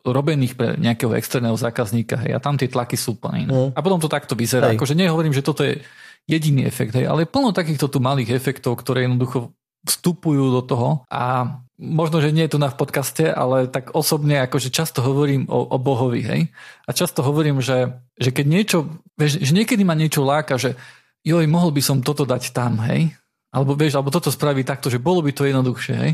robených 0.00 0.56
pre 0.56 0.80
nejakého 0.80 1.12
externého 1.12 1.60
zákazníka, 1.60 2.16
hej, 2.24 2.32
a 2.32 2.40
tam 2.40 2.56
tie 2.56 2.72
tlaky 2.72 2.96
sú 2.96 3.14
úplne 3.20 3.44
iné. 3.44 3.52
Mm. 3.52 3.70
A 3.76 3.80
potom 3.84 4.00
to 4.00 4.08
takto 4.08 4.32
vyzerá. 4.32 4.72
Hej. 4.72 4.80
Akože 4.80 4.96
nehovorím, 4.96 5.36
že 5.36 5.44
toto 5.44 5.60
je 5.60 5.76
jediný 6.24 6.64
efekt, 6.64 6.96
hej, 6.96 7.04
ale 7.04 7.28
plno 7.28 7.52
takýchto 7.52 7.92
tu 7.92 8.00
malých 8.00 8.32
efektov, 8.32 8.80
ktoré 8.80 9.04
jednoducho 9.04 9.52
vstupujú 9.82 10.54
do 10.54 10.62
toho 10.62 10.88
a 11.10 11.56
možno, 11.82 12.22
že 12.22 12.30
nie 12.30 12.46
je 12.46 12.54
tu 12.54 12.58
na 12.62 12.70
v 12.70 12.78
podcaste, 12.78 13.26
ale 13.26 13.66
tak 13.66 13.90
osobne 13.98 14.38
akože 14.46 14.70
často 14.70 15.02
hovorím 15.02 15.50
o, 15.50 15.66
o 15.66 15.76
Bohovi, 15.82 16.22
hej? 16.22 16.40
A 16.86 16.94
často 16.94 17.26
hovorím, 17.26 17.58
že, 17.58 17.98
že 18.14 18.30
keď 18.30 18.46
niečo, 18.46 18.78
vieš, 19.18 19.42
že 19.42 19.50
niekedy 19.50 19.82
ma 19.82 19.98
niečo 19.98 20.22
láka, 20.22 20.54
že 20.54 20.78
joj, 21.26 21.42
mohol 21.50 21.74
by 21.74 21.82
som 21.82 21.98
toto 21.98 22.22
dať 22.22 22.54
tam, 22.54 22.78
hej? 22.86 23.10
Alebo 23.50 23.74
vieš, 23.74 23.98
alebo 23.98 24.14
toto 24.14 24.30
spraviť 24.30 24.64
takto, 24.64 24.88
že 24.88 25.02
bolo 25.02 25.20
by 25.26 25.34
to 25.34 25.50
jednoduchšie, 25.50 25.94
hej? 25.98 26.12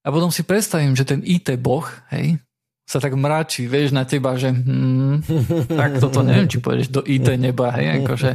A 0.00 0.08
potom 0.08 0.32
si 0.32 0.48
predstavím, 0.48 0.96
že 0.96 1.04
ten 1.04 1.20
IT 1.20 1.60
boh, 1.60 1.84
hej, 2.16 2.40
sa 2.88 2.98
tak 2.98 3.12
mračí, 3.14 3.68
vieš, 3.68 3.92
na 3.92 4.08
teba, 4.08 4.34
že 4.40 4.50
hmm, 4.50 5.22
tak 5.78 6.00
toto 6.00 6.24
neviem, 6.24 6.48
či 6.48 6.58
pôjdeš 6.58 6.88
do 6.88 7.04
IT 7.04 7.36
neba, 7.36 7.76
hej, 7.76 8.02
akože 8.02 8.30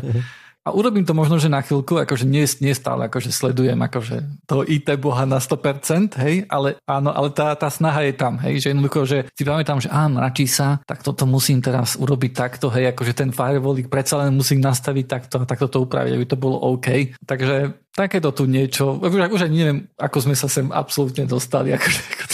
a 0.65 0.73
urobím 0.73 1.05
to 1.05 1.13
možno, 1.13 1.37
že 1.37 1.45
na 1.45 1.61
chvíľku, 1.61 2.01
akože 2.01 2.25
nie, 2.25 2.41
nie 2.57 2.73
stále 2.73 3.05
akože 3.05 3.29
sledujem 3.29 3.77
akože 3.77 4.49
toho 4.49 4.65
IT 4.65 4.89
boha 4.97 5.29
na 5.29 5.37
100%, 5.37 6.17
hej, 6.25 6.49
ale 6.49 6.81
áno, 6.89 7.13
ale 7.13 7.29
tá, 7.29 7.53
tá 7.53 7.69
snaha 7.69 8.01
je 8.09 8.17
tam, 8.17 8.41
hej, 8.41 8.65
že 8.65 8.73
jednoducho, 8.73 9.05
že 9.05 9.29
si 9.37 9.45
pamätám, 9.45 9.77
že 9.77 9.93
áno, 9.93 10.17
radší 10.17 10.49
sa, 10.49 10.81
tak 10.89 11.05
toto 11.05 11.29
musím 11.29 11.61
teraz 11.61 11.93
urobiť 11.93 12.31
takto, 12.33 12.73
hej, 12.73 12.97
akože 12.97 13.13
ten 13.13 13.29
firewallik 13.29 13.93
predsa 13.93 14.25
len 14.25 14.33
musím 14.33 14.57
nastaviť 14.65 15.05
takto 15.05 15.37
a 15.37 15.45
takto 15.45 15.69
to 15.69 15.85
upraviť, 15.85 16.17
aby 16.17 16.25
to 16.25 16.37
bolo 16.41 16.57
OK. 16.57 17.13
Takže 17.21 17.85
takéto 17.93 18.33
tu 18.33 18.49
niečo, 18.49 18.97
už, 18.97 19.37
už 19.37 19.45
ani 19.45 19.55
neviem, 19.61 19.79
ako 20.01 20.17
sme 20.25 20.33
sa 20.33 20.49
sem 20.49 20.73
absolútne 20.73 21.29
dostali, 21.29 21.77
akože, 21.77 22.01
ako 22.09 22.25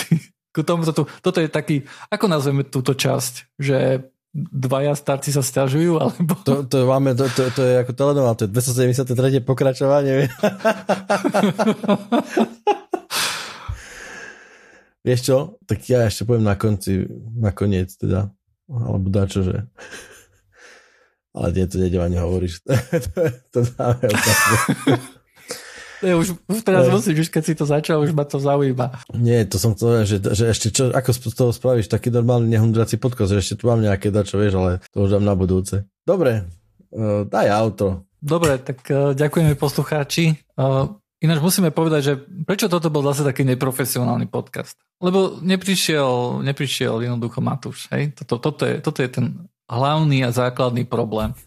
ku 0.51 0.61
tomu, 0.67 0.83
toto, 0.83 1.07
toto 1.23 1.39
je 1.39 1.47
taký, 1.47 1.87
ako 2.11 2.25
nazveme 2.27 2.67
túto 2.67 2.91
časť, 2.91 3.55
že 3.55 4.07
dvaja 4.33 4.95
starci 4.95 5.35
sa 5.35 5.43
stiažujú, 5.43 5.99
alebo... 5.99 6.39
To, 6.47 6.63
to, 6.63 6.87
máme, 6.87 7.11
to, 7.19 7.27
to, 7.35 7.51
to 7.51 7.61
je 7.67 7.83
ako 7.83 7.91
telenová, 7.91 8.31
to 8.39 8.47
je 8.47 8.55
273. 8.55 9.43
pokračovanie. 9.43 10.31
Vieš 15.05 15.21
čo? 15.25 15.57
Tak 15.67 15.79
ja 15.89 16.07
ešte 16.07 16.23
poviem 16.23 16.45
na 16.47 16.55
konci, 16.55 17.03
na 17.35 17.51
koniec 17.51 17.91
teda. 17.97 18.31
alebo 18.71 19.09
dačo, 19.11 19.43
že... 19.43 19.67
Ale 21.31 21.55
nie, 21.55 21.63
to 21.67 21.79
nedeva 21.79 22.11
nehovoríš. 22.11 22.59
to, 23.15 23.19
to 23.51 23.59
dáme 23.75 24.03
Ne, 26.01 26.17
už, 26.17 26.33
už 26.49 26.59
teraz 26.65 26.89
ne. 26.89 26.97
musíš, 26.97 27.17
už 27.25 27.29
keď 27.29 27.43
si 27.45 27.53
to 27.53 27.65
začal, 27.69 28.01
už 28.01 28.11
ma 28.17 28.25
to 28.25 28.41
zaujíma. 28.41 29.05
Nie, 29.13 29.45
to 29.45 29.61
som 29.61 29.77
chcel, 29.77 30.03
že, 30.03 30.17
že 30.17 30.49
ešte 30.49 30.67
čo, 30.73 30.89
ako 30.89 31.09
z 31.13 31.35
toho 31.37 31.51
spravíš 31.53 31.87
taký 31.93 32.09
normálny 32.09 32.49
nehundrací 32.57 32.97
podkaz, 32.97 33.29
že 33.29 33.41
ešte 33.41 33.55
tu 33.61 33.69
mám 33.69 33.79
nejaké 33.79 34.09
dačo, 34.09 34.41
vieš, 34.41 34.57
ale 34.57 34.71
to 34.89 35.05
už 35.05 35.13
dám 35.13 35.25
na 35.25 35.37
budúce. 35.37 35.85
Dobre, 36.01 36.49
uh, 36.93 37.23
daj 37.29 37.47
auto. 37.53 38.09
Dobre, 38.17 38.57
tak 38.57 38.81
uh, 38.89 39.13
ďakujeme 39.13 39.53
poslucháči. 39.53 40.37
Uh, 40.57 40.97
Ináč 41.21 41.37
musíme 41.37 41.69
povedať, 41.69 42.01
že 42.01 42.13
prečo 42.49 42.65
toto 42.65 42.89
bol 42.89 43.05
zase 43.05 43.21
taký 43.21 43.45
neprofesionálny 43.45 44.25
podcast? 44.25 44.73
Lebo 44.97 45.37
neprišiel, 45.37 46.41
neprišiel 46.41 46.97
jednoducho 46.97 47.45
Matúš. 47.45 47.85
Hej? 47.93 48.17
Toto, 48.17 48.41
toto, 48.41 48.65
je, 48.65 48.81
toto 48.81 49.05
je 49.05 49.09
ten 49.21 49.25
hlavný 49.69 50.25
a 50.25 50.33
základný 50.33 50.89
problém 50.89 51.37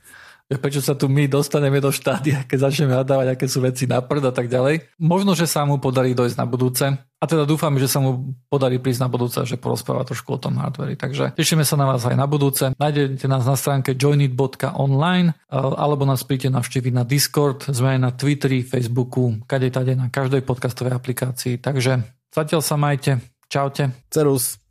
prečo 0.60 0.84
sa 0.84 0.92
tu 0.92 1.08
my 1.08 1.24
dostaneme 1.24 1.80
do 1.80 1.88
štádia, 1.88 2.44
keď 2.44 2.68
začneme 2.68 2.92
hľadávať, 2.92 3.26
aké 3.32 3.46
sú 3.48 3.64
veci 3.64 3.88
na 3.88 4.04
prd 4.04 4.28
a 4.28 4.34
tak 4.34 4.52
ďalej. 4.52 4.96
Možno, 5.00 5.32
že 5.32 5.48
sa 5.48 5.64
mu 5.64 5.80
podarí 5.80 6.12
dojsť 6.12 6.36
na 6.36 6.46
budúce. 6.46 6.84
A 6.94 7.24
teda 7.24 7.48
dúfam, 7.48 7.72
že 7.80 7.88
sa 7.88 8.04
mu 8.04 8.36
podarí 8.52 8.76
prísť 8.76 9.00
na 9.00 9.08
budúce 9.08 9.40
že 9.48 9.56
porozpráva 9.56 10.04
trošku 10.04 10.36
o 10.36 10.40
tom 10.40 10.60
hardveri. 10.60 11.00
Takže 11.00 11.32
tešíme 11.32 11.64
sa 11.64 11.80
na 11.80 11.88
vás 11.88 12.04
aj 12.04 12.12
na 12.12 12.28
budúce. 12.28 12.76
Nájdete 12.76 13.24
nás 13.24 13.48
na 13.48 13.56
stránke 13.56 13.96
joinit.online 13.96 15.32
alebo 15.48 16.04
nás 16.04 16.20
príďte 16.20 16.52
navštíviť 16.52 16.92
na 16.92 17.08
Discord, 17.08 17.64
sme 17.72 17.96
aj 17.96 18.00
na 18.04 18.10
Twitteri, 18.12 18.60
Facebooku, 18.60 19.40
kade 19.48 19.72
tade 19.72 19.96
na 19.96 20.12
každej 20.12 20.44
podcastovej 20.44 20.92
aplikácii. 20.92 21.56
Takže 21.64 22.04
zatiaľ 22.28 22.60
sa 22.60 22.76
majte. 22.76 23.24
Čaute. 23.48 23.92
Cerus. 24.12 24.63